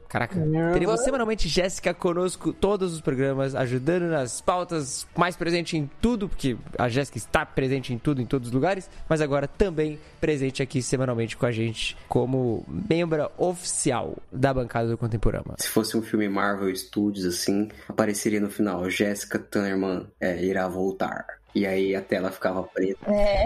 Caraca. 0.08 0.34
Teremos 0.72 1.00
semanalmente 1.00 1.48
Jéssica 1.48 1.94
conosco, 1.94 2.52
todos 2.52 2.92
os 2.92 3.00
programas, 3.00 3.54
ajudando 3.54 4.04
nas 4.04 4.40
pautas, 4.40 5.06
mais 5.16 5.36
presente 5.36 5.76
em 5.76 5.88
tudo, 6.00 6.28
porque 6.28 6.56
a 6.76 6.88
Jéssica 6.88 7.18
está 7.18 7.46
presente 7.46 7.92
em 7.92 7.98
tudo, 7.98 8.20
em 8.20 8.26
todos 8.26 8.48
os 8.48 8.54
lugares, 8.54 8.90
mas 9.08 9.20
agora 9.20 9.46
também 9.46 9.98
presente 10.20 10.62
aqui 10.62 10.82
semanalmente 10.82 11.36
com 11.36 11.46
a 11.46 11.52
gente, 11.52 11.96
como 12.08 12.64
membro 12.68 13.30
oficial 13.38 14.16
da 14.32 14.52
bancada 14.52 14.88
do 14.88 14.98
Contemporama. 14.98 15.54
Se 15.58 15.68
fosse 15.85 15.97
um 15.98 16.02
filme 16.02 16.28
Marvel 16.28 16.74
Studios, 16.74 17.27
assim, 17.27 17.69
apareceria 17.86 18.40
no 18.40 18.48
final, 18.48 18.89
Jessica 18.89 19.39
Thunderman 19.39 20.06
é, 20.19 20.43
irá 20.43 20.66
voltar. 20.66 21.27
E 21.55 21.66
aí 21.66 21.94
a 21.94 22.01
tela 22.01 22.32
ficava 22.32 22.65
preta. 22.65 23.06
É. 23.09 23.44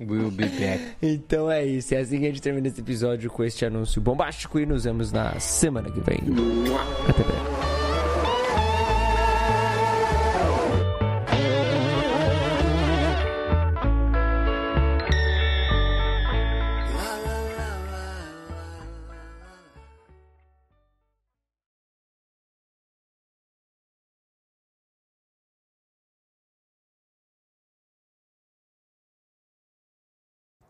We'll 0.00 0.30
be 0.30 0.46
back. 0.46 0.96
Então 1.02 1.50
é 1.50 1.66
isso, 1.66 1.94
é 1.94 1.98
assim 1.98 2.20
que 2.20 2.24
a 2.24 2.28
gente 2.28 2.40
termina 2.40 2.68
esse 2.68 2.80
episódio 2.80 3.28
com 3.28 3.44
este 3.44 3.66
anúncio 3.66 4.00
bombástico 4.00 4.58
e 4.58 4.64
nos 4.64 4.84
vemos 4.84 5.12
na 5.12 5.38
semana 5.40 5.90
que 5.90 6.00
vem. 6.00 6.20
Até 7.06 7.22
breve. 7.22 7.77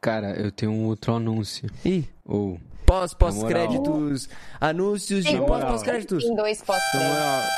Cara, 0.00 0.32
eu 0.40 0.50
tenho 0.52 0.72
um 0.72 0.84
outro 0.86 1.14
anúncio. 1.14 1.68
Ih. 1.84 2.04
Ou. 2.24 2.60
Pós, 2.86 3.12
Na 3.12 3.18
moral. 3.18 3.40
pós-créditos, 3.42 4.28
anúncios 4.60 5.24
de 5.24 5.30
Tem 5.32 5.38
pós, 5.40 5.48
dois- 5.60 5.64
pós-créditos. 5.72 6.24
Tem 6.24 6.34
dois 6.36 6.62
pós-créditos. 6.62 7.48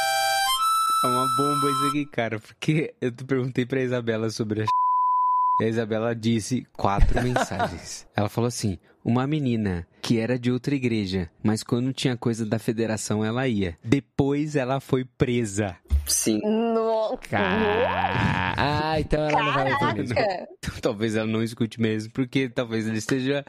É 1.05 1.07
uma 1.07 1.27
bomba 1.37 1.71
isso 1.71 1.87
aqui, 1.89 2.07
cara. 2.07 2.41
Porque 2.41 2.93
eu 3.01 3.11
te 3.13 3.25
perguntei 3.25 3.65
pra 3.65 3.81
Isabela 3.81 4.29
sobre 4.31 4.63
a 4.63 4.65
e 5.61 5.65
a 5.65 5.69
Isabela 5.69 6.15
disse 6.17 6.67
quatro 6.77 7.21
mensagens. 7.23 8.07
Ela 8.17 8.29
falou 8.29 8.49
assim: 8.49 8.77
uma 9.05 9.27
menina 9.27 9.87
que 10.03 10.19
era 10.19 10.37
de 10.39 10.51
outra 10.51 10.75
igreja, 10.75 11.31
mas 11.43 11.63
quando 11.63 11.93
tinha 11.93 12.17
coisa 12.17 12.45
da 12.45 12.59
federação 12.59 13.25
ela 13.25 13.47
ia. 13.47 13.79
Depois 13.85 14.57
ela 14.57 14.81
foi 14.81 15.05
presa. 15.05 15.77
Sim. 16.11 16.41
No... 16.45 17.19
Ah, 17.33 18.97
então 19.01 19.21
ela 19.29 19.43
não 19.43 19.53
vai 19.55 19.73
ouvir. 19.73 20.15
Caraca! 20.15 20.49
Talvez 20.83 21.15
ela 21.17 21.27
não 21.27 21.43
escute 21.43 21.81
mesmo, 21.81 22.13
porque 22.13 22.49
talvez 22.49 22.87
ele 22.87 22.99
esteja 22.99 23.45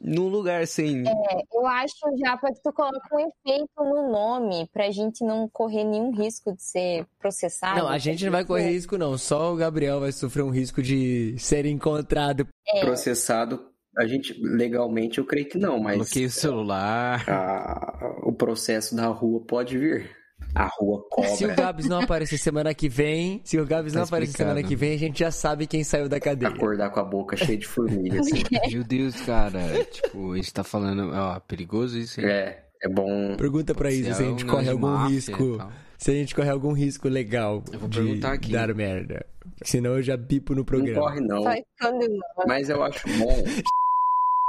num 0.00 0.28
lugar 0.28 0.66
sem. 0.66 1.00
É, 1.06 1.12
eu 1.52 1.66
acho, 1.66 1.94
Japa, 2.22 2.48
que 2.52 2.60
tu 2.62 2.72
coloca 2.72 3.08
um 3.14 3.18
efeito 3.20 3.70
no 3.78 4.10
nome 4.12 4.68
pra 4.72 4.90
gente 4.90 5.24
não 5.24 5.48
correr 5.48 5.84
nenhum 5.84 6.12
risco 6.14 6.54
de 6.54 6.62
ser 6.62 7.06
processado. 7.18 7.78
Não, 7.80 7.88
a 7.88 7.98
gente 7.98 8.24
não 8.24 8.32
vai 8.32 8.44
correr 8.44 8.70
risco, 8.70 8.96
não. 8.98 9.16
Só 9.16 9.52
o 9.52 9.56
Gabriel 9.56 10.00
vai 10.00 10.12
sofrer 10.12 10.42
um 10.42 10.50
risco 10.50 10.82
de 10.82 11.34
ser 11.38 11.64
encontrado. 11.66 12.46
É. 12.68 12.80
Processado, 12.80 13.60
a 13.96 14.06
gente, 14.06 14.34
legalmente, 14.42 15.18
eu 15.18 15.24
creio 15.24 15.48
que 15.48 15.58
não, 15.58 15.78
mas 15.78 15.96
Bloqueei 15.96 16.26
o 16.26 16.30
celular. 16.30 17.24
a- 17.28 18.16
o 18.22 18.32
processo 18.32 18.94
da 18.94 19.06
rua 19.06 19.40
pode 19.46 19.78
vir. 19.78 20.10
A 20.58 20.70
rua 20.78 21.04
Se 21.36 21.44
o 21.44 21.48
cobra. 21.50 21.54
Gabs 21.64 21.86
não 21.86 22.00
aparecer 22.00 22.38
semana 22.38 22.72
que 22.72 22.88
vem, 22.88 23.42
se 23.44 23.58
o 23.58 23.66
Gabs 23.66 23.92
Tá 23.92 23.98
não 23.98 24.06
aparecer 24.06 24.36
semana 24.38 24.62
que 24.62 24.74
vem, 24.74 24.94
a 24.94 24.98
gente 24.98 25.18
já 25.20 25.30
sabe 25.30 25.66
quem 25.66 25.84
saiu 25.84 26.08
da 26.08 26.18
cadeia. 26.18 26.50
Acordar 26.50 26.88
com 26.90 26.98
a 27.00 27.04
boca 27.04 27.36
cheia 27.36 27.58
de 27.58 27.66
formiga, 27.66 28.20
assim. 28.20 28.42
Meu 28.72 28.82
Deus, 28.82 29.20
cara. 29.20 29.60
tipo, 29.84 30.32
a 30.32 30.36
gente 30.36 30.52
tá 30.54 30.64
falando. 30.64 31.10
Ó, 31.12 31.38
perigoso 31.40 31.98
isso, 31.98 32.20
hein? 32.22 32.26
É, 32.28 32.62
é 32.82 32.88
bom. 32.88 33.36
Pergunta 33.36 33.74
pra 33.74 33.90
Pode 33.90 34.02
ser 34.02 34.14
se 34.14 34.22
a 34.22 34.26
gente 34.26 34.44
um 34.44 34.48
corre 34.48 34.70
algum 34.70 34.86
máfia 34.88 35.14
risco. 35.16 35.58
tal. 35.58 35.70
Se 35.98 36.10
a 36.10 36.14
gente 36.14 36.34
corre 36.34 36.50
algum 36.50 36.72
risco 36.72 37.08
legal 37.08 37.62
Eu 37.72 37.78
vou 37.78 37.88
de 37.88 37.98
perguntar 38.00 38.32
aqui. 38.32 38.52
dar 38.52 38.74
merda. 38.74 39.24
Senão 39.62 39.96
eu 39.96 40.02
já 40.02 40.16
bipo 40.16 40.52
no 40.54 40.58
Não 40.58 40.64
programa. 40.64 41.00
corre, 41.00 41.20
não. 41.20 41.42
Quando 41.42 42.08
não. 42.08 42.46
Mas 42.46 42.68
eu 42.70 42.82
acho 42.82 43.06
bom. 43.18 43.44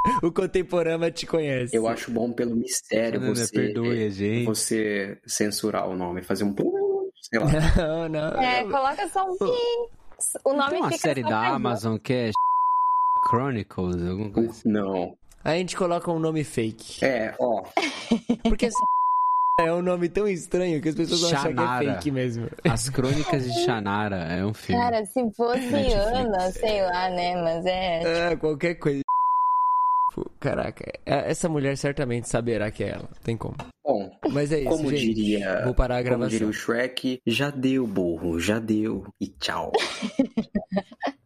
O 0.23 0.31
Contemporama 0.31 1.11
te 1.11 1.25
conhece. 1.25 1.75
Eu 1.75 1.88
acho 1.88 2.11
bom 2.11 2.31
pelo 2.31 2.55
mistério 2.55 3.19
Fernanda, 3.19 3.45
você, 3.45 3.51
perdoe 3.51 4.05
a 4.05 4.09
gente. 4.09 4.45
você 4.45 5.17
censurar 5.25 5.88
o 5.89 5.95
nome, 5.95 6.21
fazer 6.21 6.43
um 6.43 6.53
pum, 6.53 7.09
sei 7.21 7.39
lá. 7.39 7.47
Não, 7.77 8.09
não. 8.09 8.41
É, 8.41 8.63
coloca 8.63 9.07
só 9.09 9.25
um. 9.25 9.38
O 10.43 10.53
nome 10.53 10.69
Tem 10.71 10.79
uma 10.79 10.89
fica 10.89 11.01
série 11.01 11.23
da 11.23 11.47
Amazon 11.47 11.97
que 11.97 12.13
é 12.13 12.31
Chronicles, 13.29 14.01
alguma 14.01 14.31
coisa 14.31 14.49
assim. 14.49 14.69
Não. 14.69 15.15
A 15.43 15.53
gente 15.53 15.77
coloca 15.77 16.11
um 16.11 16.19
nome 16.19 16.43
fake. 16.43 17.05
É, 17.05 17.35
ó. 17.39 17.63
Porque 18.43 18.65
assim, 18.65 18.85
é 19.61 19.71
um 19.71 19.81
nome 19.81 20.09
tão 20.09 20.27
estranho 20.27 20.81
que 20.81 20.89
as 20.89 20.95
pessoas 20.95 21.21
vão 21.21 21.29
achar 21.31 21.53
que 21.53 21.88
é 21.89 21.93
fake 21.93 22.11
mesmo. 22.11 22.49
As 22.69 22.89
Crônicas 22.89 23.43
de 23.43 23.63
Shannara 23.63 24.17
é 24.17 24.45
um 24.45 24.53
filme. 24.53 24.81
Cara, 24.81 25.05
se 25.05 25.31
fosse 25.31 25.59
Netflix. 25.59 25.95
Ana, 25.95 26.51
sei 26.51 26.81
lá, 26.81 27.09
né? 27.09 27.41
Mas 27.41 27.65
é. 27.65 28.31
É, 28.31 28.35
qualquer 28.35 28.75
coisa. 28.75 29.01
Pô, 30.18 30.31
Caraca, 30.39 30.84
é- 31.06 31.30
essa 31.30 31.48
mulher 31.48 31.77
certamente 31.77 32.27
saberá 32.27 32.72
que 32.72 32.84
é 32.84 32.89
ela. 32.89 33.07
Tem 33.23 33.38
como. 33.38 33.56
Bom, 33.85 34.10
Mas 34.31 34.52
é 34.52 34.61
isso, 34.61 34.69
como 34.69 34.89
gente. 34.89 35.14
diria, 35.14 35.61
Vou 35.64 35.76
parar 35.76 35.98
a 35.98 35.99
como 35.99 36.10
gravação. 36.10 36.30
diria 36.30 36.48
o 36.48 36.53
Shrek, 36.53 37.19
já 37.26 37.52
deu, 37.52 37.85
burro, 37.85 38.39
já 38.39 38.57
deu 38.57 39.06
e 39.22 39.27
tchau. 39.27 39.72